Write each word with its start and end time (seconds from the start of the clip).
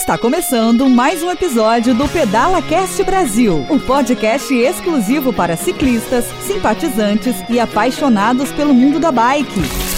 Está 0.00 0.16
começando 0.16 0.88
mais 0.88 1.22
um 1.22 1.30
episódio 1.30 1.94
do 1.94 2.08
Pedala 2.08 2.62
Cast 2.62 3.04
Brasil, 3.04 3.66
o 3.68 3.74
um 3.74 3.78
podcast 3.78 4.52
exclusivo 4.54 5.30
para 5.30 5.58
ciclistas, 5.58 6.24
simpatizantes 6.46 7.36
e 7.50 7.60
apaixonados 7.60 8.50
pelo 8.50 8.72
mundo 8.72 8.98
da 8.98 9.12
bike. 9.12 9.89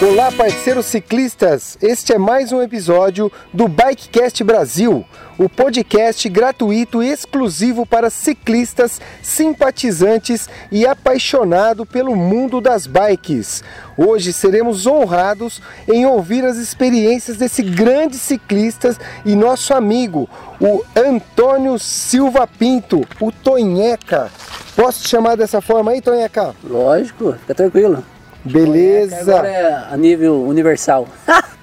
Olá, 0.00 0.30
parceiros 0.30 0.86
ciclistas! 0.86 1.76
Este 1.82 2.12
é 2.12 2.18
mais 2.18 2.52
um 2.52 2.62
episódio 2.62 3.32
do 3.52 3.66
Bikecast 3.66 4.44
Brasil, 4.44 5.04
o 5.36 5.48
podcast 5.48 6.28
gratuito 6.28 7.02
e 7.02 7.08
exclusivo 7.08 7.84
para 7.84 8.08
ciclistas, 8.08 9.00
simpatizantes 9.20 10.48
e 10.70 10.86
apaixonados 10.86 11.88
pelo 11.88 12.14
mundo 12.14 12.60
das 12.60 12.86
bikes. 12.86 13.64
Hoje 13.96 14.32
seremos 14.32 14.86
honrados 14.86 15.60
em 15.92 16.06
ouvir 16.06 16.44
as 16.44 16.58
experiências 16.58 17.36
desse 17.36 17.64
grande 17.64 18.18
ciclista 18.18 18.96
e 19.26 19.34
nosso 19.34 19.74
amigo, 19.74 20.30
o 20.60 20.80
Antônio 20.94 21.76
Silva 21.76 22.46
Pinto, 22.46 23.00
o 23.20 23.32
Tonheca. 23.32 24.30
Posso 24.76 25.02
te 25.02 25.08
chamar 25.08 25.36
dessa 25.36 25.60
forma 25.60 25.90
aí, 25.90 26.00
Tonheca? 26.00 26.54
Lógico, 26.62 27.32
fica 27.32 27.52
tranquilo. 27.52 28.04
Beleza. 28.52 29.20
Agora 29.20 29.48
é 29.48 29.84
a 29.90 29.96
nível 29.96 30.42
universal. 30.44 31.06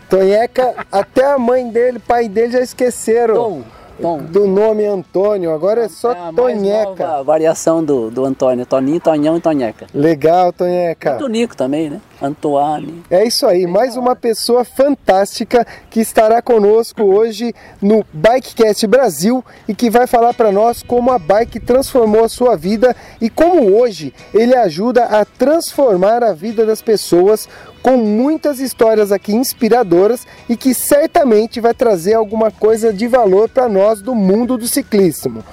Tonheca, 0.10 0.74
até 0.92 1.26
a 1.26 1.38
mãe 1.38 1.70
dele, 1.70 2.00
pai 2.00 2.28
dele 2.30 2.54
já 2.54 2.62
esqueceram. 2.62 3.36
Tom, 3.36 3.64
Tom. 4.02 4.20
Do 4.24 4.48
nome 4.48 4.86
Antônio, 4.86 5.52
agora 5.52 5.86
é 5.86 5.90
só 5.90 6.12
é 6.12 6.32
Tonheca. 6.36 7.24
variação 7.24 7.84
do, 7.84 8.10
do 8.10 8.26
Antônio. 8.26 8.66
Toninho, 8.66 9.00
Tonhão 9.00 9.38
e 9.38 9.42
Tonheca. 9.42 9.88
Legal, 9.94 10.52
Tonheca. 10.52 11.16
Tonico 11.16 11.56
também, 11.56 11.90
né? 11.90 12.02
Antoine. 12.22 13.04
É 13.10 13.26
isso 13.26 13.46
aí, 13.46 13.68
mais 13.68 13.98
uma 13.98 14.16
pessoa 14.16 14.64
fantástica 14.64 15.66
que 15.90 16.00
estará 16.00 16.42
conosco 16.42 17.04
hoje 17.04 17.54
no 17.82 18.06
Bikecast 18.14 18.88
Brasil 18.88 19.44
e 19.68 19.76
que 19.76 19.90
vai 19.90 20.08
falar 20.08 20.34
para 20.34 20.52
nós 20.52 20.82
como 20.82 21.12
a 21.12 21.20
bike 21.20 21.60
transformou 21.60 22.24
a 22.24 22.30
sua 22.30 22.56
vida 22.56 22.96
e 23.20 23.30
como 23.30 23.76
hoje 23.76 24.14
ele 24.34 24.56
ajuda 24.56 25.06
a 25.06 25.26
transformar 25.26 26.24
a 26.24 26.34
vida 26.34 26.66
das 26.66 26.82
pessoas 26.82 27.50
com 27.86 27.98
muitas 27.98 28.60
histórias 28.60 29.12
aqui 29.12 29.32
inspiradoras 29.32 30.26
e 30.50 30.58
que 30.58 30.74
certamente 30.74 31.62
vai 31.62 31.72
trazer 31.72 32.16
alguma 32.16 32.50
coisa 32.50 32.92
de 32.92 33.08
valor 33.08 33.48
para 33.48 33.70
nós 33.70 34.02
do 34.02 34.16
mundo 34.16 34.58
do 34.58 34.68
ciclismo. 34.68 35.44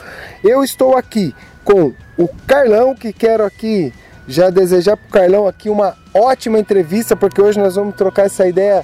Eu 0.42 0.64
estou 0.64 0.96
aqui 0.96 1.34
com 1.62 1.92
o 2.16 2.26
Carlão, 2.46 2.94
que 2.94 3.12
quero 3.12 3.44
aqui 3.44 3.92
já 4.26 4.48
desejar 4.48 4.96
para 4.96 5.06
o 5.06 5.10
Carlão 5.10 5.46
aqui 5.46 5.68
uma 5.68 5.94
ótima 6.14 6.58
entrevista, 6.58 7.14
porque 7.14 7.38
hoje 7.38 7.60
nós 7.60 7.74
vamos 7.74 7.96
trocar 7.96 8.24
essa 8.24 8.48
ideia 8.48 8.82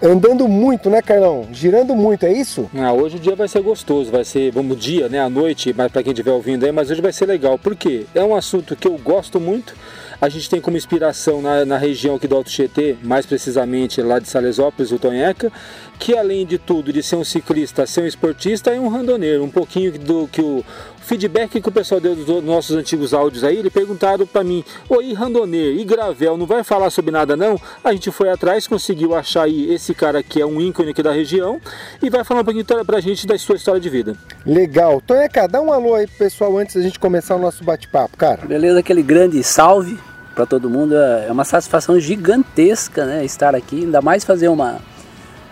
andando 0.00 0.46
muito, 0.46 0.88
né, 0.88 1.02
Carlão? 1.02 1.48
Girando 1.50 1.96
muito, 1.96 2.26
é 2.26 2.32
isso? 2.32 2.70
Ah, 2.76 2.92
hoje 2.92 3.16
o 3.16 3.20
dia 3.20 3.34
vai 3.34 3.48
ser 3.48 3.60
gostoso, 3.60 4.12
vai 4.12 4.24
ser, 4.24 4.52
vamos, 4.52 4.78
dia, 4.78 5.08
né, 5.08 5.18
à 5.18 5.28
noite, 5.28 5.74
mas 5.76 5.90
para 5.90 6.00
quem 6.00 6.12
estiver 6.12 6.30
ouvindo 6.30 6.64
aí, 6.64 6.70
mas 6.70 6.92
hoje 6.92 7.02
vai 7.02 7.12
ser 7.12 7.26
legal, 7.26 7.58
porque 7.58 8.06
é 8.14 8.22
um 8.22 8.36
assunto 8.36 8.76
que 8.76 8.86
eu 8.86 8.96
gosto 8.98 9.40
muito. 9.40 9.74
A 10.20 10.28
gente 10.28 10.48
tem 10.48 10.60
como 10.60 10.76
inspiração 10.76 11.42
na, 11.42 11.64
na 11.64 11.76
região 11.76 12.16
aqui 12.16 12.26
do 12.26 12.34
Alto 12.34 12.50
Tietê, 12.50 12.96
mais 13.02 13.26
precisamente 13.26 14.00
lá 14.00 14.18
de 14.18 14.28
Salesópolis, 14.28 14.90
o 14.90 14.98
Tonheca, 14.98 15.52
que 15.98 16.16
além 16.16 16.46
de 16.46 16.58
tudo, 16.58 16.92
de 16.92 17.02
ser 17.02 17.16
um 17.16 17.24
ciclista, 17.24 17.86
ser 17.86 18.02
um 18.02 18.06
esportista, 18.06 18.70
é 18.70 18.80
um 18.80 18.88
randoneiro. 18.88 19.44
Um 19.44 19.50
pouquinho 19.50 19.92
do 19.92 20.26
que 20.28 20.40
o 20.40 20.64
feedback 21.06 21.60
que 21.60 21.68
o 21.68 21.72
pessoal 21.72 22.00
deu 22.00 22.16
dos 22.16 22.42
nossos 22.42 22.74
antigos 22.74 23.14
áudios 23.14 23.44
aí, 23.44 23.58
ele 23.58 23.70
perguntaram 23.70 24.26
para 24.26 24.42
mim, 24.42 24.64
oi, 24.88 25.12
randoneiro, 25.12 25.78
e 25.78 25.84
Gravel, 25.84 26.36
não 26.36 26.46
vai 26.46 26.64
falar 26.64 26.90
sobre 26.90 27.12
nada 27.12 27.36
não? 27.36 27.60
A 27.84 27.92
gente 27.92 28.10
foi 28.10 28.28
atrás, 28.28 28.66
conseguiu 28.66 29.14
achar 29.14 29.44
aí 29.44 29.72
esse 29.72 29.94
cara 29.94 30.22
que 30.22 30.40
é 30.40 30.46
um 30.46 30.60
ícone 30.60 30.90
aqui 30.90 31.02
da 31.02 31.12
região 31.12 31.60
e 32.02 32.10
vai 32.10 32.24
falar 32.24 32.40
um 32.40 32.44
pouquinho 32.44 32.64
pra 32.84 33.00
gente 33.00 33.26
da 33.26 33.38
sua 33.38 33.54
história 33.54 33.80
de 33.80 33.88
vida. 33.88 34.16
Legal. 34.44 35.00
Tonheca, 35.00 35.46
dá 35.46 35.60
um 35.60 35.72
alô 35.72 35.94
aí 35.94 36.06
pro 36.06 36.18
pessoal 36.18 36.56
antes 36.58 36.74
da 36.74 36.82
gente 36.82 36.98
começar 36.98 37.36
o 37.36 37.38
nosso 37.38 37.62
bate-papo, 37.62 38.16
cara. 38.16 38.44
Beleza, 38.44 38.80
aquele 38.80 39.02
grande 39.02 39.42
salve 39.44 39.96
para 40.36 40.44
todo 40.46 40.68
mundo. 40.68 40.94
É 40.94 41.32
uma 41.32 41.44
satisfação 41.44 41.98
gigantesca 41.98 43.06
né, 43.06 43.24
estar 43.24 43.54
aqui, 43.54 43.84
ainda 43.84 44.02
mais 44.02 44.22
fazer 44.22 44.48
uma, 44.48 44.76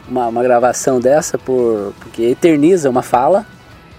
uma, 0.07 0.29
uma 0.29 0.43
gravação 0.43 1.01
dessa, 1.01 1.39
por, 1.39 1.95
porque 1.99 2.23
eterniza 2.23 2.91
uma 2.91 3.03
fala. 3.03 3.47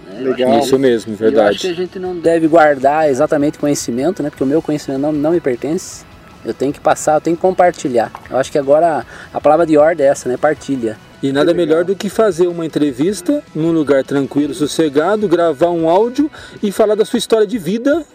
Né? 0.08 0.20
Legal. 0.22 0.60
Isso 0.60 0.78
mesmo, 0.78 1.16
verdade. 1.16 1.44
Eu 1.44 1.50
acho 1.50 1.60
que 1.62 1.68
a 1.68 1.74
gente 1.74 2.00
não 2.00 2.16
deve 2.16 2.48
guardar 2.48 3.10
exatamente 3.10 3.58
conhecimento, 3.58 4.22
né, 4.22 4.30
porque 4.30 4.44
o 4.44 4.48
meu 4.48 4.62
conhecimento 4.62 5.02
não, 5.02 5.12
não 5.12 5.32
me 5.32 5.42
pertence. 5.42 6.06
Eu 6.46 6.54
tenho 6.54 6.72
que 6.72 6.80
passar, 6.80 7.16
eu 7.16 7.22
tenho 7.22 7.36
que 7.36 7.42
compartilhar. 7.42 8.12
Eu 8.30 8.38
acho 8.38 8.52
que 8.52 8.60
agora 8.60 9.00
a, 9.34 9.38
a 9.38 9.42
palavra 9.42 9.66
de 9.66 9.76
ordem 9.80 10.06
é 10.06 10.10
essa, 10.10 10.30
né? 10.30 10.38
Partilha. 10.38 10.96
E 11.24 11.32
nada 11.32 11.56
melhor 11.56 11.84
do 11.84 11.96
que 11.96 12.08
fazer 12.08 12.46
uma 12.46 12.64
entrevista 12.64 13.42
num 13.56 13.72
lugar 13.72 14.04
tranquilo, 14.04 14.54
sossegado, 14.54 15.28
gravar 15.28 15.72
um 15.72 15.90
áudio 15.90 16.30
e 16.62 16.72
falar 16.72 16.94
da 16.94 17.04
sua 17.04 17.18
história 17.18 17.48
de 17.48 17.58
vida 17.58 18.06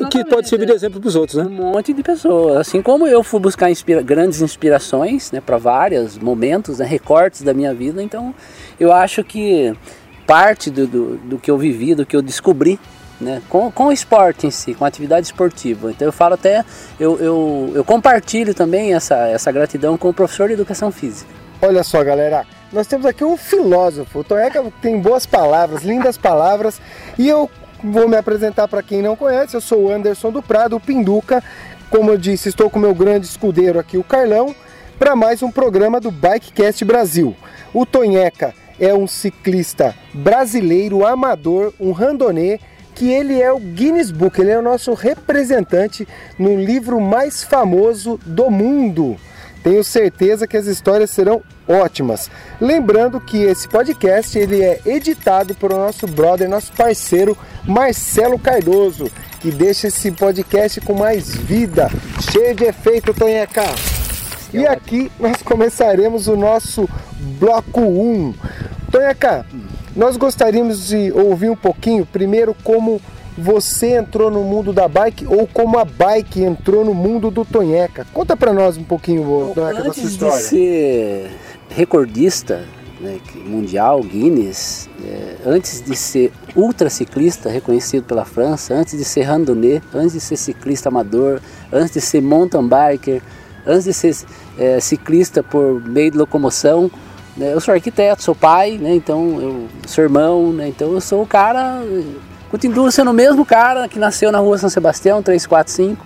o 0.00 0.08
que 0.08 0.24
pode 0.24 0.48
servir 0.48 0.66
de 0.66 0.72
exemplo 0.72 1.00
para 1.00 1.08
os 1.08 1.16
outros, 1.16 1.38
né? 1.38 1.44
Um 1.44 1.72
monte 1.72 1.92
de 1.92 2.02
pessoas. 2.02 2.56
Assim 2.56 2.80
como 2.80 3.06
eu 3.06 3.22
fui 3.22 3.40
buscar 3.40 3.70
inspira 3.70 4.02
grandes 4.02 4.40
inspirações 4.40 5.30
né, 5.30 5.40
para 5.40 5.58
vários 5.58 6.18
momentos, 6.18 6.78
né, 6.78 6.86
recortes 6.86 7.42
da 7.42 7.52
minha 7.52 7.74
vida, 7.74 8.02
então 8.02 8.34
eu 8.80 8.92
acho 8.92 9.22
que 9.22 9.74
parte 10.26 10.70
do, 10.70 10.86
do, 10.86 11.16
do 11.18 11.38
que 11.38 11.50
eu 11.50 11.58
vivi, 11.58 11.94
do 11.94 12.06
que 12.06 12.16
eu 12.16 12.22
descobri 12.22 12.78
né, 13.20 13.42
com, 13.48 13.70
com 13.70 13.86
o 13.86 13.92
esporte 13.92 14.46
em 14.46 14.50
si, 14.50 14.74
com 14.74 14.84
a 14.84 14.88
atividade 14.88 15.26
esportiva. 15.26 15.90
Então 15.90 16.06
eu 16.06 16.12
falo 16.12 16.34
até, 16.34 16.64
eu, 16.98 17.18
eu, 17.18 17.72
eu 17.74 17.84
compartilho 17.84 18.54
também 18.54 18.94
essa, 18.94 19.28
essa 19.28 19.50
gratidão 19.52 19.96
com 19.96 20.08
o 20.08 20.14
professor 20.14 20.48
de 20.48 20.54
educação 20.54 20.90
física. 20.90 21.30
Olha 21.60 21.84
só, 21.84 22.02
galera, 22.02 22.44
nós 22.72 22.86
temos 22.86 23.06
aqui 23.06 23.24
um 23.24 23.36
filósofo. 23.36 24.18
O 24.18 24.24
Toeca 24.24 24.64
tem 24.80 24.98
boas 25.00 25.26
palavras, 25.26 25.84
lindas 25.84 26.18
palavras, 26.18 26.80
e 27.16 27.28
eu 27.28 27.48
Vou 27.84 28.08
me 28.08 28.16
apresentar 28.16 28.68
para 28.68 28.80
quem 28.80 29.02
não 29.02 29.16
conhece, 29.16 29.56
eu 29.56 29.60
sou 29.60 29.86
o 29.86 29.92
Anderson 29.92 30.30
do 30.30 30.40
Prado, 30.40 30.76
o 30.76 30.80
Pinduca. 30.80 31.42
Como 31.90 32.12
eu 32.12 32.16
disse, 32.16 32.48
estou 32.48 32.70
com 32.70 32.78
meu 32.78 32.94
grande 32.94 33.26
escudeiro 33.26 33.76
aqui, 33.76 33.98
o 33.98 34.04
Carlão, 34.04 34.54
para 35.00 35.16
mais 35.16 35.42
um 35.42 35.50
programa 35.50 35.98
do 35.98 36.12
Bikecast 36.12 36.84
Brasil. 36.84 37.34
O 37.74 37.84
Tonheca 37.84 38.54
é 38.78 38.94
um 38.94 39.08
ciclista 39.08 39.96
brasileiro 40.14 41.04
amador, 41.04 41.72
um 41.80 41.90
randonê, 41.90 42.60
que 42.94 43.10
ele 43.10 43.42
é 43.42 43.52
o 43.52 43.58
Guinness 43.58 44.12
Book, 44.12 44.40
ele 44.40 44.52
é 44.52 44.58
o 44.58 44.62
nosso 44.62 44.94
representante 44.94 46.06
no 46.38 46.56
livro 46.56 47.00
mais 47.00 47.42
famoso 47.42 48.16
do 48.24 48.48
mundo. 48.48 49.16
Tenho 49.62 49.84
certeza 49.84 50.46
que 50.46 50.56
as 50.56 50.66
histórias 50.66 51.10
serão 51.10 51.42
ótimas. 51.68 52.30
Lembrando 52.60 53.20
que 53.20 53.38
esse 53.44 53.68
podcast 53.68 54.36
ele 54.36 54.62
é 54.62 54.80
editado 54.84 55.54
por 55.54 55.70
nosso 55.70 56.06
brother, 56.06 56.48
nosso 56.48 56.72
parceiro 56.72 57.36
Marcelo 57.64 58.38
Cardoso, 58.38 59.10
que 59.40 59.50
deixa 59.50 59.86
esse 59.86 60.10
podcast 60.10 60.80
com 60.80 60.94
mais 60.94 61.34
vida, 61.34 61.88
cheio 62.32 62.54
de 62.54 62.64
efeito, 62.64 63.14
Tonheca. 63.14 63.64
E 64.52 64.66
aqui 64.66 65.10
nós 65.18 65.40
começaremos 65.42 66.26
o 66.26 66.36
nosso 66.36 66.88
bloco 67.38 67.80
1. 67.80 68.34
Tonheca, 68.90 69.46
nós 69.94 70.16
gostaríamos 70.16 70.88
de 70.88 71.12
ouvir 71.12 71.50
um 71.50 71.56
pouquinho, 71.56 72.04
primeiro, 72.04 72.54
como 72.64 73.00
você 73.36 73.96
entrou 73.96 74.30
no 74.30 74.42
mundo 74.42 74.72
da 74.72 74.86
bike 74.86 75.26
ou 75.26 75.46
como 75.46 75.78
a 75.78 75.84
bike 75.84 76.42
entrou 76.42 76.84
no 76.84 76.94
mundo 76.94 77.30
do 77.30 77.44
Tonheca. 77.44 78.06
Conta 78.12 78.36
para 78.36 78.52
nós 78.52 78.76
um 78.76 78.84
pouquinho, 78.84 79.52
Tonheca, 79.54 79.82
da 79.82 79.92
sua 79.92 80.02
história. 80.04 80.34
Antes 80.34 80.50
de 80.50 80.56
ser 80.56 81.30
recordista 81.70 82.64
né, 83.00 83.18
mundial, 83.46 84.00
Guinness, 84.00 84.88
é, 85.04 85.36
antes 85.44 85.82
de 85.82 85.96
ser 85.96 86.32
ultraciclista 86.54 87.50
reconhecido 87.50 88.04
pela 88.04 88.24
França, 88.24 88.74
antes 88.74 88.96
de 88.96 89.04
ser 89.04 89.22
randonnée, 89.22 89.82
antes 89.92 90.12
de 90.12 90.20
ser 90.20 90.36
ciclista 90.36 90.88
amador, 90.88 91.40
antes 91.72 91.94
de 91.94 92.00
ser 92.00 92.22
mountain 92.22 92.68
biker, 92.68 93.20
antes 93.66 93.84
de 93.84 93.92
ser 93.92 94.16
é, 94.58 94.78
ciclista 94.78 95.42
por 95.42 95.82
meio 95.82 96.12
de 96.12 96.18
locomoção, 96.18 96.90
né, 97.36 97.52
eu 97.52 97.60
sou 97.60 97.74
arquiteto, 97.74 98.22
sou 98.22 98.34
pai, 98.34 98.78
né, 98.78 98.94
então 98.94 99.40
eu 99.40 99.66
sou 99.86 100.04
irmão, 100.04 100.52
né, 100.52 100.68
então 100.68 100.92
eu 100.92 101.00
sou 101.00 101.22
o 101.22 101.26
cara 101.26 101.82
Continuo 102.52 102.92
sendo 102.92 103.10
o 103.10 103.14
mesmo 103.14 103.46
cara 103.46 103.88
que 103.88 103.98
nasceu 103.98 104.30
na 104.30 104.38
rua 104.38 104.58
São 104.58 104.68
Sebastião, 104.68 105.22
345. 105.22 106.04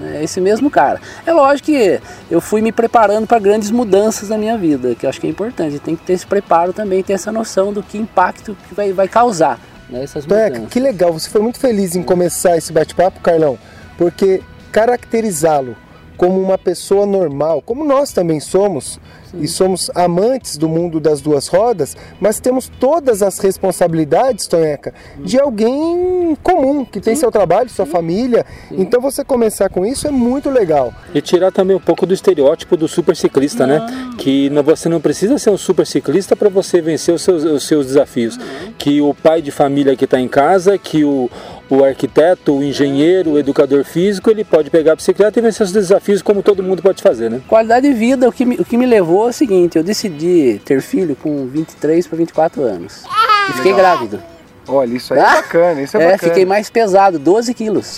É 0.00 0.24
esse 0.24 0.40
mesmo 0.40 0.68
cara. 0.68 1.00
É 1.24 1.32
lógico 1.32 1.66
que 1.66 2.00
eu 2.28 2.40
fui 2.40 2.60
me 2.60 2.72
preparando 2.72 3.28
para 3.28 3.38
grandes 3.38 3.70
mudanças 3.70 4.28
na 4.28 4.36
minha 4.36 4.58
vida, 4.58 4.96
que 4.96 5.06
eu 5.06 5.10
acho 5.10 5.20
que 5.20 5.28
é 5.28 5.30
importante. 5.30 5.78
Tem 5.78 5.94
que 5.94 6.02
ter 6.02 6.14
esse 6.14 6.26
preparo 6.26 6.72
também, 6.72 7.00
ter 7.00 7.12
essa 7.12 7.30
noção 7.30 7.72
do 7.72 7.80
que 7.80 7.96
impacto 7.96 8.56
que 8.68 8.74
vai, 8.74 8.92
vai 8.92 9.06
causar 9.06 9.60
né, 9.88 10.02
essas 10.02 10.26
mudanças. 10.26 10.64
É, 10.64 10.66
que 10.66 10.80
legal, 10.80 11.12
você 11.12 11.30
foi 11.30 11.40
muito 11.40 11.60
feliz 11.60 11.94
em 11.94 12.02
começar 12.02 12.56
esse 12.56 12.72
bate-papo, 12.72 13.20
Carlão, 13.20 13.56
porque 13.96 14.42
caracterizá-lo 14.72 15.76
como 16.16 16.40
uma 16.40 16.58
pessoa 16.58 17.06
normal, 17.06 17.62
como 17.62 17.84
nós 17.84 18.12
também 18.12 18.40
somos, 18.40 18.98
e 19.40 19.48
somos 19.48 19.90
amantes 19.94 20.56
do 20.56 20.68
mundo 20.68 21.00
das 21.00 21.20
duas 21.20 21.48
rodas, 21.48 21.96
mas 22.20 22.38
temos 22.40 22.70
todas 22.80 23.22
as 23.22 23.38
responsabilidades, 23.38 24.46
Tonheca, 24.46 24.94
de 25.18 25.38
alguém 25.38 26.36
comum, 26.42 26.84
que 26.84 27.00
tem 27.00 27.14
seu 27.16 27.30
trabalho, 27.30 27.68
sua 27.68 27.86
família. 27.86 28.44
Então 28.70 29.00
você 29.00 29.24
começar 29.24 29.68
com 29.68 29.84
isso 29.84 30.06
é 30.06 30.10
muito 30.10 30.50
legal. 30.50 30.92
E 31.14 31.20
tirar 31.20 31.50
também 31.52 31.76
um 31.76 31.80
pouco 31.80 32.06
do 32.06 32.14
estereótipo 32.14 32.76
do 32.76 32.86
super 32.88 33.16
ciclista, 33.16 33.66
né? 33.66 33.84
Que 34.18 34.48
não- 34.50 34.62
você 34.62 34.88
não 34.88 35.00
precisa 35.00 35.38
ser 35.38 35.50
um 35.50 35.58
super 35.58 35.86
ciclista 35.86 36.34
para 36.36 36.48
você 36.48 36.80
vencer 36.80 37.14
os 37.14 37.22
seus, 37.22 37.44
os 37.44 37.64
seus 37.66 37.86
desafios. 37.86 38.38
Que 38.78 39.00
o 39.00 39.14
pai 39.14 39.42
de 39.42 39.50
família 39.50 39.96
que 39.96 40.04
está 40.04 40.20
em 40.20 40.28
casa, 40.28 40.76
que 40.78 41.04
o, 41.04 41.30
o 41.70 41.82
arquiteto, 41.84 42.52
o 42.56 42.62
engenheiro, 42.62 43.32
o 43.32 43.38
educador 43.38 43.84
físico, 43.84 44.30
ele 44.30 44.44
pode 44.44 44.70
pegar 44.70 44.92
a 44.92 44.96
bicicleta 44.96 45.38
e 45.38 45.42
vencer 45.42 45.64
os 45.64 45.72
desafios 45.72 46.22
como 46.22 46.42
todo 46.42 46.62
mundo 46.62 46.82
pode 46.82 47.02
fazer, 47.02 47.30
né? 47.30 47.40
Qualidade 47.48 47.88
de 47.88 47.94
vida, 47.94 48.28
o 48.28 48.32
que, 48.32 48.44
me, 48.44 48.56
o 48.56 48.64
que 48.64 48.76
me 48.76 48.86
levou 48.86 49.23
é 49.26 49.30
o 49.30 49.32
seguinte, 49.32 49.76
eu 49.76 49.84
decidi 49.84 50.60
ter 50.64 50.80
filho 50.80 51.16
com 51.16 51.46
23 51.46 52.06
para 52.06 52.16
24 52.18 52.62
anos. 52.62 53.04
E 53.50 53.52
fiquei 53.54 53.72
grávido. 53.72 54.22
Olha, 54.66 54.94
isso 54.94 55.12
aí 55.12 55.20
é 55.20 55.22
Ah, 55.22 55.34
bacana, 55.36 55.82
isso 55.82 55.96
é, 55.96 56.00
É, 56.02 56.10
bacana. 56.12 56.28
fiquei 56.32 56.46
mais 56.46 56.70
pesado, 56.70 57.18
12 57.18 57.52
quilos. 57.52 57.96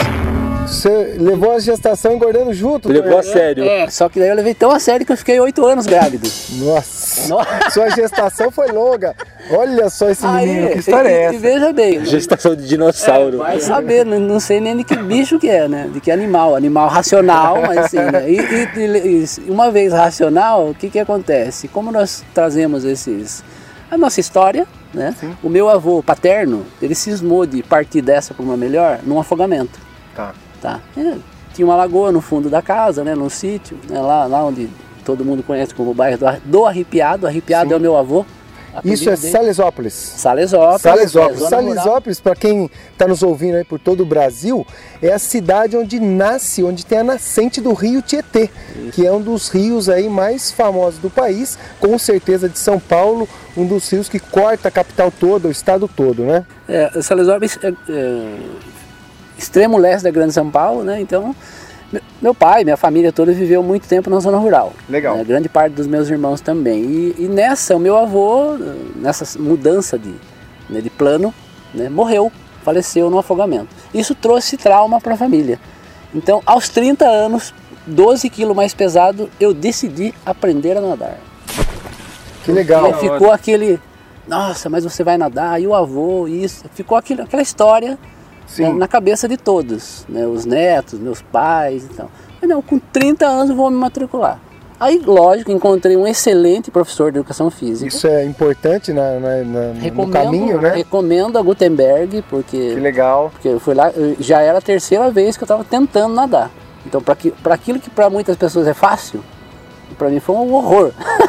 Você 0.66 1.16
levou 1.18 1.52
a 1.52 1.58
gestação 1.60 2.12
engordando 2.12 2.52
junto? 2.52 2.88
Levou 2.88 3.18
a 3.18 3.22
Tonheca? 3.22 3.32
sério. 3.38 3.64
É, 3.64 3.88
só 3.88 4.08
que 4.08 4.18
daí 4.18 4.28
eu 4.28 4.34
levei 4.34 4.52
tão 4.52 4.70
a 4.70 4.80
sério 4.80 5.06
que 5.06 5.12
eu 5.12 5.16
fiquei 5.16 5.38
8 5.38 5.64
anos 5.64 5.86
grávido. 5.86 6.28
Nossa, 6.58 7.28
Nossa. 7.28 7.70
sua 7.70 7.88
gestação 7.90 8.50
foi 8.50 8.68
longa. 8.72 9.14
Olha 9.50 9.88
só 9.88 10.10
esse 10.10 10.26
menino, 10.26 10.70
que 10.70 10.78
história 10.80 11.08
e, 11.08 11.12
é 11.12 11.20
e 11.20 11.24
essa? 11.26 11.38
veja 11.38 11.72
bem, 11.72 12.04
Gestação 12.04 12.56
de 12.56 12.66
dinossauro. 12.66 13.38
vai 13.38 13.60
saber, 13.60 14.04
não, 14.04 14.18
não 14.18 14.40
sei 14.40 14.60
nem 14.60 14.76
de 14.76 14.82
que 14.82 14.96
bicho 14.96 15.38
que 15.38 15.48
é, 15.48 15.68
né? 15.68 15.88
De 15.92 16.00
que 16.00 16.10
animal, 16.10 16.56
animal 16.56 16.88
racional, 16.88 17.62
mas 17.62 17.78
assim, 17.78 17.98
né? 17.98 18.28
e, 18.28 18.36
e- 18.40 19.24
e 19.46 19.50
uma 19.50 19.70
vez 19.70 19.92
racional, 19.92 20.70
o 20.70 20.74
que 20.74 20.90
que 20.90 20.98
acontece? 20.98 21.68
Como 21.68 21.92
nós 21.92 22.24
trazemos 22.34 22.84
esses, 22.84 23.44
a 23.88 23.96
nossa 23.96 24.18
história, 24.18 24.66
né? 24.92 25.14
O 25.44 25.48
meu 25.48 25.68
avô 25.68 26.02
paterno, 26.02 26.66
ele 26.82 26.94
cismou 26.96 27.46
de 27.46 27.62
partir 27.62 28.02
dessa 28.02 28.34
para 28.34 28.42
uma 28.44 28.56
melhor 28.56 28.98
num 29.04 29.20
afogamento, 29.20 29.78
Tá. 30.16 30.32
Tá? 30.66 30.80
É, 30.96 31.14
tinha 31.54 31.64
uma 31.64 31.76
lagoa 31.76 32.10
no 32.10 32.20
fundo 32.20 32.50
da 32.50 32.60
casa, 32.60 33.04
né? 33.04 33.14
Num 33.14 33.30
sítio, 33.30 33.78
né? 33.88 34.00
lá, 34.00 34.26
lá 34.26 34.44
onde 34.44 34.68
todo 35.04 35.24
mundo 35.24 35.44
conhece 35.44 35.72
como 35.72 35.92
o 35.92 35.94
bairro 35.94 36.18
do, 36.18 36.26
do 36.44 36.66
Arrepiado, 36.66 37.26
Arrepiado 37.26 37.72
é 37.72 37.76
o 37.76 37.80
meu 37.80 37.96
avô. 37.96 38.26
Isso 38.84 39.08
é 39.08 39.16
dele. 39.16 39.32
Salesópolis. 39.32 39.94
Salesópolis. 39.94 40.82
Salesópolis. 40.82 41.42
é. 41.42 41.48
Salesópolis, 41.48 42.20
para 42.20 42.34
quem 42.34 42.70
está 42.92 43.08
nos 43.08 43.22
ouvindo 43.22 43.54
aí 43.54 43.64
por 43.64 43.78
todo 43.78 44.02
o 44.02 44.04
Brasil, 44.06 44.66
é 45.00 45.10
a 45.10 45.18
cidade 45.18 45.78
onde 45.78 45.98
nasce, 45.98 46.62
onde 46.62 46.84
tem 46.84 46.98
a 46.98 47.04
nascente 47.04 47.58
do 47.58 47.72
rio 47.72 48.02
Tietê, 48.02 48.50
que 48.92 49.06
é 49.06 49.10
um 49.10 49.22
dos 49.22 49.48
rios 49.48 49.88
aí 49.88 50.10
mais 50.10 50.50
famosos 50.52 51.00
do 51.00 51.08
país, 51.08 51.58
com 51.80 51.98
certeza 51.98 52.50
de 52.50 52.58
São 52.58 52.78
Paulo, 52.78 53.26
um 53.56 53.64
dos 53.64 53.90
rios 53.90 54.10
que 54.10 54.18
corta 54.18 54.68
a 54.68 54.70
capital 54.70 55.10
toda, 55.10 55.48
o 55.48 55.50
estado 55.50 55.88
todo, 55.88 56.24
né? 56.24 56.44
É, 56.68 57.00
Salesópolis 57.00 57.58
é, 57.62 57.72
é 57.88 58.38
extremo 59.38 59.76
leste 59.78 60.04
da 60.04 60.10
Grande 60.10 60.32
São 60.32 60.50
Paulo, 60.50 60.82
né? 60.84 61.00
Então, 61.00 61.34
me- 61.92 62.02
meu 62.20 62.34
pai, 62.34 62.64
minha 62.64 62.76
família 62.76 63.12
toda 63.12 63.32
viveu 63.32 63.62
muito 63.62 63.86
tempo 63.86 64.08
na 64.10 64.18
zona 64.20 64.38
rural. 64.38 64.72
Legal. 64.88 65.16
né? 65.16 65.24
Grande 65.24 65.48
parte 65.48 65.72
dos 65.74 65.86
meus 65.86 66.08
irmãos 66.08 66.40
também. 66.40 66.82
E, 66.84 67.14
e 67.18 67.28
nessa, 67.28 67.76
o 67.76 67.78
meu 67.78 67.96
avô, 67.96 68.56
nessa 68.96 69.38
mudança 69.38 69.98
de, 69.98 70.14
né, 70.68 70.80
de 70.80 70.90
plano, 70.90 71.32
né, 71.74 71.88
morreu, 71.88 72.30
faleceu 72.64 73.08
no 73.10 73.18
afogamento. 73.18 73.68
Isso 73.94 74.14
trouxe 74.14 74.56
trauma 74.56 75.00
para 75.00 75.14
a 75.14 75.16
família. 75.16 75.58
Então, 76.14 76.42
aos 76.46 76.68
30 76.68 77.04
anos, 77.06 77.52
12 77.86 78.28
quilos 78.30 78.56
mais 78.56 78.72
pesado, 78.74 79.28
eu 79.38 79.52
decidi 79.54 80.12
aprender 80.24 80.76
a 80.76 80.80
nadar. 80.80 81.18
Que 82.44 82.52
legal. 82.52 82.90
E 82.90 82.94
ficou 82.94 83.30
aquele, 83.32 83.78
nossa, 84.26 84.68
mas 84.70 84.84
você 84.84 85.04
vai 85.04 85.16
nadar, 85.18 85.60
e 85.60 85.66
o 85.66 85.74
avô, 85.74 86.26
isso. 86.26 86.64
Ficou 86.74 86.96
aquilo, 86.96 87.22
aquela 87.22 87.42
história. 87.42 87.98
Né, 88.58 88.72
na 88.72 88.88
cabeça 88.88 89.28
de 89.28 89.36
todos, 89.36 90.04
né, 90.08 90.26
os 90.26 90.44
netos, 90.44 90.98
meus 90.98 91.20
pais 91.22 91.84
e 91.84 91.88
tal. 91.88 92.10
Mas 92.40 92.50
não, 92.50 92.60
com 92.62 92.78
30 92.78 93.26
anos 93.26 93.54
vou 93.56 93.70
me 93.70 93.76
matricular. 93.76 94.38
Aí, 94.78 94.98
lógico, 94.98 95.50
encontrei 95.50 95.96
um 95.96 96.06
excelente 96.06 96.70
professor 96.70 97.10
de 97.10 97.16
educação 97.18 97.50
física. 97.50 97.88
Isso 97.88 98.06
é 98.06 98.26
importante 98.26 98.92
na, 98.92 99.18
na- 99.18 99.42
na- 99.42 99.72
no 99.90 100.08
caminho, 100.10 100.60
né? 100.60 100.74
recomendo 100.74 101.38
a 101.38 101.42
Gutenberg, 101.42 102.22
porque 102.28 102.74
Que 102.74 102.80
legal. 102.80 103.30
porque 103.32 103.48
eu 103.48 103.58
fui 103.58 103.74
lá, 103.74 103.90
eu- 103.92 104.16
já 104.20 104.42
era 104.42 104.58
a 104.58 104.60
terceira 104.60 105.10
vez 105.10 105.34
que 105.34 105.42
eu 105.44 105.46
estava 105.46 105.64
tentando 105.64 106.14
nadar. 106.14 106.50
Então, 106.84 107.00
para 107.00 107.54
aquilo 107.54 107.80
que 107.80 107.88
para 107.88 108.10
muitas 108.10 108.36
pessoas 108.36 108.66
é 108.68 108.74
fácil, 108.74 109.24
para 109.96 110.10
mim 110.10 110.20
foi 110.20 110.36
um 110.36 110.52
horror. 110.52 110.92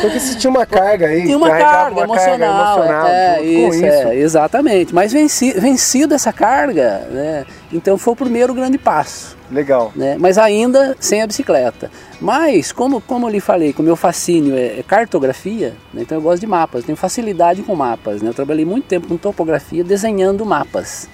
Porque 0.00 0.20
se 0.20 0.36
tinha 0.36 0.50
uma 0.50 0.66
carga 0.66 1.06
aí, 1.06 1.24
Tem 1.24 1.34
uma 1.34 1.48
carga 1.48 2.02
emocional, 2.02 2.78
emocional 2.78 3.06
é, 3.08 3.42
isso, 3.42 3.76
isso. 3.76 3.84
é, 3.84 4.16
exatamente. 4.16 4.94
Mas 4.94 5.12
venci, 5.12 5.52
vencido 5.52 6.14
essa 6.14 6.32
carga, 6.32 7.06
né, 7.10 7.46
então 7.72 7.96
foi 7.96 8.12
o 8.12 8.16
primeiro 8.16 8.52
grande 8.52 8.76
passo. 8.76 9.36
Legal. 9.50 9.90
Né, 9.96 10.16
mas 10.18 10.36
ainda 10.36 10.94
sem 11.00 11.22
a 11.22 11.26
bicicleta. 11.26 11.90
Mas, 12.20 12.70
como, 12.70 13.00
como 13.00 13.26
eu 13.26 13.30
lhe 13.30 13.40
falei, 13.40 13.72
que 13.72 13.80
o 13.80 13.84
meu 13.84 13.96
fascínio 13.96 14.54
é, 14.54 14.78
é 14.78 14.84
cartografia, 14.86 15.74
né, 15.92 16.02
então 16.02 16.18
eu 16.18 16.22
gosto 16.22 16.40
de 16.40 16.46
mapas, 16.46 16.84
tenho 16.84 16.96
facilidade 16.96 17.62
com 17.62 17.74
mapas. 17.74 18.20
Né, 18.20 18.28
eu 18.28 18.34
trabalhei 18.34 18.66
muito 18.66 18.86
tempo 18.86 19.08
com 19.08 19.16
topografia, 19.16 19.82
desenhando 19.82 20.44
mapas. 20.44 21.08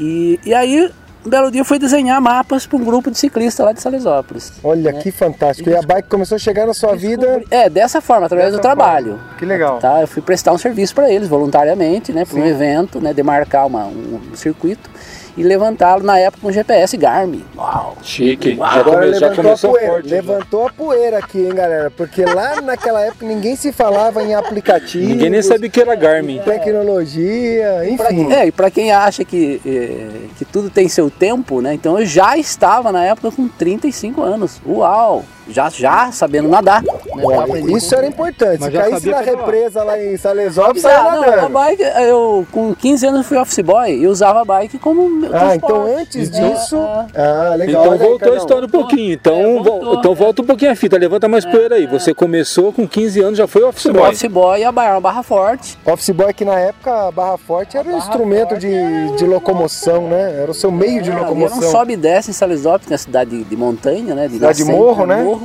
E, 0.00 0.40
e 0.44 0.54
aí, 0.54 0.90
um 1.24 1.30
belo 1.30 1.50
dia 1.50 1.60
eu 1.60 1.64
fui 1.64 1.78
desenhar 1.78 2.20
mapas 2.20 2.66
para 2.66 2.76
um 2.78 2.84
grupo 2.84 3.10
de 3.10 3.18
ciclistas 3.18 3.64
lá 3.64 3.72
de 3.72 3.80
Salesópolis. 3.80 4.52
Olha 4.64 4.92
que 4.92 5.10
fantástico. 5.10 5.68
E 5.68 5.76
a 5.76 5.82
bike 5.82 6.08
começou 6.08 6.36
a 6.36 6.38
chegar 6.38 6.66
na 6.66 6.74
sua 6.74 6.94
vida. 6.94 7.42
É, 7.50 7.68
dessa 7.68 8.00
forma, 8.00 8.26
através 8.26 8.50
Dessa 8.50 8.58
do 8.58 8.62
trabalho. 8.62 9.18
forma. 9.18 9.34
Que 9.38 9.44
legal. 9.44 9.78
Tá, 9.78 10.00
eu 10.00 10.08
fui 10.08 10.22
prestar 10.22 10.52
um 10.52 10.58
serviço 10.58 10.94
para 10.94 11.10
eles 11.10 11.28
voluntariamente, 11.28 12.12
né, 12.12 12.24
para 12.24 12.38
um 12.38 12.46
evento, 12.46 13.00
né, 13.00 13.12
demarcar 13.12 13.66
uma, 13.66 13.84
um, 13.84 14.20
um 14.32 14.36
circuito 14.36 14.88
e 15.36 15.42
levantá-lo 15.42 16.02
na 16.02 16.18
época 16.18 16.42
com 16.42 16.52
GPS 16.52 16.96
Garmin. 16.96 17.44
Uau! 17.56 17.96
Chique. 18.02 18.56
Já, 18.56 18.64
Agora 18.66 19.06
come- 19.06 19.12
já 19.14 19.28
levantou 19.28 19.30
a 19.30 19.36
começou 19.44 19.70
poeira. 19.72 19.92
forte. 19.92 20.08
já. 20.08 20.16
levantou 20.16 20.66
a 20.66 20.72
poeira 20.72 21.18
aqui, 21.18 21.38
hein, 21.38 21.54
galera? 21.54 21.90
Porque 21.90 22.24
lá 22.24 22.60
naquela 22.60 23.00
época 23.02 23.26
ninguém 23.26 23.56
se 23.56 23.72
falava 23.72 24.22
em 24.22 24.34
aplicativo. 24.34 25.08
Ninguém 25.08 25.30
nem 25.30 25.42
sabia 25.42 25.68
que 25.70 25.80
era 25.80 25.94
Garmin. 25.94 26.40
Tecnologia, 26.44 27.82
Pra- 27.96 28.12
enfim. 28.12 28.32
é, 28.32 28.46
e 28.46 28.52
para 28.52 28.70
quem 28.70 28.92
acha 28.92 29.24
que, 29.24 29.60
eh, 29.64 30.26
que 30.38 30.44
tudo 30.44 30.70
tem 30.70 30.88
seu 30.88 31.10
tempo, 31.10 31.60
né? 31.60 31.74
Então 31.74 31.98
eu 31.98 32.06
já 32.06 32.36
estava 32.36 32.90
na 32.92 33.04
época 33.04 33.30
com 33.30 33.48
35 33.48 34.22
anos. 34.22 34.60
Uau! 34.66 35.24
Já, 35.50 35.68
já 35.70 36.12
sabendo 36.12 36.48
nadar. 36.48 36.82
Né? 36.82 37.60
Isso 37.76 37.94
era 37.94 38.06
importante. 38.06 38.60
Mas 38.60 38.70
Se 38.70 38.72
já 38.76 38.82
caísse 38.82 39.08
na 39.10 39.20
represa 39.20 39.82
lá 39.84 40.02
em 40.02 40.16
Salesópolis, 40.16 40.84
Ah, 40.84 41.16
não, 41.16 41.46
a 41.46 41.48
bike, 41.48 41.82
eu 42.08 42.46
com 42.52 42.74
15 42.74 43.06
anos 43.06 43.26
fui 43.26 43.36
office 43.36 43.58
boy 43.60 43.90
e 43.90 44.06
usava 44.06 44.40
a 44.42 44.44
bike 44.44 44.78
como 44.78 45.08
meu 45.08 45.30
Ah, 45.34 45.54
então 45.56 45.82
antes 45.98 46.32
É, 46.32 46.40
disso. 46.40 46.76
é. 46.76 47.20
Ah, 47.20 47.54
legal. 47.56 47.82
Então 47.82 47.92
Olha 47.92 47.92
aí, 48.02 48.08
voltou 48.08 48.32
a 48.32 48.36
história 48.36 48.66
um 48.66 48.70
pouquinho. 48.70 49.12
Então, 49.12 49.34
É, 49.40 49.54
vo- 49.58 49.62
voltou. 49.62 49.94
então 49.94 50.14
volta 50.14 50.42
um 50.42 50.44
pouquinho 50.46 50.70
a 50.72 50.76
fita, 50.76 50.96
levanta 50.96 51.28
mais 51.28 51.44
poeira 51.44 51.76
aí. 51.76 51.86
Você 51.86 52.14
começou 52.14 52.72
com 52.72 52.86
15 52.86 53.20
anos, 53.20 53.38
já 53.38 53.46
foi 53.46 53.62
office 53.62 53.86
boy. 53.90 54.02
Office 54.08 54.30
boy 54.30 54.60
e 54.60 54.64
a 54.64 54.72
barra, 54.72 55.00
barra 55.00 55.22
forte. 55.22 55.78
Office 55.84 56.10
Boy 56.10 56.32
que 56.32 56.44
na 56.44 56.58
época 56.58 57.08
a 57.08 57.10
barra 57.10 57.36
forte 57.38 57.76
era 57.76 57.86
um 57.88 57.92
barra 57.92 58.04
instrumento 58.04 58.48
forte 58.50 58.66
de, 58.66 59.16
de 59.16 59.24
locomoção, 59.26 60.08
né? 60.08 60.40
Era 60.42 60.50
o 60.50 60.54
seu 60.54 60.70
meio 60.70 61.02
de 61.02 61.10
É, 61.10 61.14
locomoção. 61.14 61.58
Era 61.58 61.66
um 61.66 61.70
sobe 61.70 61.92
e 61.94 61.96
desce 61.96 62.30
em 62.30 62.34
Salesópolis, 62.34 62.86
que 62.86 62.92
é 62.92 62.94
uma 62.94 62.98
cidade 62.98 63.30
de, 63.30 63.44
de 63.44 63.56
montanha, 63.56 64.14
né? 64.14 64.26
De 64.28 64.34
Cidade 64.34 64.58
de 64.58 64.64
morro, 64.64 65.06
né? 65.06 65.22
Morro. 65.22 65.39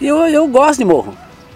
E 0.00 0.06
eu, 0.06 0.18
eu 0.26 0.46
gosto 0.48 0.78
de 0.78 0.84
morro. 0.84 1.14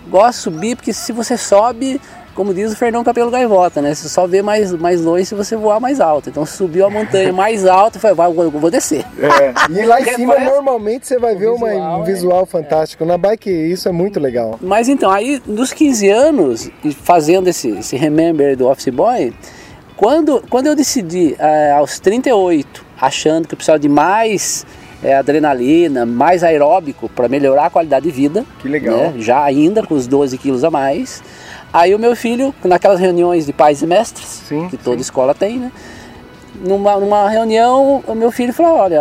Gosto 0.09 0.37
de 0.39 0.43
subir, 0.43 0.77
porque 0.77 0.93
se 0.93 1.13
você 1.13 1.37
sobe, 1.37 2.01
como 2.35 2.55
diz 2.55 2.73
o 2.73 2.77
Fernão 2.77 3.05
Capelo 3.05 3.31
Gaivota, 3.31 3.83
né? 3.83 3.95
Você 3.95 4.09
só 4.09 4.27
vê 4.27 4.41
mais, 4.43 4.73
mais 4.73 5.01
longe 5.03 5.27
se 5.27 5.35
você 5.35 5.55
voar 5.57 5.79
mais 5.79 6.01
alto. 6.01 6.31
Então 6.31 6.45
subiu 6.47 6.87
a 6.87 6.91
montanha 6.91 7.33
mais 7.33 7.67
alta 7.67 7.99
e 7.99 8.15
vai, 8.15 8.33
vou- 8.33 8.51
vou 8.51 8.71
descer. 8.71 9.05
É, 9.19 9.53
E 9.73 9.85
lá 9.85 10.01
em 10.01 10.15
cima, 10.15 10.39
normalmente, 10.39 11.07
você 11.07 11.19
vai 11.19 11.37
ver 11.37 11.49
uma- 11.49 11.69
visual 11.69 11.99
um 11.99 12.03
é- 12.03 12.07
visual 12.07 12.47
fantástico. 12.47 13.05
Na 13.05 13.19
bike, 13.19 13.51
isso 13.51 13.89
é 13.89 13.93
muito 13.93 14.19
legal. 14.19 14.59
Mas 14.61 14.89
então, 14.89 15.11
aí 15.11 15.39
dos 15.45 15.73
15 15.73 16.09
anos, 16.09 16.71
fazendo 17.03 17.47
esse, 17.49 17.69
esse 17.71 17.97
remember 17.97 18.57
do 18.57 18.67
Office 18.69 18.89
Boy, 18.93 19.33
quando, 19.97 20.43
quando 20.49 20.67
eu 20.67 20.75
decidi, 20.75 21.37
eh, 21.39 21.73
aos 21.73 22.01
38, 22.01 22.85
achando 22.99 23.47
que 23.47 23.55
eu 23.55 23.57
precisava 23.57 23.79
de 23.79 23.89
mais 23.89 24.65
eh, 25.03 25.15
adrenalina, 25.15 26.05
mais 26.07 26.43
aeróbico 26.45 27.09
para 27.09 27.29
melhorar 27.29 27.67
a 27.67 27.71
qualidade 27.71 28.05
de 28.07 28.11
vida, 28.13 28.45
Que 28.61 28.69
legal. 28.69 28.97
né, 28.97 29.15
já 29.19 29.43
ainda 29.43 29.83
com 29.83 29.95
os 29.95 30.07
12 30.07 30.37
quilos 30.39 30.65
a 30.65 30.71
mais, 30.71 31.23
aí 31.73 31.95
o 31.95 31.99
meu 31.99 32.15
filho, 32.17 32.55
naquelas 32.65 33.01
reuniões 33.01 33.47
de 33.47 33.53
pais 33.53 33.83
e 33.83 33.87
mestres, 33.87 34.27
Sim, 34.49 34.69
que 34.69 34.77
toda 34.77 35.01
escola 35.01 35.35
tem, 35.35 35.59
né? 35.59 35.73
Numa, 36.63 36.97
numa 36.99 37.29
reunião, 37.29 38.03
o 38.07 38.15
meu 38.15 38.31
filho 38.31 38.53
falou, 38.53 38.79
olha, 38.79 39.01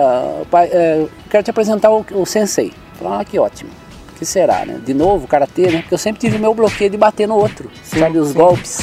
pai, 0.49 0.69
eu 0.71 1.09
quero 1.29 1.43
te 1.43 1.49
apresentar 1.49 1.91
o, 1.91 2.05
o 2.13 2.25
sensei. 2.25 2.71
Falei, 2.97 3.19
ah, 3.19 3.25
que 3.25 3.37
ótimo. 3.37 3.69
O 4.13 4.19
que 4.19 4.25
será, 4.25 4.65
né? 4.65 4.79
De 4.85 4.93
novo, 4.93 5.27
karatê, 5.27 5.63
né? 5.69 5.81
Porque 5.81 5.93
eu 5.93 5.97
sempre 5.97 6.21
tive 6.21 6.37
o 6.37 6.39
meu 6.39 6.53
bloqueio 6.53 6.89
de 6.89 6.95
bater 6.97 7.27
no 7.27 7.35
outro, 7.35 7.69
sabe? 7.83 8.17
Os 8.17 8.31
golpes. 8.31 8.79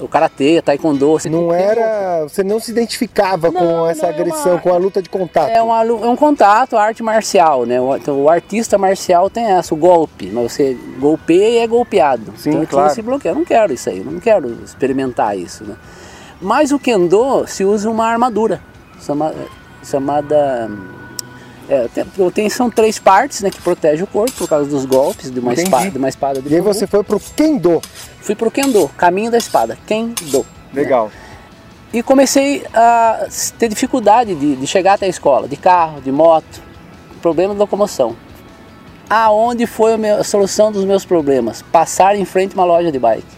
O 0.00 0.08
karatê, 0.08 0.62
taekwondo. 0.62 1.12
Você 1.12 1.28
não 1.28 1.52
era, 1.52 2.22
você 2.22 2.44
não 2.44 2.60
se 2.60 2.70
identificava 2.70 3.50
não, 3.50 3.60
com 3.60 3.86
essa 3.86 4.08
agressão, 4.08 4.52
é 4.52 4.54
uma, 4.54 4.60
com 4.60 4.72
a 4.72 4.76
luta 4.76 5.02
de 5.02 5.08
contato. 5.08 5.50
É, 5.50 5.60
uma, 5.60 5.82
é 5.82 6.08
um 6.08 6.16
contato, 6.16 6.76
arte 6.76 7.02
marcial, 7.02 7.66
né? 7.66 7.80
O, 7.80 7.96
então, 7.96 8.22
o 8.22 8.28
artista 8.28 8.78
marcial 8.78 9.28
tem 9.28 9.44
essa, 9.44 9.74
o 9.74 9.76
golpe, 9.76 10.30
mas 10.32 10.52
você 10.52 10.76
golpeia 10.98 11.48
e 11.48 11.58
é 11.58 11.66
golpeado. 11.66 12.32
Sim, 12.36 12.50
então 12.50 12.66
claro. 12.66 12.92
esse 12.92 13.02
bloqueio. 13.02 13.32
Eu 13.32 13.36
não 13.36 13.44
quero 13.44 13.72
isso 13.72 13.90
aí, 13.90 14.00
não 14.00 14.20
quero 14.20 14.58
experimentar 14.64 15.36
isso, 15.36 15.64
né? 15.64 15.76
Mas 16.40 16.70
o 16.70 16.78
kendo 16.78 17.46
se 17.46 17.64
usa 17.64 17.90
uma 17.90 18.06
armadura 18.06 18.60
chamada 19.82 20.70
é, 21.68 21.86
tem, 21.88 22.30
tem, 22.30 22.48
são 22.48 22.70
três 22.70 22.98
partes 22.98 23.42
né, 23.42 23.50
que 23.50 23.60
protegem 23.60 24.02
o 24.02 24.06
corpo 24.06 24.32
por 24.32 24.48
causa 24.48 24.68
dos 24.68 24.86
golpes 24.86 25.30
de 25.30 25.38
uma, 25.38 25.52
espada, 25.52 25.90
de 25.90 25.98
uma 25.98 26.08
espada 26.08 26.40
de 26.40 26.48
E 26.48 26.54
aí 26.54 26.60
você 26.62 26.86
foi 26.86 27.04
pro 27.04 27.20
Kendo? 27.36 27.80
Fui 28.20 28.34
pro 28.34 28.50
Kendo, 28.50 28.88
caminho 28.96 29.30
da 29.30 29.36
espada, 29.36 29.78
Kendo. 29.86 30.46
Legal. 30.72 31.06
Né? 31.06 31.12
E 31.92 32.02
comecei 32.02 32.64
a 32.74 33.26
ter 33.58 33.68
dificuldade 33.68 34.34
de, 34.34 34.56
de, 34.56 34.66
chegar 34.66 34.94
até 34.94 35.06
a 35.06 35.08
escola, 35.08 35.46
de 35.46 35.56
carro, 35.56 36.00
de 36.00 36.10
moto, 36.10 36.62
problema 37.20 37.52
de 37.52 37.60
locomoção. 37.60 38.16
Aonde 39.08 39.66
foi 39.66 39.94
a, 39.94 39.98
minha, 39.98 40.16
a 40.16 40.24
solução 40.24 40.70
dos 40.70 40.84
meus 40.84 41.04
problemas? 41.04 41.62
Passar 41.62 42.14
em 42.16 42.24
frente 42.24 42.52
a 42.52 42.60
uma 42.60 42.64
loja 42.64 42.92
de 42.92 42.98
bike. 42.98 43.37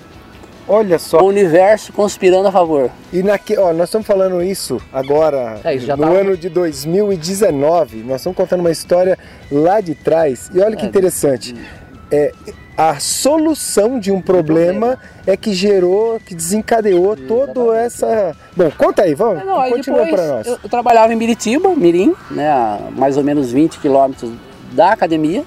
Olha 0.73 1.01
só. 1.01 1.19
O 1.19 1.25
universo 1.25 1.93
conspirando 1.93 2.47
a 2.47 2.53
favor. 2.53 2.93
E 3.13 3.25
naque, 3.25 3.59
ó, 3.59 3.73
nós 3.73 3.89
estamos 3.89 4.07
falando 4.07 4.41
isso 4.41 4.81
agora 4.93 5.61
é, 5.65 5.75
isso 5.75 5.89
no 5.97 5.97
tá... 5.97 6.09
ano 6.09 6.37
de 6.37 6.49
2019. 6.49 8.05
Nós 8.05 8.21
estamos 8.21 8.37
contando 8.37 8.61
uma 8.61 8.71
história 8.71 9.19
lá 9.51 9.81
de 9.81 9.97
trás. 9.97 10.49
E 10.55 10.61
olha 10.61 10.77
que 10.77 10.85
é, 10.85 10.89
interessante. 10.89 11.57
É, 12.09 12.33
a 12.77 13.01
solução 13.01 13.99
de 13.99 14.13
um 14.13 14.23
problema, 14.23 14.97
é 15.27 15.37
que 15.37 15.53
gerou, 15.53 16.21
que 16.21 16.37
desencadeou 16.37 17.17
toda 17.17 17.77
essa. 17.77 18.37
Bom, 18.57 18.71
conta 18.79 19.03
aí, 19.03 19.13
vamos. 19.13 19.45
Não, 19.45 19.69
continua 19.71 20.07
para 20.07 20.27
nós. 20.29 20.47
Eu, 20.47 20.59
eu, 20.63 20.69
trabalhava 20.69 21.13
em 21.13 21.19
Biritiba, 21.19 21.75
Mirim, 21.75 22.15
né, 22.31 22.49
a 22.49 22.79
mais 22.97 23.17
ou 23.17 23.25
menos 23.25 23.51
20 23.51 23.81
quilômetros 23.81 24.31
da 24.73 24.93
academia, 24.93 25.43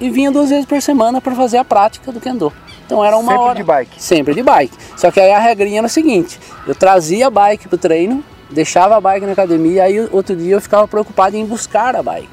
e 0.00 0.10
vinha 0.10 0.32
duas 0.32 0.50
vezes 0.50 0.66
por 0.66 0.82
semana 0.82 1.20
para 1.20 1.34
fazer 1.36 1.58
a 1.58 1.64
prática 1.64 2.10
do 2.10 2.20
kendo. 2.20 2.52
Então 2.92 3.04
era 3.04 3.16
uma 3.16 3.32
Sempre 3.32 3.44
hora. 3.44 3.54
de 3.56 3.64
bike. 3.64 4.02
Sempre 4.02 4.34
de 4.34 4.42
bike. 4.42 4.76
Só 4.96 5.10
que 5.10 5.18
aí 5.18 5.32
a 5.32 5.38
regrinha 5.38 5.78
era 5.78 5.86
o 5.86 5.90
seguinte: 5.90 6.38
eu 6.66 6.74
trazia 6.74 7.26
a 7.26 7.30
bike 7.30 7.68
pro 7.68 7.78
treino, 7.78 8.22
deixava 8.50 8.96
a 8.96 9.00
bike 9.00 9.26
na 9.26 9.32
academia, 9.32 9.84
aí 9.84 10.08
outro 10.12 10.36
dia 10.36 10.54
eu 10.54 10.60
ficava 10.60 10.86
preocupado 10.86 11.36
em 11.36 11.44
buscar 11.44 11.96
a 11.96 12.02
bike. 12.02 12.28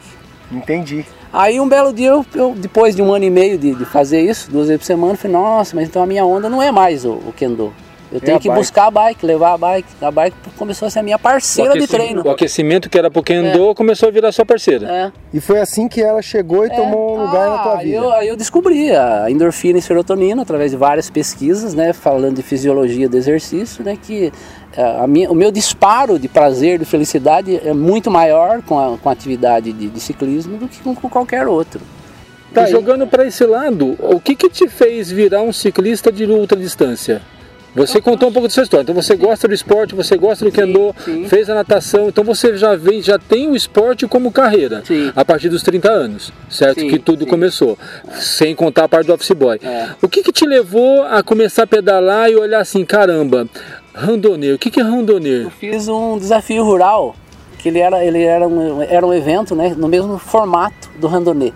Entendi. 0.52 1.06
Aí 1.32 1.60
um 1.60 1.70
belo 1.70 1.94
dia, 1.94 2.10
eu, 2.10 2.26
eu 2.34 2.56
depois 2.56 2.96
de 2.96 3.02
um 3.02 3.14
ano 3.14 3.24
e 3.24 3.30
meio 3.30 3.58
de, 3.58 3.76
de, 3.76 3.86
fazer 3.86 4.22
isso, 4.22 4.50
duas 4.50 4.68
vezes 4.68 4.82
por 4.82 4.86
semana, 4.86 5.14
eu 5.14 5.18
falei, 5.18 5.38
nossa, 5.38 5.76
mas 5.76 5.88
então 5.88 6.02
a 6.02 6.06
minha 6.06 6.26
onda 6.26 6.50
não 6.50 6.62
é 6.62 6.72
mais 6.72 7.06
o, 7.06 7.12
o 7.12 7.34
Kendo. 7.36 7.72
Eu 8.12 8.18
é 8.18 8.20
tenho 8.20 8.40
que 8.40 8.48
bike. 8.48 8.60
buscar 8.60 8.88
a 8.88 8.92
bike, 8.92 9.26
levar 9.26 9.54
a 9.54 9.58
bike. 9.58 9.88
A 10.02 10.12
bike 10.12 10.36
começou 10.58 10.88
a 10.88 10.90
ser 10.90 11.00
a 11.00 11.04
minha 11.04 11.20
parceira 11.20 11.78
de 11.78 11.88
treino. 11.88 12.24
O 12.26 12.32
aquecimento 12.32 12.90
que 12.90 12.98
era 12.98 13.12
pro 13.12 13.22
Kendo 13.22 13.70
é. 13.70 13.76
começou 13.76 14.10
a 14.10 14.12
virar 14.12 14.32
sua 14.32 14.46
parceira. 14.46 14.88
É. 14.90 15.12
E 15.34 15.40
foi 15.40 15.60
assim 15.60 15.88
que 15.88 16.02
ela 16.02 16.22
chegou 16.22 16.66
e 16.66 16.70
é. 16.70 16.76
tomou 16.76 17.18
um 17.18 17.26
lugar 17.26 17.48
ah, 17.48 17.50
na 17.50 17.58
tua 17.60 17.76
vida. 17.78 17.98
Eu, 17.98 18.12
aí 18.12 18.28
eu 18.28 18.36
descobri 18.36 18.92
a 18.96 19.30
endorfina 19.30 19.78
e 19.78 19.82
serotonina 19.82 20.42
através 20.42 20.72
de 20.72 20.78
várias 20.78 21.10
pesquisas, 21.10 21.74
né, 21.76 21.94
falando 21.94 22.36
de 22.36 22.42
fisiologia 22.42 23.08
do 23.08 23.16
exercício, 23.16 23.84
né, 23.84 23.98
que 24.02 24.32
é, 24.76 25.08
minha, 25.08 25.32
o 25.32 25.36
meu 25.36 25.52
disparo 25.52 26.18
de 26.18 26.28
prazer, 26.28 26.80
de 26.80 26.86
felicidade 26.86 27.62
é 27.64 27.74
muito 27.74 28.10
maior 28.10 28.62
com 28.64 28.80
a, 28.80 28.98
com 28.98 29.10
a 29.10 29.12
atividade 29.12 29.72
de, 29.72 29.88
de 29.88 30.00
ciclismo 30.00 30.58
do 30.58 30.68
que 30.68 30.80
com, 30.80 30.96
com 30.96 31.10
qualquer 31.10 31.48
outro. 31.48 31.82
Tá, 32.54 32.68
e 32.68 32.72
jogando 32.72 33.06
para 33.06 33.28
esse 33.28 33.46
lado, 33.46 33.96
o 34.00 34.20
que, 34.20 34.36
que 34.36 34.50
te 34.50 34.68
fez 34.68 35.12
virar 35.12 35.42
um 35.42 35.54
ciclista 35.54 36.12
de 36.12 36.26
ultra 36.26 36.58
distância? 36.58 37.22
Você 37.80 38.02
contou 38.02 38.28
um 38.28 38.34
pouco 38.34 38.46
da 38.50 38.54
sua 38.54 38.64
história. 38.64 38.84
Então 38.84 38.94
você 38.94 39.16
gosta 39.16 39.48
do 39.48 39.54
esporte, 39.54 39.96
você 39.96 40.18
gosta 40.18 40.44
do 40.44 40.52
kendo, 40.52 40.94
sim, 41.06 41.24
sim. 41.24 41.30
fez 41.30 41.50
a 41.50 41.56
natação, 41.56 42.10
então 42.10 42.26
você 42.26 42.58
já 42.58 42.76
vem, 42.76 43.02
já 43.02 43.18
tem 43.18 43.48
o 43.48 43.56
esporte 43.56 44.06
como 44.06 44.34
carreira 44.34 44.84
sim. 44.86 45.14
a 45.16 45.24
partir 45.24 45.48
dos 45.48 45.64
30 45.64 45.90
anos, 45.90 46.34
certo? 46.50 46.86
que 46.86 47.00
tudo 47.00 47.26
começou, 47.26 47.78
sem 48.12 48.54
contar 48.54 48.84
a 48.84 48.90
parte 48.90 49.08
do 49.08 49.14
office 49.14 49.32
boy. 49.32 49.58
É. 49.64 49.92
O 50.02 50.10
que, 50.10 50.22
que 50.22 50.32
te 50.34 50.46
levou 50.46 51.04
a 51.04 51.24
começar 51.24 51.64
a 51.64 51.68
pedalar 51.68 52.30
e 52.30 52.36
olhar 52.36 52.60
assim, 52.60 52.84
caramba, 52.84 53.48
randonê, 53.94 54.52
o 54.52 54.60
que, 54.60 54.70
que 54.70 54.82
é 54.82 54.84
randonê? 54.84 55.46
Eu 55.46 55.50
fiz 55.50 55.88
um 55.88 56.18
desafio 56.18 56.66
rural, 56.66 57.16
que 57.60 57.70
ele 57.70 57.80
era, 57.80 58.04
ele 58.04 58.22
era, 58.22 58.46
um, 58.46 58.82
era 58.82 59.06
um 59.06 59.14
evento 59.14 59.56
né, 59.56 59.74
no 59.78 59.88
mesmo 59.88 60.18
formato 60.18 60.90
do 61.00 61.08
randonê 61.08 61.54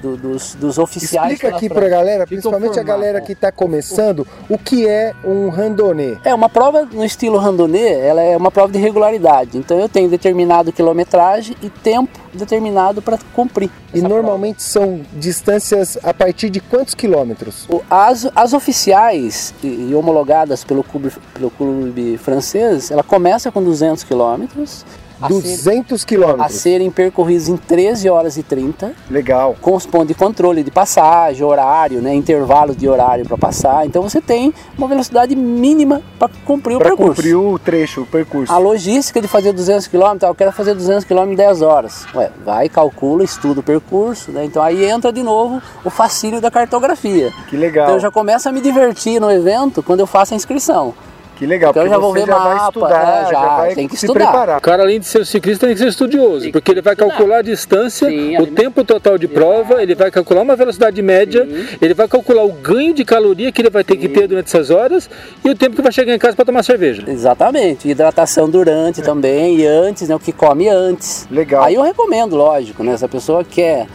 do, 0.00 0.16
dos, 0.16 0.54
dos 0.54 0.78
oficiais. 0.78 1.32
Explica 1.32 1.56
aqui 1.56 1.68
para 1.68 1.86
a 1.86 1.88
galera, 1.88 2.26
principalmente 2.26 2.78
a 2.78 2.82
galera 2.82 3.20
que 3.20 3.32
está 3.32 3.50
começando, 3.50 4.26
o 4.48 4.58
que 4.58 4.86
é 4.86 5.14
um 5.24 5.48
randonê. 5.48 6.16
É 6.24 6.34
uma 6.34 6.48
prova 6.48 6.88
no 6.90 7.04
estilo 7.04 7.38
randonê, 7.38 7.92
ela 8.00 8.22
é 8.22 8.36
uma 8.36 8.50
prova 8.50 8.72
de 8.72 8.78
regularidade. 8.78 9.58
Então 9.58 9.78
eu 9.78 9.88
tenho 9.88 10.08
determinado 10.08 10.72
quilometragem 10.72 11.56
e 11.62 11.70
tempo 11.70 12.18
determinado 12.32 13.00
para 13.00 13.18
cumprir. 13.34 13.70
E 13.94 14.00
normalmente 14.00 14.56
prova. 14.56 14.88
são 14.88 15.00
distâncias 15.14 15.98
a 16.02 16.12
partir 16.12 16.50
de 16.50 16.60
quantos 16.60 16.94
quilômetros? 16.94 17.66
As, 17.90 18.28
as 18.34 18.52
oficiais 18.52 19.54
e, 19.62 19.88
e 19.90 19.94
homologadas 19.94 20.64
pelo 20.64 20.84
clube, 20.84 21.10
pelo 21.32 21.50
clube 21.50 22.18
francês, 22.18 22.90
ela 22.90 23.02
começa 23.02 23.50
com 23.50 23.62
200 23.62 24.04
quilômetros 24.04 24.84
200 25.28 26.04
quilômetros. 26.04 26.44
A 26.44 26.48
serem 26.48 26.90
percorridos 26.90 27.48
em 27.48 27.56
13 27.56 28.08
horas 28.08 28.36
e 28.36 28.42
30. 28.42 28.92
Legal. 29.10 29.56
Com 29.60 29.74
os 29.74 29.86
pontos 29.86 30.08
de 30.08 30.14
controle 30.14 30.62
de 30.62 30.70
passagem, 30.70 31.44
horário, 31.44 32.00
né, 32.00 32.14
intervalo 32.14 32.74
de 32.74 32.88
horário 32.88 33.26
para 33.26 33.36
passar. 33.36 33.86
Então 33.86 34.02
você 34.02 34.20
tem 34.20 34.52
uma 34.76 34.88
velocidade 34.88 35.34
mínima 35.34 36.02
para 36.18 36.30
cumprir 36.44 36.78
pra 36.78 36.88
o 36.88 36.90
percurso. 36.90 37.14
Para 37.14 37.22
cumprir 37.22 37.34
o 37.36 37.58
trecho, 37.58 38.02
o 38.02 38.06
percurso. 38.06 38.52
A 38.52 38.58
logística 38.58 39.20
de 39.20 39.28
fazer 39.28 39.52
200 39.52 39.86
km, 39.86 40.18
eu 40.22 40.34
quero 40.34 40.52
fazer 40.52 40.74
200 40.74 41.04
km 41.04 41.32
em 41.32 41.34
10 41.34 41.62
horas. 41.62 42.06
Ué, 42.14 42.30
vai, 42.44 42.68
calcula, 42.68 43.24
estuda 43.24 43.60
o 43.60 43.62
percurso. 43.62 44.30
Né? 44.30 44.44
Então 44.44 44.62
aí 44.62 44.84
entra 44.84 45.12
de 45.12 45.22
novo 45.22 45.62
o 45.84 45.90
fascínio 45.90 46.40
da 46.40 46.50
cartografia. 46.50 47.32
Que 47.48 47.56
legal. 47.56 47.86
Então 47.86 47.96
eu 47.96 48.00
já 48.00 48.10
começo 48.10 48.48
a 48.48 48.52
me 48.52 48.60
divertir 48.60 49.20
no 49.20 49.30
evento 49.30 49.82
quando 49.82 50.00
eu 50.00 50.06
faço 50.06 50.34
a 50.34 50.36
inscrição. 50.36 50.94
Que 51.36 51.44
legal, 51.44 51.70
então 51.70 51.82
porque 51.82 51.94
já 51.94 52.00
vou 52.00 52.12
ver 52.14 52.26
já 52.26 52.26
mapa, 52.26 52.48
vai 52.48 52.66
estudar, 52.66 53.02
é, 53.02 53.24
já, 53.24 53.30
já 53.30 53.56
vai 53.56 53.74
tem 53.74 53.86
que 53.86 53.96
se 53.96 54.06
estudar. 54.06 54.24
preparar. 54.24 54.58
O 54.58 54.60
cara, 54.62 54.82
além 54.82 54.98
de 54.98 55.06
ser 55.06 55.26
ciclista, 55.26 55.66
tem 55.66 55.74
que 55.74 55.82
ser 55.82 55.88
estudioso, 55.88 56.50
porque 56.50 56.70
ele 56.70 56.80
vai 56.80 56.94
estudar. 56.94 57.10
calcular 57.10 57.38
a 57.38 57.42
distância, 57.42 58.08
Sim, 58.08 58.38
o 58.38 58.46
tempo 58.46 58.82
total 58.82 59.18
de 59.18 59.28
prova, 59.28 59.82
ele 59.82 59.94
vai 59.94 60.10
calcular 60.10 60.40
uma 60.40 60.56
velocidade 60.56 61.00
média, 61.02 61.44
Sim. 61.44 61.76
ele 61.80 61.92
vai 61.92 62.08
calcular 62.08 62.42
o 62.42 62.52
ganho 62.52 62.94
de 62.94 63.04
caloria 63.04 63.52
que 63.52 63.60
ele 63.60 63.68
vai 63.68 63.84
ter 63.84 63.94
Sim. 63.94 64.00
que 64.00 64.08
ter 64.08 64.26
durante 64.26 64.46
essas 64.46 64.70
horas 64.70 65.10
e 65.44 65.50
o 65.50 65.54
tempo 65.54 65.76
que 65.76 65.82
vai 65.82 65.92
chegar 65.92 66.14
em 66.14 66.18
casa 66.18 66.34
para 66.34 66.46
tomar 66.46 66.62
cerveja. 66.62 67.04
Exatamente, 67.06 67.86
hidratação 67.86 68.48
durante 68.48 69.02
é. 69.02 69.04
também 69.04 69.58
e 69.58 69.66
antes, 69.66 70.08
né, 70.08 70.14
o 70.14 70.18
que 70.18 70.32
come 70.32 70.70
antes. 70.70 71.28
Legal. 71.30 71.64
Aí 71.64 71.74
eu 71.74 71.82
recomendo, 71.82 72.34
lógico, 72.34 72.82
né, 72.82 72.96
se 72.96 73.04
a 73.04 73.08
pessoa 73.08 73.44
quer 73.44 73.86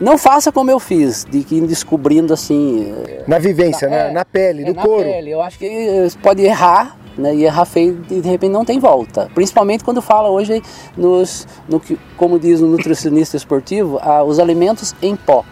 não 0.00 0.18
faça 0.18 0.50
como 0.50 0.70
eu 0.70 0.78
fiz, 0.78 1.24
de 1.24 1.38
ir 1.38 1.66
descobrindo 1.66 2.32
assim. 2.32 2.94
Na 3.26 3.38
vivência, 3.38 3.88
na, 3.88 3.96
é, 3.96 4.10
na 4.12 4.24
pele, 4.24 4.62
é, 4.62 4.66
do 4.66 4.74
na 4.74 4.82
couro. 4.82 5.04
Pele. 5.04 5.30
Eu 5.30 5.40
acho 5.40 5.58
que 5.58 6.08
você 6.08 6.18
pode 6.18 6.42
errar, 6.42 6.96
né, 7.16 7.34
e 7.34 7.44
errar 7.44 7.64
feio 7.64 8.04
e 8.10 8.20
de 8.20 8.28
repente 8.28 8.52
não 8.52 8.64
tem 8.64 8.78
volta. 8.78 9.30
Principalmente 9.34 9.84
quando 9.84 10.02
fala 10.02 10.28
hoje 10.28 10.62
nos, 10.96 11.46
no 11.68 11.78
que, 11.78 11.98
como 12.16 12.38
diz 12.38 12.60
o 12.60 12.66
nutricionista 12.66 13.36
esportivo, 13.36 13.98
ah, 14.02 14.24
os 14.24 14.38
alimentos 14.38 14.94
em 15.00 15.14
pó. 15.14 15.44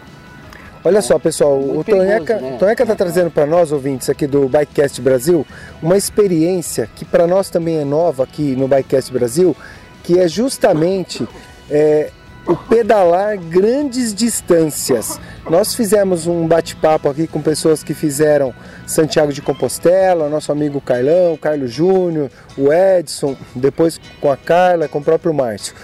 Olha 0.83 1.01
só, 1.01 1.19
pessoal, 1.19 1.59
o 1.59 1.83
Tonheca 1.83 2.39
né? 2.39 2.57
está 2.71 2.95
trazendo 2.95 3.29
para 3.29 3.45
nós, 3.45 3.73
ouvintes 3.73 4.09
aqui 4.09 4.25
do 4.25 4.47
Bikecast 4.47 5.01
Brasil, 5.01 5.45
uma 5.83 5.97
experiência 5.97 6.89
que 6.95 7.03
para 7.03 7.27
nós 7.27 7.49
também 7.49 7.79
é 7.79 7.83
nova 7.83 8.23
aqui 8.23 8.55
no 8.55 8.65
Bikecast 8.65 9.11
Brasil, 9.11 9.55
que 10.03 10.17
é 10.17 10.27
justamente 10.27 11.27
é, 11.69 12.11
o 12.49 12.55
pedalar 12.55 13.37
grandes 13.37 14.11
distâncias. 14.11 15.19
Nós 15.47 15.75
fizemos 15.75 16.25
um 16.25 16.47
bate-papo 16.47 17.07
aqui 17.07 17.27
com 17.27 17.43
pessoas 17.43 17.83
que 17.83 17.93
fizeram 17.93 18.51
Santiago 18.87 19.31
de 19.31 19.39
Compostela, 19.39 20.27
nosso 20.27 20.51
amigo 20.51 20.81
Carlão, 20.81 21.37
Carlos 21.37 21.71
Júnior, 21.71 22.31
o 22.57 22.73
Edson, 22.73 23.37
depois 23.53 24.01
com 24.19 24.31
a 24.31 24.35
Carla, 24.35 24.87
com 24.87 24.97
o 24.97 25.03
próprio 25.03 25.31
Márcio. 25.31 25.75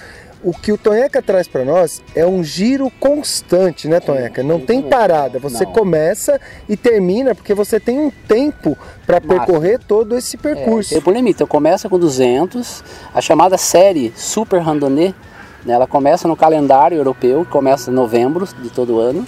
O 0.41 0.53
que 0.53 0.71
o 0.71 0.77
Tonheca 0.77 1.21
traz 1.21 1.47
para 1.47 1.63
nós 1.63 2.01
é 2.15 2.25
um 2.25 2.43
giro 2.43 2.91
constante, 2.99 3.87
né, 3.87 3.99
Tonheca? 3.99 4.41
Não 4.41 4.59
tem 4.59 4.81
parada. 4.81 5.37
Você 5.37 5.67
começa 5.67 6.41
e 6.67 6.75
termina 6.75 7.35
porque 7.35 7.53
você 7.53 7.79
tem 7.79 7.99
um 7.99 8.11
tempo 8.27 8.75
para 9.05 9.21
percorrer 9.21 9.79
todo 9.79 10.17
esse 10.17 10.35
percurso. 10.35 10.93
É, 10.93 10.97
tempo 10.97 11.11
limite. 11.11 11.35
Então 11.35 11.47
começa 11.47 11.87
com 11.87 11.99
200, 11.99 12.83
a 13.13 13.21
chamada 13.21 13.55
série 13.55 14.11
Super 14.15 14.61
Randonnée 14.61 15.09
né? 15.09 15.34
Ela 15.67 15.87
começa 15.87 16.27
no 16.27 16.35
calendário 16.35 16.97
europeu, 16.97 17.45
começa 17.49 17.89
em 17.89 17.93
novembro 17.93 18.47
de 18.61 18.69
todo 18.69 18.99
ano. 18.99 19.25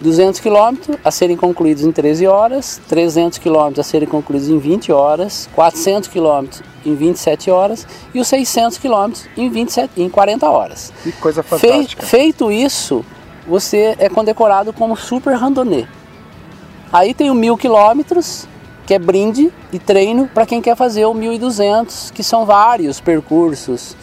200 0.00 0.40
km 0.40 0.96
a 1.04 1.10
serem 1.10 1.36
concluídos 1.36 1.84
em 1.84 1.92
13 1.92 2.26
horas, 2.26 2.80
300 2.88 3.38
km 3.38 3.78
a 3.78 3.82
serem 3.82 4.08
concluídos 4.08 4.48
em 4.48 4.58
20 4.58 4.92
horas, 4.92 5.48
400 5.54 6.08
km 6.08 6.46
em 6.84 6.94
27 6.94 7.50
horas 7.50 7.86
e 8.12 8.20
os 8.20 8.28
600 8.28 8.78
km 8.78 9.12
em, 9.36 9.48
27, 9.48 10.02
em 10.02 10.08
40 10.08 10.50
horas. 10.50 10.92
Que 11.02 11.12
coisa 11.12 11.42
fantástica. 11.42 12.04
feito 12.04 12.50
isso, 12.50 13.04
você 13.46 13.94
é 13.98 14.08
condecorado 14.08 14.72
como 14.72 14.96
super 14.96 15.34
randonnê. 15.36 15.86
Aí 16.92 17.14
tem 17.14 17.30
o 17.30 17.34
1000 17.34 17.56
km, 17.56 18.20
que 18.86 18.94
é 18.94 18.98
brinde 18.98 19.52
e 19.72 19.78
treino 19.78 20.28
para 20.32 20.44
quem 20.44 20.60
quer 20.60 20.76
fazer 20.76 21.04
o 21.06 21.14
1200, 21.14 22.10
que 22.10 22.22
são 22.22 22.44
vários 22.44 23.00
percursos. 23.00 23.96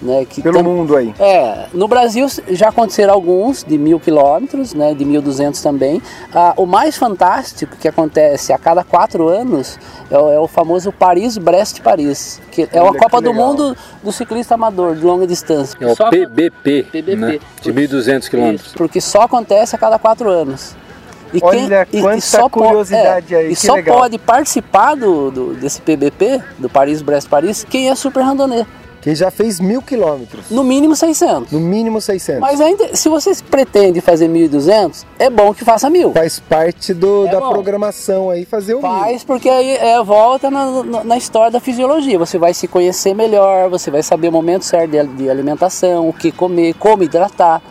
Né, 0.00 0.24
que 0.24 0.40
Pelo 0.40 0.62
mundo 0.62 0.94
aí. 0.96 1.12
É, 1.18 1.66
no 1.74 1.88
Brasil 1.88 2.24
já 2.50 2.68
aconteceram 2.68 3.12
alguns 3.12 3.64
de 3.64 3.76
mil 3.76 3.98
quilômetros, 3.98 4.72
né, 4.72 4.94
de 4.94 5.04
1.200 5.04 5.60
também. 5.60 6.00
Ah, 6.32 6.54
o 6.56 6.66
mais 6.66 6.96
fantástico 6.96 7.76
que 7.76 7.88
acontece 7.88 8.52
a 8.52 8.58
cada 8.58 8.84
quatro 8.84 9.26
anos 9.28 9.76
é 10.08 10.16
o, 10.16 10.32
é 10.34 10.38
o 10.38 10.46
famoso 10.46 10.92
Paris-Brest-Paris, 10.92 12.40
que 12.52 12.62
é 12.62 12.68
Olha 12.74 12.82
uma 12.84 12.92
que 12.92 12.98
Copa 12.98 13.20
do. 13.20 13.34
Mundo 13.34 13.76
do 14.02 14.12
ciclista 14.12 14.54
amador 14.54 14.94
de 14.94 15.04
longa 15.04 15.26
distância. 15.26 15.76
É 15.80 15.86
o 15.86 15.96
Só- 15.96 16.10
PBP, 16.10 16.84
PBP. 16.92 17.16
né? 17.16 17.38
de 17.60 17.72
1.200 17.72 18.28
quilômetros. 18.28 18.72
Porque 18.74 19.00
só 19.00 19.22
acontece 19.22 19.74
a 19.74 19.78
cada 19.78 19.98
quatro 19.98 20.28
anos. 20.28 20.76
E 21.34 21.40
Olha 21.42 21.86
quanta 22.00 22.20
só 22.20 22.48
po- 22.48 22.60
curiosidade 22.62 23.34
é, 23.34 23.38
aí, 23.38 23.46
E 23.46 23.48
que 23.56 23.66
só 23.66 23.74
legal. 23.74 23.98
pode 23.98 24.16
participar 24.18 24.94
do, 24.94 25.30
do- 25.30 25.54
desse 25.54 25.80
PBP, 25.82 26.40
do 26.58 26.68
Paris-Brest-Paris, 26.70 27.66
quem 27.68 27.90
é 27.90 27.94
super 27.94 28.22
randonnée. 28.22 28.64
Que 29.00 29.14
já 29.14 29.30
fez 29.30 29.60
mil 29.60 29.80
quilômetros. 29.80 30.50
No 30.50 30.64
mínimo 30.64 30.96
600. 30.96 31.52
No 31.52 31.60
mínimo 31.60 32.00
600. 32.00 32.40
Mas 32.40 32.60
ainda, 32.60 32.96
se 32.96 33.08
você 33.08 33.32
pretende 33.48 34.00
fazer 34.00 34.28
1.200, 34.28 35.04
é 35.18 35.30
bom 35.30 35.54
que 35.54 35.64
faça 35.64 35.88
mil. 35.88 36.12
Faz 36.12 36.40
parte 36.40 36.92
do, 36.92 37.26
É 37.26 37.30
da 37.30 37.38
bom. 37.40 37.50
programação 37.50 38.28
aí 38.28 38.44
fazer 38.44 38.74
o 38.74 38.82
mil. 38.82 38.90
Faz 38.90 39.22
porque 39.22 39.48
aí 39.48 39.76
é, 39.76 40.02
volta 40.02 40.50
na, 40.50 40.82
na- 40.82 41.04
na 41.04 41.16
história 41.16 41.50
da 41.52 41.60
fisiologia. 41.60 42.18
Você 42.18 42.38
vai 42.38 42.52
se 42.52 42.66
conhecer 42.66 43.14
melhor, 43.14 43.70
você 43.70 43.88
vai 43.90 44.02
saber 44.02 44.28
o 44.28 44.32
momento 44.32 44.64
certo 44.64 44.90
de, 44.90 45.06
de 45.06 45.30
alimentação, 45.30 46.08
o 46.08 46.12
que 46.12 46.32
comer, 46.32 46.74
como 46.74 47.04
hidratar. 47.04 47.62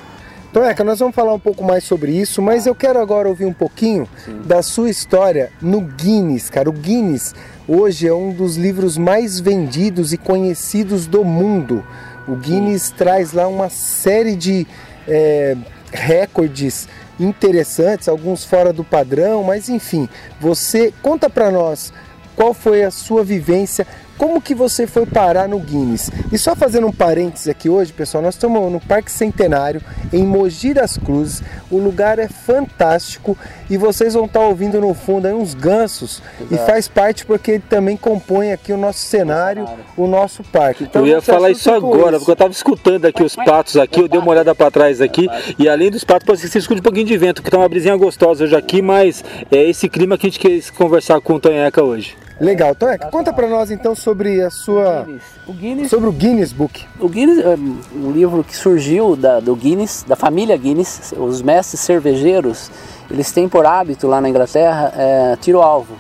Então, 0.50 0.64
Eca, 0.64 0.82
nós 0.84 0.98
vamos 1.00 1.14
falar 1.14 1.34
um 1.34 1.40
pouco 1.40 1.62
mais 1.64 1.84
sobre 1.84 2.14
isso, 2.14 2.42
mas 2.42 2.66
eu 2.66 2.74
quero 2.74 3.00
agora 3.00 3.28
ouvir 3.28 3.46
um 3.46 3.54
pouquinho 3.54 4.08
da 4.46 4.64
sua 4.64 4.90
história 4.90 5.52
no 5.62 5.82
Guinness, 5.82 6.50
cara. 6.50 6.70
O 6.70 6.74
Guinness 6.74 7.36
hoje 7.68 8.08
é 8.08 8.14
um 8.14 8.32
dos 8.32 8.56
livros 8.56 8.98
mais 8.98 9.40
vendidos 9.40 10.14
e 10.14 10.18
conhecidos 10.18 11.06
do 11.06 11.24
mundo. 11.24 11.84
O 12.28 12.36
Guinness 12.36 12.90
traz 12.92 13.34
lá 13.34 13.48
uma 13.48 13.70
série 13.70 14.36
de 14.36 14.66
é, 15.08 15.56
recordes 15.92 16.88
interessantes, 17.20 18.08
alguns 18.08 18.46
fora 18.46 18.72
do 18.72 18.84
padrão, 18.84 19.44
mas 19.44 19.70
enfim, 19.70 20.08
você 20.40 20.94
conta 21.02 21.30
pra 21.30 21.50
nós 21.50 21.92
qual 22.36 22.54
foi 22.54 22.84
a 22.84 22.92
sua 22.92 23.24
vivência, 23.24 23.88
como 24.18 24.42
que 24.42 24.56
você 24.56 24.88
foi 24.88 25.06
parar 25.06 25.48
no 25.48 25.60
Guinness. 25.60 26.12
E 26.32 26.38
só 26.38 26.56
fazendo 26.56 26.88
um 26.88 26.92
parênteses 26.92 27.48
aqui 27.48 27.70
hoje, 27.70 27.94
pessoal, 27.94 28.24
nós 28.24 28.36
estamos 28.36 28.72
no 28.72 28.80
Parque 28.80 29.12
Centenário, 29.12 29.82
em 30.12 30.24
Mogi 30.24 30.74
das 30.74 30.98
Cruzes. 30.98 31.44
O 31.70 31.78
lugar 31.78 32.20
é 32.20 32.28
fantástico 32.28 33.38
e 33.70 33.78
vocês 33.78 34.14
vão 34.14 34.26
estar 34.26 34.42
ouvindo 34.42 34.80
no 34.82 34.94
fundo 34.94 35.28
aí 35.28 35.34
uns 35.34 35.54
gansos 35.54 36.22
e 36.50 36.54
Exato. 36.54 36.72
faz 36.72 36.88
parte 36.88 37.26
porque 37.26 37.52
ele 37.52 37.64
também 37.70 37.96
compõe 37.96 38.52
aqui 38.52 38.72
o 38.74 38.78
nosso 38.78 39.00
cenário, 39.00 39.68
o 39.96 40.08
nosso 40.08 40.44
parque. 40.44 40.86
Então, 40.86 41.02
eu 41.02 41.08
ia 41.08 41.22
falar 41.22 41.52
isso 41.52 41.72
agora, 41.72 42.12
isso. 42.12 42.20
porque 42.20 42.32
eu 42.32 42.36
tava 42.36 42.52
escutando 42.52 43.06
aqui 43.06 43.24
os 43.24 43.36
patos 43.36 43.78
aqui, 43.78 44.00
eu 44.00 44.08
dei 44.08 44.20
uma 44.20 44.32
olhada 44.32 44.56
para 44.56 44.72
trás 44.72 45.02
aqui, 45.02 45.28
e 45.60 45.68
além 45.70 45.92
dos 45.92 46.04
patos, 46.04 46.26
pode 46.26 46.40
ser 46.40 46.48
que 46.48 46.54
você 46.54 46.60
escute 46.60 46.80
um 46.80 46.84
pouquinho 46.84 47.06
de 47.06 47.18
vento, 47.18 47.44
que 47.44 47.52
tá 47.52 47.58
uma 47.58 47.70
brisinha 47.70 47.96
gostosa 47.96 48.44
hoje 48.44 48.56
aqui, 48.56 48.82
mas 48.82 49.24
é 49.52 49.64
esse 49.64 49.90
clima 49.90 50.18
que 50.18 50.28
a 50.28 50.30
gente 50.30 50.40
quer 50.40 50.72
conversar 50.72 51.20
com 51.22 51.34
o 51.34 51.40
Tonheca 51.40 51.84
hoje. 51.84 52.16
Legal, 52.40 52.72
então 52.72 52.90
Eca, 52.90 53.10
conta 53.10 53.34
pra 53.34 53.48
nós 53.48 53.72
então 53.72 53.96
sobre 53.96 54.42
a 54.42 54.52
sua 54.52 55.08
O 55.48 55.54
Guinness 55.54 55.90
sobre 55.90 56.08
o 56.08 56.12
Guinness 56.12 56.52
Book. 56.52 56.86
O 57.00 57.10
Guinness 57.10 57.40
é 57.40 57.56
um 57.96 58.12
livro 58.12 58.44
que 58.44 58.56
surgiu 58.56 59.16
da, 59.16 59.40
do 59.40 59.56
Guinness, 59.56 60.06
da 60.08 60.16
família 60.16 60.56
Guinness. 60.56 61.14
Os 61.18 61.42
mestres 61.42 61.82
cervejeiros, 61.82 62.70
eles 63.10 63.32
têm 63.32 63.50
por 63.50 63.66
hábito 63.66 64.08
lá 64.08 64.22
na 64.22 64.30
Inglaterra 64.30 64.94
é, 64.96 65.36
tiro 65.42 65.62
alvo. 65.62 65.96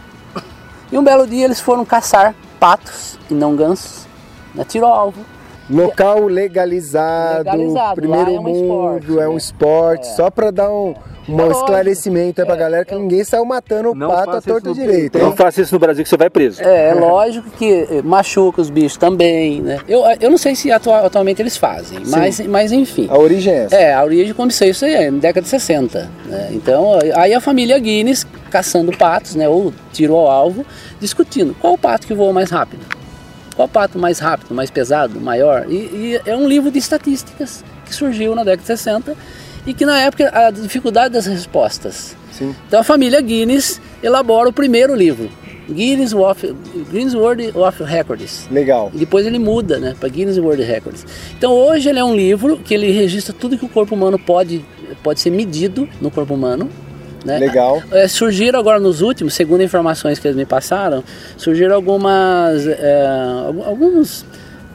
E 0.91 0.98
um 0.98 1.03
belo 1.03 1.25
dia 1.25 1.44
eles 1.44 1.60
foram 1.60 1.84
caçar 1.84 2.36
patos 2.60 3.17
e 3.29 3.34
não 3.34 3.56
gansos, 3.56 4.06
né, 4.53 4.63
tiro 4.63 4.86
alvo. 4.86 5.25
Local 5.70 6.28
legalizado, 6.28 7.40
Legalizado, 7.40 7.96
primeiro 7.96 8.32
é 8.36 8.40
um 8.40 8.44
mundo, 8.44 8.56
esporte, 8.62 9.20
é 9.20 9.28
um 9.28 9.32
né? 9.32 9.38
esporte, 9.38 10.08
só 10.16 10.32
pra 10.32 10.50
dar 10.50 10.72
um, 10.72 10.94
um 11.28 11.36
lógico. 11.36 11.60
esclarecimento 11.60 12.40
aí 12.42 12.46
pra 12.48 12.56
É, 12.56 12.58
galera 12.58 12.86
que 12.86 12.96
ninguém 12.96 13.24
saiu 13.24 13.44
matando 13.44 13.92
o 13.92 13.98
pato 14.00 14.30
à 14.38 14.42
torta 14.42 14.74
direita. 14.74 15.20
não 15.20 15.36
faça 15.36 15.62
isso 15.62 15.74
no 15.76 15.80
Brasil 15.80 16.04
que 16.04 16.10
você 16.10 16.16
vai 16.16 16.30
preso. 16.30 16.62
É, 16.64 16.90
é 16.92 16.94
lógico 16.94 17.50
que 17.52 17.86
machuca 18.04 18.62
os 18.62 18.70
bichos 18.70 18.98
também, 18.98 19.62
né? 19.62 19.80
Eu, 19.90 20.04
eu 20.22 20.30
não 20.30 20.38
sei 20.38 20.56
se 20.56 20.72
atua- 20.72 21.02
atualmente 21.06 21.42
eles 21.42 21.58
fazem, 21.58 22.00
mas, 22.08 22.39
mas 22.48 22.72
enfim. 22.72 23.08
A 23.10 23.18
origem 23.18 23.54
é 23.54 23.58
essa. 23.65 23.76
É, 23.76 23.94
a 23.94 24.04
origem 24.04 24.34
começou 24.34 24.65
isso 24.68 24.86
aí, 24.86 24.94
é, 24.94 25.12
na 25.12 25.20
década 25.20 25.41
de 25.44 25.50
60. 25.50 26.10
Né? 26.28 26.50
Então, 26.54 26.98
aí 27.13 27.34
a 27.34 27.41
família 27.41 27.78
Guinness 27.78 28.26
caçando 28.50 28.96
patos, 28.98 29.36
né, 29.36 29.50
ou 29.50 29.74
tiro 29.91 30.15
ao 30.15 30.32
alvo, 30.32 30.65
discutindo 31.02 31.54
qual 31.60 31.74
o 31.74 31.78
pato 31.78 32.08
que 32.08 32.13
voa 32.13 32.32
mais 32.32 32.50
rápido. 32.50 32.96
Qual 33.58 33.67
o 33.67 33.70
pato 33.70 33.98
mais 33.98 34.20
rápido, 34.20 34.54
mais 34.54 34.70
pesado, 34.70 35.20
maior. 35.20 35.65
E, 35.67 35.74
e 35.76 36.22
é 36.28 36.38
um 36.38 36.48
livro 36.48 36.70
de 36.70 36.78
estatísticas 36.78 37.65
que 37.84 37.93
surgiu 37.93 38.36
na 38.36 38.43
década 38.43 38.62
de 38.62 38.67
60 38.67 39.15
e 39.65 39.74
que 39.74 39.84
na 39.84 40.00
época 40.00 40.32
a 40.32 40.52
dificuldade 40.52 41.15
das 41.15 41.26
respostas. 41.26 42.15
Sim. 42.32 42.56
Então 42.67 42.80
a 42.80 42.84
família 42.84 43.20
Guinness 43.20 43.82
elabora 44.04 44.48
o 44.48 44.54
primeiro 44.54 44.93
livro, 44.93 45.28
Guinness, 45.67 46.13
of, 46.13 46.56
Guinness 46.91 47.15
World 47.15 47.52
of 47.56 47.84
Records. 47.84 48.48
Legal. 48.52 48.91
E 48.93 49.00
depois 49.00 49.26
ele 49.26 49.39
muda, 49.39 49.80
né, 49.80 49.96
para 50.00 50.08
Guinness 50.08 50.38
World 50.38 50.62
Records. 50.62 51.04
Então 51.36 51.52
hoje 51.52 51.89
ele 51.89 51.98
é 51.98 52.04
um 52.04 52.15
livro 52.15 52.58
que 52.58 52.76
ele 52.76 52.91
registra 52.91 53.34
tudo 53.34 53.58
que 53.58 53.65
o 53.65 53.70
corpo 53.70 53.96
humano 53.96 54.20
pode, 54.20 54.63
pode 55.04 55.20
ser 55.20 55.32
medido 55.32 55.89
no 56.00 56.12
corpo 56.12 56.36
humano. 56.36 56.70
Né? 57.25 57.39
Legal. 57.39 57.82
É, 57.91 58.08
surgiram 58.08 58.60
agora 58.60 58.80
nos 58.80 59.01
últimos, 59.01 59.34
segundo 59.34 59.63
informações 59.63 60.19
que 60.19 60.27
eles 60.27 60.38
me 60.38 60.45
passaram, 60.45 61.03
surgiram 61.38 61.75
algumas, 61.75 62.65
é, 62.67 63.06
alguns, 63.65 64.25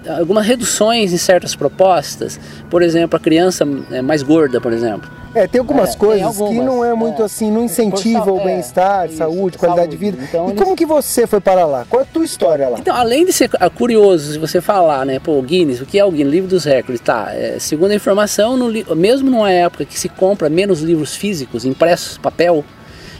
algumas 0.09 0.47
reduções 0.47 1.12
em 1.12 1.17
certas 1.19 1.55
propostas. 1.55 2.38
Por 2.71 2.83
exemplo, 2.83 3.17
a 3.17 3.21
criança 3.21 3.67
é, 3.91 4.01
mais 4.03 4.23
gorda, 4.23 4.61
por 4.61 4.73
exemplo. 4.73 5.11
É, 5.35 5.47
tem 5.47 5.61
algumas 5.61 5.88
É, 5.88 5.93
tem 5.93 5.99
coisas 5.99 6.37
que 6.37 6.43
algumas, 6.43 6.67
não 6.67 6.85
é 6.85 6.93
muito 6.93 7.23
é. 7.23 7.25
assim, 7.25 7.51
não 7.51 7.65
incentiva 7.65 8.31
o 8.31 8.41
é, 8.41 8.45
bem-estar, 8.45 9.07
isso, 9.09 9.17
saúde, 9.17 9.57
qualidade 9.57 9.88
de 9.91 9.97
saúde. 9.97 10.11
vida. 10.19 10.25
Então, 10.29 10.47
e 10.47 10.51
eles- 10.51 10.62
como 10.62 10.77
que 10.77 10.85
você 10.85 11.27
foi 11.27 11.41
para 11.41 11.65
lá? 11.65 11.87
Qual 11.88 12.01
é 12.01 12.05
a 12.05 12.07
tua 12.07 12.25
história 12.25 12.69
lá? 12.69 12.79
Então, 12.79 12.95
além 12.95 13.25
de 13.25 13.33
ser 13.33 13.49
curioso, 13.75 14.33
se 14.33 14.38
você 14.38 14.61
falar, 14.61 15.07
né, 15.07 15.19
pô, 15.19 15.38
o 15.38 15.43
Guinness, 15.43 15.81
o 15.81 15.87
que 15.87 15.99
é 15.99 16.05
o 16.05 16.11
Guinness? 16.11 16.33
Livro 16.33 16.51
dos 16.51 16.65
Recordes, 16.65 17.01
tá? 17.01 17.29
É, 17.31 17.57
segundo 17.59 17.93
a 17.93 17.95
informação, 17.95 18.57
no 18.59 18.95
mesmo 18.95 19.31
numa 19.31 19.51
época 19.51 19.87
que 19.87 19.99
se 19.99 20.09
compra 20.11 20.51
menos 20.51 20.81
livros 20.83 21.17
físicos, 21.17 21.65
impressos, 21.65 22.19
papel, 22.19 22.62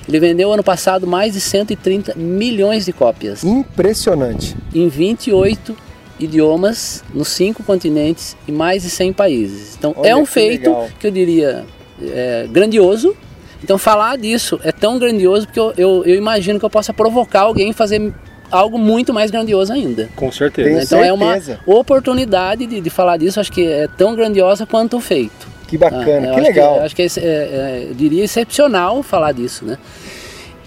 ele 0.07 0.21
vendeu 0.21 0.53
ano 0.53 0.62
passado 0.64 1.07
mais 1.07 1.33
de 1.33 1.40
130 1.40 2.14
milhões 2.14 2.85
de 2.85 2.92
cópias 2.92 3.42
Impressionante. 3.42 4.55
em 4.75 4.88
28 4.88 5.75
idiomas, 6.24 7.02
nos 7.12 7.28
cinco 7.28 7.62
continentes 7.62 8.37
e 8.46 8.52
mais 8.52 8.82
de 8.82 8.90
100 8.90 9.12
países. 9.12 9.76
Então, 9.78 9.94
Olha 9.96 10.08
é 10.11 10.16
um 10.16 10.24
que 10.24 10.30
feito 10.30 10.68
legal. 10.70 10.88
que 10.98 11.06
eu 11.06 11.11
diria 11.11 11.64
é, 12.02 12.46
grandioso. 12.50 13.14
Então, 13.62 13.78
falar 13.78 14.16
disso 14.18 14.58
é 14.64 14.72
tão 14.72 14.98
grandioso 14.98 15.46
porque 15.46 15.61
eu, 15.61 15.72
eu, 15.76 16.04
eu 16.04 16.14
imagino 16.16 16.58
que 16.58 16.64
eu 16.64 16.70
possa 16.70 16.92
provocar 16.92 17.42
alguém 17.42 17.70
a 17.70 17.74
fazer 17.74 18.12
algo 18.50 18.78
muito 18.78 19.14
mais 19.14 19.30
grandioso 19.30 19.72
ainda. 19.72 20.11
Com 20.16 20.30
certeza. 20.32 20.68
Tenho 20.68 20.82
Então 20.82 21.02
é 21.04 21.12
uma 21.12 21.32
certeza. 21.35 21.61
oportunidade 21.64 22.66
de, 22.66 22.80
de 22.80 22.90
falar 22.90 23.16
disso, 23.16 23.40
acho 23.40 23.50
que 23.52 23.66
é 23.66 23.88
tão 23.88 24.14
grandiosa 24.14 24.66
quanto 24.66 24.96
o 24.96 25.00
feito. 25.00 25.46
Que 25.68 25.76
Ah, 25.76 25.78
bacana, 25.90 26.26
eu 26.26 26.35
que 26.35 26.40
acho 26.40 26.48
legal. 26.48 26.76
eu 26.76 26.82
acho 26.82 26.94
que 26.96 27.02
é, 27.02 27.06
é, 27.06 27.20
é, 27.20 27.87
eu 27.88 27.94
diria 27.94 28.24
excepcional 28.24 29.02
falar 29.02 29.32
disso, 29.32 29.64
né? 29.64 29.78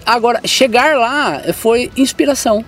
Agora, 0.04 0.40
chegar 0.44 0.96
lá 0.96 1.40
foi 1.52 1.90
inspiração, 1.96 2.64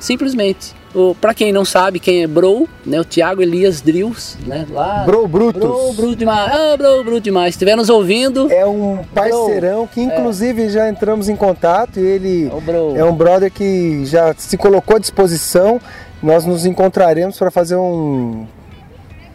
simplesmente. 0.00 0.74
Para 1.20 1.32
quem 1.32 1.52
não 1.52 1.64
sabe 1.64 1.98
quem 1.98 2.22
é 2.22 2.26
Bro, 2.26 2.68
né? 2.84 3.00
O 3.00 3.04
Thiago 3.04 3.40
Elias 3.40 3.80
Drills, 3.80 4.36
né? 4.46 4.66
Lá, 4.70 5.04
Bro 5.06 5.26
Brutus. 5.26 5.62
Bro, 5.62 5.92
Bro 5.94 6.16
demais, 6.16 6.52
ah, 6.52 6.76
Bro, 6.76 7.04
Bro 7.04 7.20
demais. 7.20 7.54
Estiver 7.54 7.76
nos 7.76 7.88
ouvindo, 7.88 8.50
É 8.52 8.66
um 8.66 8.98
parceirão 9.14 9.86
que 9.86 10.00
inclusive 10.00 10.68
já 10.68 10.88
entramos 10.88 11.28
em 11.28 11.36
contato 11.36 11.98
e 11.98 12.02
ele 12.02 12.48
É 12.48 12.54
o 12.54 12.60
Bro. 12.60 12.96
é 12.96 13.04
um 13.04 13.14
brother 13.14 13.50
que 13.50 14.04
já 14.04 14.34
se 14.36 14.56
colocou 14.58 14.96
à 14.96 14.98
disposição. 14.98 15.80
Nós 16.22 16.44
nos 16.44 16.66
encontraremos 16.66 17.38
para 17.38 17.50
fazer 17.50 17.76
um 17.76 18.46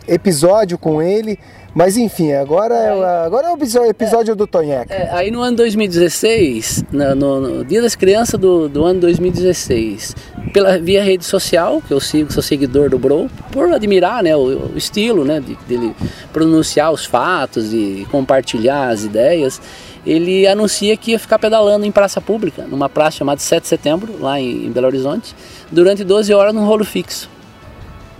episódio 0.07 0.77
com 0.77 1.01
ele. 1.01 1.39
Mas 1.77 1.95
enfim, 1.95 2.33
agora 2.33 2.73
é, 2.73 2.91
o- 2.91 3.03
agora 3.03 3.49
é 3.49 3.51
o 3.51 3.53
episódio, 3.53 3.91
episódio 3.91 4.35
do 4.35 4.47
Tonheca. 4.47 4.91
É, 4.91 5.11
aí 5.11 5.29
no 5.29 5.41
ano 5.43 5.57
2016, 5.57 6.83
na- 6.91 7.13
no, 7.13 7.39
no 7.39 7.63
Dia 7.63 7.83
das 7.83 7.95
Crianças 7.95 8.39
do, 8.39 8.67
do 8.67 8.83
ano 8.83 8.99
2016, 9.01 10.15
pela, 10.51 10.79
via 10.79 11.03
rede 11.03 11.23
social, 11.23 11.79
que 11.87 11.93
eu 11.93 11.99
sigo, 11.99 12.33
sou 12.33 12.41
seguidor 12.41 12.89
do 12.89 12.97
Bro, 12.97 13.29
por 13.51 13.71
admirar 13.71 14.23
né, 14.23 14.35
o, 14.35 14.71
o 14.73 14.73
estilo 14.75 15.23
né, 15.23 15.39
de, 15.39 15.55
dele 15.67 15.95
pronunciar 16.33 16.91
os 16.91 17.05
fatos 17.05 17.71
e 17.71 18.07
compartilhar 18.09 18.89
as 18.89 19.03
ideias, 19.03 19.61
ele 20.03 20.47
anuncia 20.47 20.97
que 20.97 21.11
ia 21.11 21.19
ficar 21.19 21.37
pedalando 21.37 21.85
em 21.85 21.91
praça 21.91 22.19
pública, 22.19 22.63
numa 22.67 22.89
praça 22.89 23.17
chamada 23.17 23.39
7 23.39 23.61
de 23.61 23.67
setembro, 23.67 24.15
lá 24.19 24.41
em, 24.41 24.65
em 24.65 24.71
Belo 24.71 24.87
Horizonte, 24.87 25.35
durante 25.71 26.03
12 26.03 26.33
horas 26.33 26.55
num 26.55 26.65
rolo 26.65 26.83
fixo. 26.83 27.29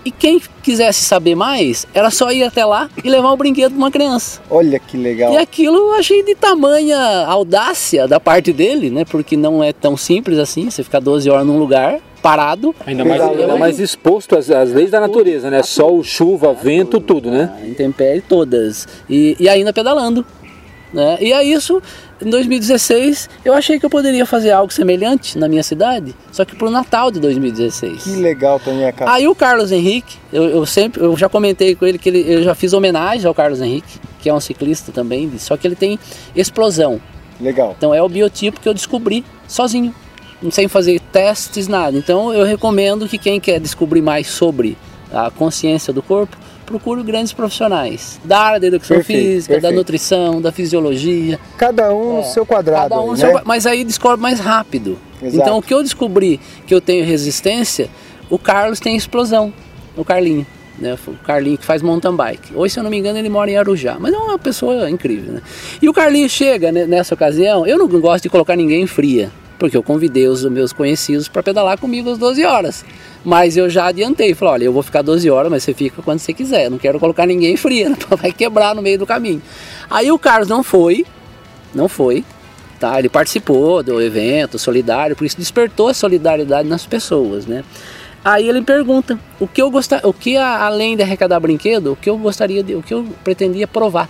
E 0.08 0.12
quem 0.12 0.42
quisesse 0.64 1.04
saber 1.04 1.36
mais, 1.36 1.86
era 1.94 2.10
só 2.10 2.32
ir 2.32 2.42
até 2.42 2.64
lá 2.64 2.90
e 3.04 3.10
levar 3.10 3.30
o 3.30 3.36
brinquedo 3.36 3.72
para 3.72 3.78
uma 3.78 3.92
criança. 3.92 4.40
Olha 4.50 4.80
que 4.80 4.96
legal. 4.96 5.34
E 5.34 5.38
aquilo 5.38 5.76
eu 5.76 5.94
achei 5.96 6.24
de 6.24 6.34
tamanha 6.34 7.26
audácia 7.26 8.08
da 8.08 8.18
parte 8.18 8.54
dele, 8.54 8.90
né? 8.90 9.04
Porque 9.04 9.36
não 9.36 9.62
é 9.62 9.74
tão 9.74 9.98
simples 9.98 10.40
assim, 10.40 10.70
você 10.70 10.82
ficar 10.82 11.02
12 11.02 11.30
horas 11.30 11.46
num 11.46 11.60
lugar 11.60 12.00
parado. 12.22 12.74
Ainda 12.86 13.04
mais, 13.04 13.22
ainda 13.22 13.58
mais 13.58 13.80
exposto 13.82 14.38
às, 14.38 14.50
às, 14.50 14.72
leis 14.72 14.92
da 14.92 15.02
natureza, 15.02 15.50
né? 15.50 15.62
Sol, 15.62 16.02
chuva, 16.06 16.54
vento, 16.54 17.02
tudo, 17.02 17.30
né? 17.30 17.54
Intempérie 17.68 18.22
todas. 18.22 18.88
E, 19.10 19.36
e 19.38 19.50
ainda 19.50 19.74
pedalando. 19.74 20.26
Né? 20.98 21.16
E 21.22 21.32
é 21.32 21.44
isso, 21.44 21.80
em 22.20 22.28
2016, 22.28 23.30
eu 23.46 23.54
achei 23.54 23.80
que 23.80 23.86
eu 23.86 23.90
poderia 23.90 24.26
fazer 24.26 24.50
algo 24.50 24.74
semelhante 24.74 25.38
na 25.38 25.48
minha 25.48 25.62
cidade, 25.62 26.16
só 26.32 26.44
que 26.44 26.56
para 26.56 26.68
o 26.68 26.72
Natal 26.72 27.12
de 27.12 27.20
2016. 27.20 28.04
Que 28.04 28.16
legal, 28.16 28.60
Toninha. 28.60 28.92
Aí 29.02 29.28
o 29.28 29.36
Carlos 29.36 29.72
Henrique, 29.72 30.18
eu, 30.34 30.46
eu, 30.46 30.66
sempre, 30.66 31.04
eu 31.04 31.16
já 31.16 31.30
comentei 31.30 31.76
com 31.76 31.86
ele 31.86 32.00
que 32.00 32.10
ele, 32.10 32.26
eu 32.28 32.42
já 32.42 32.56
fiz 32.56 32.74
homenagem 32.74 33.28
ao 33.28 33.36
Carlos 33.36 33.62
Henrique, 33.62 34.00
que 34.20 34.28
é 34.28 34.34
um 34.34 34.40
ciclista 34.40 34.92
também, 34.92 35.32
só 35.38 35.56
que 35.56 35.68
ele 35.68 35.76
tem 35.76 36.00
explosão. 36.36 37.00
Legal. 37.40 37.76
Então 37.78 37.94
é 37.94 38.02
o 38.02 38.10
biotipo 38.10 38.60
que 38.60 38.68
eu 38.68 38.74
descobri 38.74 39.24
sozinho, 39.48 39.94
sem 40.50 40.68
fazer 40.68 41.00
testes, 41.00 41.68
nada. 41.68 41.96
Então 41.96 42.34
eu 42.34 42.44
recomendo 42.44 43.08
que 43.08 43.20
quem 43.20 43.40
quer 43.40 43.60
descobrir 43.60 44.02
mais 44.02 44.26
sobre 44.26 44.76
a 45.14 45.30
consciência 45.30 45.94
do 45.94 46.02
corpo, 46.02 46.36
procuro 46.68 47.02
grandes 47.04 47.32
profissionais 47.32 48.20
da 48.26 48.40
área 48.40 48.60
da 48.60 48.68
educação 48.68 48.98
perfeito, 48.98 49.22
física, 49.22 49.54
perfeito. 49.54 49.74
da 49.74 49.76
nutrição, 49.76 50.42
da 50.42 50.52
fisiologia. 50.52 51.40
Cada 51.58 51.96
um 51.96 52.16
é, 52.16 52.18
no 52.18 52.24
seu 52.26 52.46
quadrado. 52.46 52.94
Um 52.94 53.14
aí, 53.14 53.18
seu, 53.18 53.34
né? 53.34 53.42
mas 53.46 53.66
aí 53.66 53.84
descobre 53.84 54.22
mais 54.22 54.40
rápido. 54.40 55.00
Exato. 55.22 55.38
Então 55.38 55.58
o 55.58 55.62
que 55.62 55.74
eu 55.74 55.82
descobri 55.82 56.40
que 56.68 56.74
eu 56.76 56.82
tenho 56.82 57.06
resistência, 57.06 57.90
o 58.30 58.38
Carlos 58.38 58.80
tem 58.80 58.96
explosão, 58.96 59.52
o 59.96 60.04
Carlinho. 60.04 60.46
Né, 60.78 60.96
o 61.08 61.14
Carlinho 61.26 61.58
que 61.58 61.66
faz 61.66 61.82
mountain 61.82 62.16
bike. 62.16 62.54
Hoje, 62.54 62.76
se 62.76 62.80
eu 62.80 62.84
não 62.84 62.92
me 62.92 63.00
engano, 63.00 63.18
ele 63.18 63.30
mora 63.30 63.50
em 63.50 63.58
Arujá, 63.58 63.98
mas 64.00 64.14
é 64.14 64.18
uma 64.18 64.38
pessoa 64.38 64.88
incrível. 64.88 65.34
Né? 65.34 65.42
E 65.82 65.90
o 65.90 65.94
Carlinho 65.94 66.30
chega 66.30 66.72
né, 66.72 66.86
nessa 66.86 67.16
ocasião, 67.16 67.66
eu 67.66 67.80
não 67.80 67.88
gosto 67.88 68.24
de 68.24 68.30
colocar 68.30 68.56
ninguém 68.56 68.86
fria, 68.86 69.32
porque 69.58 69.76
eu 69.76 69.84
convidei 69.84 70.28
os 70.28 70.44
meus 70.46 70.72
conhecidos 70.72 71.28
para 71.28 71.42
pedalar 71.42 71.80
comigo 71.80 72.12
às 72.12 72.18
12 72.18 72.46
horas. 72.46 72.86
Mas 73.24 73.58
eu 73.58 73.70
já 73.70 73.88
adiantei, 73.88 74.34
falei, 74.34 74.54
olha, 74.54 74.64
eu 74.66 74.74
vou 74.74 74.84
ficar 74.84 75.02
12 75.02 75.30
horas, 75.30 75.52
mas 75.52 75.64
você 75.64 75.74
fica 75.74 76.02
quando 76.02 76.20
você 76.20 76.34
quiser. 76.34 76.70
Não 76.70 76.78
quero 76.78 77.00
colocar 77.00 77.26
ninguém 77.26 77.58
fria, 77.58 77.92
vai 78.18 78.32
quebrar 78.32 78.76
no 78.76 78.82
meio 78.82 78.98
do 78.98 79.06
caminho. 79.06 79.42
Aí 79.90 80.12
o 80.12 80.20
Carlos 80.20 80.48
não 80.48 80.64
foi, 80.64 81.06
não 81.74 81.90
foi, 81.90 82.24
tá? 82.80 83.00
Ele 83.00 83.10
participou 83.10 83.82
do 83.82 84.02
evento 84.02 84.60
solidário, 84.60 85.16
por 85.16 85.26
isso 85.26 85.38
despertou 85.38 85.90
a 85.90 85.94
solidariedade 85.94 86.68
nas 86.68 86.86
pessoas, 86.86 87.46
né? 87.46 87.64
Aí 88.24 88.48
ele 88.50 88.62
pergunta 88.62 89.18
o 89.40 89.48
que 89.48 89.62
eu 89.62 89.72
gostar, 89.72 90.02
o 90.04 90.12
que 90.12 90.36
além 90.36 90.98
de 90.98 91.04
arrecadar 91.04 91.40
brinquedo, 91.40 91.94
o 91.94 91.96
que 91.96 92.10
eu 92.10 92.18
gostaria 92.18 92.62
de, 92.62 92.76
o 92.76 92.84
que 92.84 92.94
eu 92.94 93.06
pretendia 93.24 93.68
provar. 93.68 94.10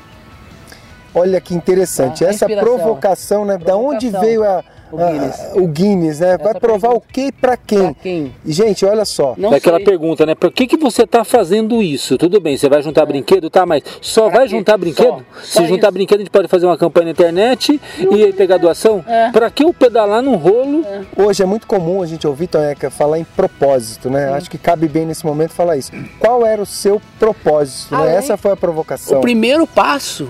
Olha 1.13 1.39
que 1.41 1.53
interessante, 1.53 2.25
ah, 2.25 2.29
essa 2.29 2.47
provocação, 2.47 3.45
né? 3.45 3.57
Provocação. 3.57 3.91
Da 3.91 3.95
onde 3.95 4.09
veio 4.09 4.43
a 4.43 4.63
o 4.91 4.97
Guinness. 4.97 5.39
Ah, 5.39 5.51
o 5.55 5.67
Guinness, 5.67 6.19
né? 6.19 6.33
Essa 6.33 6.43
Vai 6.43 6.53
provar 6.55 6.89
pergunta. 6.89 7.07
o 7.09 7.13
que 7.13 7.31
para 7.31 7.57
quem? 7.57 7.79
Pra 7.79 7.93
quem? 7.93 8.35
Gente, 8.45 8.85
olha 8.85 9.05
só. 9.05 9.33
Não 9.37 9.49
Daquela 9.49 9.79
pergunta, 9.79 10.25
né? 10.25 10.35
Por 10.35 10.51
que, 10.51 10.67
que 10.67 10.77
você 10.77 11.05
tá 11.05 11.23
fazendo 11.23 11.81
isso? 11.81 12.17
Tudo 12.17 12.39
bem, 12.39 12.57
você 12.57 12.69
vai 12.69 12.81
juntar 12.81 13.01
é. 13.03 13.05
brinquedo, 13.05 13.49
tá? 13.49 13.65
Mas 13.65 13.83
só 14.01 14.29
pra 14.29 14.39
vai 14.39 14.47
juntar 14.47 14.77
brinquedo? 14.77 15.25
Só. 15.33 15.41
Se 15.41 15.51
só 15.51 15.65
juntar 15.65 15.87
isso. 15.87 15.93
brinquedo, 15.93 16.19
a 16.19 16.23
gente 16.23 16.31
pode 16.31 16.47
fazer 16.47 16.65
uma 16.65 16.77
campanha 16.77 17.05
na 17.05 17.11
internet 17.11 17.79
e 17.99 18.23
aí 18.23 18.33
pegar 18.33 18.57
doação? 18.57 19.03
É. 19.07 19.31
Para 19.31 19.49
que 19.49 19.63
eu 19.63 19.73
pedalar 19.73 20.21
num 20.21 20.35
rolo? 20.35 20.85
É. 20.85 21.01
Hoje 21.21 21.43
é 21.43 21.45
muito 21.45 21.67
comum 21.67 22.01
a 22.01 22.05
gente 22.05 22.25
ouvir, 22.27 22.47
Tonheca, 22.47 22.89
falar 22.89 23.19
em 23.19 23.23
propósito, 23.23 24.09
né? 24.09 24.29
Acho 24.29 24.49
que 24.49 24.57
cabe 24.57 24.87
bem 24.87 25.05
nesse 25.05 25.25
momento 25.25 25.51
falar 25.51 25.77
isso. 25.77 25.91
Qual 26.19 26.45
era 26.45 26.61
o 26.61 26.65
seu 26.65 27.01
propósito? 27.19 27.95
Né? 27.95 28.15
Essa 28.15 28.37
foi 28.37 28.51
a 28.51 28.57
provocação. 28.57 29.17
O 29.17 29.21
primeiro 29.21 29.67
passo 29.67 30.29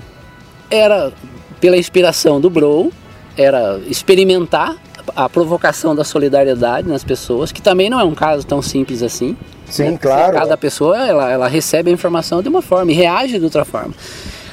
era 0.69 1.11
pela 1.59 1.77
inspiração 1.77 2.39
do 2.39 2.49
Bro, 2.49 2.91
era 3.37 3.79
experimentar 3.87 4.75
a 5.15 5.29
provocação 5.29 5.95
da 5.95 6.03
solidariedade 6.03 6.87
nas 6.87 7.03
pessoas, 7.03 7.51
que 7.51 7.61
também 7.61 7.89
não 7.89 7.99
é 7.99 8.03
um 8.03 8.15
caso 8.15 8.45
tão 8.45 8.61
simples 8.61 9.01
assim. 9.01 9.37
Sim, 9.69 9.91
né? 9.91 9.99
claro. 10.01 10.33
Cada 10.33 10.57
pessoa 10.57 10.97
ela, 10.97 11.31
ela 11.31 11.47
recebe 11.47 11.89
a 11.89 11.93
informação 11.93 12.41
de 12.41 12.49
uma 12.49 12.61
forma 12.61 12.91
e 12.91 12.95
reage 12.95 13.37
de 13.37 13.45
outra 13.45 13.63
forma. 13.63 13.93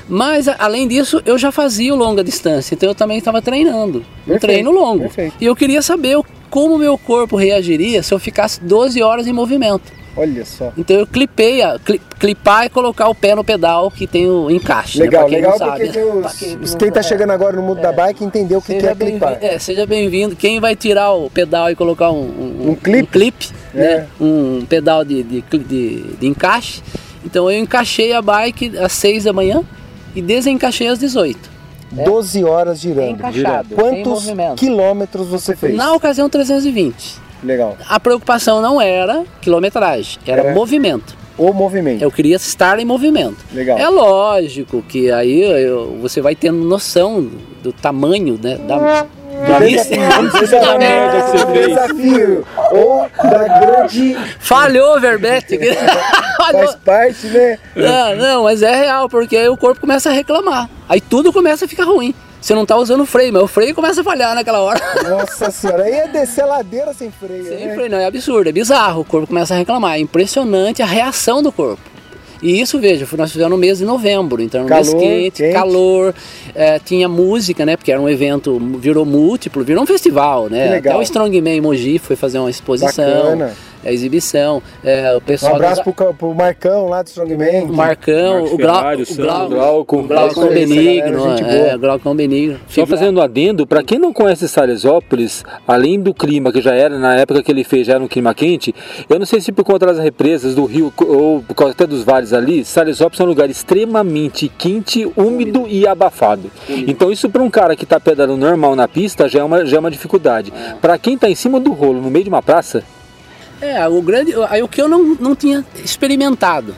Mas 0.09 0.49
além 0.49 0.87
disso, 0.87 1.23
eu 1.25 1.39
já 1.39 1.51
fazia 1.51 1.93
o 1.95 1.97
longa 1.97 2.23
distância, 2.23 2.75
então 2.75 2.91
eu 2.91 2.95
também 2.95 3.19
estava 3.19 3.41
treinando, 3.41 4.05
perfeito, 4.27 4.37
um 4.37 4.39
treino 4.39 4.71
longo. 4.71 5.05
Perfeito. 5.05 5.37
E 5.41 5.47
eu 5.47 5.57
queria 5.57 5.81
saber 5.81 6.19
como 6.51 6.75
o 6.75 6.79
meu 6.79 6.99
corpo 6.99 7.37
reagiria 7.37 8.03
se 8.03 8.13
eu 8.13 8.19
ficasse 8.19 8.61
12 8.61 9.03
horas 9.03 9.27
em 9.27 9.33
movimento. 9.33 10.04
Olha 10.17 10.45
só. 10.45 10.73
Então 10.77 10.97
eu 10.97 11.07
clipei, 11.07 11.63
a, 11.63 11.79
cli, 11.79 12.01
clipar 12.19 12.67
e 12.67 12.71
colocar 12.71 13.09
o 13.09 13.15
pé 13.15 13.35
no 13.35 13.43
pedal 13.43 13.91
que 13.91 14.07
tem 14.07 14.29
o 14.29 14.51
encaixe. 14.51 14.99
Né? 14.99 15.05
Legal, 15.07 15.29
né? 15.29 15.37
legal 15.37 15.59
porque 15.59 15.99
os, 15.99 16.33
quem, 16.35 16.59
quem 16.79 16.93
tá 16.93 17.03
chegando 17.03 17.31
agora 17.31 17.57
no 17.57 17.63
mundo 17.63 17.79
é, 17.79 17.83
da 17.83 17.93
bike 17.93 18.25
entendeu 18.25 18.59
o 18.59 18.63
que, 18.63 18.75
que 18.77 18.87
é 18.87 18.95
clipar. 18.95 19.39
É, 19.41 19.59
seja 19.59 19.87
bem-vindo. 19.87 20.37
Quem 20.37 20.61
vai 20.61 20.77
tirar 20.77 21.13
o 21.13 21.29
pedal 21.29 21.71
e 21.71 21.75
colocar 21.75 22.11
um, 22.11 22.23
um, 22.23 22.71
um 22.71 22.75
clipe, 22.75 23.03
um 23.03 23.07
clip 23.07 23.51
é. 23.75 23.79
né? 23.79 24.07
um 24.21 24.65
pedal 24.69 25.05
de, 25.05 25.23
de, 25.23 25.43
de, 25.43 26.03
de 26.03 26.27
encaixe. 26.27 26.83
Então 27.25 27.51
eu 27.51 27.59
encaixei 27.59 28.13
a 28.13 28.23
bike 28.23 28.79
às 28.79 28.93
6 28.93 29.25
da 29.25 29.33
manhã 29.33 29.63
e 30.15 30.23
desencaixei 30.23 30.87
às 30.87 30.99
18. 30.99 31.55
12 31.91 32.45
horas 32.45 32.81
girando. 32.81 33.11
Encaixado, 33.11 33.75
Quantos 33.75 34.27
quilômetros 34.57 35.29
você 35.29 35.55
fez? 35.55 35.77
Na 35.77 35.93
ocasião 35.93 36.29
320. 36.29 37.24
Legal. 37.45 37.77
A 37.89 38.01
preocupação 38.01 38.61
não 38.61 38.81
era 38.81 39.25
quilometragem, 39.41 40.19
era, 40.27 40.43
era 40.43 40.55
movimento. 40.55 41.17
O 41.37 41.53
movimento. 41.53 42.01
Eu 42.03 42.11
queria 42.11 42.37
estar 42.37 42.79
em 42.79 42.85
movimento. 42.85 43.37
Legal. 43.53 43.77
É 43.77 43.89
lógico 43.89 44.83
que 44.83 45.11
aí 45.11 45.43
eu, 45.43 45.99
você 46.01 46.21
vai 46.21 46.35
tendo 46.35 46.59
noção 46.59 47.29
do 47.61 47.73
tamanho 47.73 48.39
né, 48.41 48.57
da, 48.57 48.79
da 48.79 49.59
desafio, 49.59 50.31
você 50.31 50.47
fez. 51.53 51.67
desafio 51.67 52.47
ou 52.71 53.09
da 53.21 53.59
grande. 53.59 54.17
Falhou, 54.39 55.01
Verbete. 55.01 55.59
Faz 56.53 56.75
parte, 56.77 57.27
né? 57.27 57.59
Não, 57.75 58.17
não, 58.17 58.43
mas 58.45 58.63
é 58.63 58.75
real, 58.75 59.09
porque 59.09 59.37
aí 59.37 59.49
o 59.49 59.57
corpo 59.57 59.81
começa 59.81 60.11
a 60.11 60.13
reclamar. 60.13 60.71
Aí 60.89 61.01
tudo 61.01 61.33
começa 61.33 61.65
a 61.65 61.69
ficar 61.69 61.85
ruim. 61.85 62.15
Você 62.45 62.55
não 62.55 62.67
tá 62.67 62.77
usando 62.77 63.07
freio, 63.07 63.33
mas 63.33 63.43
o 63.43 63.47
freio 63.47 63.75
começa 63.75 64.03
a 64.03 64.05
falhar 64.05 64.35
naquela 64.35 64.61
hora. 64.61 64.79
Nossa 65.09 65.51
senhora, 65.51 65.85
aí 65.85 65.95
é 65.95 66.09
descer 66.09 66.43
a 66.43 66.47
ladeira 66.47 66.93
sem 66.93 67.11
freio. 67.11 67.43
Sem 67.43 67.69
né? 67.69 67.75
freio, 67.75 67.91
não, 67.91 67.97
é 67.97 68.05
absurdo, 68.05 68.47
é 68.47 68.53
bizarro. 68.53 69.01
O 69.01 69.05
corpo 69.05 69.29
começa 69.29 69.55
a 69.55 69.57
reclamar. 69.57 69.97
É 69.97 70.01
impressionante 70.01 70.83
a 70.83 70.85
reação 70.85 71.43
do 71.43 71.51
corpo. 71.51 71.81
E 72.43 72.61
isso, 72.61 72.79
veja, 72.79 73.09
nós 73.17 73.33
fizemos 73.33 73.51
no 73.51 73.57
mês 73.57 73.79
de 73.79 73.87
novembro, 73.87 74.43
então 74.43 74.67
calor, 74.67 74.85
mês 74.85 74.93
quente, 74.93 75.43
quente. 75.43 75.55
calor, 75.55 76.15
é, 76.55 76.79
tinha 76.79 77.09
música, 77.09 77.65
né? 77.65 77.79
Porque 77.79 77.91
era 77.91 77.99
um 77.99 78.11
evento, 78.11 78.61
virou 78.79 79.07
múltiplo, 79.07 79.65
virou 79.65 79.83
um 79.83 79.87
festival, 79.87 80.51
né? 80.51 80.77
Até 80.77 80.95
o 80.95 81.01
Strongman 81.01 81.63
Mogi 81.63 81.99
foi 81.99 82.15
fazer 82.15 82.39
uma 82.39 82.51
exposição. 82.51 83.07
Bacana 83.07 83.55
a 83.85 83.93
exibição. 83.93 84.63
É, 84.83 85.17
o 85.17 85.21
pessoal 85.21 85.53
um 85.53 85.57
abraço 85.57 85.83
dos... 85.85 85.95
pro, 85.95 86.15
pro 86.15 86.35
Marcão 86.35 86.89
lá 86.89 87.03
do 87.03 87.09
Strongman. 87.09 87.67
Marcão, 87.67 88.45
o, 88.45 88.57
Glau, 88.57 88.95
o, 88.95 89.17
Glau, 89.17 89.49
Glauco, 89.49 89.97
o 89.99 90.03
Glaucon 90.05 90.49
Benigno, 90.49 91.37
é, 91.39 91.75
o 91.75 91.79
Glaucon 91.79 92.15
Benigno. 92.15 92.59
Só 92.69 92.87
fazendo 92.87 93.19
um 93.19 93.23
adendo, 93.23 93.67
para 93.67 93.83
quem 93.83 93.99
não 93.99 94.13
conhece 94.13 94.49
Salesópolis, 94.49 95.45
além 95.67 96.01
do 96.01 96.15
clima 96.15 96.53
que 96.53 96.61
já 96.61 96.75
era, 96.75 96.99
na 96.99 97.17
época 97.17 97.43
que 97.43 97.51
ele 97.51 97.65
fez, 97.65 97.87
já 97.87 97.95
era 97.95 98.05
um 98.05 98.09
clima 98.09 98.35
quente, 98.35 98.75
eu 99.09 99.19
não 99.19 99.27
sei 99.27 99.41
se 99.41 99.53
por 99.53 99.65
conta 99.65 99.87
das 99.87 99.99
represas 99.99 100.55
do 100.55 100.65
rio 100.65 100.93
ou 101.01 101.43
por 101.43 101.55
causa 101.55 101.73
até 101.73 101.87
dos 101.87 102.03
vales 102.03 102.33
ali, 102.33 102.65
Salesópolis 102.65 103.21
é 103.21 103.25
um 103.25 103.27
lugar 103.27 103.51
extremamente 103.51 104.49
quente, 104.49 105.11
úmido 105.17 105.67
e 105.69 105.87
abafado. 105.87 106.51
Então 106.69 107.11
isso 107.11 107.29
para 107.29 107.43
um 107.43 107.51
cara 107.51 107.77
que 107.77 107.85
está 107.85 107.99
pedalando 108.01 108.37
normal 108.37 108.75
na 108.77 108.89
pista 108.89 109.29
já 109.29 109.41
é 109.41 109.45
uma, 109.45 109.65
já 109.65 109.77
é 109.77 109.81
uma 109.81 109.91
dificuldade. 109.91 110.53
Para 110.81 110.99
quem 110.99 111.15
está 111.15 111.29
em 111.29 111.35
cima 111.35 111.61
do 111.61 111.73
rolo, 111.73 112.01
no 112.01 112.11
meio 112.11 112.25
de 112.25 112.31
uma 112.31 112.43
praça, 112.43 112.83
é, 113.61 113.87
o 113.89 114.01
grande. 114.03 114.33
Aí 114.49 114.63
o 114.63 114.69
que 114.69 114.81
eu 114.81 114.89
não, 114.89 115.17
não 115.21 115.35
tinha 115.35 115.65
experimentado, 115.83 116.75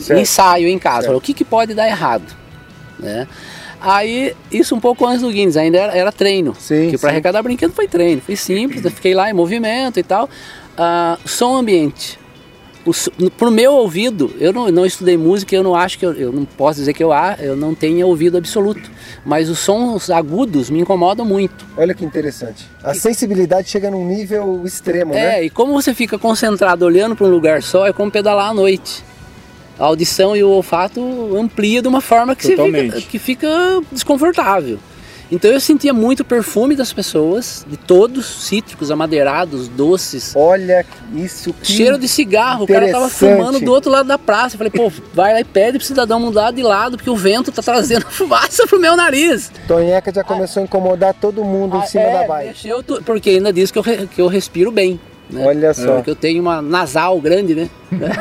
certo. 0.00 0.20
ensaio 0.20 0.68
em 0.68 0.78
casa, 0.78 1.06
falei, 1.06 1.18
o 1.18 1.20
que, 1.20 1.34
que 1.34 1.44
pode 1.44 1.74
dar 1.74 1.86
errado, 1.86 2.24
né? 2.98 3.26
Aí, 3.80 4.34
isso 4.50 4.74
um 4.74 4.80
pouco 4.80 5.06
antes 5.06 5.22
do 5.22 5.30
Guinness, 5.30 5.56
ainda 5.56 5.78
era, 5.78 5.96
era 5.96 6.12
treino. 6.12 6.52
Sim, 6.58 6.90
que 6.90 6.98
para 6.98 7.10
arrecadar 7.10 7.42
brinquedo 7.42 7.72
foi 7.72 7.86
treino. 7.86 8.20
Foi 8.20 8.34
simples, 8.34 8.84
eu 8.84 8.90
fiquei 8.90 9.14
lá 9.14 9.30
em 9.30 9.32
movimento 9.32 10.00
e 10.00 10.02
tal. 10.02 10.24
Uh, 10.24 11.28
som 11.28 11.56
ambiente 11.56 12.18
o, 12.84 13.30
pro 13.30 13.50
meu 13.50 13.72
ouvido, 13.72 14.34
eu 14.38 14.52
não, 14.52 14.70
não 14.70 14.86
estudei 14.86 15.16
música, 15.16 15.54
eu 15.54 15.62
não 15.62 15.74
acho 15.74 15.98
que 15.98 16.06
eu, 16.06 16.12
eu 16.12 16.32
não 16.32 16.44
posso 16.44 16.80
dizer 16.80 16.92
que 16.92 17.02
eu, 17.02 17.10
eu 17.38 17.56
não 17.56 17.74
tenha 17.74 18.06
ouvido 18.06 18.38
absoluto, 18.38 18.90
mas 19.24 19.48
os 19.48 19.58
sons 19.58 20.10
agudos 20.10 20.70
me 20.70 20.80
incomodam 20.80 21.24
muito. 21.24 21.66
Olha 21.76 21.94
que 21.94 22.04
interessante. 22.04 22.66
A 22.82 22.94
sensibilidade 22.94 23.68
chega 23.68 23.90
num 23.90 24.06
nível 24.06 24.62
extremo, 24.64 25.12
é, 25.12 25.16
né? 25.16 25.38
É, 25.40 25.44
e 25.44 25.50
como 25.50 25.72
você 25.72 25.94
fica 25.94 26.18
concentrado 26.18 26.84
olhando 26.84 27.14
para 27.14 27.26
um 27.26 27.30
lugar 27.30 27.62
só, 27.62 27.86
é 27.86 27.92
como 27.92 28.10
pedalar 28.10 28.50
à 28.50 28.54
noite. 28.54 29.04
A 29.78 29.84
audição 29.84 30.36
e 30.36 30.42
o 30.42 30.48
olfato 30.48 31.00
amplia 31.36 31.80
de 31.80 31.86
uma 31.86 32.00
forma 32.00 32.34
que, 32.34 32.48
fica, 32.48 33.00
que 33.02 33.18
fica 33.18 33.48
desconfortável. 33.92 34.78
Então 35.30 35.50
eu 35.50 35.60
sentia 35.60 35.92
muito 35.92 36.20
o 36.20 36.24
perfume 36.24 36.74
das 36.74 36.92
pessoas, 36.92 37.64
de 37.68 37.76
todos, 37.76 38.26
cítricos, 38.26 38.90
amadeirados, 38.90 39.68
doces. 39.68 40.32
Olha 40.34 40.84
isso 41.14 41.52
que 41.52 41.72
Cheiro 41.72 41.98
de 41.98 42.08
cigarro, 42.08 42.64
o 42.64 42.66
cara 42.66 42.90
tava 42.90 43.08
fumando 43.08 43.60
do 43.60 43.70
outro 43.70 43.90
lado 43.90 44.06
da 44.06 44.18
praça. 44.18 44.54
Eu 44.54 44.58
falei, 44.58 44.72
pô, 44.72 44.90
vai 45.12 45.34
lá 45.34 45.40
e 45.40 45.44
pede 45.44 45.78
pro 45.78 45.86
cidadão 45.86 46.18
mudar 46.18 46.50
de 46.50 46.62
lado, 46.62 46.96
porque 46.96 47.10
o 47.10 47.16
vento 47.16 47.52
tá 47.52 47.62
trazendo 47.62 48.06
fumaça 48.10 48.66
pro 48.66 48.80
meu 48.80 48.96
nariz. 48.96 49.50
Tonheca 49.66 50.12
já 50.12 50.24
começou 50.24 50.62
a 50.62 50.64
incomodar 50.64 51.14
todo 51.14 51.44
mundo 51.44 51.76
em 51.76 51.86
cima 51.86 52.04
é, 52.04 52.12
da 52.12 52.26
bike. 52.26 52.68
Eu, 52.68 52.82
porque 53.04 53.30
ainda 53.30 53.52
diz 53.52 53.70
que 53.70 53.78
eu, 53.78 53.82
que 53.82 54.20
eu 54.20 54.28
respiro 54.28 54.72
bem. 54.72 54.98
Né? 55.30 55.44
Olha 55.44 55.74
só. 55.74 55.96
Porque 55.96 56.10
eu 56.10 56.16
tenho 56.16 56.40
uma 56.40 56.62
nasal 56.62 57.20
grande, 57.20 57.54
né? 57.54 57.68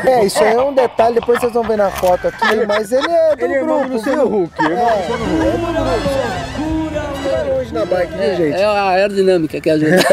É, 0.05 0.25
isso 0.25 0.43
aí 0.43 0.53
é 0.53 0.61
um 0.61 0.73
detalhe, 0.73 1.15
depois 1.15 1.39
vocês 1.39 1.53
vão 1.53 1.63
ver 1.63 1.77
na 1.77 1.89
foto 1.89 2.27
aqui, 2.27 2.65
mas 2.67 2.91
ele 2.91 3.09
é 3.09 3.35
do 3.35 3.45
ele 3.45 3.59
grupo, 3.59 3.83
é 3.83 3.87
do 3.87 3.99
viu? 4.01 4.27
Hulk, 4.27 4.53
é, 4.61 4.65
é, 4.65 4.73
é 6.73 6.86
longe 7.67 7.73
na 7.73 7.85
bike, 7.85 8.13
viu, 8.13 8.35
gente? 8.35 8.55
É 8.55 8.65
a 8.65 8.89
aerodinâmica 8.89 9.59
que 9.59 9.69
a 9.69 9.77
gente... 9.77 10.05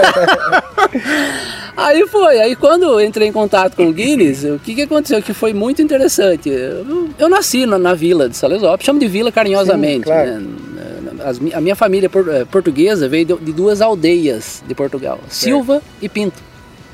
aí 1.77 2.07
foi, 2.09 2.41
aí 2.41 2.57
quando 2.57 3.01
entrei 3.01 3.29
em 3.29 3.33
contato 3.33 3.77
com 3.77 3.87
o 3.87 3.93
Guinness, 3.93 4.45
o 4.45 4.59
que, 4.59 4.75
que 4.75 4.83
aconteceu? 4.83 5.23
Que 5.23 5.33
foi 5.33 5.53
muito 5.53 5.81
interessante. 5.81 6.49
Eu, 6.49 7.11
eu 7.19 7.29
nasci 7.29 7.67
na, 7.67 7.79
na, 7.79 7.95
vila 7.95 8.29
de 8.29 8.37
Salesop, 8.37 8.85
chamo 8.85 8.99
de 8.99 9.09
vila 9.09 9.31
carinhosamente. 9.31 10.05
Sim, 10.05 10.13
claro. 10.13 10.41
né? 10.41 10.85
As, 11.25 11.41
a 11.55 11.61
minha 11.61 11.77
família 11.77 12.11
portuguesa 12.51 13.09
veio 13.09 13.25
de, 13.25 13.37
de 13.37 13.53
duas 13.53 13.81
aldeias 13.81 14.63
de 14.67 14.75
Portugal, 14.75 15.21
Silva 15.29 15.81
e 16.03 16.09
Pinto. 16.09 16.43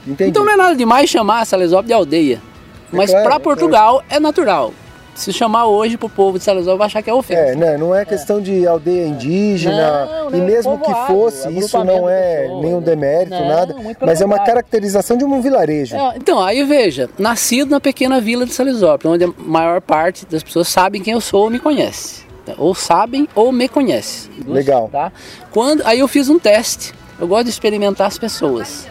Entendi. 0.07 0.31
Então 0.31 0.45
não 0.45 0.53
é 0.53 0.57
nada 0.57 0.77
demais 0.77 1.11
chamar 1.11 1.45
Salesópolis 1.45 1.89
de 1.89 1.93
aldeia. 1.93 2.43
É 2.93 2.97
mas 2.97 3.11
claro, 3.11 3.25
para 3.25 3.37
é 3.37 3.39
Portugal 3.39 3.95
claro. 3.95 4.07
é 4.09 4.21
natural. 4.21 4.75
Se 5.15 5.33
chamar 5.33 5.67
hoje 5.67 5.97
pro 5.97 6.09
povo 6.09 6.39
de 6.39 6.45
Salesópolis 6.45 6.79
vai 6.79 6.87
achar 6.87 7.03
que 7.03 7.11
é 7.11 7.15
ofensa. 7.15 7.41
É, 7.41 7.55
né? 7.55 7.77
não 7.77 7.95
é 7.95 8.05
questão 8.05 8.39
é. 8.39 8.41
de 8.41 8.67
aldeia 8.67 9.07
indígena. 9.07 10.07
Não, 10.07 10.39
e 10.39 10.41
mesmo 10.41 10.79
que 10.79 10.95
fosse, 11.07 11.51
isso 11.59 11.83
não 11.85 12.09
é 12.09 12.43
pessoa, 12.43 12.63
nenhum 12.63 12.81
demérito, 12.81 13.31
não, 13.31 13.49
nada. 13.49 13.77
Mas 14.01 14.21
é 14.21 14.25
uma 14.25 14.39
caracterização 14.39 15.17
de 15.17 15.25
um 15.25 15.41
vilarejo. 15.41 15.97
É, 15.97 16.17
então, 16.17 16.41
aí 16.41 16.65
veja, 16.65 17.11
nascido 17.19 17.71
na 17.71 17.81
pequena 17.81 18.21
vila 18.21 18.47
de 18.47 18.53
Salesópolis, 18.53 19.15
onde 19.15 19.25
a 19.25 19.33
maior 19.39 19.81
parte 19.81 20.25
das 20.27 20.43
pessoas 20.43 20.69
sabem 20.69 21.03
quem 21.03 21.13
eu 21.13 21.21
sou 21.21 21.45
ou 21.45 21.51
me 21.51 21.59
conhece. 21.59 22.25
Ou 22.57 22.75
sabem 22.75 23.29
ou 23.35 23.53
me 23.53 23.69
conhecem. 23.69 24.31
Legal. 24.47 24.89
Tá? 24.91 25.13
Quando, 25.53 25.83
aí 25.85 26.01
eu 26.01 26.09
fiz 26.09 26.29
um 26.29 26.39
teste. 26.39 26.93
Eu 27.21 27.29
gosto 27.29 27.45
de 27.45 27.51
experimentar 27.51 28.07
as 28.07 28.19
pessoas 28.19 28.89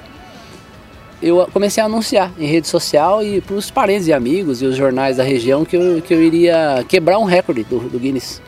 eu 1.21 1.47
comecei 1.51 1.81
a 1.81 1.85
anunciar 1.85 2.31
em 2.37 2.45
rede 2.45 2.67
social 2.67 3.23
e 3.23 3.41
para 3.41 3.55
os 3.55 3.69
parentes 3.69 4.07
e 4.07 4.13
amigos 4.13 4.61
e 4.61 4.65
os 4.65 4.75
jornais 4.75 5.17
da 5.17 5.23
região 5.23 5.65
que 5.65 5.75
eu, 5.75 6.01
que 6.01 6.13
eu 6.13 6.21
iria 6.23 6.83
quebrar 6.87 7.19
um 7.19 7.25
recorde 7.25 7.63
do, 7.63 7.79
do 7.79 7.99
Guinness. 7.99 8.41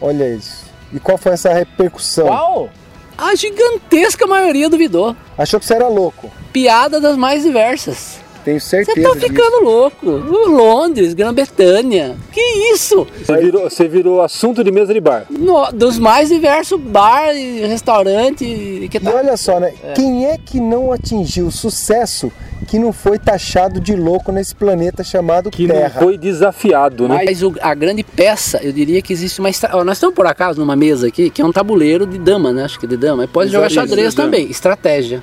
Olha 0.00 0.34
isso. 0.34 0.66
E 0.92 1.00
qual 1.00 1.18
foi 1.18 1.32
essa 1.32 1.52
repercussão? 1.52 2.26
Qual? 2.28 2.70
A 3.16 3.34
gigantesca 3.34 4.26
maioria 4.26 4.70
duvidou. 4.70 5.16
Achou 5.36 5.58
que 5.58 5.66
você 5.66 5.74
era 5.74 5.88
louco. 5.88 6.30
Piada 6.52 7.00
das 7.00 7.16
mais 7.16 7.42
diversas. 7.42 8.20
Tenho 8.48 8.60
certeza. 8.62 9.08
Você 9.08 9.14
tá 9.14 9.20
ficando 9.20 9.58
disso. 9.58 9.62
louco. 9.62 10.06
Londres, 10.48 11.12
Grã-Bretanha. 11.12 12.16
Que 12.32 12.40
isso? 12.72 13.06
Você 13.22 13.36
virou, 13.36 13.62
você 13.64 13.86
virou 13.86 14.22
assunto 14.22 14.64
de 14.64 14.72
mesa 14.72 14.94
de 14.94 15.00
bar. 15.00 15.26
No, 15.28 15.70
dos 15.70 15.98
mais 15.98 16.30
diversos 16.30 16.80
bar 16.80 17.36
e 17.36 17.66
restaurante. 17.66 18.88
Que 18.90 18.98
tá... 18.98 19.10
E 19.10 19.14
olha 19.14 19.36
só, 19.36 19.60
né? 19.60 19.74
É. 19.84 19.92
Quem 19.92 20.24
é 20.24 20.38
que 20.38 20.58
não 20.58 20.90
atingiu 20.90 21.50
sucesso 21.50 22.32
que 22.66 22.78
não 22.78 22.90
foi 22.90 23.18
taxado 23.18 23.78
de 23.78 23.94
louco 23.94 24.32
nesse 24.32 24.54
planeta 24.54 25.04
chamado 25.04 25.50
que 25.50 25.66
Terra? 25.66 25.90
Que 25.90 25.96
não 25.96 26.02
foi 26.02 26.16
desafiado, 26.16 27.06
né? 27.06 27.20
Mas 27.26 27.42
o, 27.42 27.54
a 27.60 27.74
grande 27.74 28.02
peça, 28.02 28.60
eu 28.62 28.72
diria 28.72 29.02
que 29.02 29.12
existe 29.12 29.40
uma... 29.40 29.50
Estra... 29.50 29.84
Nós 29.84 29.98
estamos 29.98 30.14
por 30.14 30.26
acaso 30.26 30.58
numa 30.58 30.74
mesa 30.74 31.08
aqui 31.08 31.28
que 31.28 31.42
é 31.42 31.44
um 31.44 31.52
tabuleiro 31.52 32.06
de 32.06 32.16
dama, 32.16 32.50
né? 32.50 32.64
Acho 32.64 32.80
que 32.80 32.86
de 32.86 32.96
dama. 32.96 33.28
Pode 33.28 33.52
jogar 33.52 33.68
xadrez 33.68 34.14
também. 34.14 34.50
Estratégia. 34.50 35.22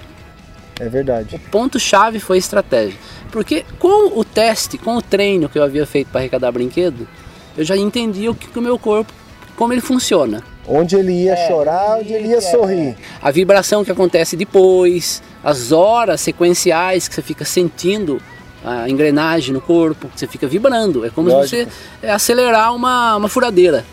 É 0.79 0.89
verdade. 0.89 1.35
O 1.35 1.39
ponto-chave 1.39 2.19
foi 2.19 2.37
estratégia. 2.37 2.97
Porque 3.31 3.65
com 3.79 4.19
o 4.19 4.23
teste, 4.23 4.77
com 4.77 4.95
o 4.95 5.01
treino 5.01 5.49
que 5.49 5.57
eu 5.57 5.63
havia 5.63 5.85
feito 5.85 6.09
para 6.09 6.21
arrecadar 6.21 6.51
brinquedo, 6.51 7.07
eu 7.57 7.63
já 7.63 7.75
entendi 7.75 8.27
o 8.27 8.35
que, 8.35 8.47
que 8.47 8.59
o 8.59 8.61
meu 8.61 8.77
corpo, 8.77 9.11
como 9.55 9.73
ele 9.73 9.81
funciona. 9.81 10.43
Onde 10.67 10.95
ele 10.95 11.11
ia 11.11 11.33
é, 11.33 11.47
chorar, 11.47 11.99
onde 11.99 12.11
ele 12.11 12.29
ia 12.29 12.37
é. 12.37 12.41
sorrir. 12.41 12.95
A 13.21 13.31
vibração 13.31 13.85
que 13.85 13.91
acontece 13.91 14.35
depois, 14.35 15.21
as 15.43 15.71
horas 15.71 16.21
sequenciais 16.21 17.07
que 17.07 17.15
você 17.15 17.21
fica 17.21 17.45
sentindo 17.45 18.21
a 18.63 18.89
engrenagem 18.89 19.53
no 19.53 19.61
corpo, 19.61 20.09
que 20.09 20.19
você 20.19 20.27
fica 20.27 20.47
vibrando. 20.47 21.05
É 21.05 21.09
como 21.09 21.29
Lógico. 21.29 21.47
se 21.47 21.65
você 22.01 22.07
acelerar 22.07 22.75
uma, 22.75 23.15
uma 23.15 23.29
furadeira. 23.29 23.85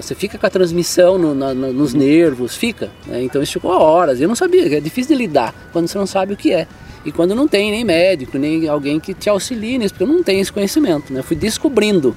Você 0.00 0.14
fica 0.14 0.36
com 0.36 0.46
a 0.46 0.50
transmissão 0.50 1.18
no, 1.18 1.34
na, 1.34 1.54
nos 1.54 1.94
nervos, 1.94 2.56
fica. 2.56 2.90
Né? 3.06 3.22
Então 3.22 3.42
isso 3.42 3.52
ficou 3.54 3.70
horas. 3.70 4.20
Eu 4.20 4.28
não 4.28 4.34
sabia, 4.34 4.76
é 4.76 4.80
difícil 4.80 5.16
de 5.16 5.22
lidar 5.22 5.54
quando 5.72 5.88
você 5.88 5.98
não 5.98 6.06
sabe 6.06 6.34
o 6.34 6.36
que 6.36 6.52
é. 6.52 6.66
E 7.04 7.10
quando 7.10 7.34
não 7.34 7.48
tem 7.48 7.70
nem 7.70 7.84
médico, 7.84 8.36
nem 8.36 8.68
alguém 8.68 9.00
que 9.00 9.14
te 9.14 9.30
auxilie 9.30 9.78
nisso, 9.78 9.94
porque 9.94 10.04
eu 10.04 10.08
não 10.08 10.22
tenho 10.22 10.40
esse 10.40 10.52
conhecimento, 10.52 11.12
né? 11.12 11.20
Eu 11.20 11.24
fui 11.24 11.36
descobrindo. 11.36 12.14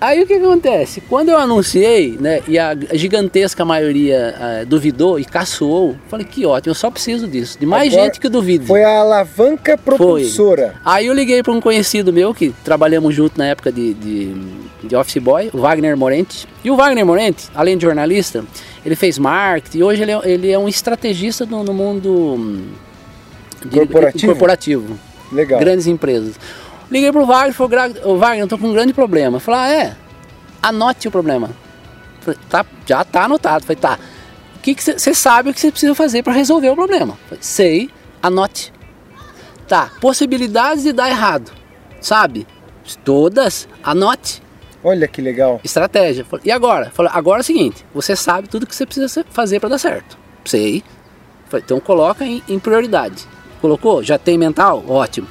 Aí 0.00 0.22
o 0.22 0.26
que, 0.26 0.34
acontece? 0.34 1.00
Quando 1.00 1.30
eu 1.30 1.38
anunciei, 1.38 2.18
né, 2.20 2.42
e 2.46 2.58
a 2.58 2.76
gigantesca 2.92 3.64
maioria 3.64 4.34
uh, 4.62 4.66
duvidou 4.66 5.18
e 5.18 5.24
caçoou, 5.24 5.96
falei 6.08 6.26
que 6.26 6.44
ótimo, 6.44 6.70
eu 6.70 6.74
só 6.74 6.90
preciso 6.90 7.26
disso, 7.26 7.58
de 7.58 7.64
mais 7.64 7.92
Agora, 7.92 8.06
gente 8.06 8.20
que 8.20 8.28
duvide. 8.28 8.66
Foi 8.66 8.84
a 8.84 9.00
alavanca 9.00 9.78
propulsora. 9.78 10.74
Foi. 10.74 10.80
Aí 10.84 11.06
eu 11.06 11.14
liguei 11.14 11.42
para 11.42 11.52
um 11.52 11.60
conhecido 11.60 12.12
meu 12.12 12.34
que 12.34 12.54
trabalhamos 12.62 13.14
junto 13.14 13.38
na 13.38 13.46
época 13.46 13.72
de, 13.72 13.94
de, 13.94 14.34
de 14.84 14.94
Office 14.94 15.22
Boy, 15.22 15.50
o 15.52 15.58
Wagner 15.58 15.96
Morente. 15.96 16.46
E 16.62 16.70
o 16.70 16.76
Wagner 16.76 17.06
Morente, 17.06 17.48
além 17.54 17.78
de 17.78 17.84
jornalista, 17.84 18.44
ele 18.84 18.94
fez 18.94 19.18
marketing 19.18 19.78
e 19.78 19.82
hoje 19.82 20.02
ele 20.02 20.12
é, 20.12 20.20
ele 20.24 20.50
é 20.50 20.58
um 20.58 20.68
estrategista 20.68 21.46
no, 21.46 21.64
no 21.64 21.72
mundo 21.72 22.66
corporativo. 23.72 24.26
corporativo. 24.32 24.98
Legal. 25.32 25.58
Grandes 25.58 25.86
empresas. 25.86 26.38
Liguei 26.90 27.10
pro 27.10 27.26
Wagner 27.26 27.50
e 27.50 27.52
falei, 27.52 27.94
o 28.04 28.16
Wagner, 28.16 28.40
eu 28.40 28.48
tô 28.48 28.58
com 28.58 28.68
um 28.68 28.72
grande 28.72 28.92
problema. 28.92 29.40
Falei, 29.40 29.60
ah, 29.60 29.84
é? 29.84 29.96
Anote 30.62 31.08
o 31.08 31.10
problema. 31.10 31.50
Falei, 32.20 32.38
tá, 32.48 32.64
já 32.86 33.04
tá 33.04 33.24
anotado. 33.24 33.64
Falei, 33.64 33.80
tá. 33.80 33.98
O 34.56 34.58
que 34.60 34.74
você 34.74 35.14
sabe 35.14 35.50
o 35.50 35.54
que 35.54 35.60
você 35.60 35.70
precisa 35.70 35.94
fazer 35.94 36.22
para 36.22 36.32
resolver 36.32 36.70
o 36.70 36.74
problema? 36.74 37.18
Falei, 37.28 37.42
sei, 37.42 37.90
anote. 38.22 38.72
Tá, 39.68 39.90
possibilidades 40.00 40.84
de 40.84 40.92
dar 40.92 41.08
errado. 41.08 41.52
Sabe? 42.00 42.46
Todas, 43.04 43.68
anote. 43.82 44.42
Olha 44.82 45.08
que 45.08 45.20
legal. 45.20 45.60
Estratégia. 45.64 46.24
E 46.44 46.50
agora? 46.52 46.90
Falei, 46.90 47.10
agora 47.12 47.40
é 47.40 47.42
o 47.42 47.44
seguinte, 47.44 47.84
você 47.92 48.14
sabe 48.14 48.48
tudo 48.48 48.66
que 48.66 48.74
você 48.74 48.86
precisa 48.86 49.24
fazer 49.30 49.58
para 49.58 49.70
dar 49.70 49.78
certo. 49.78 50.16
Sei. 50.44 50.84
Falei, 51.48 51.64
então 51.64 51.80
coloca 51.80 52.24
em, 52.24 52.42
em 52.48 52.58
prioridade. 52.58 53.24
Colocou? 53.60 54.02
Já 54.02 54.18
tem 54.18 54.38
mental? 54.38 54.84
Ótimo. 54.86 55.26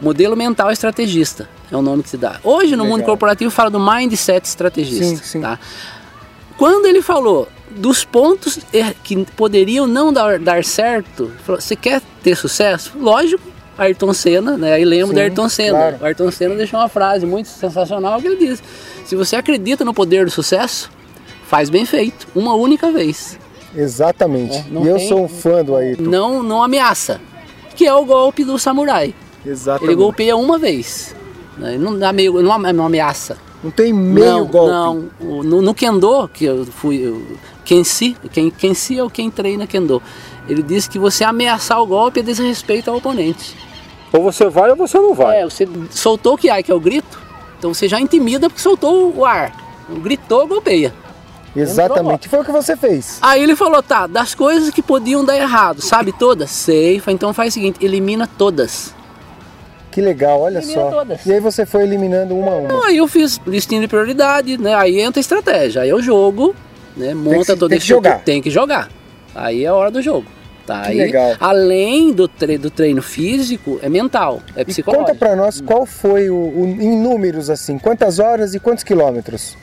Modelo 0.00 0.36
mental 0.36 0.70
estrategista 0.70 1.48
é 1.70 1.76
o 1.76 1.82
nome 1.82 2.02
que 2.02 2.08
se 2.08 2.16
dá. 2.16 2.38
Hoje 2.42 2.76
no 2.76 2.82
Legal. 2.82 2.98
mundo 2.98 3.06
corporativo 3.06 3.50
fala 3.50 3.70
do 3.70 3.80
mindset 3.80 4.46
estrategista. 4.46 5.04
Sim, 5.04 5.16
sim. 5.16 5.40
Tá? 5.40 5.58
Quando 6.56 6.86
ele 6.86 7.02
falou 7.02 7.48
dos 7.70 8.04
pontos 8.04 8.58
que 9.02 9.24
poderiam 9.36 9.86
não 9.86 10.12
dar, 10.12 10.38
dar 10.38 10.64
certo, 10.64 11.30
falou, 11.44 11.60
você 11.60 11.74
quer 11.74 12.00
ter 12.22 12.36
sucesso? 12.36 12.92
Lógico, 12.98 13.42
Ayrton 13.76 14.12
Senna, 14.12 14.56
né? 14.56 14.74
Aí 14.74 14.84
lembro 14.84 15.08
sim, 15.08 15.14
de 15.14 15.20
Ayrton 15.20 15.48
Senna. 15.48 15.78
Claro. 15.78 15.96
O 16.00 16.04
Ayrton 16.04 16.30
Senna 16.30 16.54
deixou 16.54 16.78
uma 16.78 16.88
frase 16.88 17.26
muito 17.26 17.48
sensacional 17.48 18.20
que 18.20 18.28
ele 18.28 18.36
diz: 18.36 18.62
se 19.04 19.16
você 19.16 19.36
acredita 19.36 19.84
no 19.84 19.92
poder 19.92 20.24
do 20.24 20.30
sucesso, 20.30 20.90
faz 21.46 21.68
bem 21.68 21.84
feito, 21.84 22.28
uma 22.34 22.54
única 22.54 22.92
vez. 22.92 23.38
Exatamente. 23.74 24.56
É, 24.56 24.64
e 24.84 24.86
eu 24.86 25.00
sou 25.00 25.24
um 25.24 25.28
fã 25.28 25.64
do 25.64 25.74
Ayrton. 25.74 26.04
Não, 26.04 26.42
não 26.42 26.62
ameaça 26.62 27.20
que 27.74 27.86
é 27.86 27.92
o 27.92 28.04
golpe 28.04 28.44
do 28.44 28.58
samurai. 28.58 29.14
Exatamente. 29.44 29.90
Ele 29.90 29.96
golpeia 29.96 30.36
uma 30.36 30.58
vez. 30.58 31.14
Né? 31.56 31.76
Não 31.78 31.98
dá 31.98 32.12
meio, 32.12 32.42
não, 32.42 32.58
não 32.58 32.86
ameaça. 32.86 33.36
Não 33.62 33.70
tem 33.70 33.92
meio 33.92 34.38
não, 34.38 34.46
golpe. 34.46 34.70
Não, 34.70 35.42
no, 35.42 35.62
no, 35.62 35.74
Kendo, 35.74 36.28
que 36.28 36.44
eu 36.44 36.66
fui. 36.66 36.96
Eu, 36.96 37.22
Kensi, 37.64 38.14
quem, 38.30 38.50
Kensi 38.50 38.98
é 38.98 39.02
o 39.02 39.08
quem 39.08 39.30
treina 39.30 39.66
Kendo. 39.66 40.02
Ele 40.48 40.62
diz 40.62 40.86
que 40.86 40.98
você 40.98 41.24
ameaçar 41.24 41.80
o 41.80 41.86
golpe 41.86 42.20
é 42.20 42.22
desrespeito 42.22 42.90
ao 42.90 42.98
oponente. 42.98 43.56
Ou 44.12 44.22
você 44.22 44.48
vai 44.48 44.70
ou 44.70 44.76
você 44.76 44.98
não 44.98 45.14
vai. 45.14 45.40
É, 45.40 45.44
você 45.44 45.66
soltou 45.90 46.34
o 46.34 46.38
que 46.38 46.62
que 46.62 46.70
é 46.70 46.74
o 46.74 46.80
grito, 46.80 47.18
então 47.58 47.72
você 47.72 47.88
já 47.88 47.98
intimida 47.98 48.50
porque 48.50 48.62
soltou 48.62 49.16
o 49.16 49.24
ar. 49.24 49.52
Gritou, 50.02 50.46
golpeia. 50.46 50.94
Exatamente, 51.56 52.28
foi 52.28 52.40
o 52.40 52.44
que 52.44 52.52
você 52.52 52.76
fez. 52.76 53.18
Aí 53.22 53.42
ele 53.42 53.54
falou, 53.54 53.82
tá, 53.82 54.06
das 54.06 54.34
coisas 54.34 54.70
que 54.70 54.82
podiam 54.82 55.24
dar 55.24 55.36
errado, 55.36 55.80
sabe 55.80 56.12
todas? 56.12 56.50
Sei, 56.50 57.00
então 57.08 57.32
faz 57.32 57.52
o 57.52 57.54
seguinte, 57.54 57.84
elimina 57.84 58.26
todas. 58.26 58.94
Que 59.94 60.00
legal, 60.00 60.40
olha 60.40 60.58
elimina 60.58 60.80
só. 60.80 60.90
Todas. 60.90 61.24
E 61.24 61.32
aí 61.32 61.38
você 61.38 61.64
foi 61.64 61.84
eliminando 61.84 62.36
uma 62.36 62.50
a 62.50 62.56
uma. 62.56 62.68
Não, 62.68 62.82
aí 62.82 62.96
eu 62.96 63.06
fiz 63.06 63.40
listinha 63.46 63.80
de 63.80 63.86
prioridade, 63.86 64.58
né? 64.58 64.74
Aí 64.74 65.00
entra 65.00 65.20
a 65.20 65.22
estratégia. 65.22 65.82
Aí 65.82 65.88
eu 65.88 66.02
jogo, 66.02 66.52
né? 66.96 67.14
Monta 67.14 67.44
tem 67.46 67.56
todo 67.56 67.70
tem 67.70 67.78
que 67.78 67.86
jogar. 67.86 68.18
Tem 68.24 68.42
que 68.42 68.50
jogar. 68.50 68.90
Aí 69.32 69.64
é 69.64 69.68
a 69.68 69.74
hora 69.74 69.92
do 69.92 70.02
jogo. 70.02 70.26
Tá, 70.66 70.82
que 70.82 70.88
aí, 70.88 70.96
legal. 70.96 71.36
Além 71.38 72.12
do, 72.12 72.26
tre 72.26 72.58
do 72.58 72.70
treino 72.70 73.02
físico, 73.02 73.78
é 73.82 73.88
mental, 73.88 74.42
é 74.56 74.64
psicológico. 74.64 75.10
E 75.10 75.12
conta 75.12 75.16
pra 75.16 75.36
nós 75.36 75.60
qual 75.60 75.86
foi 75.86 76.28
o, 76.28 76.34
o, 76.34 76.66
em 76.66 77.00
números 77.00 77.48
assim, 77.48 77.78
quantas 77.78 78.18
horas 78.18 78.52
e 78.52 78.58
quantos 78.58 78.82
quilômetros? 78.82 79.56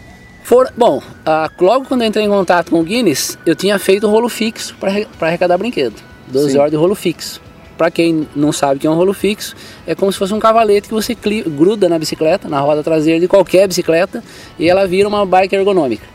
For, 0.44 0.72
bom, 0.78 1.02
ah, 1.26 1.50
logo 1.60 1.88
quando 1.88 2.04
eu 2.04 2.08
entrei 2.08 2.24
em 2.24 2.30
contato 2.30 2.72
com 2.72 2.80
o 2.80 2.84
Guinness, 2.84 3.38
eu 3.46 3.54
tinha 3.54 3.78
feito 3.78 4.08
um 4.08 4.12
rolo 4.12 4.30
fixo 4.30 4.78
para 4.80 5.28
arrecadar 5.28 5.58
brinquedo. 5.58 5.96
12 6.30 6.52
Sim. 6.52 6.58
horas 6.58 6.72
de 6.72 6.78
rolo 6.78 6.96
fixo. 6.96 7.41
Para 7.82 7.89
quem 7.89 8.28
não 8.36 8.52
sabe 8.52 8.80
que 8.80 8.86
é 8.86 8.89
um 8.91 8.94
rolo 8.94 9.12
fixo, 9.12 9.56
é 9.88 9.96
como 9.96 10.12
se 10.13 10.20
fosse 10.20 10.32
um 10.36 10.39
cavalete 10.39 10.88
que 10.88 10.94
você 10.94 11.17
gruda 11.48 11.89
na 11.89 11.98
bicicleta, 11.98 12.48
na 12.48 12.60
roda 12.60 12.84
traseira 12.84 13.20
de 13.20 13.28
qualquer 13.28 13.67
bicicleta, 13.67 14.24
e 14.60 14.70
ela 14.70 14.86
vira 14.88 15.08
uma 15.10 15.26
bike 15.26 15.56
ergonômica, 15.56 16.06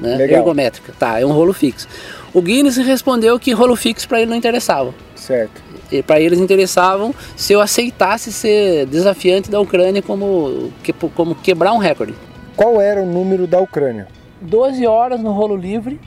né? 0.00 0.16
Legal. 0.16 0.40
ergométrica. 0.40 0.92
Tá, 0.98 1.20
é 1.20 1.24
um 1.24 1.30
rolo 1.30 1.52
fixo. 1.52 1.86
O 2.34 2.42
Guinness 2.42 2.76
respondeu 2.78 3.38
que 3.38 3.52
rolo 3.52 3.76
fixo 3.76 4.08
para 4.08 4.20
ele 4.20 4.30
não 4.30 4.36
interessava. 4.36 4.92
Certo. 5.14 5.62
Para 6.08 6.18
eles 6.18 6.40
interessavam 6.40 7.14
se 7.36 7.52
eu 7.52 7.60
aceitasse 7.60 8.32
ser 8.32 8.86
desafiante 8.86 9.48
da 9.48 9.60
Ucrânia 9.60 10.02
como, 10.02 10.72
que- 10.82 10.92
como 10.92 11.36
quebrar 11.36 11.72
um 11.72 11.78
recorde. 11.78 12.14
Qual 12.56 12.80
era 12.80 13.00
o 13.00 13.06
número 13.06 13.46
da 13.46 13.60
Ucrânia? 13.60 14.08
12 14.40 14.84
horas 14.88 15.20
no 15.20 15.30
rolo 15.30 15.54
livre, 15.54 16.00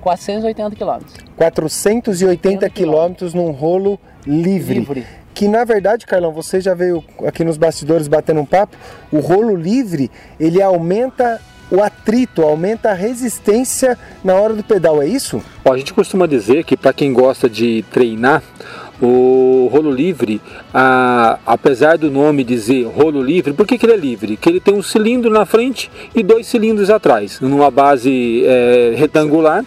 480 0.00 0.76
quilômetros. 0.76 1.14
480 1.36 2.70
quilômetros 2.70 3.34
num 3.34 3.50
rolo 3.50 3.98
livre. 4.26 4.80
Livre. 4.80 5.06
Que 5.32 5.48
na 5.48 5.64
verdade, 5.64 6.06
Carlão, 6.06 6.32
você 6.32 6.60
já 6.60 6.74
veio 6.74 7.02
aqui 7.26 7.44
nos 7.44 7.56
bastidores 7.56 8.08
batendo 8.08 8.40
um 8.40 8.46
papo. 8.46 8.76
O 9.12 9.20
rolo 9.20 9.54
livre 9.54 10.10
ele 10.38 10.60
aumenta 10.60 11.40
o 11.70 11.80
atrito, 11.82 12.42
aumenta 12.42 12.90
a 12.90 12.94
resistência 12.94 13.96
na 14.24 14.34
hora 14.34 14.54
do 14.54 14.64
pedal, 14.64 15.00
é 15.00 15.06
isso? 15.06 15.40
Ó, 15.64 15.72
a 15.72 15.78
gente 15.78 15.94
costuma 15.94 16.26
dizer 16.26 16.64
que 16.64 16.76
para 16.76 16.92
quem 16.92 17.12
gosta 17.12 17.48
de 17.48 17.84
treinar, 17.92 18.42
o 19.00 19.68
rolo 19.72 19.90
livre, 19.90 20.42
apesar 20.72 21.98
do 21.98 22.10
nome 22.10 22.44
dizer 22.44 22.84
rolo 22.84 23.22
livre, 23.22 23.52
por 23.52 23.66
que, 23.66 23.76
que 23.76 23.86
ele 23.86 23.92
é 23.92 23.96
livre? 23.96 24.36
Que 24.36 24.48
ele 24.48 24.60
tem 24.60 24.74
um 24.74 24.82
cilindro 24.82 25.30
na 25.30 25.44
frente 25.44 25.90
e 26.14 26.22
dois 26.22 26.46
cilindros 26.46 26.90
atrás, 26.90 27.40
numa 27.40 27.70
base 27.70 28.44
é, 28.44 28.94
retangular, 28.96 29.64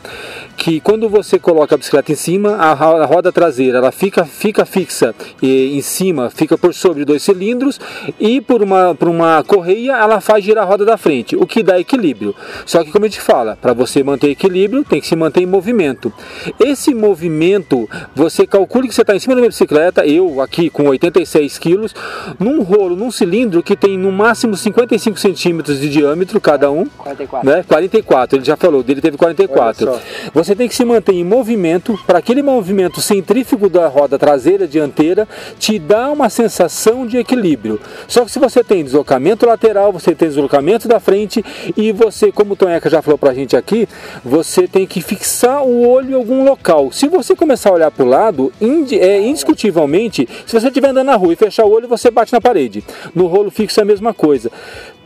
que 0.56 0.80
quando 0.80 1.10
você 1.10 1.38
coloca 1.38 1.76
a 1.76 1.78
bicicleta 1.78 2.12
em 2.12 2.16
cima, 2.16 2.56
a, 2.56 2.72
a 2.72 3.06
roda 3.06 3.32
traseira 3.32 3.80
ela 3.80 3.92
fica, 3.92 4.24
fica 4.24 4.66
fixa 4.66 5.13
e, 5.42 5.78
em 5.78 5.82
cima, 5.82 6.30
fica 6.30 6.58
por 6.58 6.74
sobre 6.74 7.04
dois 7.04 7.22
cilindros 7.24 7.80
e 8.20 8.39
por 8.39 8.62
uma, 8.62 8.96
por 8.96 9.08
uma 9.08 9.44
correia 9.44 9.94
ela 9.94 10.22
faz 10.22 10.44
girar 10.44 10.63
a 10.63 10.68
roda 10.68 10.86
da 10.86 10.98
frente, 10.98 11.36
o 11.36 11.46
que 11.46 11.63
dá 11.63 11.80
equilíbrio. 11.80 12.36
Só 12.66 12.84
que 12.84 12.92
como 12.92 13.06
a 13.06 13.08
gente 13.08 13.20
fala, 13.20 13.58
para 13.60 13.74
você 13.74 14.04
manter 14.04 14.30
equilíbrio 14.30 14.84
tem 14.84 15.02
que 15.02 15.08
se 15.08 15.16
manter 15.16 15.42
em 15.42 15.46
movimento. 15.46 16.13
Esse 16.60 16.94
movimento, 16.94 17.89
você 18.16 18.48
calcule 18.48 18.88
que 18.88 18.96
você 18.96 19.02
está 19.02 19.16
em 19.16 19.20
cima 19.20 19.36
da 19.36 19.42
minha 19.42 19.50
bicicleta, 19.50 20.06
eu 20.06 20.39
aqui 20.39 20.70
com 20.70 20.92
86 20.93 21.58
quilos, 21.60 21.95
num 22.39 22.62
rolo, 22.62 22.95
num 22.95 23.12
cilindro 23.12 23.62
que 23.62 23.75
tem 23.75 23.97
no 23.97 24.12
máximo 24.12 24.56
55 24.56 25.19
centímetros 25.19 25.79
de 25.79 25.89
diâmetro 25.89 26.39
cada 26.39 26.71
um, 26.71 26.86
44. 26.86 27.49
né? 27.49 27.63
44, 27.67 28.38
ele 28.38 28.45
já 28.45 28.56
falou, 28.56 28.84
dele 28.84 29.01
teve 29.01 29.17
44. 29.17 29.91
Olha 29.91 30.01
Você 30.34 30.56
tem 30.56 30.67
que 30.67 30.75
se 30.75 30.86
manter 30.86 31.13
em 31.13 31.23
movimento, 31.23 31.97
para 32.06 32.19
aquele 32.19 32.41
movimento 32.41 33.01
centrífugo 33.01 33.69
da 33.69 33.88
roda 33.88 34.17
traseira, 34.17 34.67
dianteira, 34.67 35.27
te 35.60 35.77
dá 35.79 36.10
uma 36.10 36.29
sensação 36.29 37.06
de 37.06 37.17
equilíbrio. 37.17 37.79
Só 38.08 38.25
que 38.25 38.32
se 38.32 38.39
você 38.39 38.63
tem 38.63 38.84
deslocamento 38.84 39.45
lateral, 39.45 39.91
você 39.91 40.13
tem 40.15 40.27
deslocamento 40.27 40.88
da 40.88 40.99
frente 40.99 41.43
e 41.75 41.91
você, 41.91 42.32
como 42.32 42.53
o 42.53 42.56
Tonheca 42.56 42.89
já 42.89 43.01
falou 43.01 43.17
pra 43.17 43.34
gente 43.34 43.56
aqui, 43.56 43.88
você 44.23 44.67
tem 44.67 44.86
que 44.86 45.01
fixar 45.01 45.63
o 45.63 45.88
olho 45.88 46.12
em 46.12 46.13
algum 46.13 46.43
local. 46.43 46.91
Se 46.91 47.08
você 47.08 47.36
começar 47.36 47.69
a 47.69 47.73
olhar 47.73 47.91
para 47.91 48.06
o 48.06 48.08
lado, 48.08 48.51
é, 48.99 49.21
indiscutivelmente, 49.21 50.27
se 50.45 50.60
você 50.60 50.69
estiver 50.84 50.89
andando 50.89 51.08
na 51.08 51.15
rua 51.15 51.34
e 51.34 51.38
fechar 51.38 51.65
o 51.65 51.72
olho, 51.72 51.88
você 51.88 52.12
bate 52.12 52.34
na 52.34 52.41
parede. 52.41 52.84
No 53.15 53.28
rolo 53.28 53.50
fixo 53.50 53.80
é 53.80 53.84
a 53.84 53.86
mesma 53.86 54.13
coisa. 54.13 54.52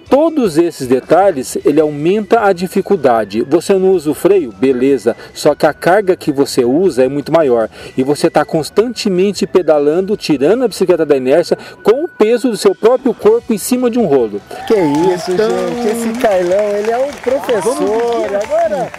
Todos 0.10 0.58
esses 0.58 0.88
detalhes, 0.88 1.58
ele 1.66 1.82
aumenta 1.82 2.40
a 2.40 2.54
dificuldade. 2.54 3.42
Você 3.42 3.74
não 3.74 3.92
usa 3.92 4.10
o 4.10 4.14
freio? 4.14 4.54
Beleza. 4.54 5.18
Só 5.34 5.54
que 5.54 5.66
a 5.66 5.74
carga 5.74 6.16
que 6.16 6.32
você 6.32 6.64
usa 6.64 7.04
é 7.04 7.10
muito 7.10 7.30
maior. 7.30 7.70
E 7.98 8.04
você 8.04 8.28
está 8.28 8.46
constantemente 8.46 9.46
pedalando, 9.46 10.16
tirando 10.16 10.64
a 10.64 10.68
bicicleta 10.70 11.06
da 11.06 11.18
inércia 11.18 11.58
com 11.84 12.06
o 12.06 12.08
peso 12.08 12.50
do 12.50 12.56
seu 12.56 12.74
próprio 12.74 13.14
corpo 13.14 13.54
em 13.54 13.58
cima 13.58 13.92
de 13.92 14.00
um 14.00 14.06
rolo. 14.06 14.40
Que 14.66 14.76
isso, 15.14 15.32
Então- 15.34 15.50
gente. 15.50 15.88
Esse 15.90 16.22
Carlão, 16.22 16.70
ele 16.78 16.90
é 16.92 16.98
um 17.00 17.12
professor. 17.12 18.26
Agora, 18.44 18.92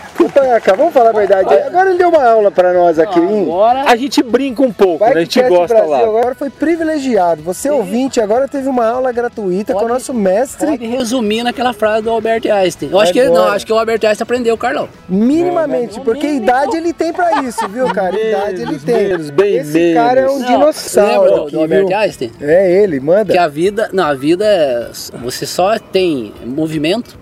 Vamos 0.77 0.93
falar 0.93 1.11
a 1.11 1.13
verdade. 1.13 1.55
Agora 1.55 1.91
ele 1.91 1.99
deu 1.99 2.09
uma 2.09 2.25
aula 2.25 2.51
pra 2.51 2.73
nós 2.73 2.99
aqui, 2.99 3.19
hein? 3.21 3.43
Agora, 3.43 3.83
A 3.87 3.97
gente 3.97 4.23
brinca 4.23 4.63
um 4.63 4.73
pouco, 4.73 5.05
né? 5.05 5.13
a 5.13 5.21
gente 5.21 5.41
gosta 5.43 5.75
Brasil 5.75 5.91
lá. 5.91 5.99
agora 6.01 6.35
foi 6.35 6.51
privilegiado. 6.51 7.43
Você 7.43 7.71
ouvinte 7.71 8.21
agora 8.21 8.49
teve 8.49 8.69
uma 8.69 8.87
aula 8.87 9.13
gratuita 9.13 9.73
com 9.73 9.79
o 9.79 9.83
Pode- 9.83 9.93
nosso 9.95 10.13
mestre. 10.13 10.67
pode 10.73 10.87
resumir 10.87 11.43
naquela 11.43 11.73
frase 11.73 12.03
do 12.03 12.11
Albert 12.11 12.43
Einstein. 12.51 12.91
Eu 12.91 12.99
acho 13.01 13.13
que, 13.13 13.21
Agora. 13.21 13.41
não, 13.41 13.49
acho 13.53 13.65
que 13.67 13.73
o 13.73 13.79
Albert 13.79 14.01
Einstein 14.05 14.23
aprendeu, 14.25 14.57
Carlão. 14.59 14.89
Minimamente, 15.09 16.01
porque 16.01 16.27
idade 16.27 16.77
ele 16.77 16.93
tem 16.93 17.13
pra 17.13 17.43
isso, 17.43 17.67
viu, 17.69 17.87
cara? 17.93 18.19
Idade 18.19 18.55
ele 18.63 18.67
Menos, 18.67 18.85
tem. 18.85 18.95
menos, 19.09 19.31
bem 19.31 19.57
Esse 19.57 19.95
cara 19.95 20.21
é 20.21 20.29
um 20.29 20.39
Não, 20.39 20.47
dinossauro. 20.47 21.13
lembra 21.23 21.31
do, 21.37 21.43
aqui, 21.43 21.53
do 21.53 21.61
Albert 21.61 21.87
viu? 21.87 21.97
Einstein? 21.97 22.33
É 22.41 22.83
ele, 22.83 23.01
manda. 23.01 23.33
Que 23.33 23.39
a 23.39 23.49
vida, 23.49 23.89
não, 23.93 24.05
a 24.05 24.15
vida 24.15 24.45
é, 24.45 24.89
você 25.23 25.47
só 25.47 25.79
tem 25.79 26.33
movimento, 26.45 27.19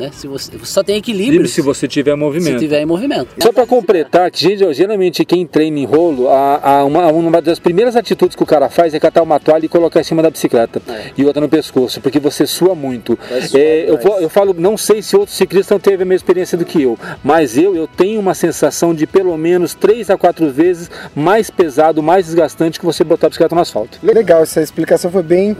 né? 0.00 0.10
Se 0.12 0.26
você, 0.26 0.50
você 0.56 0.72
só 0.72 0.82
tem 0.82 0.96
equilíbrio 0.96 1.46
Se 1.46 1.60
você 1.60 1.86
tiver 1.86 2.12
se 2.12 2.16
movimento. 2.16 2.58
tiver 2.58 2.80
em 2.80 2.86
movimento. 2.86 3.28
Só 3.40 3.52
para 3.52 3.66
completar, 3.66 4.30
que 4.30 4.56
ge- 4.56 4.74
geralmente 4.74 5.24
quem 5.24 5.46
treina 5.46 5.78
em 5.78 5.84
rolo, 5.84 6.28
a, 6.28 6.78
a 6.78 6.84
uma, 6.84 7.06
uma 7.12 7.40
das 7.42 7.58
primeiras 7.58 7.94
atitudes 7.96 8.34
que 8.36 8.42
o 8.42 8.46
cara 8.46 8.68
faz 8.68 8.94
é 8.94 8.98
catar 9.00 9.22
uma 9.22 9.38
toalha 9.38 9.66
e 9.66 9.68
colocar 9.68 10.00
em 10.00 10.04
cima 10.04 10.22
da 10.22 10.30
bicicleta 10.30 10.82
e 11.16 11.24
outra 11.24 11.40
no 11.40 11.48
pescoço, 11.48 12.00
porque 12.00 12.18
você 12.18 12.46
sua 12.46 12.74
muito. 12.74 13.18
suar 13.48 13.60
É, 13.62 13.84
eu, 13.90 13.98
vou- 13.98 14.20
eu 14.20 14.28
falo, 14.28 14.54
não 14.58 14.76
sei 14.76 15.02
se 15.02 15.16
outros 15.16 15.36
ciclistas 15.36 15.74
não 15.74 15.80
teve 15.80 16.02
a 16.02 16.06
mesma 16.06 16.16
experiência 16.16 16.56
do 16.56 16.64
que 16.64 16.82
eu, 16.82 16.98
mas 17.22 17.56
eu, 17.58 17.76
eu 17.76 17.86
tenho 17.86 18.18
uma 18.18 18.34
sensação 18.34 18.94
de 18.94 19.06
pelo 19.06 19.36
menos 19.36 19.74
3 19.74 20.10
a 20.10 20.16
4 20.16 20.50
vezes 20.50 20.90
mais 21.14 21.50
pesado, 21.50 22.02
mais 22.02 22.26
desgastante 22.26 22.78
que 22.78 22.86
você 22.86 23.04
botar 23.04 23.26
a 23.26 23.30
bicicleta 23.30 23.54
no 23.54 23.60
asfalto. 23.60 23.98
Legal, 24.02 24.42
essa 24.42 24.60
explicação 24.62 25.10
foi 25.10 25.22
bem 25.22 25.56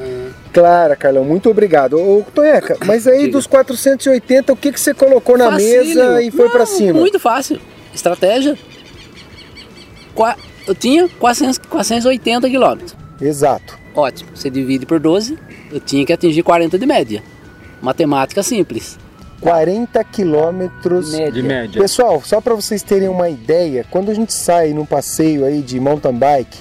clara, 0.52 0.94
Carlão. 0.96 1.24
Muito 1.24 1.48
obrigado. 1.50 1.94
Ô, 1.98 2.22
Tonheca, 2.34 2.76
mas 2.84 3.06
aí 3.06 3.20
Diga. 3.20 3.32
dos 3.32 3.46
480, 3.46 4.52
o 4.52 4.56
que, 4.56 4.72
que 4.72 4.80
você 4.80 4.92
colocou 4.94 5.36
na 5.38 5.50
Facílimo. 5.52 5.84
mesa 5.84 6.22
e 6.22 6.30
foi 6.30 6.48
pra 6.48 6.66
cima? 6.66 6.98
Muito 6.98 7.18
fácil. 7.18 7.60
Estratégia. 7.94 8.56
Qua- 10.14 10.36
Eu 10.66 10.74
tinha 10.74 11.08
400, 11.18 11.58
480 11.58 12.48
quilômetros. 12.48 12.94
Exato. 13.20 13.78
Ótimo. 13.94 14.30
Você 14.34 14.48
divide 14.50 14.86
por 14.86 15.00
12, 15.00 15.36
eu 15.72 15.80
tinha 15.80 16.04
que 16.06 16.12
atingir 16.12 16.42
40 16.42 16.78
de 16.78 16.86
média. 16.86 17.22
Matemática 17.82 18.42
simples. 18.42 18.98
40 19.40 20.04
quilômetros. 20.04 21.12
De 21.32 21.42
média. 21.42 21.80
Pessoal, 21.80 22.20
só 22.24 22.40
para 22.40 22.54
vocês 22.54 22.82
terem 22.82 23.08
uma 23.08 23.28
ideia, 23.28 23.84
quando 23.90 24.10
a 24.10 24.14
gente 24.14 24.32
sai 24.34 24.72
num 24.74 24.84
passeio 24.84 25.44
aí 25.44 25.62
de 25.62 25.80
mountain 25.80 26.12
bike, 26.12 26.58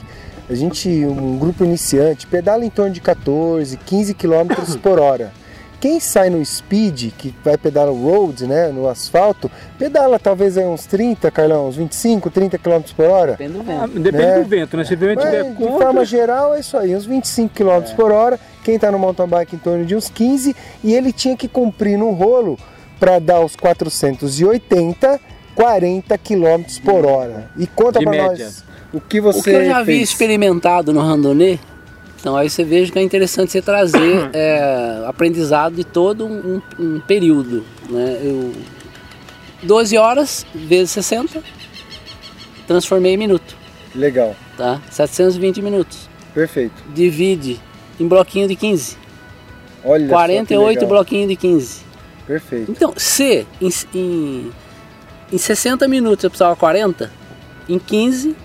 a 0.50 0.54
gente, 0.56 0.90
um 1.06 1.38
grupo 1.38 1.64
iniciante, 1.64 2.26
pedala 2.26 2.66
em 2.66 2.70
torno 2.70 2.92
de 2.92 3.00
14, 3.02 3.78
15 3.78 4.14
km 4.16 4.48
por 4.82 5.00
hora. 5.00 5.32
Quem 5.80 5.98
sai 6.02 6.30
no 6.30 6.44
speed, 6.44 7.14
que 7.18 7.34
vai 7.42 7.58
pedalar 7.58 7.94
road, 7.94 8.46
né, 8.46 8.68
no 8.68 8.90
asfalto, 8.90 9.50
pedala 9.78 10.20
talvez 10.20 10.58
aí 10.58 10.66
uns 10.66 10.86
30, 10.86 11.32
Carlão, 11.32 11.70
uns 11.70 11.78
25, 11.78 12.30
30 12.30 12.58
km 12.58 12.82
por 12.98 13.06
hora. 13.06 13.32
Depende 13.38 13.54
do 13.54 13.72
Ah, 13.72 13.88
vento. 13.88 14.00
depende 14.02 14.26
Né? 14.26 14.40
do 14.40 14.46
vento, 14.50 14.78
né? 14.78 14.84
Se 14.84 14.94
o 14.94 14.98
vento 14.98 15.16
Mas, 15.22 15.26
tiver 15.26 15.44
de 15.46 15.56
contra, 15.56 15.86
forma 15.86 16.04
geral 16.04 16.54
é 16.56 16.60
isso 16.60 16.76
aí, 16.76 16.94
uns 16.94 17.06
25 17.06 17.54
km 17.56 17.96
por 17.96 18.12
hora. 18.12 18.38
Quem 18.62 18.76
está 18.76 18.92
no 18.92 19.00
mountain 19.00 19.26
bike 19.28 19.56
em 19.56 19.60
torno 19.60 19.86
de 19.86 19.96
uns 19.96 20.10
15 20.10 20.54
e 20.84 20.94
ele 20.94 21.14
tinha 21.14 21.38
que 21.38 21.48
cumprir 21.48 21.98
no 21.98 22.12
rolo 22.12 22.58
para 23.00 23.18
dar 23.18 23.40
os 23.40 23.56
480, 23.56 25.18
40 25.56 26.18
km 26.18 26.64
por 26.84 27.06
hora. 27.06 27.50
E 27.58 27.66
conta 27.68 28.02
para 28.02 28.18
nós 28.28 28.66
o 28.94 29.00
que 29.00 29.20
você 29.22 29.40
O 29.40 29.44
que 29.44 29.50
eu 29.52 29.66
já 29.66 29.86
fez. 29.86 30.10
experimentado 30.10 30.92
no 30.94 31.00
randonnée, 31.02 31.60
então 32.20 32.36
aí 32.36 32.50
você 32.50 32.64
veja 32.64 32.92
que 32.92 33.00
é 33.00 33.02
interessante 33.04 33.52
você 33.52 33.62
trazer 33.62 34.30
é, 34.34 35.04
aprendizado 35.08 35.76
de 35.76 35.84
todo 35.84 36.26
um, 36.26 36.62
um- 36.80 37.00
período. 37.02 37.64
Né? 37.90 38.20
Eu, 38.24 38.52
12 39.64 39.98
horas 39.98 40.46
vezes 40.56 40.92
60, 40.92 41.42
transformei 42.68 43.14
em 43.14 43.18
minuto, 43.18 43.56
Legal, 43.96 44.36
tá? 44.58 44.82
720 44.90 45.62
minutos. 45.62 46.10
perfeito. 46.34 46.82
Divide 46.94 47.60
em 48.00 48.08
bloquinho 48.08 48.48
de 48.48 48.56
15. 48.56 48.98
Olha 49.84 50.02
só 50.04 50.08
que 50.08 50.14
48 50.14 50.68
legal. 50.76 50.90
bloquinhos 50.90 51.28
de 51.30 51.36
15. 51.36 51.82
Perfeito. 52.28 52.72
Então, 52.72 52.94
se 52.96 53.46
em, 53.62 53.70
em, 53.96 54.52
em 55.34 55.38
60 55.38 55.88
minutos 55.88 56.24
eu 56.24 56.30
precisava 56.30 56.56
40, 56.56 57.12
em 57.68 57.80
15 57.80 58.36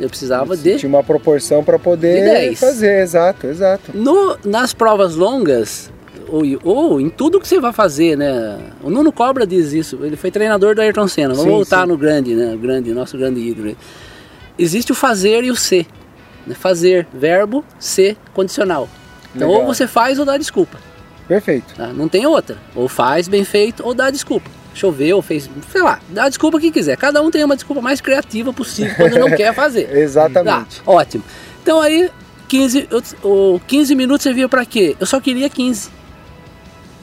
eu 0.00 0.08
precisava 0.08 0.56
de 0.56 0.76
Tinha 0.76 0.88
uma 0.88 1.02
proporção 1.04 1.62
para 1.62 1.76
De 1.76 1.82
poder 1.84 2.24
10. 2.24 2.58
fazer, 2.58 3.02
exato, 3.02 3.46
exato. 3.46 3.90
No, 3.94 4.36
nas 4.44 4.72
provas 4.72 5.14
longas, 5.14 5.90
ou, 6.28 6.42
ou 6.64 7.00
em 7.00 7.08
tudo 7.08 7.40
que 7.40 7.46
você 7.46 7.60
vai 7.60 7.72
fazer, 7.72 8.16
né? 8.16 8.58
O 8.82 8.90
Nuno 8.90 9.12
Cobra 9.12 9.46
diz 9.46 9.72
isso, 9.72 9.98
ele 10.02 10.16
foi 10.16 10.30
treinador 10.30 10.74
do 10.74 10.80
Ayrton 10.80 11.06
Senna. 11.08 11.34
Vamos 11.34 11.44
Sim, 11.44 11.50
voltar 11.50 11.82
sim. 11.82 11.88
no 11.88 11.96
grande, 11.98 12.34
né? 12.34 12.54
O 12.54 12.58
grande, 12.58 12.92
nosso 12.92 13.16
grande 13.18 13.40
ídolo. 13.40 13.76
Existe 14.58 14.92
o 14.92 14.94
fazer 14.94 15.44
e 15.44 15.50
o 15.50 15.56
ser. 15.56 15.86
né? 16.46 16.54
Fazer, 16.54 17.06
verbo, 17.12 17.64
ser, 17.78 18.16
condicional. 18.34 18.88
Então 19.34 19.48
Legal. 19.48 19.64
ou 19.66 19.74
você 19.74 19.86
faz 19.86 20.18
ou 20.18 20.24
dá 20.24 20.36
desculpa. 20.36 20.78
Perfeito. 21.28 21.74
Tá? 21.76 21.88
Não 21.88 22.08
tem 22.08 22.26
outra. 22.26 22.56
Ou 22.74 22.88
faz 22.88 23.28
bem 23.28 23.44
feito 23.44 23.84
ou 23.86 23.94
dá 23.94 24.10
desculpa. 24.10 24.50
Choveu, 24.74 25.20
fez, 25.20 25.50
sei 25.72 25.82
lá, 25.82 25.98
dá 26.08 26.24
a 26.24 26.28
desculpa 26.28 26.60
que 26.60 26.70
quiser. 26.70 26.96
Cada 26.96 27.20
um 27.20 27.30
tem 27.30 27.44
uma 27.44 27.56
desculpa 27.56 27.82
mais 27.82 28.00
criativa 28.00 28.52
possível 28.52 28.94
quando 28.96 29.18
não 29.18 29.30
quer 29.36 29.52
fazer. 29.54 29.90
Exatamente. 29.96 30.80
Tá, 30.80 30.90
ótimo. 30.90 31.24
Então 31.62 31.80
aí, 31.80 32.10
15, 32.48 32.88
eu- 32.90 33.02
o 33.28 33.60
15 33.66 33.94
minutos 33.94 34.22
servia 34.22 34.48
para 34.48 34.64
quê? 34.64 34.96
Eu 35.00 35.06
só 35.06 35.20
queria 35.20 35.48
15. 35.50 35.90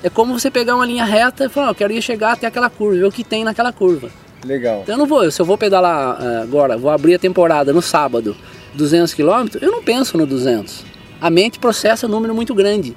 É 0.03 0.09
como 0.09 0.37
você 0.39 0.49
pegar 0.51 0.75
uma 0.75 0.85
linha 0.85 1.03
reta 1.03 1.45
e 1.45 1.49
falar, 1.49 1.67
"Ah, 1.67 1.71
eu 1.71 1.75
quero 1.75 1.91
ir 1.91 2.01
chegar 2.01 2.33
até 2.33 2.47
aquela 2.47 2.69
curva, 2.69 2.97
ver 2.99 3.05
o 3.05 3.11
que 3.11 3.23
tem 3.23 3.43
naquela 3.43 3.73
curva. 3.73 4.09
Legal. 4.45 4.81
Então 4.83 4.93
eu 4.95 4.99
não 4.99 5.07
vou, 5.07 5.29
se 5.31 5.41
eu 5.41 5.45
vou 5.45 5.57
pedalar 5.57 6.17
ah, 6.21 6.41
agora, 6.43 6.77
vou 6.77 6.91
abrir 6.91 7.15
a 7.15 7.19
temporada 7.19 7.73
no 7.73 7.81
sábado, 7.81 8.35
200 8.75 9.13
km, 9.13 9.57
eu 9.59 9.71
não 9.71 9.81
penso 9.83 10.17
no 10.17 10.25
200. 10.25 10.85
A 11.19 11.29
mente 11.29 11.57
processa 11.59 12.05
um 12.05 12.09
número 12.09 12.33
muito 12.35 12.53
grande. 12.53 12.95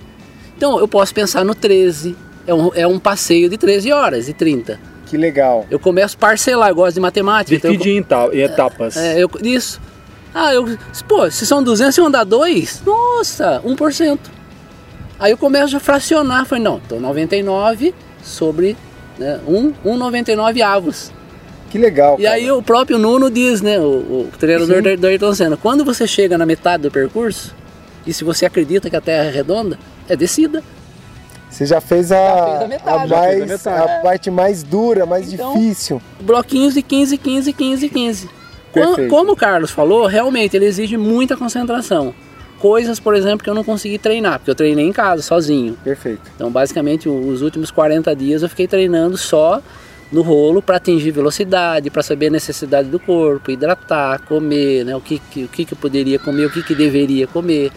Então 0.57 0.79
eu 0.79 0.87
posso 0.87 1.14
pensar 1.14 1.43
no 1.43 1.55
13, 1.55 2.14
é 2.51 2.55
um, 2.55 2.70
é 2.74 2.86
um 2.86 2.98
passeio 2.98 3.48
de 3.48 3.57
13 3.57 3.92
horas 3.92 4.28
e 4.28 4.32
30. 4.32 4.78
Que 5.07 5.16
legal. 5.16 5.66
Eu 5.70 5.78
começo 5.78 6.16
a 6.16 6.18
parcelar, 6.20 6.68
eu 6.70 6.74
gosto 6.74 6.94
de 6.94 7.01
matemática. 7.01 7.55
então 7.57 7.70
eu 7.70 7.76
Divide 7.78 7.98
em, 7.98 8.03
ta- 8.03 8.28
em 8.32 8.40
etapas. 8.40 8.96
é, 8.96 9.22
eu, 9.22 9.30
isso. 9.42 9.80
Ah, 10.34 10.53
eu. 10.55 10.76
Pô, 11.09 11.28
se 11.30 11.46
são 11.46 11.62
200 11.62 11.96
e 11.96 12.01
eu 12.01 12.07
andar 12.07 12.24
2, 12.24 12.82
nossa, 12.84 13.61
1%. 13.64 14.18
Aí 15.18 15.32
eu 15.32 15.38
começo 15.38 15.76
a 15.76 15.80
fracionar. 15.80 16.46
Falei, 16.46 16.62
não, 16.64 16.80
então 16.84 17.01
99 17.01 17.94
sobre 18.22 18.76
né, 19.18 19.40
1, 19.46 19.72
1,99 19.84 20.61
avos. 20.62 21.12
Que 21.70 21.78
legal. 21.78 22.16
E 22.18 22.26
aí 22.26 22.51
o 22.51 22.62
próprio 22.62 22.98
Nuno 22.98 23.30
diz, 23.30 23.61
né, 23.61 23.78
o, 23.78 23.82
o 23.82 24.28
treinador 24.38 24.76
Sim. 24.76 24.82
do, 24.82 24.96
do 24.96 25.07
Ayrton 25.07 25.34
Senna, 25.34 25.57
quando 25.57 25.84
você 25.84 26.07
chega 26.07 26.36
na 26.38 26.44
metade 26.46 26.82
do 26.84 26.90
percurso, 26.90 27.55
e 28.07 28.12
se 28.12 28.24
você 28.24 28.46
acredita 28.46 28.88
que 28.90 28.96
a 28.96 29.01
Terra 29.01 29.24
é 29.26 29.30
redonda, 29.30 29.78
é 30.09 30.16
descida. 30.16 30.62
Você 31.51 31.66
já 31.66 31.80
fez 31.80 32.12
a, 32.12 32.16
Já 32.16 32.46
fez 32.46 32.62
a 32.62 32.68
metade. 32.68 33.12
a 33.12 33.16
mais, 33.16 33.44
fez 33.44 33.66
a 33.66 33.84
a 33.84 33.88
parte 34.03 34.30
mais 34.30 34.62
dura, 34.62 35.05
mais 35.05 35.32
Então, 35.32 35.53
difícil. 35.55 36.01
bloquinhos 36.20 36.74
de 36.74 36.82
15, 36.82 37.18
15, 37.18 37.53
15, 37.53 37.88
15. 37.88 38.30
Como, 38.72 38.86
Perfeito. 38.86 39.11
como 39.11 39.32
o 39.32 39.36
Carlos 39.36 39.70
falou, 39.72 40.07
realmente 40.07 40.57
ele 40.57 40.64
exige 40.66 40.96
muita 40.96 41.36
concentração. 41.36 42.14
Coisas, 42.61 43.01
por 43.01 43.14
exemplo, 43.16 43.42
que 43.42 43.51
eu 43.51 43.55
não 43.55 43.64
consegui 43.64 43.98
treinar, 43.98 44.38
porque 44.38 44.51
eu 44.51 44.55
treinei 44.55 44.86
em 44.86 44.92
casa, 44.92 45.22
sozinho. 45.22 45.76
Perfeito. 45.82 46.20
Então, 46.36 46.51
basicamente, 46.53 47.09
os 47.09 47.42
últimos 47.42 47.70
40 47.70 48.14
dias 48.14 48.42
eu 48.42 48.48
fiquei 48.48 48.68
treinando 48.68 49.16
só 49.16 49.61
no 50.12 50.22
rolo 50.22 50.61
para 50.61 50.76
atingir 50.76 51.11
velocidade, 51.11 51.88
para 51.90 52.03
saber 52.03 52.26
a 52.26 52.30
necessidade 52.30 52.88
do 52.88 53.01
corpo, 53.01 53.51
hidratar, 53.51 54.20
comer, 54.22 54.84
né? 54.84 54.94
o, 54.94 55.01
que, 55.01 55.18
que- 55.30 55.44
o 55.44 55.48
que, 55.48 55.64
que 55.64 55.72
eu 55.72 55.78
poderia 55.78 56.18
comer, 56.18 56.46
o 56.46 56.51
que, 56.51 56.62
que 56.62 56.74
deveria 56.74 57.26
comer. 57.26 57.72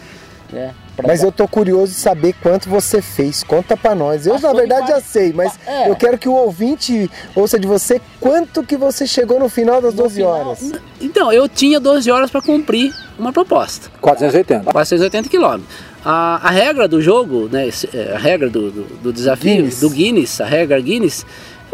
Né? 0.52 0.74
Pra- 0.96 1.08
Mas 1.08 1.22
eu 1.24 1.32
tô 1.32 1.48
curioso 1.48 1.92
de 1.92 1.98
saber 1.98 2.34
quanto 2.40 2.68
você 2.68 3.02
fez. 3.02 3.42
Conta 3.42 3.76
pra 3.76 3.94
nós. 3.94 4.26
Eu, 4.26 4.36
Ah, 4.36 4.38
na 4.40 4.52
verdade, 4.52 4.88
já 4.88 5.00
sei, 5.00 5.32
mas 5.32 5.52
É. 5.66 5.90
eu 5.90 5.96
quero 5.96 6.16
que 6.16 6.28
o 6.28 6.32
ouvinte 6.34 7.10
ouça 7.34 7.58
de 7.58 7.66
você 7.66 8.00
quanto 8.20 8.62
que 8.62 8.76
você 8.76 9.04
chegou 9.06 9.40
no 9.40 9.48
final 9.48 9.80
das 9.80 9.94
12 9.94 10.22
horas. 10.22 10.72
Então, 11.00 11.32
eu 11.32 11.48
tinha 11.48 11.80
12 11.80 12.10
horas 12.10 12.30
para 12.30 12.40
cumprir 12.40 12.92
uma 13.18 13.32
proposta. 13.32 13.90
480. 14.00 14.70
480 14.70 15.28
quilômetros. 15.28 15.66
A, 16.04 16.40
a 16.48 16.50
regra 16.50 16.86
do 16.86 17.00
jogo, 17.00 17.48
né, 17.50 17.68
é, 17.94 18.12
a 18.14 18.18
regra 18.18 18.48
do, 18.50 18.70
do, 18.70 18.82
do 19.02 19.12
desafio, 19.12 19.56
Guinness. 19.56 19.80
do 19.80 19.88
Guinness, 19.90 20.40
a 20.40 20.44
regra 20.44 20.78
Guinness, 20.78 21.24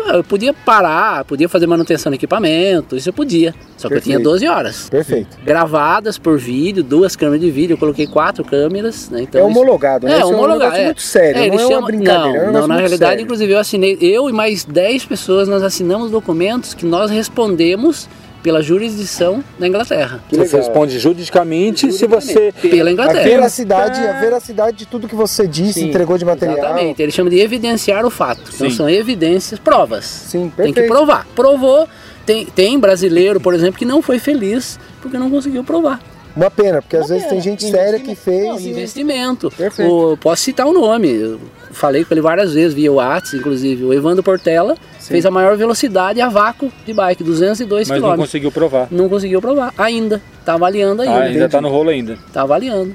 eu 0.08 0.24
podia 0.24 0.52
parar, 0.52 1.24
podia 1.24 1.48
fazer 1.48 1.66
manutenção 1.66 2.10
no 2.10 2.16
equipamento, 2.16 2.96
isso 2.96 3.08
eu 3.08 3.12
podia. 3.12 3.54
Só 3.76 3.88
que 3.88 3.94
eu 3.94 4.00
tinha 4.00 4.16
Perfeito. 4.16 4.30
12 4.32 4.48
horas. 4.48 4.88
Perfeito. 4.90 5.38
Gravadas 5.44 6.18
por 6.18 6.38
vídeo, 6.38 6.82
duas 6.82 7.16
câmeras 7.16 7.40
de 7.40 7.50
vídeo, 7.50 7.74
eu 7.74 7.78
coloquei 7.78 8.06
quatro 8.06 8.44
câmeras, 8.44 9.08
né? 9.10 9.22
Então 9.22 9.40
é 9.46 9.50
isso- 9.50 9.58
homologado, 9.60 10.06
né? 10.06 10.14
É, 10.14 10.18
Isso 10.18 10.26
um 10.26 10.34
homologado. 10.34 10.58
negócio 10.60 10.80
é. 10.80 10.84
muito 10.86 11.02
sério, 11.02 11.40
É, 11.42 11.48
não 11.48 11.58
é 11.60 11.66
uma 11.78 11.86
brincadeira. 11.86 12.38
é 12.38 12.42
um 12.48 12.52
Não, 12.52 12.60
não, 12.62 12.68
na 12.68 12.76
realidade, 12.76 13.10
sério. 13.12 13.22
inclusive, 13.24 13.52
eu 13.52 13.58
assinei, 13.58 13.98
eu 14.00 14.28
e 14.28 14.32
mais 14.32 14.64
10 14.64 15.04
pessoas, 15.04 15.48
nós 15.48 15.62
assinamos 15.62 16.10
documentos 16.10 16.74
que 16.74 16.84
nós 16.86 17.10
respondemos 17.10 18.08
pela 18.42 18.62
jurisdição 18.62 19.42
da 19.58 19.66
Inglaterra. 19.68 20.20
Que 20.28 20.36
Você 20.36 20.42
legal. 20.56 20.60
responde 20.60 20.98
juridicamente 20.98 21.92
se 21.92 22.06
você. 22.06 22.52
Pela 22.60 22.90
A 22.90 22.92
Inglaterra. 22.92 23.24
veracidade, 23.24 24.00
a 24.00 24.20
veracidade 24.20 24.76
de 24.78 24.86
tudo 24.86 25.06
que 25.08 25.14
você 25.14 25.46
disse, 25.46 25.80
Sim, 25.80 25.88
entregou 25.88 26.16
de 26.18 26.24
material. 26.24 26.58
Exatamente, 26.58 27.02
eles 27.02 27.14
chamam 27.14 27.30
de 27.30 27.38
evidenciar 27.38 28.04
o 28.04 28.10
fato. 28.10 28.42
Então 28.54 28.70
Sim. 28.70 28.76
são 28.76 28.88
evidências, 28.88 29.58
provas. 29.60 30.04
Sim, 30.04 30.40
Tem 30.40 30.50
perfeito. 30.72 30.80
que 30.82 30.88
provar. 30.88 31.26
Provou. 31.34 31.88
Tem, 32.26 32.44
tem 32.46 32.78
brasileiro, 32.78 33.40
por 33.40 33.54
exemplo, 33.54 33.78
que 33.78 33.84
não 33.84 34.00
foi 34.02 34.18
feliz 34.18 34.78
porque 35.02 35.18
não 35.18 35.30
conseguiu 35.30 35.64
provar. 35.64 36.00
Uma 36.36 36.50
pena, 36.50 36.80
porque 36.80 36.96
às 36.96 37.02
Uma 37.06 37.08
vezes 37.14 37.22
tem 37.24 37.30
pena. 37.30 37.42
gente 37.42 37.64
séria 37.70 37.98
que 37.98 38.10
Investimento. 38.12 38.20
fez. 38.22 38.48
Não, 38.48 38.60
e- 38.60 38.70
investimento. 38.70 39.50
Perfeito. 39.50 39.92
O- 40.12 40.16
posso 40.16 40.42
citar 40.42 40.66
o 40.66 40.72
nome. 40.72 41.08
Eu 41.10 41.40
falei 41.72 42.04
com 42.04 42.14
ele 42.14 42.20
várias 42.20 42.52
vezes 42.54 42.72
via 42.74 42.92
WhatsApp, 42.92 43.36
inclusive. 43.38 43.84
O 43.84 43.92
Evandro 43.92 44.22
Portela 44.22 44.76
Sim. 44.98 45.08
fez 45.08 45.26
a 45.26 45.30
maior 45.30 45.56
velocidade 45.56 46.20
a 46.20 46.28
vácuo 46.28 46.72
de 46.86 46.92
bike, 46.94 47.24
202 47.24 47.88
Mas 47.88 48.00
não 48.00 48.10
km. 48.12 48.16
conseguiu 48.16 48.52
provar. 48.52 48.88
Não 48.90 49.08
conseguiu 49.08 49.40
provar 49.40 49.72
ainda. 49.76 50.20
Tá 50.44 50.54
avaliando 50.54 51.02
ainda. 51.02 51.14
Ah, 51.14 51.22
ainda 51.22 51.48
tá 51.48 51.60
no 51.60 51.68
rolo 51.68 51.90
ainda. 51.90 52.16
Tá 52.32 52.42
avaliando. 52.42 52.94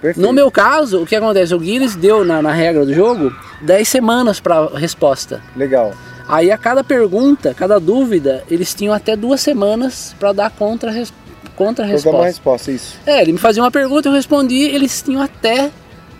Perfeito. 0.00 0.26
No 0.26 0.32
meu 0.32 0.50
caso, 0.50 1.02
o 1.02 1.06
que 1.06 1.14
acontece? 1.14 1.54
O 1.54 1.58
Guinness 1.60 1.94
deu 1.94 2.24
na, 2.24 2.42
na 2.42 2.52
regra 2.52 2.84
do 2.84 2.92
jogo 2.92 3.32
10 3.60 3.86
semanas 3.88 4.40
para 4.40 4.66
resposta. 4.74 5.40
Legal. 5.56 5.92
Aí 6.28 6.50
a 6.50 6.58
cada 6.58 6.82
pergunta, 6.82 7.54
cada 7.54 7.78
dúvida, 7.78 8.42
eles 8.50 8.74
tinham 8.74 8.92
até 8.94 9.14
duas 9.14 9.40
semanas 9.40 10.14
para 10.18 10.32
dar 10.32 10.50
contra, 10.50 10.90
res, 11.84 12.02
contra 12.02 12.02
Vou 12.02 12.12
dar 12.12 12.18
uma 12.18 12.26
resposta. 12.26 12.70
resposta, 12.70 12.72
isso. 12.72 12.98
É, 13.06 13.22
ele 13.22 13.32
me 13.32 13.38
fazia 13.38 13.62
uma 13.62 13.70
pergunta, 13.70 14.08
eu 14.08 14.12
respondi, 14.12 14.62
eles 14.62 15.02
tinham 15.02 15.22
até 15.22 15.70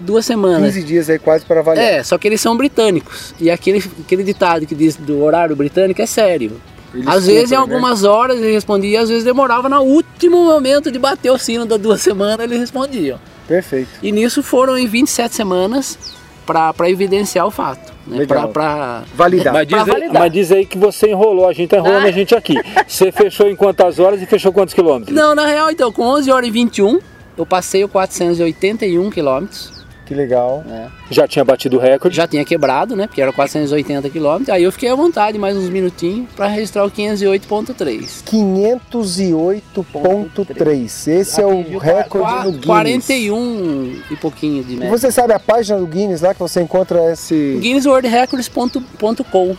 duas 0.00 0.26
semanas. 0.26 0.74
15 0.74 0.82
dias 0.86 1.10
aí 1.10 1.18
quase 1.18 1.44
para 1.44 1.60
avaliar. 1.60 1.84
É, 1.84 2.02
só 2.02 2.18
que 2.18 2.26
eles 2.28 2.40
são 2.40 2.56
britânicos. 2.56 3.34
E 3.40 3.50
aquele, 3.50 3.82
aquele 4.00 4.22
ditado 4.22 4.66
que 4.66 4.74
diz 4.74 4.96
do 4.96 5.22
horário 5.22 5.54
britânico 5.56 6.00
é 6.02 6.06
sério. 6.06 6.60
Eles 6.94 7.06
às 7.06 7.26
vezes, 7.26 7.52
em 7.52 7.54
né? 7.54 7.60
algumas 7.60 8.04
horas 8.04 8.38
ele 8.38 8.52
respondia, 8.52 9.00
às 9.00 9.08
vezes 9.08 9.24
demorava 9.24 9.68
no 9.68 9.80
último 9.80 10.44
momento 10.44 10.90
de 10.90 10.98
bater 10.98 11.30
o 11.30 11.38
sino 11.38 11.64
das 11.64 11.80
duas 11.80 12.00
semanas, 12.02 12.40
eles 12.40 12.58
respondiam. 12.58 13.18
Perfeito. 13.48 13.88
E 14.02 14.12
nisso 14.12 14.42
foram 14.42 14.76
em 14.76 14.86
27 14.86 15.34
semanas 15.34 15.98
para 16.46 16.90
evidenciar 16.90 17.46
o 17.46 17.50
fato. 17.50 17.92
Né? 18.06 18.26
Para 18.26 19.02
Validar. 19.14 19.52
Mas 19.54 19.66
diz, 19.68 19.76
Pra 19.82 19.82
aí, 19.94 20.00
validar. 20.00 20.22
mas 20.22 20.32
diz 20.32 20.52
aí 20.52 20.66
que 20.66 20.76
você 20.76 21.10
enrolou, 21.10 21.48
a 21.48 21.52
gente 21.52 21.70
tá 21.70 21.76
enrolando 21.78 22.04
Ah. 22.04 22.08
a 22.08 22.12
gente 22.12 22.34
aqui. 22.34 22.54
Você 22.86 23.12
fechou 23.12 23.48
em 23.48 23.54
quantas 23.56 23.98
horas 23.98 24.20
e 24.20 24.26
fechou 24.26 24.52
quantos 24.52 24.74
quilômetros? 24.74 25.14
Não, 25.16 25.34
na 25.34 25.46
real, 25.46 25.70
então, 25.70 25.92
com 25.92 26.02
11 26.02 26.30
horas 26.30 26.48
e 26.48 26.50
21, 26.50 26.98
eu 27.38 27.46
passei 27.46 27.84
o 27.84 27.88
481 27.88 29.10
quilômetros. 29.10 29.81
Que 30.12 30.18
legal. 30.18 30.62
Já 31.10 31.26
tinha 31.26 31.42
batido 31.42 31.78
o 31.78 31.80
recorde. 31.80 32.14
Já 32.14 32.26
tinha 32.26 32.44
quebrado, 32.44 32.94
né? 32.94 33.06
Porque 33.06 33.22
era 33.22 33.32
480 33.32 34.10
quilômetros. 34.10 34.50
Aí 34.50 34.62
eu 34.62 34.70
fiquei 34.70 34.90
à 34.90 34.94
vontade 34.94 35.38
mais 35.38 35.56
uns 35.56 35.70
minutinhos 35.70 36.28
para 36.36 36.48
registrar 36.48 36.84
o 36.84 36.90
508.3. 36.90 38.22
508.3. 38.24 41.08
Esse 41.08 41.40
é 41.40 41.46
o 41.46 41.78
recorde 41.78 42.44
no 42.44 42.52
Guinness. 42.52 42.66
41 42.66 44.02
e 44.10 44.16
pouquinho 44.16 44.62
de 44.62 44.76
você 44.86 45.10
sabe 45.10 45.32
a 45.32 45.40
página 45.40 45.78
do 45.78 45.86
Guinness 45.86 46.20
lá 46.20 46.34
que 46.34 46.40
você 46.40 46.60
encontra 46.60 47.10
esse. 47.10 47.58
GuinnessWorldRecords.com 47.62 49.56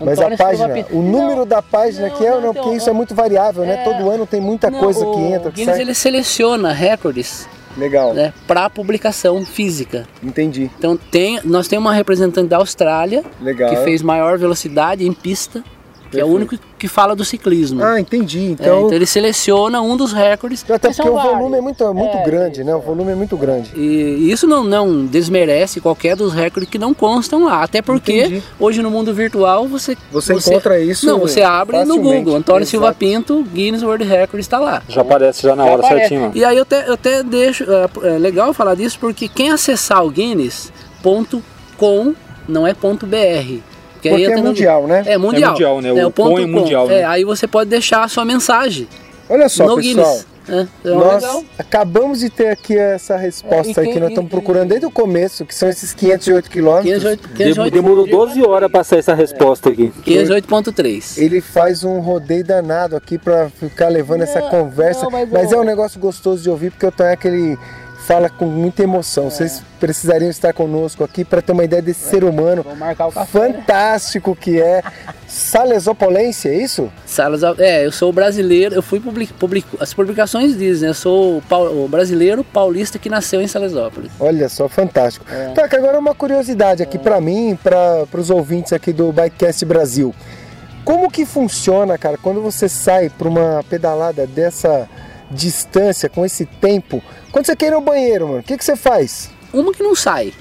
Mas 0.00 0.18
a 0.18 0.26
Antônio 0.26 0.36
Silva 0.36 0.68
página, 0.68 0.86
o 0.90 1.00
número 1.02 1.36
Não, 1.36 1.46
da 1.46 1.62
página 1.62 2.08
não, 2.08 2.16
que 2.16 2.26
é, 2.26 2.30
não, 2.30 2.40
não, 2.40 2.50
então, 2.50 2.62
porque 2.64 2.76
isso 2.76 2.90
é 2.90 2.92
muito 2.92 3.14
variável, 3.14 3.64
né? 3.64 3.74
é- 3.74 3.84
Todo 3.84 4.10
ano 4.10 4.26
tem 4.26 4.40
muita 4.40 4.68
não, 4.70 4.80
coisa 4.80 5.06
que 5.06 5.20
entra, 5.20 5.50
que 5.52 5.58
Guinness 5.60 5.76
sai. 5.76 5.84
ele 5.84 5.94
seleciona 5.94 6.72
recordes 6.72 7.46
Legal, 7.76 8.14
né, 8.14 8.32
para 8.46 8.68
publicação 8.70 9.44
física. 9.44 10.06
entendi. 10.22 10.70
Então 10.78 10.96
tem, 10.96 11.40
nós 11.44 11.68
temos 11.68 11.86
uma 11.86 11.94
representante 11.94 12.48
da 12.48 12.56
Austrália 12.56 13.24
Legal. 13.40 13.70
que 13.70 13.76
fez 13.84 14.02
maior 14.02 14.38
velocidade 14.38 15.06
em 15.06 15.12
pista, 15.12 15.62
que 16.10 16.20
é 16.20 16.24
o 16.24 16.28
único 16.28 16.56
que 16.78 16.88
fala 16.88 17.14
do 17.16 17.24
ciclismo. 17.24 17.82
Ah, 17.82 17.98
entendi. 18.00 18.38
É, 18.38 18.42
Então, 18.50 18.86
então 18.86 18.92
ele 18.92 19.06
seleciona 19.06 19.80
um 19.80 19.96
dos 19.96 20.12
recordes. 20.12 20.64
até 20.70 20.88
porque 20.92 21.08
o 21.08 21.14
vários. 21.14 21.32
volume 21.34 21.58
é 21.58 21.60
muito, 21.60 21.94
muito 21.94 22.16
É, 22.16 22.24
grande, 22.24 22.64
né? 22.64 22.74
O 22.74 22.80
volume 22.80 23.12
é 23.12 23.14
muito 23.14 23.36
grande. 23.36 23.72
E 23.74 24.30
isso 24.30 24.46
não, 24.46 24.62
não 24.62 25.04
desmerece 25.06 25.80
qualquer 25.80 26.16
dos 26.16 26.32
recordes 26.32 26.70
que 26.70 26.78
não 26.78 26.92
constam 26.94 27.44
lá. 27.44 27.62
Até 27.62 27.80
porque 27.82 28.20
Entendi. 28.20 28.42
hoje 28.60 28.82
no 28.82 28.90
mundo 28.90 29.12
virtual 29.14 29.66
você. 29.66 29.96
Você 30.12 30.34
encontra 30.34 30.78
isso 30.78 31.06
Não, 31.06 31.18
você 31.18 31.42
abre 31.42 31.84
no. 31.84 31.96
Google. 32.00 32.36
Antônio 32.36 32.60
Exato. 32.62 32.70
Silva 32.70 32.94
Pinto, 32.94 33.42
Guinness 33.52 33.82
World 33.82 34.04
Records 34.04 34.44
está 34.46 34.58
lá. 34.58 34.82
Já 34.88 35.00
aparece 35.00 35.42
já 35.42 35.56
na 35.56 35.64
Já 35.64 35.70
hora 35.72 35.86
aparece. 35.86 36.08
certinho. 36.08 36.32
E 36.34 36.44
aí 36.44 36.56
eu 36.56 36.62
até, 36.62 36.88
eu 36.88 36.94
até 36.94 37.22
deixo. 37.22 37.64
É, 37.64 38.14
é 38.14 38.18
legal 38.18 38.52
falar 38.54 38.74
disso 38.74 38.98
porque 39.00 39.28
quem 39.28 39.50
acessar 39.50 40.04
o 40.04 40.10
Guinness.com 40.10 42.14
não 42.48 42.66
é 42.66 42.74
ponto 42.74 43.06
.br. 43.06 43.60
Que 44.00 44.08
aí 44.08 44.14
Porque 44.24 44.32
é 44.32 44.36
no- 44.36 44.42
mundial, 44.44 44.86
né? 44.86 45.02
É 45.06 45.18
mundial. 45.18 45.50
É 45.50 45.52
mundial, 45.52 45.80
né? 45.80 45.92
O 46.04 46.08
o 46.08 46.10
ponto 46.10 46.38
é 46.40 46.46
mundial, 46.46 46.90
É, 46.90 47.00
né? 47.00 47.04
aí 47.04 47.24
você 47.24 47.46
pode 47.46 47.70
deixar 47.70 48.04
a 48.04 48.08
sua 48.08 48.24
mensagem 48.24 48.86
Olha 49.28 49.48
só, 49.48 49.66
no 49.66 49.76
pessoal. 49.76 50.04
Guinness. 50.04 50.26
É, 50.48 50.60
é 50.84 50.90
Nós 50.94 51.24
legal. 51.24 51.44
acabamos 51.58 52.20
de 52.20 52.30
ter 52.30 52.46
aqui 52.50 52.78
essa 52.78 53.16
resposta 53.16 53.80
É, 53.80 53.82
aí 53.82 53.86
que 53.88 53.92
quem- 53.94 54.00
nós 54.00 54.10
estamos 54.10 54.30
procurando 54.30 54.68
desde 54.68 54.86
o 54.86 54.90
começo, 54.92 55.44
que 55.44 55.52
são 55.52 55.68
esses 55.68 55.92
508 55.92 56.48
quilômetros. 56.48 56.84
508 57.02 57.26
Dem- 57.26 57.36
508 57.48 57.72
Demorou 57.74 58.06
12 58.06 58.40
horas 58.46 58.70
pra 58.70 58.84
sair 58.84 59.00
essa 59.00 59.12
resposta 59.12 59.70
aqui. 59.70 59.92
508.3. 60.04 61.18
Ele 61.18 61.40
faz 61.40 61.82
um 61.82 61.98
rodeio 61.98 62.44
danado 62.44 62.94
aqui 62.94 63.18
pra 63.18 63.48
ficar 63.48 63.88
levando 63.88 64.22
essa 64.22 64.40
Não, 64.40 64.48
conversa, 64.48 65.02
não, 65.04 65.10
mas, 65.10 65.28
mas 65.28 65.50
é 65.52 65.56
um 65.56 65.64
negócio 65.64 65.98
gostoso 65.98 66.42
de 66.44 66.48
ouvir 66.50 66.70
porque 66.70 66.86
eu 66.86 66.92
tenho 66.92 67.12
aquele 67.12 67.58
fala 68.06 68.30
com 68.30 68.46
muita 68.46 68.84
emoção. 68.84 69.28
Vocês 69.28 69.62
precisariam 69.80 70.30
estar 70.30 70.52
conosco 70.52 71.02
aqui 71.02 71.24
para 71.24 71.42
ter 71.42 71.50
uma 71.50 71.64
ideia 71.64 71.82
desse 71.82 72.08
ser 72.08 72.22
humano 72.22 72.64
né? 72.76 72.96
fantástico 73.26 74.36
que 74.36 74.60
é 74.60 74.80
Salesopolense, 75.26 76.48
é 76.48 76.54
isso? 76.54 76.90
Salas, 77.04 77.42
é, 77.58 77.84
eu 77.84 77.90
sou 77.90 78.12
brasileiro, 78.12 78.76
eu 78.76 78.82
fui 78.82 79.00
public, 79.00 79.32
public, 79.32 79.66
as 79.80 79.92
publicações 79.92 80.56
dizem, 80.56 80.88
eu 80.88 80.94
sou 80.94 81.42
o, 81.50 81.88
brasileiro 81.88 82.44
paulista 82.44 82.96
que 82.96 83.10
nasceu 83.10 83.42
em 83.42 83.48
Salesópolis. 83.48 84.12
Olha 84.20 84.48
só, 84.48 84.68
fantástico. 84.68 85.26
É. 85.28 85.48
Toca, 85.48 85.76
agora 85.76 85.98
uma 85.98 86.14
curiosidade 86.14 86.84
aqui 86.84 86.98
pra 86.98 87.20
mim 87.20 87.50
e 87.50 87.54
para 87.56 88.06
os 88.14 88.30
ouvintes 88.30 88.72
aqui 88.72 88.92
do 88.92 89.12
Bikecast 89.12 89.64
Brasil. 89.64 90.14
Como 90.84 91.10
que 91.10 91.26
funciona, 91.26 91.98
cara, 91.98 92.16
quando 92.16 92.40
você 92.40 92.68
sai 92.68 93.10
para 93.10 93.26
uma 93.26 93.64
pedalada 93.68 94.24
dessa 94.28 94.88
distância, 95.30 96.08
com 96.08 96.24
esse 96.24 96.44
tempo? 96.46 97.02
Quando 97.32 97.46
você 97.46 97.56
quer 97.56 97.66
ir 97.68 97.74
ao 97.74 97.80
banheiro, 97.80 98.26
mano, 98.28 98.40
o 98.40 98.42
que, 98.42 98.56
que 98.56 98.64
você 98.64 98.76
faz? 98.76 99.30
Uma 99.52 99.72
que 99.72 99.82
não 99.82 99.94
sai. 99.94 100.32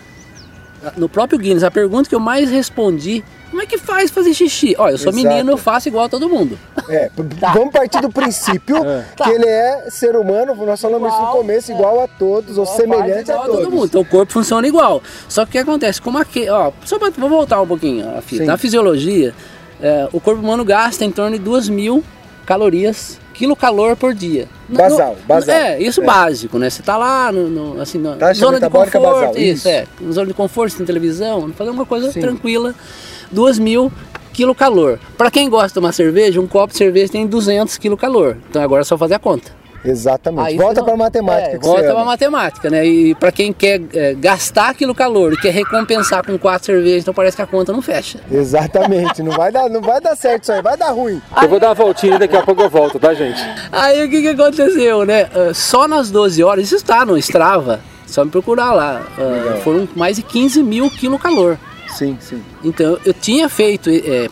No 0.98 1.10
próprio 1.10 1.40
Guinness, 1.40 1.64
a 1.64 1.72
pergunta 1.72 2.08
que 2.08 2.14
eu 2.14 2.20
mais 2.20 2.52
respondi, 2.52 3.24
como 3.50 3.60
é 3.62 3.66
que 3.66 3.78
faz 3.78 4.12
fazer 4.12 4.34
xixi? 4.36 4.76
Olha, 4.78 4.92
eu 4.94 4.98
sou 5.00 5.12
Exato. 5.12 5.28
menino, 5.28 5.52
eu 5.52 5.58
faço 5.58 5.88
igual 5.88 6.06
a 6.06 6.10
todo 6.10 6.30
mundo. 6.30 6.60
É, 6.88 7.10
p- 7.10 7.24
vamos 7.54 7.72
partir 7.72 8.02
do 8.02 8.10
princípio 8.12 8.76
que 9.24 9.30
ele 9.32 9.48
é 9.48 9.90
ser 9.90 10.16
humano, 10.16 10.54
nós 10.64 10.80
falamos 10.80 11.08
isso 11.08 11.18
no 11.18 11.24
Igual, 11.24 11.38
começo, 11.38 11.72
igual 11.72 12.04
a 12.04 12.08
todos, 12.08 12.58
ou 12.60 12.66
semelhante 12.68 13.32
a 13.32 13.36
Igual 13.36 13.46
todo 13.48 13.58
todos. 13.58 13.74
mundo. 13.74 13.86
Então 13.86 14.02
o 14.02 14.06
corpo 14.06 14.32
funciona 14.32 14.68
igual. 14.68 15.02
Só 15.28 15.44
que 15.46 15.50
o 15.50 15.52
que 15.54 15.58
acontece? 15.58 16.00
Como 16.00 16.20
aqui, 16.20 16.48
ó, 16.50 16.72
só 16.84 17.00
pra, 17.00 17.10
vou 17.10 17.30
voltar 17.30 17.60
um 17.62 17.68
pouquinho 17.68 18.06
a. 18.08 18.22
Na 18.44 18.58
fisiologia, 18.58 19.34
é, 19.82 20.08
o 20.14 20.20
corpo 20.20 20.42
humano 20.42 20.64
gasta 20.64 21.04
em 21.04 21.12
torno 21.12 21.36
de 21.38 21.44
2 21.44 21.68
mil 21.70 22.04
calorias, 22.46 23.20
quilocalor 23.34 23.96
por 23.96 24.14
dia. 24.14 24.48
Basal, 24.70 25.16
no- 25.20 25.28
basal. 25.28 25.56
É, 25.56 25.82
isso 25.82 26.02
É. 26.02 26.06
básico, 26.06 26.58
né? 26.58 26.70
Você 26.70 26.82
tá 26.84 26.96
lá, 26.98 27.32
no, 27.32 27.48
no- 27.50 27.82
assim, 27.82 27.98
na 27.98 28.16
Taxa 28.16 28.40
zona 28.40 28.60
de 28.60 28.70
conforto, 28.70 29.00
basal, 29.02 29.32
isso, 29.32 29.40
isso. 29.40 29.68
é. 29.68 29.86
Na 30.00 30.12
zona 30.12 30.28
de 30.28 30.34
conforto, 30.34 30.78
tem 30.78 30.86
televisão, 30.86 31.50
fazer 31.54 31.70
uma 31.72 31.86
coisa 31.86 32.12
Sim. 32.12 32.22
tranquila. 32.22 32.74
2 33.32 33.58
mil 33.60 33.92
quilocalor. 34.32 35.00
Para 35.18 35.32
quem 35.32 35.50
gosta 35.50 35.70
de 35.70 35.74
tomar 35.76 35.92
cerveja, 35.94 36.40
um 36.42 36.48
copo 36.48 36.72
de 36.74 36.78
cerveja 36.78 37.12
tem 37.12 37.26
200 37.26 37.78
quilocalor. 37.78 38.38
Então 38.50 38.62
agora 38.62 38.82
é 38.82 38.86
só 38.86 38.98
fazer 38.98 39.16
a 39.16 39.20
conta. 39.20 39.52
Exatamente. 39.86 40.48
Aí 40.48 40.58
Volta 40.58 40.84
para 40.84 40.96
matemática 40.98 41.56
É, 41.56 41.60
que 41.60 41.66
volta 41.66 41.92
ama. 41.92 42.06
matemática, 42.06 42.70
né? 42.70 42.86
E 42.86 43.16
para 43.16 43.32
quem 43.32 43.54
quer 43.54 43.82
é, 43.94 44.14
gastar 44.14 44.70
aquilo 44.70 44.94
calor 44.96 45.34
e 45.34 45.38
quer 45.38 45.52
recompensar 45.52 46.26
com 46.26 46.38
quatro 46.38 46.66
cervejas, 46.68 47.04
então 47.04 47.14
parece 47.14 47.36
que 47.36 47.42
a 47.42 47.48
conta 47.48 47.72
não 47.72 47.82
fecha. 47.82 48.20
Exatamente, 48.32 49.22
não 49.22 49.32
vai 49.32 49.52
dar, 49.52 49.70
não 49.70 49.82
vai 49.82 50.00
dar 50.02 50.16
certo 50.16 50.44
isso 50.44 50.52
aí, 50.52 50.62
vai 50.62 50.78
dar 50.78 50.92
ruim. 50.92 51.22
Eu 51.42 51.50
vou 51.50 51.60
dar 51.60 51.68
uma 51.70 51.76
voltinha 51.76 52.16
e 52.16 52.20
daqui 52.20 52.36
a 52.36 52.42
pouco 52.44 52.62
eu 52.62 52.70
volto, 52.70 53.00
tá, 53.00 53.14
gente? 53.14 53.40
Aí 53.72 54.04
o 54.06 54.10
que, 54.10 54.22
que 54.22 54.28
aconteceu, 54.30 55.06
né? 55.06 55.30
Ah, 55.34 55.54
só 55.54 55.88
nas 55.88 56.10
12 56.12 56.44
horas, 56.44 56.66
isso 56.66 56.76
está 56.76 57.06
no 57.06 57.18
Strava, 57.18 57.80
só 58.08 58.24
me 58.26 58.32
procurar 58.32 58.74
lá. 58.74 59.02
ah, 59.18 59.58
foram 59.64 59.88
mais 59.96 60.16
de 60.18 60.24
15 60.24 60.62
mil 60.64 60.90
quilocalor. 60.90 61.58
Sim, 61.96 62.18
sim. 62.20 62.42
Então 62.64 62.98
eu 63.06 63.14
tinha 63.14 63.48
feito 63.48 63.90
é, 63.90 64.28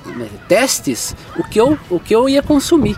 testes 0.47 1.15
o 1.37 1.43
que, 1.43 1.59
eu, 1.61 1.77
o 1.89 1.99
que 1.99 2.13
eu 2.13 2.27
ia 2.27 2.41
consumir. 2.43 2.97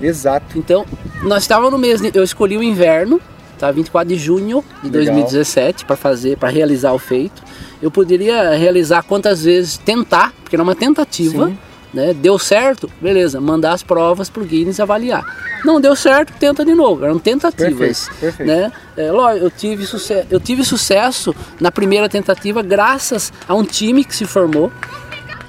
Exato. 0.00 0.58
Então, 0.58 0.84
nós 1.22 1.42
estávamos 1.44 1.72
no 1.72 1.78
mês, 1.78 2.00
de- 2.00 2.10
eu 2.14 2.22
escolhi 2.22 2.56
o 2.56 2.62
inverno, 2.62 3.20
tá? 3.58 3.70
24 3.70 4.08
de 4.08 4.16
junho 4.16 4.64
de 4.82 4.90
Legal. 4.90 5.14
2017 5.14 5.84
para 5.84 5.96
fazer, 5.96 6.36
para 6.36 6.48
realizar 6.48 6.92
o 6.92 6.98
feito. 6.98 7.42
Eu 7.80 7.90
poderia 7.90 8.54
realizar 8.56 9.02
quantas 9.02 9.44
vezes 9.44 9.76
tentar, 9.78 10.32
porque 10.42 10.56
era 10.56 10.62
uma 10.62 10.74
tentativa, 10.74 11.46
Sim. 11.48 11.58
né? 11.92 12.12
Deu 12.14 12.38
certo, 12.38 12.90
beleza, 13.00 13.40
mandar 13.40 13.72
as 13.72 13.82
provas 13.82 14.28
pro 14.28 14.44
Guinness 14.44 14.80
avaliar. 14.80 15.24
Não 15.64 15.80
deu 15.80 15.94
certo, 15.96 16.32
tenta 16.38 16.64
de 16.64 16.74
novo. 16.74 17.04
Eram 17.04 17.18
tentativas, 17.18 18.08
Perfeito, 18.08 18.20
perfeito. 18.20 18.48
né? 18.48 18.72
É, 18.96 19.08
eu 19.08 19.50
tive 19.50 19.86
sucesso, 19.86 20.26
eu 20.30 20.38
tive 20.40 20.62
sucesso 20.64 21.34
na 21.60 21.70
primeira 21.72 22.08
tentativa 22.08 22.60
graças 22.62 23.32
a 23.48 23.54
um 23.54 23.64
time 23.64 24.04
que 24.04 24.14
se 24.14 24.24
formou. 24.26 24.70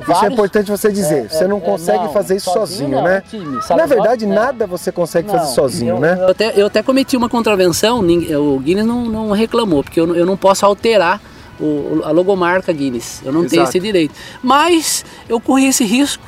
Isso 0.05 0.11
é 0.11 0.13
Vários- 0.15 0.33
importante 0.33 0.69
você 0.71 0.91
dizer. 0.91 1.25
É, 1.25 1.27
você 1.27 1.47
não 1.47 1.57
é, 1.57 1.61
consegue 1.61 2.03
não, 2.05 2.13
fazer 2.13 2.35
isso 2.35 2.45
sozinho 2.51 2.67
sozinho, 2.67 2.89
não, 2.91 3.03
né? 3.03 3.17
é 3.17 3.21
time, 3.21 3.61
sabe 3.63 3.81
Na 3.81 3.87
verdade, 3.87 4.25
qual? 4.25 4.31
É. 4.31 4.39
nada 4.39 4.67
você 4.67 4.91
consegue 4.91 5.27
fazer 5.29 5.45
Não, 5.47 5.53
sozinho, 5.53 5.95
eu, 5.95 5.99
né? 5.99 6.17
Eu 6.19 6.29
até, 6.29 6.53
eu 6.61 6.65
até 6.67 6.83
cometi 6.83 7.17
uma 7.17 7.27
contravenção, 7.27 7.99
o 8.01 8.59
Guinness 8.59 8.85
não, 8.85 9.05
não 9.05 9.31
reclamou, 9.31 9.83
porque 9.83 9.99
eu, 9.99 10.05
não- 10.07 10.15
eu 10.15 10.25
não 10.25 10.37
posso 10.37 10.63
alterar 10.65 11.19
o- 11.59 12.01
a 12.03 12.11
logomarca 12.11 12.71
Guinness, 12.71 13.21
eu 13.25 13.31
não 13.33 13.41
tenho 13.47 13.61
Exato. 13.63 13.69
esse 13.69 13.79
direito. 13.79 14.13
Mas 14.43 15.03
eu 15.27 15.39
corri 15.39 15.65
esse 15.67 15.83
risco, 15.83 16.23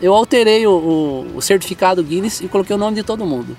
eu 0.00 0.14
alterei 0.14 0.64
o, 0.66 0.70
o- 0.72 1.36
o 1.38 1.42
certificado 1.42 2.02
Guinness 2.04 2.40
e 2.40 2.46
coloquei 2.46 2.76
o 2.76 2.78
nome 2.78 2.94
de 2.96 3.02
todo 3.02 3.26
mundo. 3.26 3.56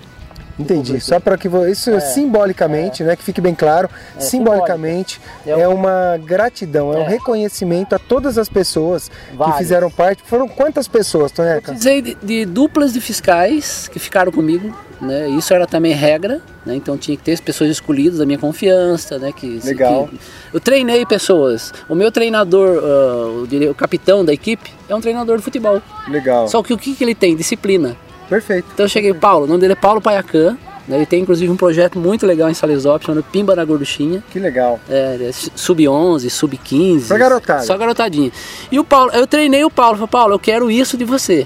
Entendi. 0.60 1.00
Só 1.00 1.20
para 1.20 1.38
que 1.38 1.48
vo- 1.48 1.66
isso 1.66 1.90
simbolicamente, 2.02 3.04
né, 3.04 3.16
que 3.16 3.24
fique 3.24 3.40
bem 3.40 3.56
claro, 3.56 3.90
simbolicamente 4.18 5.20
É 5.46 5.52
é 5.62 5.68
uma 5.68 6.18
gratidão, 6.24 6.94
é 6.94 6.98
um 6.98 7.04
É. 7.04 7.08
reconhecimento 7.08 7.96
a 7.96 8.00
todas 8.00 8.38
as 8.38 8.50
pessoas 8.50 9.10
que 9.10 9.36
Várias. 9.38 9.58
fizeram 9.58 9.90
parte. 9.90 10.22
Foram 10.26 10.48
quantas 10.48 10.88
pessoas, 10.88 11.32
Tonheca? 11.32 11.72
Precisei 11.72 12.02
de, 12.02 12.16
de 12.22 12.46
duplas 12.46 12.94
de 12.94 13.02
fiscais 13.02 13.88
que 13.88 14.00
ficaram 14.00 14.32
comigo, 14.32 14.76
né? 15.02 15.30
Isso 15.30 15.54
era 15.54 15.66
também 15.66 15.94
regra, 15.94 16.42
né? 16.66 16.76
Então 16.76 16.98
tinha 16.98 17.16
que 17.18 17.24
ter 17.24 17.32
as 17.34 17.42
pessoas 17.42 17.70
escolhidas 17.72 18.20
da 18.20 18.26
minha 18.26 18.38
confiança, 18.40 19.18
né? 19.18 19.32
Que, 19.32 19.60
Legal. 19.64 20.08
que- 20.08 20.20
eu 20.54 20.60
treinei 20.60 21.06
pessoas. 21.06 21.74
O 21.88 21.96
meu 21.96 22.12
treinador, 22.12 22.82
ah, 22.84 23.26
o, 23.68 23.72
o 23.72 23.76
capitão 23.76 24.24
da 24.26 24.34
equipe, 24.34 24.72
é 24.88 24.96
um 24.96 25.02
treinador 25.02 25.38
de 25.38 25.44
futebol. 25.44 25.82
Legal. 26.08 26.48
Só 26.48 26.62
que 26.62 26.74
o 26.74 26.78
que, 26.78 26.96
que 26.96 27.04
ele 27.04 27.16
tem? 27.16 27.36
Disciplina. 27.36 27.96
Perfeito. 28.30 28.68
Então 28.74 28.86
eu 28.86 28.90
cheguei, 28.90 29.14
Paulo, 29.14 29.46
o 29.46 29.48
nome 29.48 29.60
dele 29.60 29.74
é 29.74 29.76
Paulo 29.76 30.00
Paiacan. 30.00 30.58
né? 30.88 30.98
Ele 30.98 31.06
tem 31.06 31.22
inclusive 31.22 31.52
um 31.52 31.58
projeto 31.58 31.98
muito 32.00 32.26
legal 32.26 32.50
em 32.50 32.54
Salesópolis, 32.54 33.06
chamado 33.08 33.24
Pimba 33.32 33.56
na 33.56 33.66
Gorduchinha. 33.66 34.24
Que 34.32 34.40
legal. 34.40 34.80
É, 34.90 35.18
é 35.22 35.32
sub-11, 35.32 36.30
sub-15. 36.30 37.08
Pra 37.08 37.18
garotada. 37.18 37.64
Só 37.64 37.78
garotadinha. 37.78 38.32
E 38.72 38.80
o 38.80 38.84
Paulo, 38.84 39.12
eu 39.14 39.26
treinei 39.28 39.64
o 39.64 39.70
Paulo, 39.72 39.98
falei, 39.98 40.10
Paulo, 40.12 40.34
eu 40.36 40.40
quero 40.40 40.70
isso 40.72 40.96
de 40.98 41.04
você. 41.06 41.46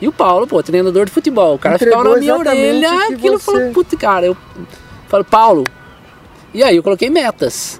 E 0.00 0.08
o 0.08 0.12
Paulo, 0.12 0.46
pô, 0.46 0.62
treinador 0.62 1.04
de 1.06 1.12
futebol, 1.12 1.54
o 1.54 1.58
cara 1.58 1.76
Entregou 1.76 1.98
ficava 1.98 2.14
na 2.14 2.20
minha 2.20 2.36
orelha, 2.36 2.92
aquilo 3.08 3.38
você- 3.38 3.44
falou, 3.44 3.70
puta, 3.72 3.96
cara, 3.96 4.26
eu 4.26 4.36
falei, 5.08 5.24
Paulo, 5.30 5.64
e 6.52 6.62
aí 6.62 6.74
eu 6.76 6.82
coloquei 6.82 7.08
metas. 7.08 7.78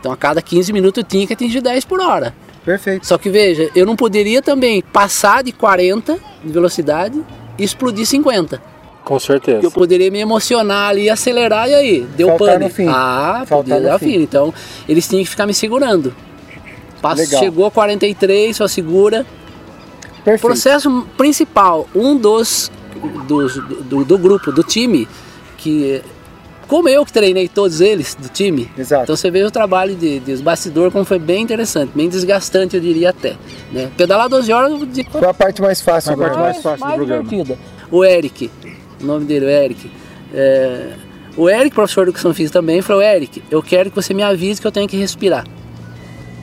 Então 0.00 0.10
a 0.12 0.16
cada 0.16 0.42
15 0.42 0.72
minutos 0.72 0.98
eu 1.02 1.08
tinha 1.08 1.26
que 1.26 1.32
atingir 1.32 1.60
10 1.60 1.84
por 1.84 2.00
hora. 2.00 2.34
Perfeito. 2.64 3.06
Só 3.06 3.16
que 3.16 3.30
veja, 3.30 3.70
eu 3.74 3.86
não 3.86 3.94
poderia 3.96 4.42
também 4.42 4.82
passar 4.82 5.42
de 5.44 5.52
40 5.52 6.18
de 6.44 6.52
velocidade 6.52 7.18
explodir 7.58 8.06
50. 8.06 8.60
Com 9.04 9.18
certeza. 9.18 9.64
Eu 9.64 9.70
poderia 9.70 10.10
me 10.10 10.18
emocionar 10.18 10.90
ali, 10.90 11.08
acelerar 11.08 11.68
e 11.68 11.74
aí, 11.74 12.00
deu 12.16 12.28
Faltar 12.28 12.54
pane. 12.54 12.64
no 12.64 12.70
fim. 12.70 12.86
Ah, 12.88 13.42
Faltar 13.46 13.80
no 13.80 13.86
dar 13.86 13.98
fim. 13.98 14.12
fim. 14.12 14.22
Então, 14.22 14.52
eles 14.88 15.08
tinham 15.08 15.22
que 15.24 15.30
ficar 15.30 15.46
me 15.46 15.54
segurando. 15.54 16.14
Passo, 17.00 17.22
Legal. 17.22 17.40
chegou 17.40 17.66
a 17.66 17.70
43, 17.70 18.56
só 18.56 18.68
segura. 18.68 19.24
O 20.20 20.22
Perfeito. 20.22 20.40
processo 20.42 21.06
principal, 21.16 21.88
um 21.94 22.16
dos, 22.16 22.70
dos 23.26 23.54
do, 23.84 24.04
do 24.04 24.18
grupo, 24.18 24.52
do 24.52 24.62
time, 24.62 25.08
que 25.56 26.02
como 26.68 26.88
eu 26.88 27.04
que 27.04 27.12
treinei 27.12 27.48
todos 27.48 27.80
eles 27.80 28.14
do 28.14 28.28
time, 28.28 28.70
Exato. 28.78 29.04
então 29.04 29.16
você 29.16 29.30
vê 29.30 29.42
o 29.42 29.50
trabalho 29.50 29.96
de, 29.96 30.20
de 30.20 30.32
os 30.32 30.40
bastidores 30.40 30.92
como 30.92 31.04
foi 31.04 31.18
bem 31.18 31.42
interessante, 31.42 31.90
bem 31.94 32.08
desgastante 32.08 32.76
eu 32.76 32.80
diria 32.82 33.10
até. 33.10 33.34
Né? 33.72 33.90
Pedalar 33.96 34.28
12 34.28 34.52
horas 34.52 34.70
eu 34.72 34.86
digo, 34.86 35.10
Foi 35.10 35.26
a 35.26 35.34
parte 35.34 35.60
mais 35.62 35.80
fácil 35.80 36.12
A 36.12 36.16
parte 36.16 36.32
agora. 36.32 36.44
mais 36.52 36.62
fácil 36.62 36.86
do 36.86 36.94
programa. 36.94 37.22
divertida. 37.24 37.58
O 37.90 38.04
Eric, 38.04 38.50
o 39.02 39.04
nome 39.06 39.24
dele, 39.24 39.46
o 39.46 39.48
Eric. 39.48 39.90
é, 40.34 40.92
o 41.36 41.48
Eric, 41.48 41.74
professor 41.74 42.04
de 42.04 42.10
educação 42.10 42.34
física 42.34 42.58
também, 42.58 42.82
falou: 42.82 43.00
Eric, 43.02 43.42
eu 43.50 43.62
quero 43.62 43.90
que 43.90 43.96
você 43.96 44.12
me 44.12 44.22
avise 44.24 44.60
que 44.60 44.66
eu 44.66 44.72
tenho 44.72 44.88
que 44.88 44.96
respirar. 44.96 45.44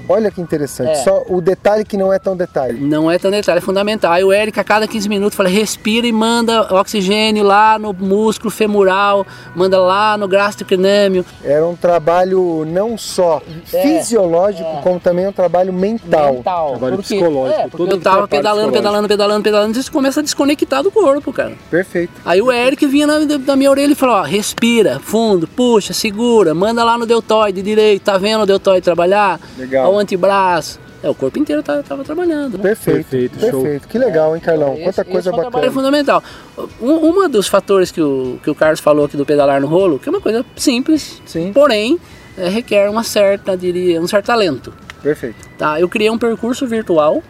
Olha 0.08 0.32
que 0.32 0.42
interessante. 0.42 0.92
É. 0.92 0.96
Só 0.96 1.24
o 1.28 1.42
detalhe 1.42 1.84
que 1.84 1.98
não 1.98 2.12
é 2.14 2.20
tão 2.20 2.36
detalhe. 2.36 2.80
Não 2.80 3.10
é 3.10 3.18
tão 3.18 3.32
detalhe, 3.32 3.58
é 3.58 3.62
fundamental. 3.62 4.12
Aí 4.12 4.24
o 4.24 4.32
Eric, 4.32 4.60
a 4.60 4.64
cada 4.64 4.88
15 4.88 5.08
minutos, 5.10 5.36
fala: 5.36 5.50
respira 5.50 6.06
e 6.08 6.12
manda 6.12 6.74
oxigênio 6.74 7.44
lá 7.44 7.78
no 7.80 7.94
músculo 7.94 8.50
femoral, 8.52 9.26
manda 9.56 9.80
lá 9.80 10.18
no 10.18 10.28
gastrocnêmio. 10.28 11.26
Era 11.44 11.66
um 11.66 11.76
trabalho 11.76 12.66
não 12.66 12.98
só 12.98 13.42
É, 13.74 13.82
fisiológico, 13.82 14.82
como 14.82 15.00
também 15.00 15.28
um 15.28 15.32
trabalho 15.32 15.74
mental. 15.74 16.42
Trabalho 16.44 16.80
Porque- 16.98 17.02
psicológico, 17.16 17.60
é, 17.60 17.64
porque 17.64 17.78
tudo 17.78 17.96
eu 17.96 18.02
tava 18.02 18.24
é 18.26 18.28
pedalando, 18.28 18.72
pedalando, 18.72 19.08
pedalando, 19.08 19.44
pedalando, 19.44 19.78
e 19.80 19.84
você 19.84 19.92
começa 19.92 20.20
a 20.20 20.24
desconectar 20.24 20.84
do 20.84 20.92
corpo, 20.92 21.32
cara. 21.34 21.54
Perfeito. 21.70 22.14
Aí 22.26 22.42
o 22.42 22.52
Eric 22.52 22.86
vinha 22.86 23.08
na, 23.08 23.20
da 23.38 23.56
minha 23.56 23.70
orelha 23.70 23.92
e 23.92 23.96
falou, 23.96 24.16
ó, 24.16 24.22
respira, 24.24 25.00
fundo, 25.00 25.48
puxa, 25.48 25.94
segura, 25.94 26.54
manda 26.54 26.84
lá 26.84 26.98
no 26.98 27.06
deltoide 27.06 27.62
direito, 27.62 28.04
tá 28.04 28.18
vendo 28.18 28.42
o 28.42 28.46
deltoide 28.46 28.82
trabalhar? 28.82 29.40
Legal. 29.58 29.86
O 29.96 30.00
antebraço. 30.00 30.80
É, 31.04 31.10
o 31.10 31.14
corpo 31.14 31.38
inteiro 31.38 31.62
tava, 31.62 31.84
tava 31.84 32.04
trabalhando. 32.04 32.58
né? 32.58 32.64
Perfeito. 32.64 33.08
Perfeito, 33.10 33.38
Perfeito. 33.40 33.88
Que 33.88 33.98
legal, 34.00 34.36
hein, 34.36 34.42
Carlão? 34.42 34.74
Esse- 34.74 34.84
Quanta 34.86 35.02
esse 35.02 35.12
coisa 35.12 35.30
é 35.30 35.32
um 35.32 35.36
trabalho 35.36 35.54
bacana. 35.54 35.72
fundamental. 35.72 36.24
Um, 36.82 36.94
uma 36.96 37.30
dos 37.30 37.48
fatores 37.48 37.92
que 37.92 38.02
o, 38.02 38.40
que 38.44 38.50
o 38.50 38.56
Carlos 38.56 38.80
falou 38.80 39.06
aqui 39.06 39.16
do 39.16 39.26
pedalar 39.26 39.62
no 39.62 39.68
rolo, 39.68 40.00
que 40.00 40.10
é 40.10 40.12
uma 40.12 40.22
coisa 40.22 40.44
simples, 40.56 41.22
Sim. 41.26 41.52
porém 41.54 42.00
é, 42.38 42.48
requer 42.50 42.90
uma 42.90 43.04
certa, 43.04 43.56
diria, 43.56 44.02
um 44.02 44.08
certo 44.08 44.26
talento. 44.26 44.74
Perfeito. 45.04 45.36
Tá? 45.58 45.80
Eu 45.80 45.88
criei 45.88 46.10
um 46.10 46.18
percurso 46.18 46.66
virtual 46.66 47.22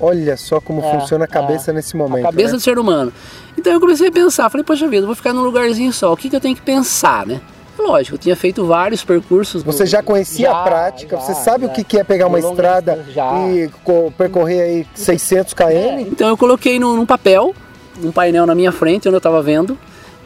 Olha 0.00 0.36
só 0.36 0.60
como 0.60 0.80
É, 0.80 0.92
funciona 0.92 1.24
a 1.24 1.28
cabeça 1.28 1.72
nesse 1.72 1.96
momento. 1.96 2.24
a 2.24 2.30
cabeça 2.30 2.52
né? 2.52 2.58
do 2.58 2.60
ser 2.60 2.78
humano. 2.78 3.12
Então 3.58 3.72
eu 3.72 3.80
comecei 3.80 4.06
a 4.08 4.12
pensar, 4.12 4.48
falei, 4.48 4.64
poxa 4.64 4.86
vida, 4.86 5.02
eu 5.02 5.06
vou 5.06 5.16
ficar 5.16 5.32
num 5.32 5.42
lugarzinho 5.42 5.92
só, 5.92 6.12
o 6.12 6.16
que, 6.16 6.30
que 6.30 6.36
eu 6.36 6.40
tenho 6.40 6.54
que 6.54 6.62
pensar, 6.62 7.26
né? 7.26 7.40
Lógico, 7.78 8.16
eu 8.16 8.18
tinha 8.18 8.34
feito 8.36 8.66
vários 8.66 9.04
percursos. 9.04 9.62
Você 9.62 9.86
já 9.86 10.02
conhecia 10.02 10.48
Já, 10.50 10.60
a 10.60 10.64
prática, 10.64 11.16
já, 11.16 11.22
você 11.22 11.34
sabe 11.34 11.66
já. 11.66 11.70
o 11.72 11.74
que 11.84 11.98
é 11.98 12.04
pegar 12.04 12.26
uma 12.26 12.38
estrada 12.38 13.04
e 13.50 13.70
co- 13.84 14.12
percorrer 14.18 14.60
aí 14.62 14.86
600 14.94 15.54
km? 15.54 15.64
Então 16.10 16.28
eu 16.28 16.36
coloquei 16.36 16.78
num, 16.78 16.96
num 16.96 17.06
papel, 17.06 17.54
num 18.00 18.10
painel 18.12 18.46
na 18.46 18.54
minha 18.54 18.72
frente, 18.72 19.08
onde 19.08 19.14
eu 19.14 19.18
estava 19.18 19.40
vendo, 19.42 19.78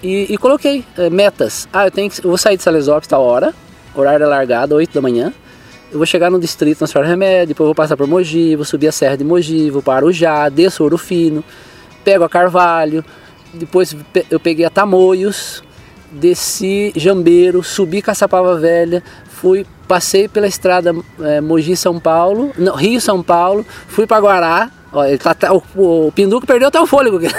e, 0.03 0.32
e 0.32 0.38
coloquei 0.38 0.84
eh, 0.96 1.11
metas. 1.11 1.68
Ah, 1.72 1.86
eu, 1.86 1.90
tenho 1.90 2.11
que, 2.11 2.24
eu 2.24 2.28
vou 2.30 2.38
sair 2.38 2.57
de 2.57 2.62
Salesópolis 2.62 3.07
tal 3.07 3.22
hora, 3.22 3.55
horário 3.94 4.20
da 4.20 4.28
largada, 4.28 4.74
8 4.74 4.92
da 4.92 5.00
manhã. 5.00 5.32
Eu 5.92 5.98
vou 5.98 6.07
chegar 6.07 6.30
no 6.30 6.40
distrito 6.40 6.80
na 6.80 6.86
Senhora 6.86 7.07
Remédio, 7.09 7.48
depois 7.48 7.66
vou 7.66 7.74
passar 7.74 7.96
por 7.98 8.07
Mogi, 8.07 8.57
vou 8.57 8.64
subir 8.64 8.88
a 8.88 8.92
Serra 8.92 9.16
de 9.16 9.24
Mogi, 9.24 9.70
vou 9.70 9.82
para 9.82 9.96
Arujá, 9.96 10.48
desço 10.48 10.82
Ouro 10.82 10.96
Fino, 10.96 11.44
pego 12.03 12.24
a 12.24 12.28
Carvalho, 12.30 13.05
depois 13.53 13.94
eu 14.30 14.40
peguei 14.40 14.64
a 14.64 14.70
Tamoios, 14.70 15.62
desci 16.12 16.92
Jambeiro, 16.94 17.62
subi 17.62 18.02
Caçapava 18.02 18.56
Velha, 18.58 19.02
fui, 19.28 19.66
passei 19.88 20.28
pela 20.28 20.46
estrada 20.46 20.94
eh, 21.20 21.40
Mogi 21.40 21.76
São 21.76 21.98
Paulo, 21.98 22.52
não, 22.56 22.74
Rio 22.74 23.00
São 23.00 23.22
Paulo, 23.22 23.64
fui 23.88 24.06
para 24.06 24.20
Guará. 24.20 24.70
Ó, 24.92 25.04
ele 25.04 25.18
tá, 25.18 25.32
tá- 25.34 25.52
o, 25.52 25.62
o 26.08 26.12
Pinduco 26.12 26.46
perdeu 26.46 26.68
até 26.68 26.78
o 26.80 26.86
fôlego. 26.86 27.18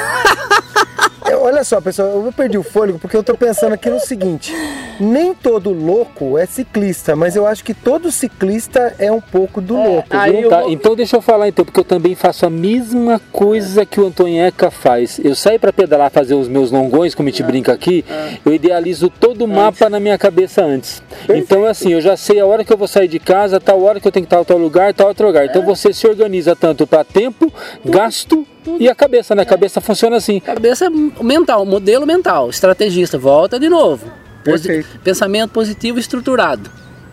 É, 1.34 1.38
Olha 1.38 1.63
só, 1.63 1.81
pessoal, 1.81 2.09
eu 2.25 2.31
perdi 2.31 2.57
o 2.57 2.63
fôlego 2.63 2.99
porque 2.99 3.15
eu 3.17 3.23
tô 3.23 3.36
pensando 3.36 3.73
aqui 3.73 3.89
no 3.89 3.99
seguinte: 3.99 4.53
nem 4.99 5.34
todo 5.34 5.71
louco 5.71 6.38
é 6.38 6.45
ciclista, 6.45 7.15
mas 7.15 7.36
eu 7.36 7.45
acho 7.47 7.63
que 7.63 7.73
todo 7.73 8.11
ciclista 8.11 8.95
é 8.99 9.11
um 9.11 9.19
pouco 9.21 9.59
do 9.61 9.75
louco. 9.75 10.07
aí 10.11 10.38
viu? 10.41 10.49
Tá, 10.49 10.61
vou- 10.61 10.71
então 10.71 10.95
deixa 10.95 11.15
eu 11.17 11.21
falar 11.21 11.47
então, 11.47 11.65
porque 11.65 11.79
eu 11.79 11.84
também 11.84 12.15
faço 12.15 12.45
a 12.45 12.49
mesma 12.49 13.19
coisa 13.31 13.86
que 13.86 13.99
o 13.99 14.07
Antonheca 14.07 14.69
faz. 14.71 15.19
Eu 15.23 15.36
saio 15.36 15.59
para 15.59 15.73
pedalar, 15.73 16.09
fazer 16.11 16.36
os 16.36 16.47
meus 16.47 16.71
longões, 16.71 17.15
como 17.15 17.27
a 17.29 17.31
gente 17.31 17.43
brinca 17.43 17.73
aqui, 17.73 18.03
eu 18.45 18.53
idealizo 18.53 19.09
todo 19.09 19.43
o 19.43 19.47
mapa 19.47 19.89
na 19.89 19.99
minha 19.99 20.17
cabeça 20.17 20.63
antes. 20.63 21.01
Então 21.29 21.65
assim, 21.65 21.93
eu 21.93 22.01
já 22.01 22.15
sei 22.15 22.39
a 22.39 22.45
hora 22.45 22.63
que 22.63 22.71
eu 22.71 22.77
vou 22.77 22.88
sair 22.88 23.07
de 23.07 23.19
casa, 23.19 23.59
tal 23.59 23.81
hora 23.84 23.99
que 23.99 24.07
eu 24.07 24.11
tenho 24.11 24.25
que 24.25 24.34
estar 24.34 24.41
em 24.41 24.45
tal 24.45 24.57
lugar, 24.57 24.93
tal 24.93 25.07
outro 25.07 25.25
lugar. 25.27 25.45
Então 25.45 25.63
você 25.63 25.91
se 25.93 26.05
organiza 26.07 26.55
tanto 26.55 26.86
para 26.86 27.03
tempo, 27.03 27.51
gasto 27.84 28.45
e 28.79 28.88
a 28.88 28.95
cabeça, 28.95 29.36
né? 29.36 29.41
A 29.43 29.45
cabeça 29.45 29.81
funciona 29.81 30.15
assim. 30.17 30.39
Cabeça 30.39 30.89
mental, 31.24 31.65
modelo 31.65 32.05
mental, 32.05 32.49
estrategista, 32.49 33.17
volta 33.17 33.59
de 33.59 33.69
novo. 33.69 34.11
Posi- 34.43 34.67
Perfeito. 34.67 34.99
Pensamento 35.03 35.51
positivo 35.51 35.99
estruturado. 35.99 36.69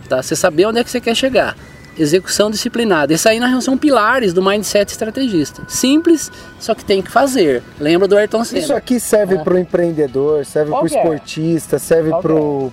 Tá? 0.09 0.23
Você 0.23 0.35
saber 0.35 0.67
onde 0.67 0.81
é 0.81 0.85
que 0.85 0.91
você 0.91 1.01
quer 1.01 1.15
chegar. 1.15 1.57
Execução 2.01 2.51
disciplinada. 2.51 3.13
Isso 3.13 3.29
aí 3.29 3.39
na 3.39 3.47
real, 3.47 3.61
são 3.61 3.77
pilares 3.77 4.33
do 4.33 4.43
mindset 4.43 4.91
estrategista. 4.91 5.63
Simples, 5.69 6.33
só 6.59 6.75
que 6.75 6.83
tem 6.85 7.03
que 7.03 7.11
fazer. 7.11 7.63
Lembra 7.79 8.09
do 8.09 8.17
Ayrton 8.17 8.43
Senna. 8.43 8.61
Isso 8.63 8.73
aqui 8.75 8.99
serve 8.99 9.37
para 9.39 9.53
o 9.55 9.59
empreendedor, 9.59 10.45
serve 10.47 10.71
para 10.71 10.79
o 10.79 10.89
Qualquer. 10.89 10.97
esportista, 10.99 11.79
serve 11.79 12.11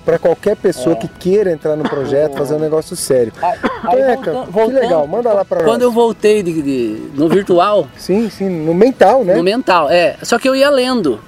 para 0.05 0.17
qualquer 0.17 0.55
pessoa 0.55 0.95
que 0.95 1.07
queira 1.07 1.51
entrar 1.51 1.75
no 1.75 1.83
projeto, 1.83 2.37
fazer 2.37 2.55
um 2.55 2.59
negócio 2.59 2.95
sério. 2.95 3.33
Aí- 3.41 3.57
aí 3.83 4.15
voltando- 4.15 4.45
que 4.45 4.51
voltando- 4.51 4.79
legal, 4.79 5.07
manda 5.07 5.33
lá 5.33 5.43
para 5.43 5.57
nós. 5.59 5.67
Quando 5.67 5.81
eu 5.81 5.91
voltei 5.91 6.41
de- 6.41 6.61
de- 6.61 7.01
no 7.13 7.27
virtual, 7.27 7.87
Sim, 7.97 8.29
sim, 8.29 8.49
no 8.49 8.73
mental, 8.73 9.23
né? 9.25 9.35
no 9.35 9.43
mental, 9.43 9.89
é. 9.89 10.15
Só 10.23 10.39
que 10.39 10.47
eu 10.47 10.55
ia 10.55 10.69
lendo. 10.69 11.19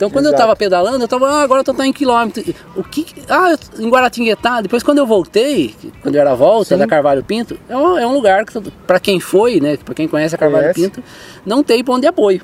Então 0.00 0.08
quando 0.08 0.24
eu 0.24 0.30
Exato. 0.30 0.42
tava 0.44 0.56
pedalando, 0.56 1.04
eu 1.04 1.06
tava, 1.06 1.28
ah, 1.28 1.42
agora 1.42 1.60
eu 1.60 1.64
tô 1.74 1.82
em 1.82 1.92
quilômetro. 1.92 2.42
O 2.74 2.82
que. 2.82 3.04
Ah, 3.28 3.50
eu- 3.50 3.84
em 3.84 3.90
Guaratinguetá. 3.90 4.62
Depois 4.62 4.82
quando 4.82 4.96
eu 4.96 5.06
voltei, 5.06 5.74
quando 6.02 6.14
eu 6.14 6.22
era 6.22 6.30
a 6.32 6.34
volta 6.34 6.74
Sim. 6.74 6.78
da 6.78 6.86
Carvalho 6.86 7.22
Pinto, 7.22 7.58
é 7.68 7.76
um, 7.76 7.98
é 7.98 8.06
um 8.06 8.14
lugar 8.14 8.46
que, 8.46 8.58
para 8.86 8.98
quem 8.98 9.20
foi, 9.20 9.60
né? 9.60 9.76
Para 9.76 9.92
quem 9.92 10.08
conhece 10.08 10.34
a 10.34 10.38
Carvalho 10.38 10.72
Conhece. 10.72 10.80
Pinto, 10.80 11.04
não 11.44 11.62
tem 11.62 11.84
ponto 11.84 12.00
de 12.00 12.06
apoio. 12.06 12.40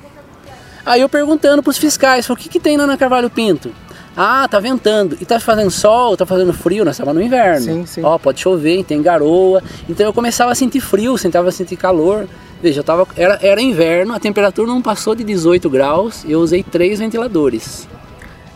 Aí 0.85 1.01
eu 1.01 1.09
perguntando 1.09 1.63
pros 1.63 1.79
fiscais, 1.79 2.27
falei, 2.27 2.39
o 2.39 2.43
que, 2.43 2.47
que 2.47 2.59
tem 2.59 2.77
lá 2.77 2.85
na 2.85 2.95
Carvalho 2.95 3.27
Pinto? 3.27 3.71
Ah, 4.15 4.47
tá 4.47 4.59
ventando. 4.59 5.17
E 5.19 5.25
tá 5.25 5.39
fazendo 5.39 5.71
sol, 5.71 6.15
tá 6.15 6.27
fazendo 6.27 6.53
frio, 6.53 6.85
nós 6.85 6.93
estávamos 6.93 7.19
no 7.19 7.25
inverno. 7.25 7.65
Sim, 7.65 7.85
sim. 7.87 8.03
Ó, 8.03 8.19
pode 8.19 8.39
chover, 8.39 8.83
tem 8.83 9.01
garoa. 9.01 9.63
Então 9.89 10.05
eu 10.05 10.13
começava 10.13 10.51
a 10.51 10.55
sentir 10.55 10.79
frio, 10.79 11.17
começava 11.17 11.49
a 11.49 11.51
sentir 11.51 11.75
calor. 11.75 12.27
Veja, 12.61 12.79
eu 12.79 12.83
tava, 12.83 13.07
era, 13.15 13.37
era 13.41 13.61
inverno, 13.61 14.13
a 14.13 14.19
temperatura 14.19 14.67
não 14.67 14.81
passou 14.81 15.13
de 15.13 15.23
18 15.23 15.69
graus, 15.69 16.25
eu 16.27 16.39
usei 16.39 16.63
três 16.63 16.99
ventiladores. 16.99 17.87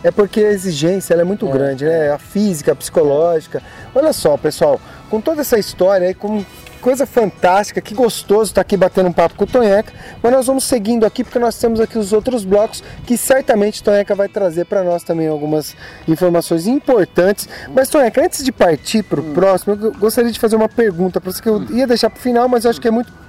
É 0.04 0.10
porque 0.10 0.40
a 0.40 0.50
exigência 0.50 1.14
é 1.14 1.22
muito 1.22 1.46
grande, 1.46 1.84
né? 1.84 2.10
A 2.10 2.18
física, 2.18 2.72
a 2.72 2.74
psicológica. 2.74 3.62
Olha 3.94 4.12
só, 4.12 4.36
pessoal, 4.36 4.80
com 5.08 5.20
toda 5.20 5.42
essa 5.42 5.56
história 5.56 6.08
aí, 6.08 6.14
com 6.14 6.44
coisa 6.80 7.06
fantástica, 7.06 7.80
que 7.80 7.94
gostoso 7.94 8.50
estar 8.50 8.60
aqui 8.60 8.76
batendo 8.76 9.08
um 9.08 9.12
papo 9.12 9.36
com 9.36 9.44
o 9.44 9.46
Tonheca, 9.46 9.92
mas 10.20 10.32
nós 10.32 10.48
vamos 10.48 10.64
seguindo 10.64 11.06
aqui 11.06 11.22
porque 11.22 11.38
nós 11.38 11.56
temos 11.56 11.78
aqui 11.78 11.96
os 11.96 12.12
outros 12.12 12.44
blocos 12.44 12.82
que 13.06 13.16
certamente 13.16 13.80
o 13.80 13.84
Tonheca 13.84 14.16
vai 14.16 14.28
trazer 14.28 14.64
para 14.64 14.82
nós 14.82 15.04
também 15.04 15.28
algumas 15.28 15.76
informações 16.08 16.66
importantes. 16.66 17.48
Mas 17.72 17.88
Tonheca, 17.88 18.24
antes 18.24 18.44
de 18.44 18.50
partir 18.50 19.04
para 19.04 19.20
o 19.20 19.32
próximo, 19.32 19.78
eu 19.80 19.92
gostaria 19.92 20.32
de 20.32 20.40
fazer 20.40 20.56
uma 20.56 20.68
pergunta 20.68 21.20
para 21.20 21.30
você 21.30 21.40
que 21.40 21.48
eu 21.48 21.62
ia 21.70 21.86
deixar 21.86 22.10
para 22.10 22.18
o 22.18 22.20
final, 22.20 22.48
mas 22.48 22.64
eu 22.64 22.70
acho 22.70 22.80
que 22.80 22.88
é 22.88 22.90
muito 22.90 23.21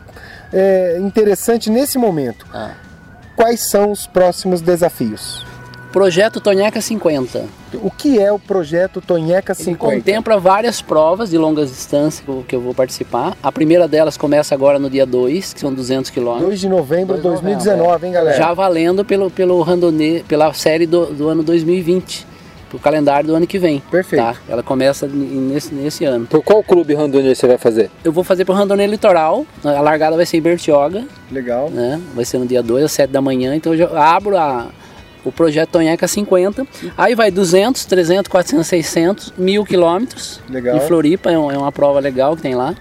é, 0.54 0.98
interessante 1.00 1.70
nesse 1.70 1.98
momento. 1.98 2.46
Ah. 2.54 2.72
Quais 3.36 3.70
são 3.70 3.92
os 3.92 4.06
próximos 4.08 4.62
desafios? 4.62 5.44
Projeto 5.92 6.40
Tonheca 6.42 6.82
50. 6.82 7.46
O 7.76 7.92
que 7.92 8.20
é 8.20 8.32
o 8.32 8.40
projeto 8.40 9.00
Tonheca 9.00 9.54
Ele 9.54 9.64
50? 9.64 9.96
contempla 9.96 10.40
várias 10.40 10.82
provas 10.82 11.30
de 11.30 11.38
longas 11.38 11.70
distâncias 11.70 12.20
que 12.24 12.28
eu- 12.30 12.46
que 12.48 12.56
eu 12.56 12.62
vou 12.62 12.74
participar. 12.74 13.38
A 13.44 13.52
primeira 13.52 13.88
delas 13.88 14.18
começa 14.18 14.56
agora 14.56 14.80
no 14.80 14.90
dia 14.90 15.06
2, 15.06 15.54
que 15.54 15.60
são 15.60 15.72
200 15.72 16.10
quilômetros. 16.10 16.48
2 16.48 16.60
de 16.60 16.68
novembro 16.70 17.16
de 17.18 17.22
2 17.22 17.40
de 17.40 17.46
novembro, 17.46 17.64
2019, 17.64 18.08
hein, 18.08 18.14
galera? 18.14 18.36
Já 18.38 18.52
valendo 18.56 19.06
pelo, 19.06 19.30
pelo 19.30 19.62
randonnée, 19.62 20.24
pela 20.28 20.52
série 20.54 20.88
do, 20.88 21.08
do 21.08 21.28
ano 21.30 21.44
2020, 21.44 22.26
pro 22.74 22.80
calendário 22.80 23.28
do 23.28 23.36
ano 23.36 23.46
que 23.46 23.60
vem. 23.60 23.80
Perfeito. 23.92 24.24
Tá? 24.24 24.36
Ela 24.50 24.64
começa 24.64 25.08
nesse, 25.08 25.74
nesse 25.74 26.06
ano. 26.06 26.26
Por 26.26 26.44
qual 26.44 26.64
clube 26.64 26.96
randonnê 26.96 27.36
você 27.36 27.46
vai 27.46 27.58
fazer? 27.60 27.92
Eu 28.04 28.12
vou 28.12 28.24
fazer 28.24 28.46
pro 28.46 28.54
randonnée 28.56 28.88
litoral, 28.88 29.46
a 29.64 29.80
largada 29.80 30.16
vai 30.16 30.26
ser 30.26 30.38
em 30.38 30.42
Bertioga, 30.42 31.04
Legal. 31.32 31.70
né? 31.70 32.02
Vai 32.16 32.26
ser 32.26 32.40
no 32.40 32.48
dia 32.48 32.64
2 32.64 32.86
às 32.86 32.92
7 32.92 33.12
da 33.12 33.22
manhã, 33.22 33.56
então 33.56 33.74
eu 33.74 33.78
já 33.78 34.16
abro 34.16 34.36
a, 34.36 34.70
o 35.24 35.32
projeto 35.32 35.70
Tonheca 35.70 36.08
50. 36.08 36.66
Aí 36.98 37.14
vai 37.14 37.30
200, 37.30 37.86
300, 37.86 38.28
400, 38.32 38.66
600, 38.68 39.34
mil 39.38 39.64
quilômetros. 39.64 40.42
Legal. 40.50 40.78
Em 40.78 40.80
Floripa 40.82 41.32
é, 41.32 41.38
um- 41.38 41.52
é 41.52 41.58
uma 41.58 41.72
prova 41.72 42.00
legal 42.00 42.36
que 42.36 42.42
tem 42.42 42.56
lá. 42.56 42.74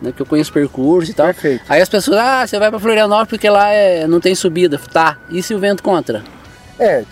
Né, 0.00 0.12
que 0.16 0.22
eu 0.22 0.26
conheço 0.26 0.50
percurso 0.50 1.10
e 1.10 1.14
tal. 1.14 1.26
Perfeito. 1.26 1.62
Aí 1.68 1.82
as 1.82 1.88
pessoas, 1.88 2.16
ah, 2.16 2.46
você 2.46 2.58
vai 2.58 2.70
pra 2.70 2.78
Florianópolis 2.80 3.28
porque 3.28 3.50
lá 3.50 3.68
é, 3.70 4.06
não 4.06 4.18
tem 4.18 4.34
subida. 4.34 4.80
Tá, 4.90 5.18
e 5.28 5.42
se 5.42 5.54
o 5.54 5.58
vento 5.58 5.82
contra? 5.82 6.22
É, 6.80 7.04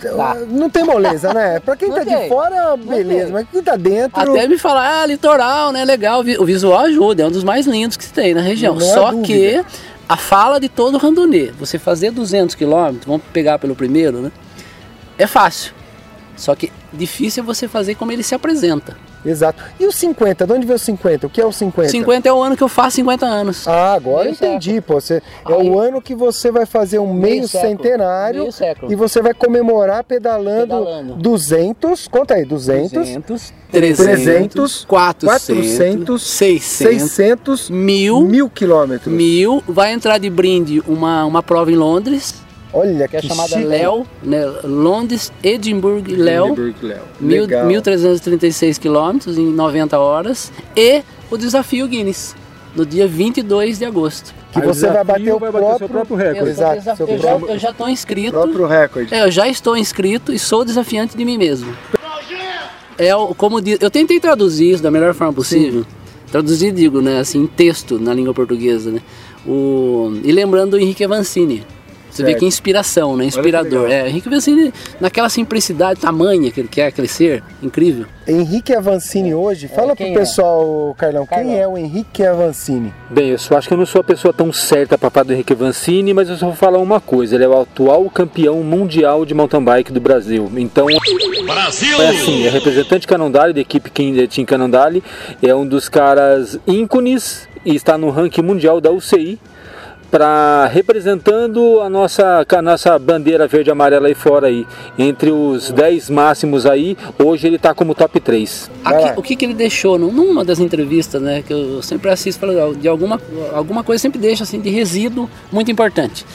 não 0.49 0.67
tem 0.69 0.83
moleza, 0.83 1.31
né? 1.33 1.59
Pra 1.59 1.75
quem 1.75 1.89
Tá. 1.89 1.97
Não 1.97 2.05
tá 2.05 2.09
de 2.11 2.17
tem. 2.17 2.27
fora, 2.29 2.75
beleza, 2.75 3.31
mas 3.31 3.47
quem 3.51 3.61
tá 3.61 3.75
dentro. 3.75 4.19
Até 4.19 4.47
me 4.47 4.57
falar, 4.57 5.03
ah, 5.03 5.05
litoral, 5.05 5.71
né? 5.71 5.85
Legal, 5.85 6.21
o 6.21 6.45
visual 6.45 6.79
ajuda, 6.79 7.23
é 7.23 7.25
um 7.27 7.31
dos 7.31 7.43
mais 7.43 7.67
lindos 7.67 7.95
que 7.95 8.03
se 8.03 8.11
tem 8.11 8.33
na 8.33 8.41
região. 8.41 8.75
Não 8.75 8.89
há 8.89 8.93
Só 8.93 9.21
que 9.21 9.63
a 10.07 10.17
fala 10.17 10.59
de 10.59 10.67
todo 10.67 10.97
randonnê, 10.97 11.51
você 11.51 11.77
fazer 11.77 12.09
200 12.09 12.55
quilômetros, 12.55 13.05
vamos 13.05 13.21
pegar 13.31 13.59
pelo 13.59 13.75
primeiro, 13.75 14.21
né? 14.21 14.31
É 15.17 15.27
fácil. 15.27 15.73
Só 16.35 16.55
que 16.55 16.71
difícil 16.91 17.43
é 17.43 17.45
você 17.45 17.67
fazer 17.67 17.93
como 17.95 18.11
ele 18.11 18.23
se 18.23 18.33
apresenta. 18.33 18.97
Exato. 19.25 19.61
E 19.79 19.85
o 19.85 19.91
50? 19.91 20.47
De 20.47 20.53
onde 20.53 20.65
veio 20.65 20.77
o 20.77 20.79
50? 20.79 21.27
O 21.27 21.29
que 21.29 21.41
é 21.41 21.45
o 21.45 21.51
50? 21.51 21.89
50 21.89 22.29
é 22.29 22.33
o 22.33 22.41
ano 22.41 22.55
que 22.55 22.63
eu 22.63 22.67
faço 22.69 22.95
50 22.97 23.25
anos. 23.25 23.67
Ah, 23.67 23.93
agora 23.93 24.23
Meio 24.23 24.33
entendi, 24.33 24.79
pô. 24.81 24.93
Você, 24.99 25.15
é 25.15 25.21
Aí- 25.53 25.69
o 25.69 25.77
ano 25.77 26.01
que 26.01 26.15
você 26.15 26.51
vai 26.51 26.65
fazer 26.65 26.99
um 26.99 27.13
meio, 27.13 27.35
Meio 27.35 27.47
século. 27.47 27.69
centenário 27.71 28.39
Meio 28.41 28.51
século. 28.51 28.91
e 28.91 28.95
você 28.95 29.21
vai 29.21 29.33
comemorar 29.33 30.03
pedalando, 30.03 30.61
Pedalando. 30.67 31.13
200, 31.15 32.07
conta 32.07 32.35
aí, 32.35 32.45
200, 32.45 32.91
200, 32.91 33.53
300, 33.71 34.85
400, 34.85 35.25
400, 35.25 36.21
600, 36.21 37.01
600, 37.01 37.69
mil, 37.69 38.21
mil 38.21 38.49
quilômetros. 38.49 39.13
mil. 39.13 39.61
Vai 39.67 39.91
entrar 39.93 40.17
de 40.17 40.29
brinde 40.29 40.81
uma, 40.87 41.25
uma 41.25 41.43
prova 41.43 41.71
em 41.71 41.75
Londres, 41.75 42.33
Olha 42.71 43.07
que 43.07 43.17
é 43.17 43.21
chamada 43.21 43.49
chique. 43.49 43.63
Léo, 43.65 44.05
né? 44.21 44.45
Londres, 44.63 45.31
Edimburgo 45.43 46.09
e 46.09 46.15
Léo. 46.15 46.55
Mil- 47.19 47.41
Legal. 47.43 47.65
1.336 47.67 48.77
quilômetros 48.77 49.37
em 49.37 49.47
90 49.51 49.97
horas. 49.97 50.51
E 50.75 51.01
o 51.31 51.37
desafio 51.37 51.87
Guinness, 51.87 52.35
no 52.75 52.85
dia 52.85 53.07
22 53.07 53.79
de 53.79 53.85
agosto. 53.85 54.33
Que 54.51 54.59
Aí 54.59 54.67
o 54.67 54.73
você 54.73 54.87
vai 54.87 55.03
bater 55.03 55.33
o 55.33 55.39
vai 55.39 55.51
bater 55.51 55.65
próprio, 55.65 55.77
seu 55.77 55.89
próprio 55.89 56.15
recorde. 56.17 56.49
Exato, 56.49 56.95
seu 56.97 57.07
eu 57.07 57.17
já, 57.17 57.27
próprio- 57.29 57.49
eu 57.53 57.59
já 57.59 57.69
estou 57.71 57.89
inscrito. 57.89 58.31
próprio 58.31 58.65
recorde. 58.67 59.13
É, 59.13 59.23
eu 59.23 59.31
já 59.31 59.47
estou 59.47 59.75
inscrito 59.77 60.31
e 60.33 60.39
sou 60.39 60.63
desafiante 60.65 61.15
de 61.17 61.25
mim 61.25 61.37
mesmo. 61.37 61.73
É 62.97 63.15
o- 63.15 63.33
como 63.33 63.61
diz, 63.61 63.77
eu 63.81 63.89
tentei 63.89 64.19
traduzir 64.19 64.71
isso 64.73 64.83
da 64.83 64.91
melhor 64.91 65.13
forma 65.13 65.33
possível. 65.33 65.85
Traduzir, 66.31 66.71
digo, 66.71 67.01
né, 67.01 67.19
assim, 67.19 67.39
em 67.41 67.47
texto 67.47 67.97
na 67.97 68.13
língua 68.13 68.33
portuguesa, 68.33 68.91
né? 68.91 68.99
O, 69.47 70.11
e 70.23 70.31
lembrando 70.31 70.71
do 70.71 70.77
Henrique 70.79 71.03
Avancini. 71.03 71.65
Você 72.09 72.23
vê 72.23 72.33
que 72.33 72.45
é 72.45 72.47
inspiração, 72.47 73.15
né? 73.15 73.25
Inspirador. 73.25 73.89
É, 73.89 74.07
Henrique 74.07 74.27
Avancini, 74.27 74.73
naquela 74.99 75.29
simplicidade 75.29 75.99
tamanha 75.99 76.51
que 76.51 76.59
ele 76.59 76.67
quer 76.67 76.91
crescer, 76.91 77.43
incrível. 77.61 78.05
Henrique 78.27 78.73
Avancini 78.73 79.33
hoje, 79.33 79.65
é, 79.65 79.69
fala 79.69 79.95
pro 79.95 80.05
é? 80.05 80.13
pessoal, 80.13 80.95
Carlão, 80.97 81.25
Carlão, 81.25 81.47
quem 81.47 81.59
é 81.59 81.67
o 81.67 81.77
Henrique 81.77 82.23
Avancini? 82.23 82.93
Bem, 83.09 83.29
eu 83.29 83.39
só 83.39 83.57
acho 83.57 83.67
que 83.67 83.73
eu 83.73 83.77
não 83.77 83.85
sou 83.85 84.01
a 84.01 84.03
pessoa 84.03 84.33
tão 84.33 84.53
certa 84.53 84.97
para 84.97 85.09
falar 85.09 85.23
do 85.25 85.33
Henrique 85.33 85.53
Avancini, 85.53 86.13
mas 86.13 86.29
eu 86.29 86.37
só 86.37 86.47
vou 86.47 86.55
falar 86.55 86.77
uma 86.77 86.99
coisa, 86.99 87.35
ele 87.35 87.43
é 87.43 87.47
o 87.47 87.61
atual 87.61 88.09
campeão 88.09 88.61
mundial 88.63 89.25
de 89.25 89.33
mountain 89.33 89.63
bike 89.63 89.91
do 89.91 89.99
Brasil. 89.99 90.51
Então, 90.55 90.85
Brasil! 91.45 92.01
é 92.01 92.09
assim, 92.09 92.45
é 92.45 92.49
representante 92.49 93.07
Canondale, 93.07 93.53
da 93.53 93.61
equipe 93.61 93.89
Team 93.89 94.45
Canondale, 94.45 95.03
é 95.41 95.53
um 95.55 95.65
dos 95.65 95.89
caras 95.89 96.59
ícones 96.67 97.47
e 97.65 97.75
está 97.75 97.97
no 97.97 98.09
ranking 98.09 98.41
mundial 98.41 98.79
da 98.79 98.91
UCI 98.91 99.39
para 100.09 100.67
representando 100.67 101.81
a 101.81 101.89
nossa, 101.89 102.45
a 102.47 102.61
nossa 102.61 102.97
bandeira 102.97 103.47
verde 103.47 103.69
e 103.69 103.71
amarela 103.71 104.07
aí 104.07 104.15
fora 104.15 104.47
aí. 104.47 104.65
Entre 104.97 105.31
os 105.31 105.71
10 105.71 106.09
máximos 106.09 106.65
aí, 106.65 106.97
hoje 107.23 107.47
ele 107.47 107.55
está 107.55 107.73
como 107.73 107.93
top 107.93 108.19
3. 108.19 108.69
Aqui, 108.83 109.19
o 109.19 109.21
que, 109.21 109.35
que 109.35 109.45
ele 109.45 109.53
deixou 109.53 109.97
numa 109.97 110.43
das 110.43 110.59
entrevistas, 110.59 111.21
né, 111.21 111.43
que 111.45 111.53
eu 111.53 111.81
sempre 111.81 112.09
assisto, 112.09 112.45
de 112.79 112.87
alguma, 112.87 113.19
alguma 113.53 113.83
coisa 113.83 114.01
sempre 114.01 114.19
deixa 114.19 114.43
assim 114.43 114.59
de 114.59 114.69
resíduo 114.69 115.29
muito 115.51 115.71
importante. 115.71 116.25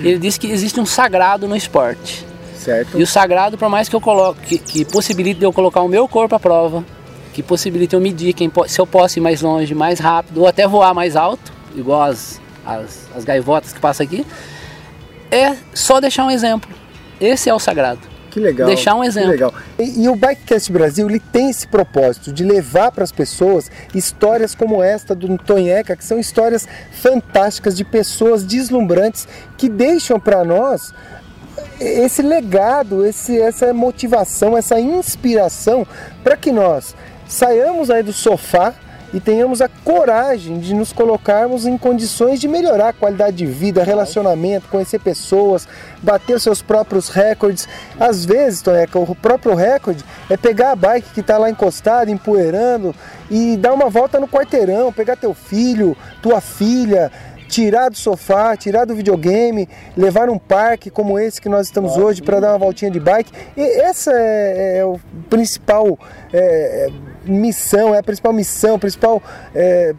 Ele 0.00 0.18
disse 0.18 0.38
que 0.38 0.50
existe 0.50 0.78
um 0.78 0.86
sagrado 0.86 1.48
no 1.48 1.56
esporte. 1.56 2.26
Certo. 2.54 2.98
E 2.98 3.02
o 3.02 3.06
sagrado, 3.06 3.58
por 3.58 3.68
mais 3.68 3.88
que 3.88 3.96
eu 3.96 4.00
coloque, 4.00 4.58
que, 4.58 4.58
que 4.58 4.84
possibilite 4.84 5.42
eu 5.42 5.52
colocar 5.52 5.80
o 5.80 5.88
meu 5.88 6.06
corpo 6.06 6.36
à 6.36 6.40
prova, 6.40 6.84
que 7.32 7.42
possibilite 7.42 7.94
eu 7.94 8.00
medir 8.00 8.34
quem, 8.34 8.50
se 8.68 8.80
eu 8.80 8.86
posso 8.86 9.18
ir 9.18 9.22
mais 9.22 9.42
longe, 9.42 9.74
mais 9.74 9.98
rápido, 9.98 10.42
ou 10.42 10.46
até 10.46 10.68
voar 10.68 10.94
mais 10.94 11.16
alto, 11.16 11.52
igual 11.74 12.02
as 12.02 12.40
as, 12.64 13.08
as 13.14 13.24
gaivotas 13.24 13.72
que 13.72 13.80
passam 13.80 14.04
aqui, 14.04 14.26
é 15.30 15.56
só 15.74 16.00
deixar 16.00 16.24
um 16.24 16.30
exemplo. 16.30 16.70
Esse 17.20 17.48
é 17.48 17.54
o 17.54 17.58
sagrado. 17.58 18.12
Que 18.30 18.40
legal. 18.40 18.66
Deixar 18.66 18.94
um 18.94 19.04
exemplo. 19.04 19.30
legal. 19.30 19.54
E, 19.78 20.04
e, 20.04 20.08
o 20.08 20.16
Bikecast 20.16 20.72
Brasil 20.72 21.06
ele 21.06 21.20
tem 21.20 21.50
esse 21.50 21.68
propósito 21.68 22.32
de 22.32 22.42
levar 22.42 22.90
para 22.90 23.04
as 23.04 23.12
pessoas 23.12 23.70
histórias 23.94 24.54
como 24.54 24.82
esta 24.82 25.14
do 25.14 25.36
Tonheca, 25.36 25.94
que 25.94 26.04
são 26.04 26.18
histórias 26.18 26.66
fantásticas 26.92 27.76
de 27.76 27.84
pessoas 27.84 28.42
deslumbrantes 28.42 29.28
que 29.58 29.68
deixam 29.68 30.18
para 30.18 30.42
nós 30.44 30.94
esse 31.78 32.22
legado, 32.22 33.04
esse, 33.04 33.38
essa 33.38 33.74
motivação, 33.74 34.56
essa 34.56 34.80
inspiração 34.80 35.86
para 36.24 36.36
que 36.36 36.50
nós 36.50 36.96
saiamos 37.28 37.90
aí 37.90 38.02
do 38.02 38.12
sofá 38.14 38.74
e 39.12 39.20
tenhamos 39.20 39.60
a 39.60 39.68
coragem 39.68 40.58
de 40.58 40.74
nos 40.74 40.92
colocarmos 40.92 41.66
em 41.66 41.76
condições 41.76 42.40
de 42.40 42.48
melhorar 42.48 42.88
a 42.88 42.92
qualidade 42.92 43.36
de 43.36 43.46
vida, 43.46 43.84
relacionamento, 43.84 44.68
conhecer 44.68 44.98
pessoas, 44.98 45.68
bater 46.02 46.36
os 46.36 46.42
seus 46.42 46.62
próprios 46.62 47.08
recordes. 47.08 47.68
Às 47.98 48.24
vezes, 48.24 48.62
Toneca, 48.62 48.98
o 48.98 49.14
próprio 49.14 49.54
recorde 49.54 50.04
é 50.30 50.36
pegar 50.36 50.72
a 50.72 50.76
bike 50.76 51.10
que 51.12 51.20
está 51.20 51.36
lá 51.36 51.50
encostada, 51.50 52.10
empoeirando 52.10 52.94
e 53.30 53.56
dar 53.56 53.72
uma 53.74 53.90
volta 53.90 54.18
no 54.18 54.28
quarteirão, 54.28 54.92
pegar 54.92 55.16
teu 55.16 55.34
filho, 55.34 55.96
tua 56.22 56.40
filha, 56.40 57.10
tirar 57.52 57.90
do 57.90 57.96
sofá, 57.98 58.56
tirar 58.56 58.86
do 58.86 58.94
videogame, 58.94 59.68
levar 59.94 60.30
um 60.30 60.38
parque 60.38 60.88
como 60.88 61.18
esse 61.18 61.38
que 61.38 61.50
nós 61.50 61.66
estamos 61.66 61.98
hoje 61.98 62.22
para 62.22 62.40
dar 62.40 62.52
uma 62.52 62.58
voltinha 62.58 62.90
de 62.90 62.98
bike. 62.98 63.30
E 63.54 63.62
essa 63.82 64.10
é, 64.10 64.78
é 64.78 64.84
o 64.86 64.98
principal 65.28 65.98
é, 66.32 66.88
missão, 67.24 67.94
é 67.94 67.98
a 67.98 68.02
principal 68.02 68.32
missão, 68.32 68.78
principal 68.78 69.22
é, 69.54 69.94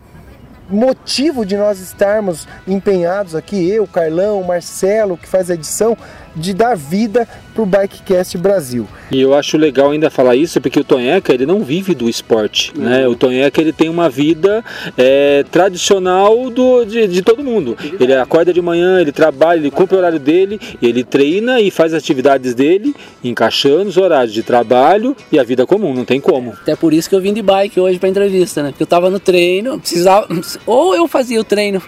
motivo 0.70 1.46
de 1.46 1.56
nós 1.58 1.80
estarmos 1.80 2.48
empenhados 2.68 3.36
aqui, 3.36 3.70
eu, 3.70 3.86
Carlão, 3.86 4.44
Marcelo, 4.44 5.18
que 5.18 5.28
faz 5.28 5.50
a 5.50 5.54
edição, 5.54 5.98
de 6.36 6.54
dar 6.54 6.76
vida 6.76 7.28
para 7.54 7.64
o 7.64 7.66
Bikecast 7.66 8.38
Brasil. 8.38 8.88
E 9.12 9.22
eu 9.22 9.34
acho 9.34 9.58
legal 9.58 9.92
ainda 9.92 10.10
falar 10.10 10.36
isso 10.36 10.60
porque 10.60 10.80
o 10.80 10.84
Tonheca 10.84 11.34
ele 11.34 11.46
não 11.46 11.64
vive 11.64 11.94
do 11.94 12.10
esporte, 12.10 12.74
uhum. 12.76 12.84
né? 12.84 13.08
O 13.08 13.16
Tonheca 13.16 13.62
ele 13.62 13.72
tem 13.72 13.90
uma 13.90 14.10
vida 14.10 14.64
é, 14.98 15.46
tradicional 15.52 16.50
do, 16.50 16.84
de, 16.84 17.08
de, 17.08 17.22
todo 17.22 17.44
mundo. 17.44 17.78
Ele 18.00 18.14
acorda 18.16 18.52
de 18.52 18.62
manhã, 18.62 19.00
ele 19.00 19.12
trabalha, 19.12 19.60
ele 19.60 19.72
cumpre 19.72 19.96
o 19.96 20.00
horário 20.00 20.20
dele, 20.20 20.60
ele 20.82 21.04
treina 21.04 21.62
e 21.62 21.70
faz 21.70 21.94
as 21.94 22.02
atividades 22.02 22.54
dele, 22.54 22.96
encaixando 23.24 23.90
os 23.90 23.98
horários 23.98 24.34
de 24.34 24.42
trabalho 24.42 25.16
e 25.32 25.38
a 25.38 25.44
vida 25.44 25.66
comum, 25.66 25.94
não 25.94 26.06
tem 26.06 26.20
como. 26.20 26.54
Até 26.62 26.76
por 26.76 26.94
isso 26.94 27.10
que 27.10 27.16
eu 27.16 27.22
vim 27.22 27.34
de 27.34 27.42
bike 27.42 27.80
hoje 27.80 28.00
para 28.00 28.10
entrevista, 28.10 28.64
né? 28.64 28.70
Porque 28.70 28.84
eu 28.84 28.86
estava 28.86 29.10
no 29.10 29.20
treino, 29.20 29.80
precisava 29.80 30.28
ou 30.66 30.96
eu 30.96 31.08
fazia 31.08 31.40
o 31.40 31.44
treino 31.44 31.82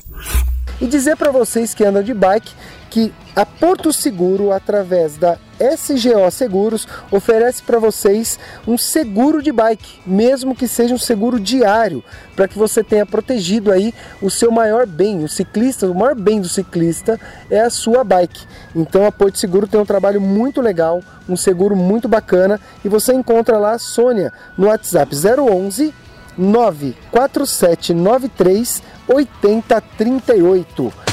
E 0.81 0.87
dizer 0.87 1.15
para 1.15 1.31
vocês 1.31 1.73
que 1.73 1.85
andam 1.85 2.03
de 2.03 2.13
bike 2.13 2.51
que 2.89 3.13
a 3.35 3.45
Porto 3.45 3.93
Seguro, 3.93 4.51
através 4.51 5.17
da 5.17 5.37
SGO 5.63 6.29
Seguros, 6.29 6.85
oferece 7.09 7.63
para 7.63 7.79
vocês 7.79 8.37
um 8.67 8.77
seguro 8.77 9.41
de 9.41 9.51
bike, 9.51 10.01
mesmo 10.05 10.55
que 10.55 10.67
seja 10.67 10.93
um 10.93 10.97
seguro 10.97 11.39
diário, 11.39 12.03
para 12.35 12.47
que 12.47 12.57
você 12.57 12.83
tenha 12.83 13.05
protegido 13.05 13.71
aí 13.71 13.93
o 14.21 14.29
seu 14.29 14.51
maior 14.51 14.85
bem, 14.85 15.23
o 15.23 15.29
ciclista, 15.29 15.87
o 15.87 15.95
maior 15.95 16.15
bem 16.15 16.41
do 16.41 16.49
ciclista 16.49 17.19
é 17.49 17.61
a 17.61 17.69
sua 17.69 18.03
bike. 18.03 18.45
Então 18.75 19.05
a 19.05 19.11
Porto 19.11 19.37
Seguro 19.37 19.67
tem 19.67 19.79
um 19.79 19.85
trabalho 19.85 20.19
muito 20.19 20.59
legal, 20.59 21.01
um 21.29 21.37
seguro 21.37 21.75
muito 21.75 22.07
bacana 22.07 22.59
e 22.83 22.89
você 22.89 23.13
encontra 23.13 23.57
lá 23.57 23.73
a 23.73 23.79
Sônia 23.79 24.33
no 24.57 24.67
WhatsApp 24.67 25.15
011 25.15 25.93
94793 26.37 28.83
8038. 29.07 31.12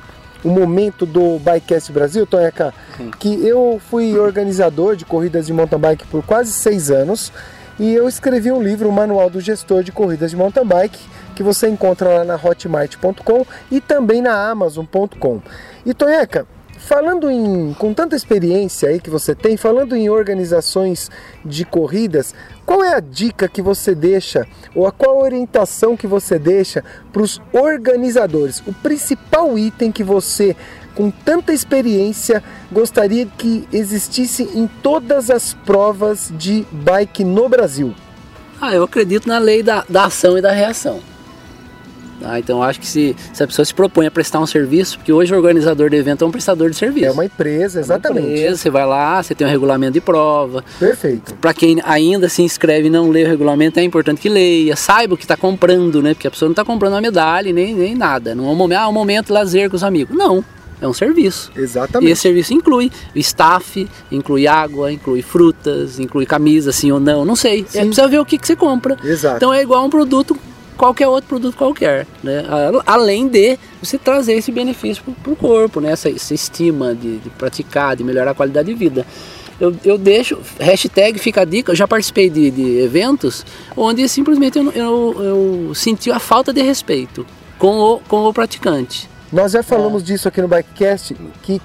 o 0.43 0.49
momento 0.49 1.05
do 1.05 1.39
Bikecast 1.39 1.91
Brasil, 1.91 2.25
Tonheca, 2.25 2.73
que 3.19 3.45
eu 3.45 3.79
fui 3.89 4.17
organizador 4.17 4.95
de 4.95 5.05
corridas 5.05 5.45
de 5.45 5.53
mountain 5.53 5.79
bike 5.79 6.07
por 6.07 6.23
quase 6.23 6.51
seis 6.51 6.89
anos 6.89 7.31
e 7.81 7.95
eu 7.95 8.07
escrevi 8.07 8.51
um 8.51 8.61
livro, 8.61 8.89
o 8.89 8.91
Manual 8.91 9.27
do 9.27 9.39
Gestor 9.39 9.81
de 9.81 9.91
Corridas 9.91 10.29
de 10.29 10.37
Mountain 10.37 10.67
Bike, 10.67 10.99
que 11.35 11.41
você 11.41 11.67
encontra 11.67 12.09
lá 12.09 12.23
na 12.23 12.35
hotmart.com 12.35 13.43
e 13.71 13.81
também 13.81 14.21
na 14.21 14.51
amazon.com. 14.51 15.41
E 15.83 15.91
Tonheca, 15.91 16.45
falando 16.81 17.29
em 17.29 17.73
com 17.73 17.93
tanta 17.93 18.15
experiência 18.15 18.89
aí 18.89 18.99
que 18.99 19.09
você 19.09 19.33
tem, 19.35 19.55
falando 19.55 19.95
em 19.95 20.09
organizações 20.09 21.09
de 21.45 21.63
corridas, 21.63 22.33
qual 22.65 22.83
é 22.83 22.95
a 22.95 22.99
dica 22.99 23.47
que 23.47 23.61
você 23.61 23.93
deixa 23.93 24.47
ou 24.75 24.87
a 24.87 24.91
qual 24.91 25.19
orientação 25.19 25.95
que 25.95 26.07
você 26.07 26.37
deixa 26.37 26.83
para 27.11 27.21
os 27.21 27.41
organizadores? 27.53 28.61
O 28.65 28.73
principal 28.73 29.57
item 29.57 29.91
que 29.91 30.03
você, 30.03 30.55
com 30.95 31.11
tanta 31.11 31.53
experiência, 31.53 32.43
gostaria 32.71 33.25
que 33.25 33.67
existisse 33.71 34.43
em 34.55 34.67
todas 34.81 35.29
as 35.29 35.53
provas 35.53 36.33
de 36.35 36.65
bike 36.71 37.23
no 37.23 37.47
Brasil? 37.47 37.93
Ah, 38.59 38.73
eu 38.73 38.83
acredito 38.83 39.27
na 39.27 39.37
lei 39.37 39.63
da, 39.63 39.83
da 39.87 40.05
ação 40.05 40.37
e 40.37 40.41
da 40.41 40.51
reação. 40.51 41.10
Ah, 42.23 42.39
então 42.39 42.61
acho 42.61 42.79
que 42.79 42.87
se, 42.87 43.15
se 43.33 43.43
a 43.43 43.47
pessoa 43.47 43.65
se 43.65 43.73
propõe 43.73 44.07
a 44.07 44.11
prestar 44.11 44.39
um 44.39 44.45
serviço, 44.45 44.97
porque 44.97 45.11
hoje 45.11 45.33
o 45.33 45.37
organizador 45.37 45.89
do 45.89 45.95
evento 45.95 46.23
é 46.23 46.27
um 46.27 46.31
prestador 46.31 46.69
de 46.69 46.75
serviço. 46.75 47.07
É 47.07 47.11
uma 47.11 47.25
empresa, 47.25 47.79
exatamente. 47.79 48.25
É 48.25 48.29
uma 48.29 48.37
empresa, 48.37 48.57
você 48.57 48.69
vai 48.69 48.85
lá, 48.85 49.21
você 49.21 49.35
tem 49.35 49.45
um 49.45 49.49
regulamento 49.49 49.93
de 49.93 50.01
prova. 50.01 50.63
Perfeito. 50.79 51.33
Para 51.35 51.53
quem 51.53 51.81
ainda 51.83 52.29
se 52.29 52.41
inscreve 52.41 52.87
e 52.87 52.89
não 52.89 53.09
lê 53.09 53.23
o 53.23 53.27
regulamento, 53.27 53.79
é 53.79 53.83
importante 53.83 54.21
que 54.21 54.29
leia, 54.29 54.75
saiba 54.75 55.13
o 55.13 55.17
que 55.17 55.23
está 55.23 55.37
comprando, 55.37 56.01
né? 56.01 56.13
Porque 56.13 56.27
a 56.27 56.31
pessoa 56.31 56.47
não 56.47 56.53
está 56.53 56.65
comprando 56.65 56.93
uma 56.93 57.01
medalha 57.01 57.51
nem, 57.51 57.73
nem 57.73 57.95
nada. 57.95 58.35
Não 58.35 58.47
é 58.47 58.51
um 58.51 58.55
momento, 58.55 58.79
ah, 58.79 58.87
um 58.87 58.93
momento 58.93 59.27
de 59.27 59.33
lazer 59.33 59.69
com 59.69 59.75
os 59.75 59.83
amigos. 59.83 60.15
Não. 60.15 60.43
É 60.81 60.87
um 60.87 60.93
serviço. 60.93 61.51
Exatamente. 61.55 62.09
E 62.09 62.11
esse 62.11 62.23
serviço 62.23 62.55
inclui 62.55 62.91
staff, 63.15 63.87
inclui 64.11 64.47
água, 64.47 64.91
inclui 64.91 65.21
frutas, 65.21 65.99
inclui 65.99 66.25
camisa, 66.25 66.71
sim 66.71 66.91
ou 66.91 66.99
não, 66.99 67.23
não 67.23 67.35
sei. 67.35 67.63
É, 67.75 67.85
precisa 67.85 68.07
ver 68.07 68.19
o 68.19 68.25
que, 68.25 68.35
que 68.35 68.47
você 68.47 68.55
compra. 68.55 68.97
Exato. 69.03 69.37
Então 69.37 69.53
é 69.53 69.61
igual 69.61 69.85
um 69.85 69.91
produto 69.91 70.35
qualquer 70.77 71.07
outro 71.07 71.27
produto 71.27 71.55
qualquer, 71.55 72.07
né? 72.23 72.43
Além 72.85 73.27
de 73.27 73.57
você 73.81 73.97
trazer 73.97 74.33
esse 74.33 74.51
benefício 74.51 75.03
para 75.23 75.31
o 75.31 75.35
corpo, 75.35 75.79
né? 75.79 75.91
Essa, 75.91 76.09
essa 76.09 76.33
estima 76.33 76.95
de, 76.95 77.17
de, 77.17 77.29
praticar, 77.29 77.95
de 77.95 78.03
melhorar 78.03 78.31
a 78.31 78.35
qualidade 78.35 78.67
de 78.67 78.73
vida. 78.73 79.05
Eu, 79.59 79.75
eu 79.85 79.97
deixo, 79.97 80.39
hashtag 80.59 81.19
fica 81.19 81.41
a 81.41 81.45
dica, 81.45 81.71
eu 81.71 81.75
já 81.75 81.87
participei 81.87 82.31
de, 82.31 82.49
de 82.49 82.79
eventos 82.79 83.45
onde 83.77 84.09
simplesmente 84.09 84.57
eu, 84.57 84.71
eu, 84.71 85.15
eu, 85.23 85.75
senti 85.75 86.09
a 86.09 86.17
falta 86.17 86.51
de 86.51 86.63
respeito 86.63 87.27
com 87.59 87.77
o, 87.77 87.99
com 87.99 88.23
o 88.23 88.33
praticante. 88.33 89.07
Nós 89.31 89.51
já 89.51 89.61
falamos 89.61 90.01
é. 90.01 90.05
disso 90.07 90.27
aqui 90.27 90.41
no 90.41 90.47
Bikecast, 90.47 91.15
que 91.43 91.61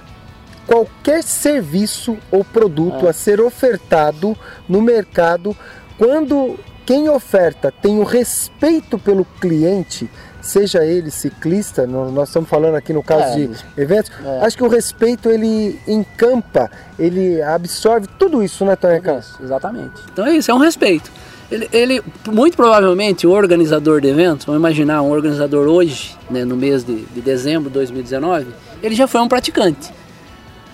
qualquer 0.66 1.22
serviço 1.22 2.18
ou 2.30 2.44
produto 2.44 3.06
é. 3.06 3.10
a 3.10 3.12
ser 3.14 3.40
ofertado 3.40 4.36
no 4.68 4.82
mercado, 4.82 5.56
quando 5.96 6.58
quem 6.86 7.08
oferta 7.08 7.72
tem 7.82 7.98
o 7.98 8.04
respeito 8.04 8.96
pelo 8.96 9.24
cliente, 9.40 10.08
seja 10.40 10.84
ele 10.84 11.10
ciclista, 11.10 11.84
nós 11.84 12.28
estamos 12.28 12.48
falando 12.48 12.76
aqui 12.76 12.92
no 12.92 13.02
caso 13.02 13.32
é, 13.32 13.34
de 13.34 13.50
eventos, 13.76 14.12
é. 14.24 14.46
acho 14.46 14.56
que 14.56 14.62
o 14.62 14.68
respeito 14.68 15.28
ele 15.28 15.80
encampa, 15.88 16.70
ele 16.96 17.42
absorve 17.42 18.06
tudo 18.16 18.42
isso, 18.42 18.64
né, 18.64 18.76
Tonha? 18.76 19.02
Exatamente. 19.42 20.00
Então 20.12 20.24
é 20.24 20.36
isso, 20.36 20.48
é 20.48 20.54
um 20.54 20.58
respeito. 20.58 21.10
Ele, 21.50 21.68
ele, 21.72 22.02
muito 22.28 22.56
provavelmente 22.56 23.26
o 23.26 23.30
organizador 23.30 24.00
de 24.00 24.08
eventos, 24.08 24.46
vamos 24.46 24.60
imaginar 24.60 25.02
um 25.02 25.10
organizador 25.10 25.66
hoje, 25.66 26.16
né, 26.30 26.44
no 26.44 26.56
mês 26.56 26.84
de, 26.84 27.04
de 27.04 27.20
dezembro 27.20 27.68
de 27.68 27.74
2019, 27.74 28.46
ele 28.82 28.94
já 28.94 29.08
foi 29.08 29.20
um 29.20 29.28
praticante. 29.28 29.92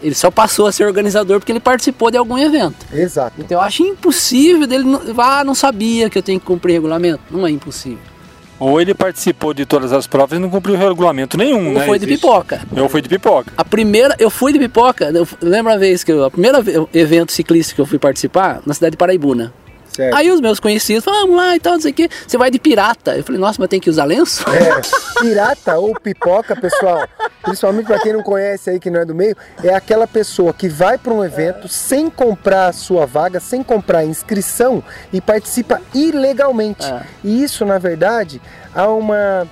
Ele 0.03 0.15
só 0.15 0.31
passou 0.31 0.67
a 0.67 0.73
ser 0.73 0.85
organizador 0.85 1.39
porque 1.39 1.53
ele 1.53 1.61
participou 1.61 2.11
de 2.11 2.17
algum 2.17 2.37
evento. 2.37 2.87
Exato. 2.93 3.37
Então 3.39 3.59
eu 3.59 3.63
acho 3.63 3.83
impossível 3.83 4.67
dele. 4.67 4.85
Ah, 5.19 5.45
não 5.45 5.55
sabia 5.55 6.11
que 6.11 6.19
eu 6.19 6.23
tenho 6.23 6.41
que 6.41 6.47
cumprir 6.47 6.73
regulamento. 6.75 7.23
Não 7.31 7.47
é 7.47 7.51
impossível. 7.51 8.13
Ou 8.59 8.81
ele 8.81 8.95
participou 8.95 9.53
de 9.53 9.67
todas 9.67 9.93
as 9.93 10.07
provas 10.07 10.39
e 10.39 10.41
não 10.41 10.49
cumpriu 10.49 10.77
regulamento 10.77 11.37
nenhum, 11.37 11.69
Ou 11.69 11.75
né? 11.75 11.85
foi 11.85 11.99
de 11.99 12.07
pipoca. 12.07 12.63
Eu 12.77 12.89
fui 12.89 13.03
de 13.03 13.09
pipoca. 13.09 13.53
A 13.57 13.65
primeira, 13.65 14.15
eu 14.21 14.31
fui 14.31 14.53
de 14.53 14.59
pipoca, 14.61 15.11
eu, 15.13 15.27
lembra 15.41 15.75
a 15.75 15.77
vez 15.77 16.05
que 16.05 16.13
eu, 16.13 16.25
a 16.25 16.31
primeira 16.31 16.63
evento 16.95 17.33
ciclístico 17.33 17.77
que 17.77 17.81
eu 17.81 17.87
fui 17.87 17.99
participar 17.99 18.63
na 18.65 18.73
cidade 18.73 18.93
de 18.93 18.97
Paraibuna. 18.97 19.53
Certo. 19.95 20.15
Aí 20.15 20.31
os 20.31 20.41
meus 20.41 20.59
conhecidos 20.59 21.05
vamos 21.05 21.37
lá 21.37 21.55
e 21.55 21.61
tal, 21.61 21.75
não 21.75 21.81
sei 21.81 21.91
o 21.91 21.95
que. 21.95 22.09
Você 22.27 22.39
vai 22.39 22.51
de 22.51 22.59
pirata. 22.59 23.17
Eu 23.17 23.25
falei, 23.25 23.41
nossa, 23.41 23.57
mas 23.61 23.69
tem 23.69 23.79
que 23.79 23.91
usar 23.91 24.05
lenço? 24.05 24.45
É, 24.49 25.21
pirata 25.21 25.79
ou 25.79 25.95
pipoca, 26.01 26.57
pessoal, 26.57 27.07
principalmente 27.43 27.87
para 27.87 27.99
quem 27.99 28.13
não 28.13 28.23
conhece 28.23 28.71
aí, 28.71 28.81
que 28.81 28.91
não 28.91 29.01
é 29.01 29.05
do 29.05 29.15
meio, 29.15 29.37
é 29.63 29.75
aquela 29.75 30.07
pessoa 30.07 30.53
que 30.53 30.69
vai 30.69 30.97
para 30.97 31.13
um 31.13 31.23
evento 31.23 31.69
sem 31.69 32.09
comprar 32.09 32.69
a 32.69 32.73
sua 32.73 33.05
vaga, 33.05 33.39
sem 33.39 33.63
comprar 33.63 33.99
a 33.99 34.05
inscrição 34.05 34.83
e 35.13 35.21
participa 35.21 35.81
ilegalmente. 35.95 36.87
É. 36.87 37.03
E 37.23 37.43
isso, 37.43 37.65
na 37.65 37.79
verdade, 37.79 38.41
há 38.75 38.89
uma 38.89 39.47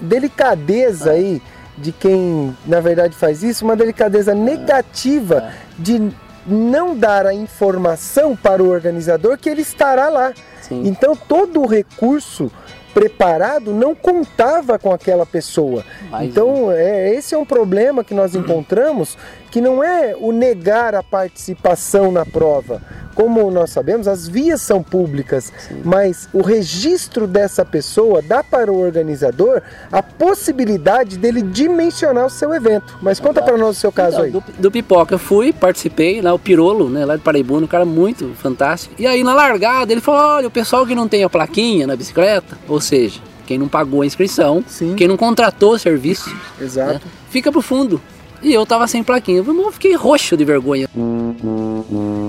delicadeza 0.00 1.10
é. 1.10 1.14
aí 1.14 1.42
de 1.76 1.92
quem, 1.92 2.56
na 2.66 2.80
verdade, 2.80 3.14
faz 3.16 3.42
isso, 3.42 3.64
uma 3.64 3.76
delicadeza 3.76 4.34
negativa 4.34 5.52
é. 5.52 5.52
de 5.78 6.12
não 6.46 6.96
dar 6.96 7.26
a 7.26 7.34
informação 7.34 8.36
para 8.36 8.62
o 8.62 8.68
organizador 8.68 9.38
que 9.38 9.48
ele 9.48 9.62
estará 9.62 10.08
lá. 10.08 10.32
Sim. 10.60 10.82
Então 10.86 11.16
todo 11.16 11.60
o 11.60 11.66
recurso 11.66 12.50
preparado 12.94 13.72
não 13.72 13.94
contava 13.94 14.78
com 14.78 14.92
aquela 14.92 15.26
pessoa. 15.26 15.84
Mais 16.10 16.28
então, 16.28 16.70
é, 16.70 17.12
esse 17.12 17.34
é 17.34 17.38
um 17.38 17.44
problema 17.44 18.04
que 18.04 18.14
nós 18.14 18.36
encontramos, 18.36 19.18
que 19.50 19.60
não 19.60 19.82
é 19.82 20.14
o 20.16 20.30
negar 20.30 20.94
a 20.94 21.02
participação 21.02 22.12
na 22.12 22.24
prova, 22.24 22.80
como 23.14 23.50
nós 23.50 23.70
sabemos, 23.70 24.08
as 24.08 24.26
vias 24.26 24.60
são 24.60 24.82
públicas, 24.82 25.52
Sim. 25.58 25.80
mas 25.84 26.28
o 26.32 26.42
registro 26.42 27.26
dessa 27.26 27.64
pessoa 27.64 28.20
dá 28.20 28.42
para 28.42 28.72
o 28.72 28.78
organizador 28.78 29.62
a 29.90 30.02
possibilidade 30.02 31.16
dele 31.16 31.42
dimensionar 31.42 32.26
o 32.26 32.30
seu 32.30 32.52
evento. 32.54 32.98
Mas 33.00 33.20
conta 33.20 33.42
para 33.42 33.56
nós 33.56 33.76
o 33.76 33.80
seu 33.80 33.92
caso 33.92 34.16
então, 34.16 34.24
aí. 34.24 34.30
Do, 34.30 34.62
do, 34.62 34.70
Pipoca, 34.70 35.14
eu 35.14 35.18
fui, 35.18 35.52
participei, 35.52 36.20
lá 36.20 36.34
o 36.34 36.38
Pirolo, 36.38 36.88
né, 36.88 37.04
lá 37.04 37.16
de 37.16 37.22
Paraibuna, 37.22 37.64
um 37.64 37.68
cara 37.68 37.84
muito 37.84 38.32
fantástico. 38.36 38.94
E 38.98 39.06
aí 39.06 39.22
na 39.22 39.34
largada 39.34 39.92
ele 39.92 40.00
falou: 40.00 40.20
olha, 40.20 40.48
o 40.48 40.50
pessoal 40.50 40.86
que 40.86 40.94
não 40.94 41.08
tem 41.08 41.24
a 41.24 41.30
plaquinha 41.30 41.86
na 41.86 41.96
bicicleta, 41.96 42.58
ou 42.68 42.80
seja, 42.80 43.20
quem 43.46 43.58
não 43.58 43.68
pagou 43.68 44.02
a 44.02 44.06
inscrição, 44.06 44.64
Sim. 44.66 44.94
quem 44.96 45.06
não 45.06 45.16
contratou 45.16 45.74
o 45.74 45.78
serviço, 45.78 46.34
Exato. 46.60 46.94
Né, 46.94 47.00
fica 47.30 47.52
pro 47.52 47.62
fundo. 47.62 48.00
E 48.44 48.52
eu 48.52 48.66
tava 48.66 48.86
sem 48.86 49.02
plaquinha. 49.02 49.38
Eu 49.38 49.72
fiquei 49.72 49.94
roxo 49.94 50.36
de 50.36 50.44
vergonha. 50.44 50.86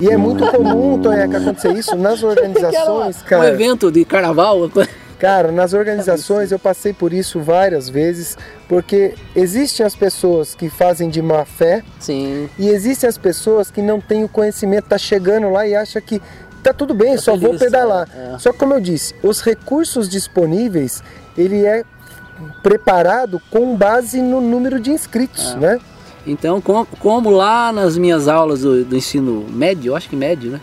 E 0.01 0.09
é 0.09 0.15
muito 0.15 0.47
comum, 0.47 0.97
Tonheca, 0.99 1.37
acontecer 1.37 1.73
isso 1.73 1.95
nas 1.97 2.23
organizações, 2.23 3.21
cara. 3.21 3.43
Um 3.43 3.45
evento 3.45 3.91
de 3.91 4.05
carnaval. 4.05 4.71
Cara, 5.17 5.49
nas 5.49 5.73
organizações 5.73 6.51
eu 6.51 6.59
passei 6.59 6.91
por 6.91 7.13
isso 7.13 7.39
várias 7.39 7.89
vezes, 7.89 8.37
porque 8.67 9.15
existem 9.33 9.85
as 9.85 9.95
pessoas 9.95 10.53
que 10.53 10.69
fazem 10.69 11.09
de 11.09 11.21
má 11.21 11.45
fé 11.45 11.83
Sim. 12.01 12.49
e 12.59 12.67
existem 12.67 13.07
as 13.07 13.17
pessoas 13.17 13.71
que 13.71 13.81
não 13.81 14.01
têm 14.01 14.25
o 14.25 14.29
conhecimento, 14.29 14.89
tá 14.89 14.97
chegando 14.97 15.49
lá 15.49 15.65
e 15.65 15.73
acha 15.73 16.01
que 16.01 16.21
tá 16.61 16.73
tudo 16.73 16.93
bem, 16.93 17.15
tá 17.15 17.21
só 17.21 17.31
feliz, 17.31 17.47
vou 17.47 17.57
pedalar. 17.57 18.09
É. 18.13 18.37
Só 18.39 18.51
que 18.51 18.59
como 18.59 18.73
eu 18.73 18.81
disse, 18.81 19.15
os 19.23 19.39
recursos 19.39 20.09
disponíveis, 20.09 21.01
ele 21.37 21.65
é 21.65 21.85
preparado 22.61 23.41
com 23.49 23.73
base 23.73 24.21
no 24.21 24.41
número 24.41 24.81
de 24.81 24.91
inscritos, 24.91 25.53
é. 25.53 25.57
né? 25.57 25.79
Então, 26.25 26.59
como, 26.59 26.85
como, 26.99 27.29
lá 27.29 27.71
nas 27.71 27.97
minhas 27.97 28.27
aulas 28.27 28.61
do, 28.61 28.83
do 28.83 28.95
ensino 28.95 29.45
médio, 29.49 29.95
acho 29.95 30.09
que 30.09 30.15
médio, 30.15 30.51
né? 30.51 30.61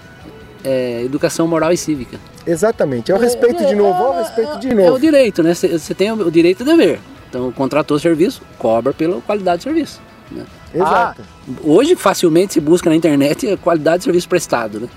É, 0.65 1.03
educação 1.05 1.47
moral 1.47 1.73
e 1.73 1.77
cívica. 1.77 2.19
Exatamente. 2.47 3.13
É 3.13 3.15
o 3.15 3.19
respeito 3.19 3.63
é, 3.63 3.67
de 3.67 3.75
novo, 3.75 4.03
é, 4.03 4.09
o 4.09 4.13
respeito 4.13 4.59
de 4.59 4.75
novo. 4.75 4.89
É 4.89 4.91
o 4.91 4.99
direito, 4.99 5.43
né? 5.43 5.55
Você 5.55 5.95
tem 5.95 6.11
o 6.11 6.31
direito 6.31 6.63
e 6.63 6.67
dever. 6.67 7.01
Então, 7.29 7.51
contratou 7.53 7.97
o 7.97 8.01
serviço, 8.01 8.43
cobra 8.59 8.93
pela 8.93 9.21
qualidade 9.21 9.59
do 9.59 9.63
serviço. 9.63 10.01
Né? 10.31 10.45
Exato. 10.75 11.23
Ah, 11.23 11.53
hoje, 11.63 11.95
facilmente 11.97 12.55
se 12.55 12.61
busca 12.61 12.91
na 12.91 12.97
internet 12.97 13.49
a 13.49 13.57
qualidade 13.57 13.99
de 13.99 14.05
serviço 14.05 14.29
prestado, 14.29 14.81
né? 14.81 14.89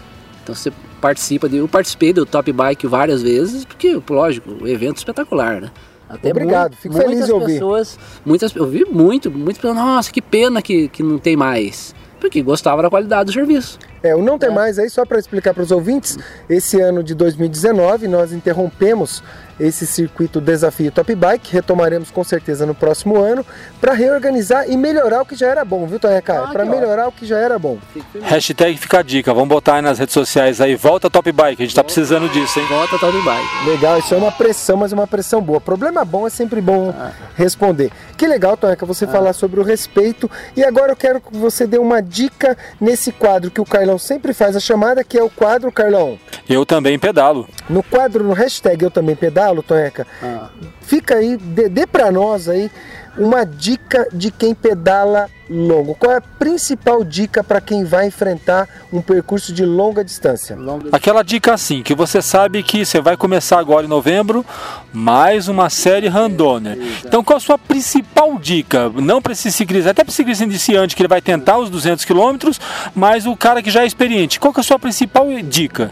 Então, 0.43 0.53
você 0.53 0.72
participa 0.99 1.47
de... 1.47 1.57
Eu 1.57 1.68
participei 1.68 2.13
do 2.13 2.26
Top 2.26 2.51
Bike 2.51 2.88
várias 2.88 3.22
vezes, 3.22 3.66
porque, 3.66 3.99
lógico, 4.09 4.51
o 4.61 4.68
evento 4.68 4.97
é 4.97 4.99
espetacular, 4.99 5.61
né? 5.61 5.72
Até 6.16 6.32
Obrigado, 6.32 6.72
muito, 6.72 6.82
fico 6.82 6.95
feliz 6.95 7.26
de 7.26 7.32
ouvir. 7.32 7.53
Pessoas, 7.53 7.99
muitas, 8.26 8.55
eu 8.55 8.66
vi 8.66 8.86
muito, 8.86 9.30
muitas 9.30 9.57
pessoas, 9.57 9.76
nossa, 9.76 10.11
que 10.11 10.22
pena 10.22 10.61
que, 10.61 10.88
que 10.88 11.03
não 11.03 11.18
tem 11.18 11.36
mais. 11.36 11.93
Porque 12.20 12.41
gostava 12.41 12.82
da 12.82 12.89
qualidade 12.89 13.26
do 13.26 13.34
serviço. 13.34 13.78
É, 14.01 14.16
o 14.16 14.22
Não 14.22 14.38
Tem 14.38 14.49
é. 14.49 14.51
Mais 14.51 14.80
aí, 14.80 14.89
só 14.89 15.05
para 15.05 15.20
explicar 15.20 15.53
para 15.53 15.63
os 15.63 15.72
ouvintes, 15.72 16.18
esse 16.49 16.80
ano 16.80 17.03
de 17.03 17.13
2019 17.13 18.07
nós 18.07 18.32
interrompemos 18.32 19.22
esse 19.59 19.85
circuito 19.85 20.39
Desafio 20.39 20.91
Top 20.91 21.13
Bike. 21.13 21.51
Retomaremos 21.51 22.11
com 22.11 22.23
certeza 22.23 22.65
no 22.65 22.73
próximo 22.73 23.17
ano 23.17 23.45
para 23.81 23.93
reorganizar 23.93 24.69
e 24.69 24.77
melhorar 24.77 25.21
o 25.21 25.25
que 25.25 25.35
já 25.35 25.47
era 25.47 25.65
bom, 25.65 25.85
viu, 25.85 25.99
Tonha 25.99 26.21
Caio? 26.21 26.45
Ah, 26.45 26.47
para 26.47 26.65
melhorar 26.65 27.07
o 27.07 27.11
que 27.11 27.25
já 27.25 27.37
era 27.37 27.59
bom. 27.59 27.77
Hashtag 28.21 28.77
fica 28.77 28.99
a 28.99 29.01
dica, 29.01 29.33
vamos 29.33 29.49
botar 29.49 29.75
aí 29.75 29.81
nas 29.81 29.99
redes 29.99 30.13
sociais 30.13 30.61
aí, 30.61 30.75
volta 30.75 31.09
Top 31.09 31.29
Bike, 31.31 31.61
a 31.61 31.65
gente 31.65 31.71
está 31.71 31.83
precisando 31.83 32.29
disso, 32.29 32.59
hein? 32.59 32.65
Volta 32.67 32.97
Top 32.97 33.17
Bike. 33.21 33.69
Legal, 33.69 33.99
isso 33.99 34.13
é 34.13 34.17
uma 34.17 34.31
pressão, 34.31 34.77
mas 34.77 34.91
uma 34.91 35.07
pressão 35.07 35.41
boa. 35.41 35.59
Problema 35.59 36.05
bom 36.05 36.25
é 36.25 36.29
sempre 36.29 36.61
bom 36.61 36.93
ah. 36.97 37.11
responder. 37.35 37.91
Que 38.17 38.27
legal, 38.27 38.55
Tonha, 38.55 38.75
você 38.85 39.05
ah. 39.05 39.07
falar 39.09 39.33
sobre 39.33 39.59
o 39.59 39.63
respeito. 39.63 40.29
E 40.55 40.63
agora 40.63 40.91
eu 40.91 40.95
quero 40.95 41.19
que 41.19 41.35
você 41.35 41.65
dê 41.65 41.77
uma 41.77 42.01
dica 42.01 42.57
nesse 42.79 43.11
quadro 43.11 43.51
que 43.51 43.59
o 43.59 43.65
Carlão 43.65 43.97
sempre 43.97 44.33
faz 44.33 44.55
a 44.55 44.59
chamada, 44.59 45.03
que 45.03 45.17
é 45.17 45.23
o 45.23 45.29
quadro, 45.29 45.71
Carlão. 45.71 46.17
Eu 46.47 46.65
também 46.65 46.97
pedalo. 46.97 47.47
No 47.69 47.81
quadro, 47.81 48.23
no 48.23 48.33
hashtag 48.33 48.83
Eu 48.83 48.91
Também 48.91 49.15
Pedalo, 49.15 49.44
Tonheca, 49.63 50.05
ah. 50.21 50.49
fica 50.81 51.15
aí, 51.15 51.37
dê, 51.37 51.69
dê 51.69 51.87
para 51.87 52.11
nós 52.11 52.47
aí 52.49 52.69
uma 53.17 53.45
dica 53.45 54.07
de 54.11 54.29
quem 54.29 54.53
pedala 54.53 55.29
longo. 55.49 55.95
Qual 55.95 56.11
é 56.11 56.17
a 56.17 56.21
principal 56.21 57.03
dica 57.03 57.43
para 57.43 57.61
quem 57.61 57.83
vai 57.83 58.07
enfrentar 58.07 58.67
um 58.91 59.01
percurso 59.01 59.53
de 59.53 59.65
longa 59.65 60.03
distância? 60.03 60.57
Aquela 60.91 61.23
dica 61.23 61.53
assim, 61.53 61.81
que 61.81 61.93
você 61.93 62.21
sabe 62.21 62.63
que 62.63 62.85
você 62.85 62.99
vai 62.99 63.15
começar 63.15 63.59
agora 63.59 63.85
em 63.85 63.89
novembro 63.89 64.45
mais 64.91 65.47
uma 65.47 65.69
série 65.69 66.07
Randoner. 66.07 66.77
Então 67.05 67.23
qual 67.23 67.37
a 67.37 67.39
sua 67.39 67.57
principal 67.57 68.37
dica? 68.37 68.89
Não 68.89 69.21
para 69.21 69.33
esse 69.33 69.51
ciclista, 69.51 69.91
até 69.91 70.03
para 70.03 70.09
esse 70.09 70.17
ciclista 70.17 70.43
iniciante 70.43 70.95
que 70.95 71.01
ele 71.01 71.07
vai 71.07 71.21
tentar 71.21 71.57
os 71.57 71.69
200 71.69 72.03
quilômetros, 72.03 72.59
mas 72.93 73.25
o 73.25 73.35
cara 73.35 73.61
que 73.61 73.71
já 73.71 73.83
é 73.83 73.85
experiente. 73.85 74.39
Qual 74.39 74.53
é 74.55 74.59
a 74.59 74.63
sua 74.63 74.79
principal 74.79 75.27
dica? 75.41 75.91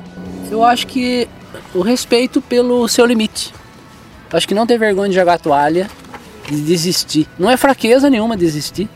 Eu 0.50 0.64
acho 0.64 0.88
que 0.88 1.28
o 1.74 1.82
respeito 1.82 2.42
pelo 2.42 2.88
seu 2.88 3.06
limite. 3.06 3.54
Acho 4.32 4.48
que 4.48 4.56
não 4.56 4.66
ter 4.66 4.78
vergonha 4.78 5.10
de 5.10 5.16
jogar 5.16 5.40
toalha, 5.40 5.90
de 6.50 6.62
desistir. 6.62 7.28
Não 7.38 7.50
é 7.50 7.58
fraqueza 7.58 8.10
nenhuma 8.10 8.36
desistir. 8.36 8.90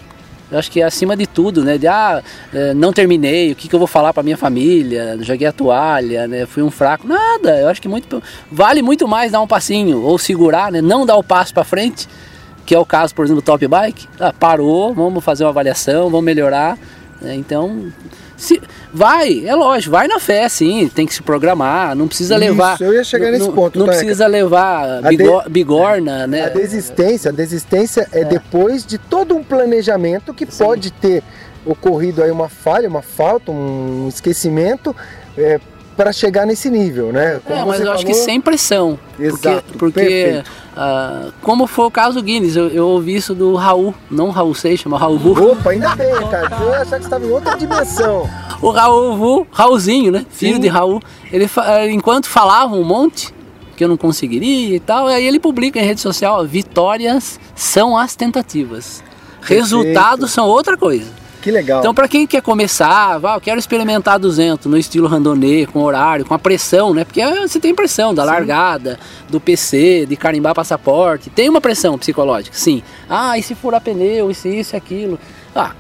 Eu 0.50 0.58
acho 0.58 0.72
que 0.72 0.82
é 0.82 0.86
acima 0.86 1.16
de 1.16 1.28
tudo, 1.28 1.64
né? 1.64 1.78
De 1.78 1.88
ah, 1.88 2.24
é, 2.54 2.74
não 2.74 2.94
terminei, 2.94 3.52
o 3.52 3.56
que, 3.56 3.68
que 3.68 3.76
eu 3.76 3.80
vou 3.80 3.88
falar 3.88 4.14
para 4.14 4.24
minha 4.24 4.38
família? 4.38 5.18
Joguei 5.22 5.46
a 5.46 5.52
toalha, 5.52 6.26
né? 6.28 6.46
Fui 6.46 6.64
um 6.64 6.72
fraco. 6.72 7.06
Nada. 7.06 7.60
Eu 7.60 7.68
acho 7.68 7.82
que 7.82 7.88
muito 7.88 8.24
vale 8.50 8.82
muito 8.82 9.08
mais 9.08 9.32
dar 9.32 9.42
um 9.42 9.48
passinho 9.48 10.02
ou 10.02 10.18
segurar, 10.18 10.72
né? 10.72 10.82
Não 10.82 11.06
dar 11.06 11.18
o 11.18 11.24
passo 11.24 11.54
para 11.54 11.66
frente, 11.66 12.08
que 12.66 12.74
é 12.74 12.80
o 12.80 12.86
caso, 12.86 13.14
por 13.14 13.26
exemplo, 13.26 13.42
do 13.42 13.46
Top 13.46 13.68
Bike. 13.68 14.08
Ah, 14.20 14.32
parou, 14.32 14.94
vamos 14.94 15.24
fazer 15.24 15.44
uma 15.44 15.50
avaliação, 15.50 16.10
vamos 16.10 16.26
melhorar. 16.26 16.78
Né? 17.22 17.36
Então, 17.36 17.92
se, 18.38 18.62
vai, 18.94 19.46
é 19.46 19.56
lógico, 19.56 19.92
vai 19.92 20.08
na 20.08 20.20
fé, 20.20 20.48
sim, 20.48 20.88
tem 20.88 21.08
que 21.08 21.14
se 21.14 21.24
programar, 21.24 21.96
não 21.96 22.08
precisa 22.08 22.36
Isso, 22.36 22.44
levar. 22.44 22.80
Eu 22.80 22.94
ia 22.94 23.04
chegar 23.04 23.32
nesse 23.32 23.52
ponto. 23.52 23.80
Não 23.80 23.88
precisa 23.88 24.28
levar 24.28 25.02
bigor, 25.02 25.44
de, 25.44 25.50
bigorna, 25.50 26.28
né? 26.28 26.46
A 26.46 26.50
desistência, 26.50 27.30
a 27.30 27.34
desistência 27.34 28.08
é, 28.12 28.22
é, 28.22 28.26
depois 28.26 28.86
de 28.86 29.00
todo 29.00 29.36
um 29.36 29.44
planejamento 29.44 30.36
que 30.36 30.46
sim. 30.46 30.64
pode 30.64 30.92
ter 30.92 31.24
ocorrido 31.66 32.22
aí 32.22 32.30
uma 32.30 32.48
falha, 32.48 32.88
uma 32.88 33.02
falta, 33.02 33.52
um 33.52 34.08
esquecimento. 34.08 34.96
É, 35.36 35.60
para 35.98 36.14
chegar 36.14 36.45
nesse 36.45 36.70
nível, 36.70 37.12
né? 37.12 37.41
Como 37.43 37.60
é, 37.60 37.66
mas 37.66 37.80
eu 37.80 37.88
falou... 37.88 37.93
acho 37.95 38.06
que 38.06 38.14
sem 38.14 38.39
pressão. 38.39 39.00
Exato. 39.20 39.64
Porque, 39.78 39.80
porque 39.80 40.43
uh, 40.78 41.34
como 41.41 41.66
foi 41.66 41.86
o 41.86 41.91
caso 41.91 42.20
do 42.20 42.24
Guinness, 42.24 42.56
eu, 42.56 42.68
eu, 42.68 42.88
ouvi 42.88 43.16
isso 43.16 43.34
do 43.34 43.56
Raul, 43.56 43.95
não 44.10 44.30
Raul 44.30 44.54
Seixas, 44.54 44.86
mas 44.86 45.02
Raul 45.02 45.18
Vu. 45.18 45.52
Opa, 45.54 45.72
ainda 45.72 45.95
bem, 45.95 46.14
cara. 46.30 46.56
Eu 46.62 46.70
ia 46.70 46.82
achar 46.82 47.00
que 47.00 47.06
estava 47.06 47.26
em 47.26 47.32
outra 47.32 47.58
dimensão. 47.58 48.30
o 48.62 48.70
Raul 48.70 49.18
Vu, 49.18 49.48
Raulzinho, 49.52 50.12
né? 50.12 50.26
Filho 50.30 50.56
Sim. 50.56 50.62
de 50.62 50.68
Raul, 50.68 51.02
ele 51.32 51.50
eh, 51.66 51.91
enquanto 51.91 52.28
falava 52.28 52.76
um 52.76 52.84
monte 52.84 53.34
que 53.76 53.84
eu 53.84 53.88
não 53.88 53.98
conseguiria 53.98 54.76
e 54.76 54.80
tal, 54.80 55.08
aí 55.08 55.26
ele 55.26 55.39
publica 55.39 55.80
em 55.80 55.84
rede 55.84 56.00
social: 56.00 56.45
vitórias 56.45 57.39
são 57.56 57.98
as 57.98 58.16
tentativas, 58.16 59.04
Perfeito. 59.39 59.60
resultados 59.60 60.32
são 60.32 60.48
outra 60.48 60.78
coisa. 60.78 61.27
Que 61.42 61.52
legal. 61.52 61.80
Então, 61.80 61.94
para 61.94 62.08
quem 62.08 62.26
quer 62.26 62.42
começar, 62.42 63.18
vá, 63.18 63.36
eu 63.36 63.42
quero 63.42 63.60
experimentar 63.60 64.20
200 64.20 64.66
no 64.66 64.78
estilo 64.78 65.08
randonê, 65.08 65.66
com 65.66 65.82
horário, 65.82 66.26
com 66.26 66.34
a 66.34 66.40
pressão, 66.40 66.94
né? 66.94 67.04
Porque 67.04 67.22
você 67.26 67.60
tem 67.60 67.74
pressão 67.74 68.14
da 68.14 68.24
sim. 68.24 68.30
largada, 68.30 69.00
do 69.30 69.40
PC, 69.40 70.06
de 70.08 70.16
carimbar 70.16 70.54
passaporte. 70.54 71.30
Tem 71.30 71.50
uma 71.50 71.62
pressão 71.62 71.98
psicológica, 71.98 72.56
sim. 72.58 72.82
Ah, 73.10 73.38
e 73.38 73.44
se 73.44 73.56
furar 73.56 73.82
pneu, 73.82 74.32
e 74.32 74.36
se 74.36 74.50
isso 74.50 74.76
e 74.76 74.78
aquilo. 74.78 75.20
Ah, 75.56 75.72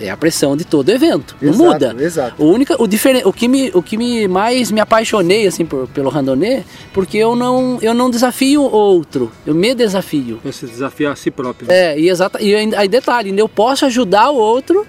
é 0.00 0.08
a 0.08 0.16
pressão 0.16 0.56
de 0.56 0.64
todo 0.64 0.88
evento. 0.88 1.36
Não 1.42 1.50
exato, 1.50 1.64
muda. 1.64 1.96
Exato. 1.98 2.42
O, 2.42 2.50
única, 2.50 2.80
o, 2.82 2.86
diferente, 2.86 3.26
o, 3.26 3.32
que 3.32 3.46
me, 3.48 3.70
o 3.74 3.82
que 3.82 3.96
me 3.96 4.26
mais 4.26 4.70
me 4.70 4.80
apaixonei 4.80 5.46
assim 5.46 5.66
por, 5.66 5.86
pelo 5.88 6.08
randonê, 6.08 6.64
porque 6.94 7.18
eu 7.18 7.36
não, 7.36 7.78
eu 7.82 7.92
não 7.92 8.08
desafio 8.08 8.62
outro, 8.62 9.30
eu 9.44 9.54
me 9.54 9.74
desafio. 9.74 10.40
Você 10.42 10.66
desafia 10.66 11.10
a 11.10 11.16
si 11.16 11.30
próprio. 11.30 11.70
É, 11.70 11.98
e, 11.98 12.08
exata, 12.08 12.40
e 12.40 12.54
aí 12.54 12.88
detalhe, 12.88 13.36
eu 13.38 13.48
posso 13.48 13.84
ajudar 13.84 14.30
o 14.30 14.36
outro 14.36 14.86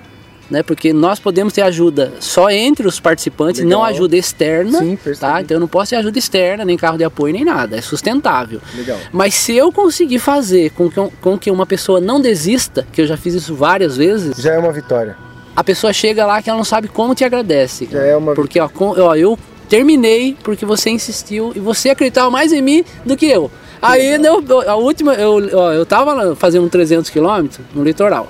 né? 0.49 0.63
Porque 0.63 0.93
nós 0.93 1.19
podemos 1.19 1.53
ter 1.53 1.61
ajuda 1.61 2.13
só 2.19 2.49
entre 2.49 2.87
os 2.87 2.99
participantes, 2.99 3.61
Legal. 3.61 3.79
não 3.79 3.85
ajuda 3.85 4.15
externa, 4.15 4.79
Sim, 4.79 4.97
tá? 5.19 5.41
Então 5.41 5.55
eu 5.55 5.61
não 5.61 5.67
posso 5.67 5.91
ter 5.91 5.97
ajuda 5.97 6.17
externa, 6.17 6.65
nem 6.65 6.77
carro 6.77 6.97
de 6.97 7.03
apoio, 7.03 7.33
nem 7.33 7.45
nada. 7.45 7.77
É 7.77 7.81
sustentável. 7.81 8.61
Legal. 8.75 8.97
Mas 9.11 9.33
se 9.35 9.55
eu 9.55 9.71
conseguir 9.71 10.19
fazer 10.19 10.71
com 10.71 10.89
que, 10.89 11.01
com 11.21 11.37
que 11.37 11.51
uma 11.51 11.65
pessoa 11.65 11.99
não 11.99 12.21
desista, 12.21 12.87
que 12.91 13.01
eu 13.01 13.07
já 13.07 13.17
fiz 13.17 13.33
isso 13.33 13.55
várias 13.55 13.97
vezes, 13.97 14.37
já 14.37 14.53
é 14.53 14.57
uma 14.57 14.71
vitória. 14.71 15.17
A 15.55 15.63
pessoa 15.63 15.91
chega 15.91 16.25
lá 16.25 16.41
que 16.41 16.49
ela 16.49 16.57
não 16.57 16.65
sabe 16.65 16.87
como 16.87 17.15
te 17.15 17.23
agradece. 17.23 17.87
Já 17.91 18.03
é 18.03 18.15
uma 18.15 18.35
Porque 18.35 18.59
ó, 18.59 18.69
com, 18.69 18.93
ó, 18.99 19.15
eu 19.15 19.37
terminei 19.67 20.37
porque 20.43 20.65
você 20.65 20.89
insistiu 20.89 21.51
e 21.55 21.59
você 21.59 21.89
acreditava 21.89 22.29
mais 22.29 22.53
em 22.53 22.61
mim 22.61 22.85
do 23.03 23.17
que 23.17 23.25
eu. 23.25 23.49
Aí 23.81 24.19
eu, 24.23 24.43
a 24.67 24.75
última, 24.75 25.13
eu, 25.13 25.49
ó, 25.53 25.71
eu 25.71 25.85
tava 25.85 26.35
fazendo 26.35 26.67
300 26.69 27.09
km 27.09 27.47
no 27.73 27.83
litoral. 27.83 28.27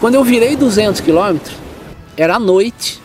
Quando 0.00 0.14
eu 0.14 0.24
virei 0.24 0.56
200 0.56 1.00
quilômetros, 1.00 1.56
era 2.16 2.38
noite. 2.38 3.00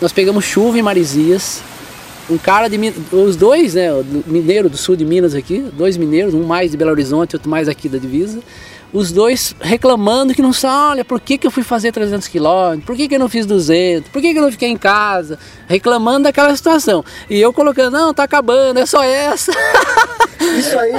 Nós 0.00 0.12
pegamos 0.12 0.44
chuva 0.44 0.78
em 0.78 0.82
Marizias. 0.82 1.60
Um 2.30 2.36
cara 2.36 2.68
de 2.68 2.78
os 3.10 3.36
dois, 3.36 3.74
né, 3.74 3.88
mineiro 4.26 4.68
do 4.68 4.76
sul 4.76 4.94
de 4.94 5.04
Minas 5.04 5.34
aqui, 5.34 5.64
dois 5.72 5.96
mineiros, 5.96 6.34
um 6.34 6.44
mais 6.44 6.70
de 6.70 6.76
Belo 6.76 6.90
Horizonte, 6.90 7.34
outro 7.34 7.48
mais 7.48 7.68
aqui 7.68 7.88
da 7.88 7.96
divisa 7.96 8.40
os 8.92 9.12
dois 9.12 9.54
reclamando 9.60 10.34
que 10.34 10.42
não 10.42 10.52
sabe, 10.52 10.92
olha, 10.92 11.04
por 11.04 11.20
que, 11.20 11.38
que 11.38 11.46
eu 11.46 11.50
fui 11.50 11.62
fazer 11.62 11.92
300 11.92 12.28
quilômetros, 12.28 12.84
por 12.84 12.96
que, 12.96 13.08
que 13.08 13.14
eu 13.14 13.18
não 13.18 13.28
fiz 13.28 13.44
200, 13.46 14.10
por 14.10 14.22
que, 14.22 14.32
que 14.32 14.38
eu 14.38 14.42
não 14.42 14.52
fiquei 14.52 14.68
em 14.68 14.76
casa, 14.76 15.38
reclamando 15.66 16.24
daquela 16.24 16.54
situação. 16.56 17.04
E 17.28 17.38
eu 17.38 17.52
colocando, 17.52 17.92
não, 17.92 18.14
tá 18.14 18.24
acabando, 18.24 18.78
é 18.78 18.86
só 18.86 19.02
essa. 19.02 19.52
Isso 20.56 20.78
aí, 20.78 20.92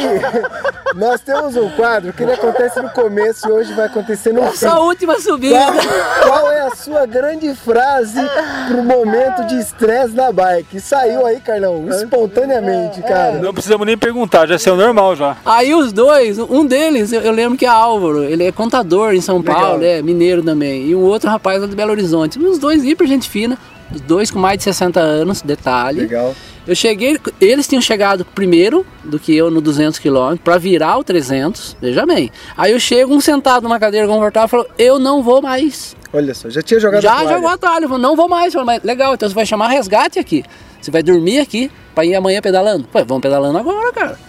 nós 0.96 1.22
temos 1.22 1.56
um 1.56 1.70
quadro 1.72 2.14
que 2.14 2.26
não 2.26 2.34
acontece 2.34 2.82
no 2.82 2.90
começo 2.90 3.48
e 3.48 3.52
hoje 3.52 3.74
vai 3.74 3.86
acontecer 3.86 4.34
no 4.34 4.44
Essa 4.44 4.72
fim. 4.72 4.78
última 4.78 5.20
subida. 5.20 5.66
Qual, 5.66 6.42
qual, 6.42 6.52
é 6.52 6.62
a 6.62 6.76
sua 6.76 7.06
grande 7.06 7.54
frase 7.56 8.20
pro 8.68 8.84
momento 8.84 9.46
de 9.48 9.60
estresse 9.60 10.14
na 10.14 10.32
bike? 10.32 10.80
Saiu 10.80 11.26
aí, 11.26 11.40
Carlão, 11.40 11.88
espontaneamente, 11.90 13.02
cara. 13.02 13.40
Não 13.40 13.54
precisamos 13.54 13.88
nem 13.88 13.98
perguntar, 13.98 14.48
já 14.48 14.60
saiu 14.60 14.76
normal 14.76 15.16
já. 15.16 15.38
Aí 15.46 15.74
os 15.74 15.92
dois, 15.94 16.38
um 16.38 16.66
deles, 16.66 17.12
eu, 17.12 17.22
eu 17.22 17.32
lembro 17.32 17.58
que 17.58 17.66
é 17.66 17.70
Álvaro, 17.80 18.24
ele 18.24 18.44
é 18.44 18.52
contador 18.52 19.14
em 19.14 19.22
São 19.22 19.38
Legal. 19.38 19.56
Paulo, 19.56 19.84
é 19.84 20.02
mineiro 20.02 20.44
também. 20.44 20.88
E 20.88 20.96
um 20.96 21.02
outro 21.02 21.30
rapaz 21.30 21.62
lá 21.62 21.68
de 21.68 21.76
Belo 21.76 21.92
Horizonte. 21.92 22.38
Os 22.40 22.60
dois 22.60 22.84
hiper 22.84 23.08
gente 23.08 23.30
fina, 23.30 23.58
os 23.94 24.02
dois 24.02 24.30
com 24.30 24.40
mais 24.40 24.58
de 24.58 24.66
60 24.66 25.00
anos, 25.00 25.42
detalhe. 25.42 26.02
Legal. 26.02 26.36
Eu 26.68 26.76
cheguei, 26.76 27.18
eles 27.42 27.68
tinham 27.68 27.82
chegado 27.82 28.24
primeiro 28.24 28.86
do 29.04 29.18
que 29.18 29.36
eu 29.36 29.50
no 29.50 29.60
200 29.60 29.98
km 29.98 30.36
para 30.44 30.58
virar 30.58 30.98
o 30.98 31.04
300, 31.04 31.76
veja 31.82 32.06
bem. 32.06 32.30
Aí 32.56 32.72
eu 32.72 32.80
chego, 32.80 33.14
um 33.14 33.20
sentado 33.20 33.64
numa 33.64 33.80
cadeira 33.80 34.08
confortável, 34.08 34.48
falou: 34.48 34.68
"Eu 34.78 35.00
não 35.00 35.24
vou 35.24 35.42
mais". 35.42 35.96
Olha 36.14 36.34
só, 36.34 36.50
já 36.50 36.62
tinha 36.62 36.80
jogado 36.80 37.02
já 37.02 37.12
a 37.12 37.16
toalha. 37.16 37.30
Já 37.30 37.36
jogou 37.36 37.50
a 37.50 37.58
toalha, 37.58 37.88
falou: 37.88 37.98
"Não 37.98 38.16
vou 38.16 38.30
mais". 38.30 38.54
Falei, 38.54 38.66
mas 38.66 38.84
legal, 38.84 39.16
então 39.16 39.28
você 39.28 39.34
vai 39.34 39.46
chamar 39.46 39.70
resgate 39.70 40.20
aqui. 40.20 40.44
Você 40.80 40.92
vai 40.92 41.02
dormir 41.02 41.40
aqui 41.40 41.72
para 41.96 42.06
ir 42.06 42.14
amanhã 42.16 42.42
pedalando. 42.42 42.88
Pô, 42.92 43.04
vamos 43.04 43.22
pedalando 43.22 43.58
agora, 43.58 43.92
cara. 43.92 44.29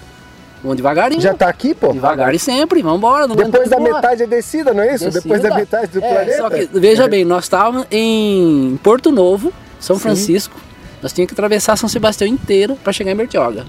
Vamos 0.63 0.77
devagarinho. 0.77 1.21
Já 1.21 1.33
tá 1.33 1.49
aqui, 1.49 1.75
pô? 1.75 1.93
Devagar 1.93 2.35
e 2.35 2.39
sempre, 2.39 2.83
vamos 2.83 2.99
embora. 2.99 3.27
Depois 3.29 3.69
da 3.69 3.81
metade 3.81 4.23
é 4.23 4.27
descida, 4.27 4.75
não 4.75 4.83
é 4.83 4.95
isso? 4.95 5.07
Descida. 5.07 5.21
Depois 5.23 5.43
da 5.43 5.55
metade 5.55 5.87
do 5.89 6.05
é, 6.05 6.15
planeta. 6.15 6.37
Só 6.37 6.51
que, 6.51 6.69
veja 6.79 7.09
bem, 7.09 7.25
nós 7.25 7.45
estávamos 7.45 7.87
em 7.91 8.79
Porto 8.83 9.11
Novo, 9.11 9.53
São 9.79 9.97
Sim. 9.97 10.03
Francisco. 10.03 10.57
Nós 11.03 11.13
tínhamos 11.13 11.29
que 11.29 11.35
atravessar 11.35 11.77
São 11.77 11.89
Sebastião 11.89 12.29
inteiro 12.29 12.77
para 12.77 12.93
chegar 12.93 13.13
em 13.13 13.17
Bertioga. 13.17 13.65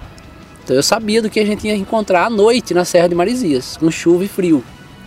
Então 0.64 0.76
eu 0.76 0.84
sabia 0.84 1.22
do 1.22 1.30
que 1.30 1.40
a 1.40 1.46
gente 1.46 1.66
ia 1.66 1.76
encontrar 1.76 2.26
à 2.26 2.30
noite 2.30 2.74
na 2.74 2.84
Serra 2.84 3.08
de 3.08 3.16
Maresias, 3.16 3.78
com 3.78 3.90
chuva 3.90 4.26
e 4.26 4.28
frio. 4.28 4.64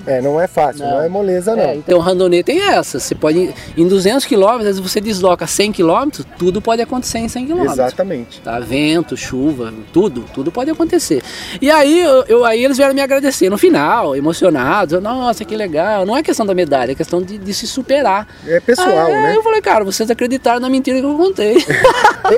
É, 0.07 0.21
não 0.21 0.41
é 0.41 0.47
fácil, 0.47 0.85
não, 0.85 0.93
não 0.93 1.03
é 1.03 1.09
moleza 1.09 1.57
não. 1.57 1.63
É, 1.63 1.77
então 1.77 1.99
o 1.99 2.01
randonê 2.01 2.43
tem 2.43 2.61
essa, 2.61 2.99
você 2.99 3.15
pode, 3.15 3.55
em 3.77 3.89
200 3.89 4.25
km, 4.27 4.59
às 4.59 4.65
vezes 4.65 4.81
você 4.81 5.01
desloca 5.01 5.47
100 5.47 5.73
km, 5.73 6.23
tudo 6.39 6.61
pode 6.61 6.83
acontecer 6.83 7.19
em 7.19 7.29
100 7.29 7.47
km. 7.47 7.63
Exatamente. 7.65 8.41
Tá, 8.41 8.59
vento, 8.61 9.17
chuva, 9.17 9.73
tudo, 9.93 10.25
tudo 10.35 10.53
pode 10.53 10.71
acontecer. 10.71 11.23
E 11.61 11.71
aí, 11.71 12.01
eu, 12.01 12.25
eu 12.29 12.45
aí 12.45 12.65
eles 12.65 12.77
vieram 12.77 12.95
me 12.95 13.01
agradecer 13.01 13.49
no 13.49 13.57
final, 13.57 14.15
emocionados, 14.15 15.01
nossa, 15.03 15.45
que 15.45 15.57
legal, 15.57 16.05
não 16.05 16.17
é 16.17 16.23
questão 16.23 16.45
da 16.45 16.55
medalha, 16.55 16.93
é 16.93 16.95
questão 16.95 17.23
de, 17.23 17.39
de 17.39 17.55
se 17.55 17.67
superar. 17.67 18.27
É 18.47 18.61
pessoal, 18.61 19.07
aí, 19.07 19.13
né? 19.13 19.37
eu 19.37 19.43
falei, 19.43 19.61
cara, 19.61 19.85
vocês 19.85 20.11
acreditaram 20.11 20.61
na 20.61 20.69
mentira 20.69 21.01
que 21.01 21.07
eu 21.07 21.17
contei. 21.17 21.57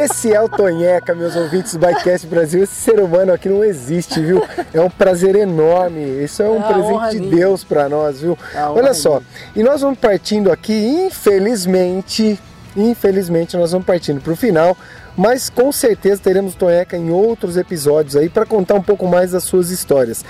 Esse 0.00 0.32
é 0.32 0.40
o 0.40 0.48
Tonheca, 0.48 1.14
meus 1.14 1.34
ouvintes 1.36 1.74
do 1.74 1.78
Bikecast 1.78 2.26
Brasil, 2.26 2.62
esse 2.62 2.74
ser 2.74 3.00
humano 3.00 3.32
aqui 3.32 3.48
não 3.48 3.64
existe, 3.64 4.20
viu? 4.20 4.42
É 4.74 4.80
um 4.80 4.90
prazer 4.90 5.36
enorme, 5.36 6.24
isso 6.24 6.42
é 6.42 6.48
um 6.48 6.60
é 6.60 6.72
presente 6.72 7.20
de 7.20 7.36
Deus 7.36 7.55
Deus 7.56 7.64
para 7.64 7.88
nós, 7.88 8.20
viu? 8.20 8.38
Ah, 8.54 8.70
Olha 8.70 8.92
só, 8.92 9.22
e 9.54 9.62
nós 9.62 9.80
vamos 9.80 9.98
partindo 9.98 10.52
aqui, 10.52 10.72
infelizmente, 10.72 12.38
infelizmente 12.76 13.56
nós 13.56 13.72
vamos 13.72 13.86
partindo 13.86 14.20
para 14.20 14.32
o 14.32 14.36
final, 14.36 14.76
mas 15.16 15.48
com 15.48 15.72
certeza 15.72 16.20
teremos 16.22 16.54
Tonheca 16.54 16.96
em 16.96 17.10
outros 17.10 17.56
episódios 17.56 18.16
aí 18.16 18.28
para 18.28 18.44
contar 18.44 18.74
um 18.74 18.82
pouco 18.82 19.06
mais 19.06 19.30
das 19.32 19.44
suas 19.44 19.70
histórias. 19.70 20.24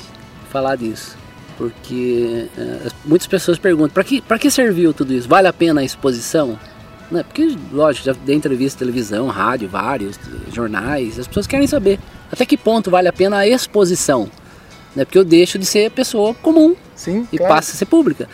falar 0.50 0.76
disso. 0.76 1.18
Porque 1.58 2.48
é, 2.58 2.90
muitas 3.06 3.28
pessoas 3.28 3.58
perguntam, 3.58 3.94
para 3.94 4.04
que, 4.04 4.22
que 4.22 4.52
serviu 4.52 4.94
tudo 4.94 5.14
isso? 5.14 5.28
Vale 5.28 5.48
a 5.48 5.54
pena 5.54 5.82
a 5.82 5.84
exposição? 5.84 6.60
Não, 7.12 7.20
é 7.20 7.24
porque, 7.24 7.56
lógico, 7.72 8.06
já 8.06 8.14
dei 8.26 8.36
entrevista 8.36 8.80
televisão, 8.80 9.28
rádio, 9.28 9.70
vários, 9.70 10.20
jornais, 10.52 11.20
as 11.20 11.28
pessoas 11.28 11.46
querem 11.46 11.68
saber 11.68 12.00
até 12.32 12.46
que 12.46 12.58
ponto 12.58 12.90
vale 12.90 13.08
a 13.08 13.14
pena 13.14 13.38
a 13.38 13.48
exposição. 13.48 14.30
Né? 14.96 15.06
Porque 15.06 15.18
eu 15.18 15.24
deixo 15.24 15.60
de 15.60 15.66
ser 15.66 15.92
pessoa 15.92 16.34
comum 16.34 16.76
Sim, 16.96 17.28
e 17.32 17.38
claro. 17.38 17.54
passa 17.54 17.74
a 17.74 17.76
ser 17.76 17.86
pública. 17.86 18.28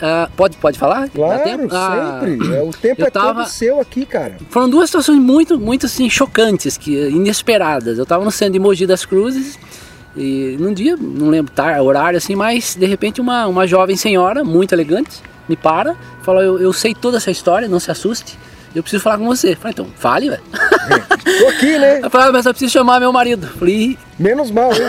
Uh, 0.00 0.30
pode, 0.34 0.56
pode 0.56 0.78
falar? 0.78 1.10
Claro, 1.10 1.42
sempre. 1.44 1.68
Ah, 1.72 2.22
o 2.66 2.70
tempo 2.72 3.02
é 3.04 3.10
tava... 3.10 3.42
todo 3.42 3.48
seu 3.50 3.80
aqui, 3.80 4.06
cara. 4.06 4.38
Foram 4.48 4.68
duas 4.70 4.88
situações 4.88 5.18
muito, 5.18 5.58
muito 5.58 5.86
assim, 5.86 6.08
chocantes, 6.08 6.78
que, 6.78 7.08
inesperadas. 7.08 7.98
Eu 7.98 8.04
estava 8.04 8.24
no 8.24 8.30
centro 8.30 8.54
de 8.54 8.58
Mogi 8.58 8.86
das 8.86 9.04
Cruzes 9.04 9.58
e 10.16 10.56
num 10.58 10.72
dia, 10.72 10.96
não 10.96 11.28
lembro 11.28 11.52
tá, 11.52 11.80
horário 11.82 12.16
assim, 12.16 12.34
mas 12.34 12.74
de 12.74 12.86
repente 12.86 13.20
uma, 13.20 13.46
uma 13.46 13.66
jovem 13.66 13.96
senhora, 13.96 14.42
muito 14.42 14.72
elegante, 14.72 15.20
me 15.48 15.56
para, 15.56 15.94
fala, 16.22 16.42
eu, 16.42 16.58
eu 16.58 16.72
sei 16.72 16.94
toda 16.94 17.18
essa 17.18 17.30
história, 17.30 17.68
não 17.68 17.78
se 17.78 17.90
assuste 17.90 18.38
eu 18.74 18.82
preciso 18.82 19.02
falar 19.02 19.18
com 19.18 19.26
você. 19.26 19.56
Falei, 19.56 19.72
então, 19.72 19.86
fale, 19.96 20.30
velho. 20.30 20.42
Tô 21.40 21.48
aqui, 21.48 21.78
né? 21.78 22.00
Eu 22.02 22.10
falei, 22.10 22.28
ah, 22.28 22.32
mas 22.32 22.46
eu 22.46 22.52
preciso 22.52 22.72
chamar 22.72 23.00
meu 23.00 23.12
marido. 23.12 23.46
Falei, 23.46 23.98
menos 24.18 24.50
mal, 24.50 24.72
hein? 24.72 24.80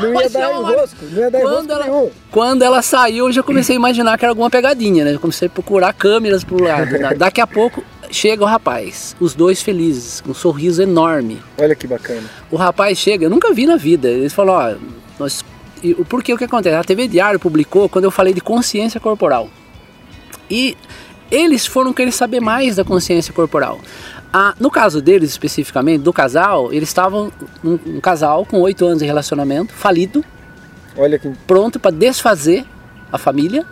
Não 0.00 0.20
ia 0.20 0.28
dar 0.30 0.52
enrosco, 0.52 1.04
não 1.10 1.22
ia 1.22 1.30
dar 1.30 1.40
quando 1.40 1.70
ela, 1.70 1.84
nenhum. 1.84 2.10
Quando 2.30 2.62
ela 2.62 2.82
saiu, 2.82 3.26
eu 3.26 3.32
já 3.32 3.42
comecei 3.42 3.76
a 3.76 3.78
imaginar 3.78 4.18
que 4.18 4.24
era 4.24 4.32
alguma 4.32 4.50
pegadinha, 4.50 5.04
né? 5.04 5.14
Eu 5.14 5.20
comecei 5.20 5.48
a 5.48 5.50
procurar 5.50 5.92
câmeras 5.92 6.44
pro 6.44 6.62
lado. 6.62 6.98
Né? 6.98 7.14
Daqui 7.18 7.40
a 7.40 7.46
pouco 7.46 7.82
chega 8.10 8.42
o 8.42 8.46
rapaz, 8.46 9.16
os 9.20 9.34
dois 9.34 9.62
felizes, 9.62 10.20
com 10.20 10.32
um 10.32 10.34
sorriso 10.34 10.82
enorme. 10.82 11.40
Olha 11.58 11.74
que 11.74 11.86
bacana. 11.86 12.28
O 12.50 12.56
rapaz 12.56 12.98
chega, 12.98 13.24
eu 13.24 13.30
nunca 13.30 13.52
vi 13.52 13.66
na 13.66 13.76
vida. 13.76 14.08
Ele 14.08 14.28
falou, 14.28 14.56
ó, 14.56 14.74
nós 15.18 15.44
e 15.82 15.94
por 15.94 16.22
que 16.22 16.32
o 16.32 16.36
que 16.36 16.44
acontece? 16.44 16.76
A 16.76 16.84
TV 16.84 17.08
Diário 17.08 17.40
publicou 17.40 17.88
quando 17.88 18.04
eu 18.04 18.10
falei 18.10 18.34
de 18.34 18.40
consciência 18.40 19.00
corporal. 19.00 19.48
E 20.50 20.76
eles 21.30 21.66
foram 21.66 21.92
querer 21.92 22.12
saber 22.12 22.40
mais 22.40 22.76
da 22.76 22.84
consciência 22.84 23.32
corporal. 23.32 23.80
Ah, 24.32 24.54
no 24.60 24.70
caso 24.70 25.00
deles 25.02 25.30
especificamente, 25.30 26.02
do 26.02 26.12
casal, 26.12 26.72
eles 26.72 26.88
estavam 26.88 27.32
um, 27.64 27.78
um 27.86 28.00
casal 28.00 28.46
com 28.46 28.60
oito 28.60 28.86
anos 28.86 29.00
de 29.00 29.04
relacionamento, 29.04 29.72
falido, 29.72 30.24
Olha 30.96 31.18
que... 31.18 31.28
pronto 31.46 31.80
para 31.80 31.90
desfazer 31.90 32.64
a 33.12 33.18
família, 33.18 33.66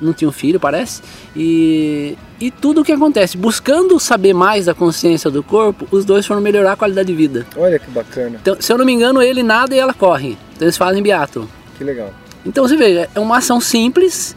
não 0.00 0.12
tinha 0.12 0.28
um 0.28 0.32
filho, 0.32 0.60
parece, 0.60 1.00
e, 1.34 2.18
e 2.40 2.50
tudo 2.50 2.82
o 2.82 2.84
que 2.84 2.92
acontece, 2.92 3.38
buscando 3.38 3.98
saber 3.98 4.34
mais 4.34 4.66
da 4.66 4.74
consciência 4.74 5.30
do 5.30 5.42
corpo, 5.42 5.86
os 5.90 6.04
dois 6.04 6.26
foram 6.26 6.40
melhorar 6.40 6.72
a 6.72 6.76
qualidade 6.76 7.06
de 7.06 7.14
vida. 7.14 7.46
Olha 7.56 7.78
que 7.78 7.90
bacana. 7.90 8.38
Então, 8.40 8.56
se 8.60 8.70
eu 8.70 8.76
não 8.76 8.84
me 8.84 8.92
engano, 8.92 9.22
ele 9.22 9.42
nada 9.42 9.74
e 9.74 9.78
ela 9.78 9.94
corre. 9.94 10.36
Então 10.54 10.66
eles 10.66 10.76
fazem 10.76 11.02
biatlo. 11.02 11.48
Que 11.78 11.84
legal. 11.84 12.12
Então 12.44 12.66
você 12.66 12.76
vê, 12.76 13.08
é 13.14 13.20
uma 13.20 13.38
ação 13.38 13.60
simples 13.60 14.36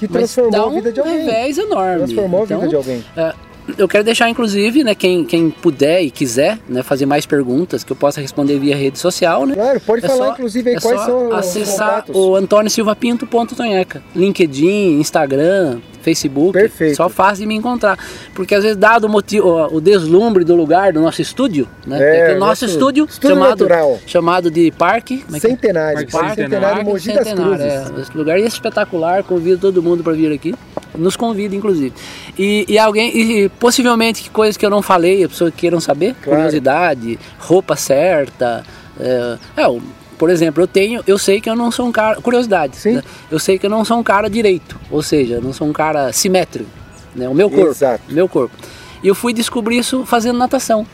que 0.00 0.08
transformou 0.08 0.66
um 0.66 0.68
a 0.68 0.70
vida 0.70 0.92
de 0.92 1.00
alguém. 1.00 1.18
revés 1.18 1.58
enorme. 1.58 1.98
Transformou 1.98 2.44
então, 2.44 2.56
a 2.56 2.60
vida 2.60 2.70
de 2.70 2.76
alguém. 2.76 3.04
É, 3.14 3.34
eu 3.78 3.88
quero 3.88 4.04
deixar, 4.04 4.28
inclusive, 4.28 4.84
né, 4.84 4.94
quem, 4.94 5.24
quem 5.24 5.50
puder 5.50 6.02
e 6.02 6.10
quiser 6.10 6.58
né, 6.68 6.82
fazer 6.82 7.06
mais 7.06 7.26
perguntas 7.26 7.84
que 7.84 7.92
eu 7.92 7.96
possa 7.96 8.20
responder 8.20 8.58
via 8.58 8.76
rede 8.76 8.98
social, 8.98 9.46
né? 9.46 9.54
Claro, 9.54 9.80
pode 9.80 10.04
é 10.04 10.08
falar, 10.08 10.26
só, 10.26 10.32
inclusive, 10.32 10.70
aí, 10.70 10.76
é 10.76 10.80
quais 10.80 11.00
são 11.00 11.32
acessar 11.32 12.04
os 12.08 12.16
o 12.16 12.36
Antônio 12.36 12.70
Silva 12.70 12.94
Pinto 12.94 13.26
ponto 13.26 13.54
Tonheca, 13.54 14.02
LinkedIn, 14.14 15.00
Instagram, 15.00 15.80
Facebook, 16.02 16.52
Perfeito. 16.52 16.96
só 16.96 17.08
fácil 17.08 17.42
de 17.42 17.46
me 17.46 17.54
encontrar, 17.54 17.98
porque 18.34 18.54
às 18.54 18.62
vezes 18.62 18.76
dado 18.76 19.04
o, 19.04 19.08
motivo, 19.08 19.68
o 19.72 19.80
deslumbre 19.80 20.44
do 20.44 20.54
lugar 20.54 20.92
do 20.92 21.00
nosso 21.00 21.20
estúdio, 21.20 21.68
né? 21.86 21.98
É, 22.00 22.36
o 22.36 22.38
nosso, 22.38 22.46
nosso 22.46 22.64
estúdio, 22.66 23.04
estúdio 23.04 23.36
chamado, 23.36 23.64
natural. 23.64 23.98
chamado 24.06 24.50
de 24.50 24.70
Parque 24.72 25.24
é 25.32 25.38
Centenário, 25.38 25.94
Parque 25.96 26.12
Parque 26.12 26.28
Centenário. 26.42 26.78
Centenário 26.78 26.84
Mogi 26.84 27.12
das 27.12 27.32
Cruzes. 27.32 27.60
É, 27.60 28.00
esse 28.00 28.16
lugar 28.16 28.38
é 28.38 28.42
espetacular, 28.42 29.22
convido 29.22 29.58
todo 29.58 29.82
mundo 29.82 30.02
para 30.02 30.12
vir 30.14 30.32
aqui. 30.32 30.54
Nos 30.96 31.16
convida, 31.16 31.54
inclusive. 31.54 31.92
E, 32.38 32.64
e 32.68 32.78
alguém, 32.78 33.16
e 33.16 33.48
possivelmente 33.48 34.22
que 34.22 34.30
coisas 34.30 34.56
que 34.56 34.66
eu 34.66 34.70
não 34.70 34.82
falei, 34.82 35.22
as 35.24 35.30
pessoas 35.30 35.52
queiram 35.56 35.80
saber, 35.80 36.14
Claro. 36.22 36.36
curiosidade, 36.38 37.18
roupa 37.38 37.76
certa. 37.76 38.64
É, 38.98 39.38
é, 39.56 39.68
o- 39.68 39.80
por 40.18 40.28
exemplo, 40.28 40.62
eu 40.62 40.66
tenho, 40.66 41.02
eu 41.06 41.16
sei 41.16 41.40
que 41.40 41.48
eu 41.48 41.56
não 41.56 41.70
sou 41.70 41.86
um 41.86 41.92
cara. 41.92 42.20
Curiosidade. 42.20 42.76
Sim. 42.76 42.94
né? 42.94 43.02
Eu 43.30 43.38
sei 43.38 43.58
que 43.58 43.64
eu 43.66 43.70
não 43.70 43.84
sou 43.84 43.98
um 43.98 44.02
cara 44.02 44.28
direito, 44.28 44.78
ou 44.90 45.02
seja, 45.02 45.34
eu 45.34 45.40
não 45.42 45.52
sou 45.52 45.66
um 45.66 45.72
cara 45.72 46.12
simétrico. 46.12 46.68
Né? 47.14 47.28
O 47.28 47.34
meu 47.34 47.48
corpo. 47.48 47.70
Exato. 47.70 48.02
Meu 48.08 48.28
corpo. 48.28 48.54
E 49.02 49.08
eu 49.08 49.14
fui 49.14 49.32
descobrir 49.32 49.78
isso 49.78 50.04
fazendo 50.04 50.38
natação. 50.38 50.86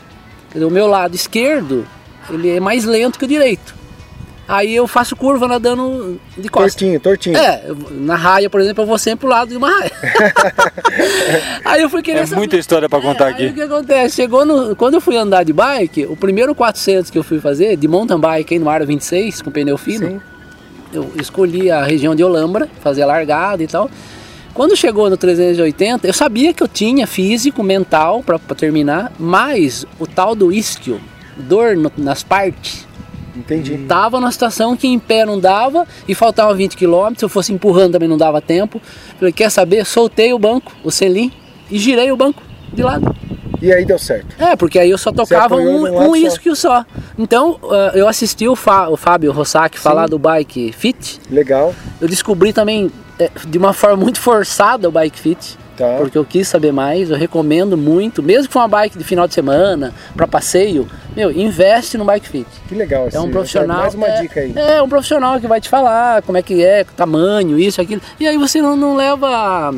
Dizer, 0.53 0.63
o 0.65 0.71
meu 0.71 0.87
lado 0.87 1.13
esquerdo, 1.15 1.85
ele 2.29 2.49
é 2.49 2.59
mais 2.59 2.85
lento 2.85 3.19
que 3.19 3.25
o 3.25 3.27
direito. 3.27 3.75
Aí 4.47 4.73
eu 4.73 4.87
faço 4.87 5.15
curva 5.15 5.45
nadando 5.47 6.19
de 6.37 6.47
costas. 6.47 6.73
Tortinho, 6.75 6.99
tortinho. 6.99 7.37
É, 7.37 7.63
na 7.91 8.15
raia, 8.15 8.49
por 8.49 8.61
exemplo, 8.61 8.83
eu 8.83 8.87
vou 8.87 8.97
sempre 8.97 9.19
pro 9.19 9.29
lado 9.29 9.49
de 9.49 9.57
uma 9.57 9.69
raia. 9.69 9.91
aí 11.65 11.81
eu 11.81 11.89
fui 11.89 12.01
querer 12.01 12.19
É 12.19 12.25
saber- 12.25 12.37
muita 12.39 12.57
história 12.57 12.87
pra 12.87 13.01
contar 13.01 13.25
Aí 13.27 13.33
aqui. 13.33 13.45
o 13.47 13.53
que 13.53 13.61
acontece? 13.61 14.15
Chegou 14.15 14.45
no. 14.45 14.75
Quando 14.75 14.95
eu 14.95 15.01
fui 15.01 15.17
andar 15.17 15.43
de 15.43 15.53
bike, 15.53 16.05
o 16.05 16.15
primeiro 16.15 16.55
400 16.55 17.11
que 17.11 17.17
eu 17.17 17.23
fui 17.23 17.39
fazer, 17.39 17.75
de 17.75 17.87
mountain 17.87 18.19
bike 18.19 18.53
aí 18.53 18.59
no 18.59 18.69
Aro 18.69 18.85
26, 18.85 19.41
com 19.41 19.51
pneu 19.51 19.77
fino, 19.77 20.07
Sim. 20.07 20.21
eu 20.93 21.11
escolhi 21.19 21.69
a 21.69 21.83
região 21.83 22.15
de 22.15 22.23
Olambra, 22.23 22.69
fazer 22.81 23.01
a 23.03 23.05
largada 23.05 23.61
e 23.63 23.67
tal. 23.67 23.89
Quando 24.53 24.75
chegou 24.75 25.09
no 25.09 25.17
380, 25.17 26.07
eu 26.07 26.13
sabia 26.13 26.51
que 26.53 26.63
eu 26.63 26.67
tinha 26.67 27.05
físico, 27.05 27.61
mental 27.61 28.23
para 28.23 28.39
terminar, 28.55 29.11
mas 29.19 29.85
o 29.99 30.07
tal 30.07 30.33
do 30.33 30.51
isquio, 30.51 30.99
dor 31.35 31.75
no- 31.77 31.91
nas 31.97 32.23
partes, 32.23 32.86
Entendi. 33.37 33.77
Tava 33.87 34.19
numa 34.19 34.31
situação 34.31 34.75
que 34.75 34.87
em 34.87 34.97
pé 34.99 35.25
não 35.25 35.39
dava 35.39 35.85
e 36.07 36.15
faltava 36.15 36.53
20 36.53 36.75
km, 36.75 37.13
se 37.17 37.23
eu 37.23 37.29
fosse 37.29 37.53
empurrando 37.53 37.93
também 37.93 38.09
não 38.09 38.17
dava 38.17 38.41
tempo. 38.41 38.81
Falei, 39.19 39.31
quer 39.31 39.49
saber? 39.51 39.85
Soltei 39.85 40.33
o 40.33 40.39
banco, 40.39 40.71
o 40.83 40.91
selim, 40.91 41.31
e 41.69 41.77
girei 41.77 42.11
o 42.11 42.17
banco 42.17 42.41
de 42.73 42.81
lado. 42.83 43.15
E 43.61 43.73
aí 43.73 43.85
deu 43.85 43.97
certo. 43.97 44.35
É, 44.39 44.55
porque 44.55 44.77
aí 44.77 44.89
eu 44.89 44.97
só 44.97 45.11
tocava 45.11 45.55
um, 45.55 45.79
um 45.79 45.81
lado 45.81 46.09
um 46.11 46.15
só. 46.21 46.27
isquio 46.27 46.55
só. 46.55 46.85
Então, 47.17 47.59
ah, 47.71 47.91
eu 47.95 48.07
assisti 48.07 48.47
o, 48.47 48.55
Fá- 48.55 48.87
o 48.87 48.95
Fábio 48.95 49.31
Rossac 49.31 49.79
falar 49.79 50.07
do 50.07 50.19
bike 50.19 50.71
fit. 50.73 51.19
Legal. 51.29 51.73
Eu 51.99 52.07
descobri 52.07 52.53
também, 52.53 52.91
eh, 53.17 53.31
de 53.47 53.57
uma 53.57 53.73
forma 53.73 53.97
muito 53.97 54.19
forçada, 54.19 54.87
o 54.87 54.91
bike 54.91 55.19
fit. 55.19 55.57
Tá. 55.77 55.97
Porque 55.99 56.17
eu 56.17 56.25
quis 56.25 56.47
saber 56.47 56.73
mais, 56.73 57.11
eu 57.11 57.15
recomendo 57.15 57.77
muito, 57.77 58.23
mesmo 58.23 58.47
que 58.47 58.53
for 58.53 58.61
uma 58.61 58.67
bike 58.67 58.97
de 58.97 59.03
final 59.03 59.27
de 59.27 59.35
semana, 59.35 59.93
para 60.15 60.27
passeio, 60.27 60.87
meu, 61.15 61.31
investe 61.31 61.99
no 61.99 62.03
bike 62.03 62.27
fit. 62.27 62.47
Que 62.67 62.73
legal. 62.73 63.07
É 63.13 63.19
um 63.19 63.29
profissional. 63.29 63.81
Mais 63.81 63.93
uma 63.93 64.07
é, 64.07 64.21
dica 64.21 64.39
aí. 64.39 64.53
É, 64.55 64.81
um 64.81 64.89
profissional 64.89 65.39
que 65.39 65.45
vai 65.45 65.61
te 65.61 65.69
falar 65.69 66.23
como 66.23 66.35
é 66.35 66.41
que 66.41 66.63
é, 66.63 66.83
tamanho, 66.83 67.59
isso, 67.59 67.79
aquilo. 67.79 68.01
E 68.19 68.27
aí 68.27 68.37
você 68.37 68.59
não, 68.59 68.75
não 68.75 68.95
leva. 68.95 69.71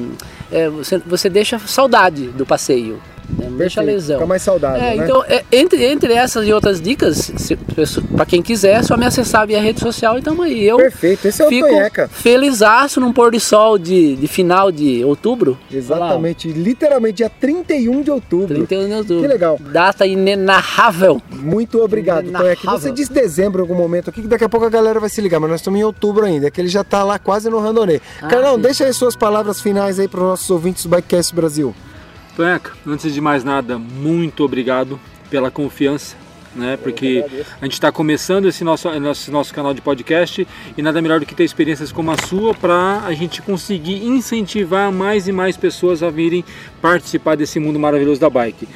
é, 0.49 0.69
você, 0.69 0.99
você 0.99 1.29
deixa 1.29 1.59
saudade 1.59 2.27
do 2.27 2.45
passeio. 2.45 3.01
Né? 3.37 3.47
Deixa 3.57 3.81
Perfeito. 3.81 3.85
lesão. 3.85 4.15
Fica 4.17 4.27
mais 4.27 4.41
saudável, 4.41 4.81
É, 4.81 4.95
né? 4.95 5.03
então, 5.05 5.23
é, 5.27 5.43
entre, 5.51 5.83
entre 5.85 6.13
essas 6.13 6.47
e 6.47 6.53
outras 6.53 6.81
dicas, 6.81 7.31
para 8.15 8.25
quem 8.25 8.41
quiser, 8.41 8.75
é 8.79 8.83
só 8.83 8.95
me 8.97 9.05
acessar 9.05 9.45
via 9.47 9.61
rede 9.61 9.79
social 9.79 10.17
e 10.17 10.21
tamo 10.21 10.41
aí. 10.43 10.65
Eu 10.65 10.77
Perfeito. 10.77 11.27
Esse 11.27 11.41
é 11.41 11.45
o 11.45 11.49
fico 11.49 11.67
Tonheca. 11.67 12.07
felizaço 12.07 12.99
num 12.99 13.11
pôr 13.13 13.31
de 13.31 13.39
sol 13.39 13.77
de, 13.77 14.15
de 14.15 14.27
final 14.27 14.71
de 14.71 15.03
outubro. 15.03 15.57
Exatamente. 15.71 16.51
Literalmente 16.51 17.17
dia 17.17 17.29
31 17.29 18.01
de 18.01 18.11
outubro. 18.11 18.47
31 18.55 18.87
de 18.87 18.93
outubro. 18.93 19.21
Que 19.21 19.27
legal. 19.27 19.59
Data 19.71 20.05
inenarrável. 20.05 21.21
Muito 21.31 21.81
obrigado, 21.81 22.23
Inenarrável. 22.23 22.55
Tonheca. 22.57 22.79
Você 22.79 22.91
disse 22.91 23.11
dezembro 23.11 23.59
em 23.59 23.63
algum 23.63 23.75
momento 23.75 24.09
aqui, 24.09 24.21
que 24.21 24.27
daqui 24.27 24.43
a 24.43 24.49
pouco 24.49 24.65
a 24.65 24.69
galera 24.69 24.99
vai 24.99 25.09
se 25.09 25.21
ligar, 25.21 25.39
mas 25.39 25.49
nós 25.49 25.59
estamos 25.59 25.79
em 25.79 25.83
outubro 25.83 26.25
ainda, 26.25 26.49
que 26.51 26.59
ele 26.61 26.67
já 26.69 26.83
tá 26.83 27.03
lá 27.03 27.19
quase 27.19 27.49
no 27.49 27.59
randonê. 27.59 27.99
Ah, 28.21 28.27
Carlão, 28.27 28.55
sim. 28.55 28.61
deixa 28.61 28.85
aí 28.85 28.93
suas 28.93 29.15
palavras 29.15 29.61
finais 29.61 29.99
aí 29.99 30.07
para 30.07 30.19
os 30.21 30.25
nossos 30.25 30.49
ouvintes 30.49 30.83
do 30.83 30.89
Bikecast 30.89 31.33
Brasil. 31.35 31.73
Tonheca, 32.35 32.71
antes 32.85 33.13
de 33.13 33.21
mais 33.21 33.43
nada, 33.43 33.77
muito 33.77 34.43
obrigado 34.43 34.99
pela 35.29 35.51
confiança, 35.51 36.15
né? 36.55 36.77
Porque 36.77 37.23
a 37.61 37.65
gente 37.65 37.73
está 37.73 37.91
começando 37.91 38.47
esse 38.47 38.63
nosso, 38.63 38.89
esse 38.89 39.31
nosso 39.31 39.53
canal 39.53 39.73
de 39.73 39.81
podcast 39.81 40.47
e 40.77 40.81
nada 40.81 41.01
melhor 41.01 41.19
do 41.19 41.25
que 41.25 41.35
ter 41.35 41.43
experiências 41.43 41.91
como 41.91 42.11
a 42.11 42.17
sua 42.17 42.53
para 42.53 43.03
a 43.05 43.13
gente 43.13 43.41
conseguir 43.41 44.05
incentivar 44.05 44.91
mais 44.91 45.27
e 45.27 45.31
mais 45.31 45.57
pessoas 45.57 46.01
a 46.01 46.09
virem 46.09 46.43
participar 46.81 47.35
desse 47.35 47.59
mundo 47.59 47.79
maravilhoso 47.79 48.19
da 48.19 48.29
bike. 48.29 48.67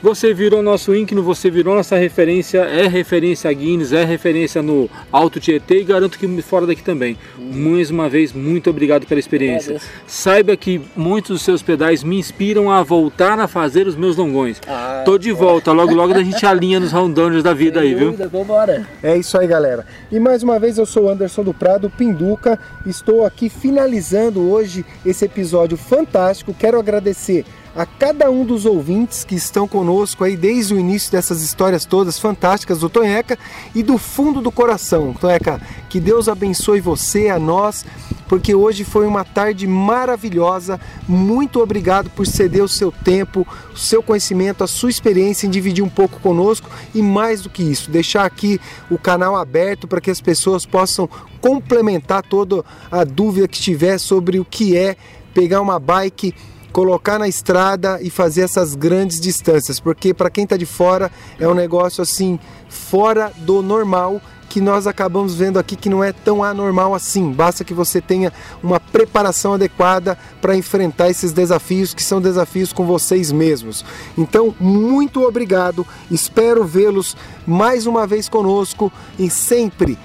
Você 0.00 0.32
virou 0.32 0.62
nosso 0.62 0.94
ínclino, 0.94 1.24
você 1.24 1.50
virou 1.50 1.74
nossa 1.74 1.96
referência, 1.96 2.58
é 2.58 2.86
referência 2.86 3.50
a 3.50 3.52
Guinness, 3.52 3.92
é 3.92 4.04
referência 4.04 4.62
no 4.62 4.88
Alto 5.10 5.40
Tietê 5.40 5.80
e 5.80 5.84
garanto 5.84 6.16
que 6.16 6.40
fora 6.40 6.66
daqui 6.66 6.84
também. 6.84 7.18
Hum. 7.36 7.50
Mais 7.52 7.90
uma 7.90 8.08
vez, 8.08 8.32
muito 8.32 8.70
obrigado 8.70 9.06
pela 9.06 9.18
experiência. 9.18 9.80
Saiba 10.06 10.56
que 10.56 10.80
muitos 10.94 11.30
dos 11.30 11.42
seus 11.42 11.62
pedais 11.62 12.04
me 12.04 12.16
inspiram 12.16 12.70
a 12.70 12.80
voltar 12.84 13.40
a 13.40 13.48
fazer 13.48 13.88
os 13.88 13.96
meus 13.96 14.16
longões. 14.16 14.60
Ah, 14.68 15.02
Tô 15.04 15.18
de 15.18 15.32
volta, 15.32 15.72
logo 15.72 15.92
logo 15.92 16.14
a 16.14 16.22
gente 16.22 16.46
alinha 16.46 16.78
nos 16.78 16.92
rondônios 16.92 17.42
da 17.42 17.52
vida 17.52 17.80
Sem 17.80 17.88
aí, 17.88 17.98
dúvida, 17.98 18.28
viu? 18.28 18.38
Vambora. 18.38 18.86
É 19.02 19.16
isso 19.16 19.36
aí, 19.36 19.48
galera. 19.48 19.84
E 20.12 20.20
mais 20.20 20.44
uma 20.44 20.60
vez 20.60 20.78
eu 20.78 20.86
sou 20.86 21.06
o 21.06 21.08
Anderson 21.08 21.42
do 21.42 21.52
Prado, 21.52 21.90
Pinduca. 21.90 22.56
Estou 22.86 23.26
aqui 23.26 23.48
finalizando 23.48 24.48
hoje 24.48 24.86
esse 25.04 25.24
episódio 25.24 25.76
fantástico. 25.76 26.54
Quero 26.54 26.78
agradecer 26.78 27.44
a 27.78 27.86
cada 27.86 28.28
um 28.28 28.44
dos 28.44 28.66
ouvintes 28.66 29.22
que 29.22 29.36
estão 29.36 29.68
conosco 29.68 30.24
aí 30.24 30.36
desde 30.36 30.74
o 30.74 30.80
início 30.80 31.12
dessas 31.12 31.42
histórias 31.42 31.84
todas 31.84 32.18
fantásticas 32.18 32.80
do 32.80 32.90
Tonheca 32.90 33.38
e 33.72 33.84
do 33.84 33.96
fundo 33.96 34.40
do 34.40 34.50
coração. 34.50 35.12
Tonheca, 35.12 35.62
que 35.88 36.00
Deus 36.00 36.28
abençoe 36.28 36.80
você, 36.80 37.28
a 37.28 37.38
nós, 37.38 37.86
porque 38.26 38.52
hoje 38.52 38.82
foi 38.82 39.06
uma 39.06 39.24
tarde 39.24 39.64
maravilhosa. 39.68 40.80
Muito 41.06 41.60
obrigado 41.62 42.10
por 42.10 42.26
ceder 42.26 42.64
o 42.64 42.68
seu 42.68 42.90
tempo, 42.90 43.46
o 43.72 43.78
seu 43.78 44.02
conhecimento, 44.02 44.64
a 44.64 44.66
sua 44.66 44.90
experiência 44.90 45.46
em 45.46 45.50
dividir 45.50 45.84
um 45.84 45.88
pouco 45.88 46.18
conosco 46.18 46.68
e 46.92 47.00
mais 47.00 47.42
do 47.42 47.48
que 47.48 47.62
isso, 47.62 47.92
deixar 47.92 48.24
aqui 48.24 48.60
o 48.90 48.98
canal 48.98 49.36
aberto 49.36 49.86
para 49.86 50.00
que 50.00 50.10
as 50.10 50.20
pessoas 50.20 50.66
possam 50.66 51.08
complementar 51.40 52.24
toda 52.24 52.64
a 52.90 53.04
dúvida 53.04 53.46
que 53.46 53.60
tiver 53.60 53.98
sobre 53.98 54.40
o 54.40 54.44
que 54.44 54.76
é 54.76 54.96
pegar 55.32 55.60
uma 55.60 55.78
bike 55.78 56.34
colocar 56.72 57.18
na 57.18 57.28
estrada 57.28 57.98
e 58.00 58.10
fazer 58.10 58.42
essas 58.42 58.74
grandes 58.74 59.20
distâncias, 59.20 59.80
porque 59.80 60.12
para 60.12 60.30
quem 60.30 60.44
está 60.44 60.56
de 60.56 60.66
fora 60.66 61.10
é 61.38 61.48
um 61.48 61.54
negócio 61.54 62.02
assim 62.02 62.38
fora 62.68 63.32
do 63.38 63.62
normal 63.62 64.20
que 64.48 64.60
nós 64.60 64.86
acabamos 64.86 65.34
vendo 65.34 65.58
aqui 65.58 65.76
que 65.76 65.90
não 65.90 66.02
é 66.02 66.12
tão 66.12 66.42
anormal 66.42 66.94
assim. 66.94 67.30
Basta 67.32 67.64
que 67.64 67.74
você 67.74 68.00
tenha 68.00 68.32
uma 68.62 68.80
preparação 68.80 69.52
adequada 69.52 70.18
para 70.40 70.56
enfrentar 70.56 71.10
esses 71.10 71.32
desafios 71.32 71.92
que 71.92 72.02
são 72.02 72.20
desafios 72.20 72.72
com 72.72 72.86
vocês 72.86 73.30
mesmos. 73.30 73.84
Então, 74.16 74.54
muito 74.58 75.22
obrigado. 75.22 75.86
Espero 76.10 76.64
vê-los 76.64 77.16
mais 77.46 77.86
uma 77.86 78.06
vez 78.06 78.28
conosco 78.28 78.90
e 79.18 79.28
sempre 79.28 79.98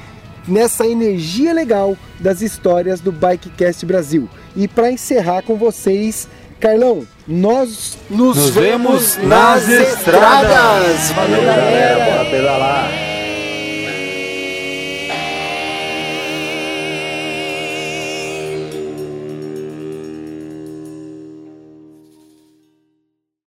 nessa 0.46 0.86
energia 0.86 1.54
legal 1.54 1.96
das 2.20 2.42
histórias 2.42 3.00
do 3.00 3.12
Bikecast 3.12 3.86
Brasil. 3.86 4.30
E 4.56 4.68
para 4.68 4.92
encerrar 4.92 5.42
com 5.44 5.56
vocês, 5.56 6.28
Carlão, 6.64 7.06
nós 7.28 7.98
nos, 8.10 8.38
nos 8.38 8.50
vemos 8.52 9.18
nas, 9.18 9.68
estradas. 9.68 9.98
estradas. 10.00 11.12
Valeu, 11.12 11.44
galera. 11.44 12.06
Bora 12.06 12.30
pedalar. 12.30 13.13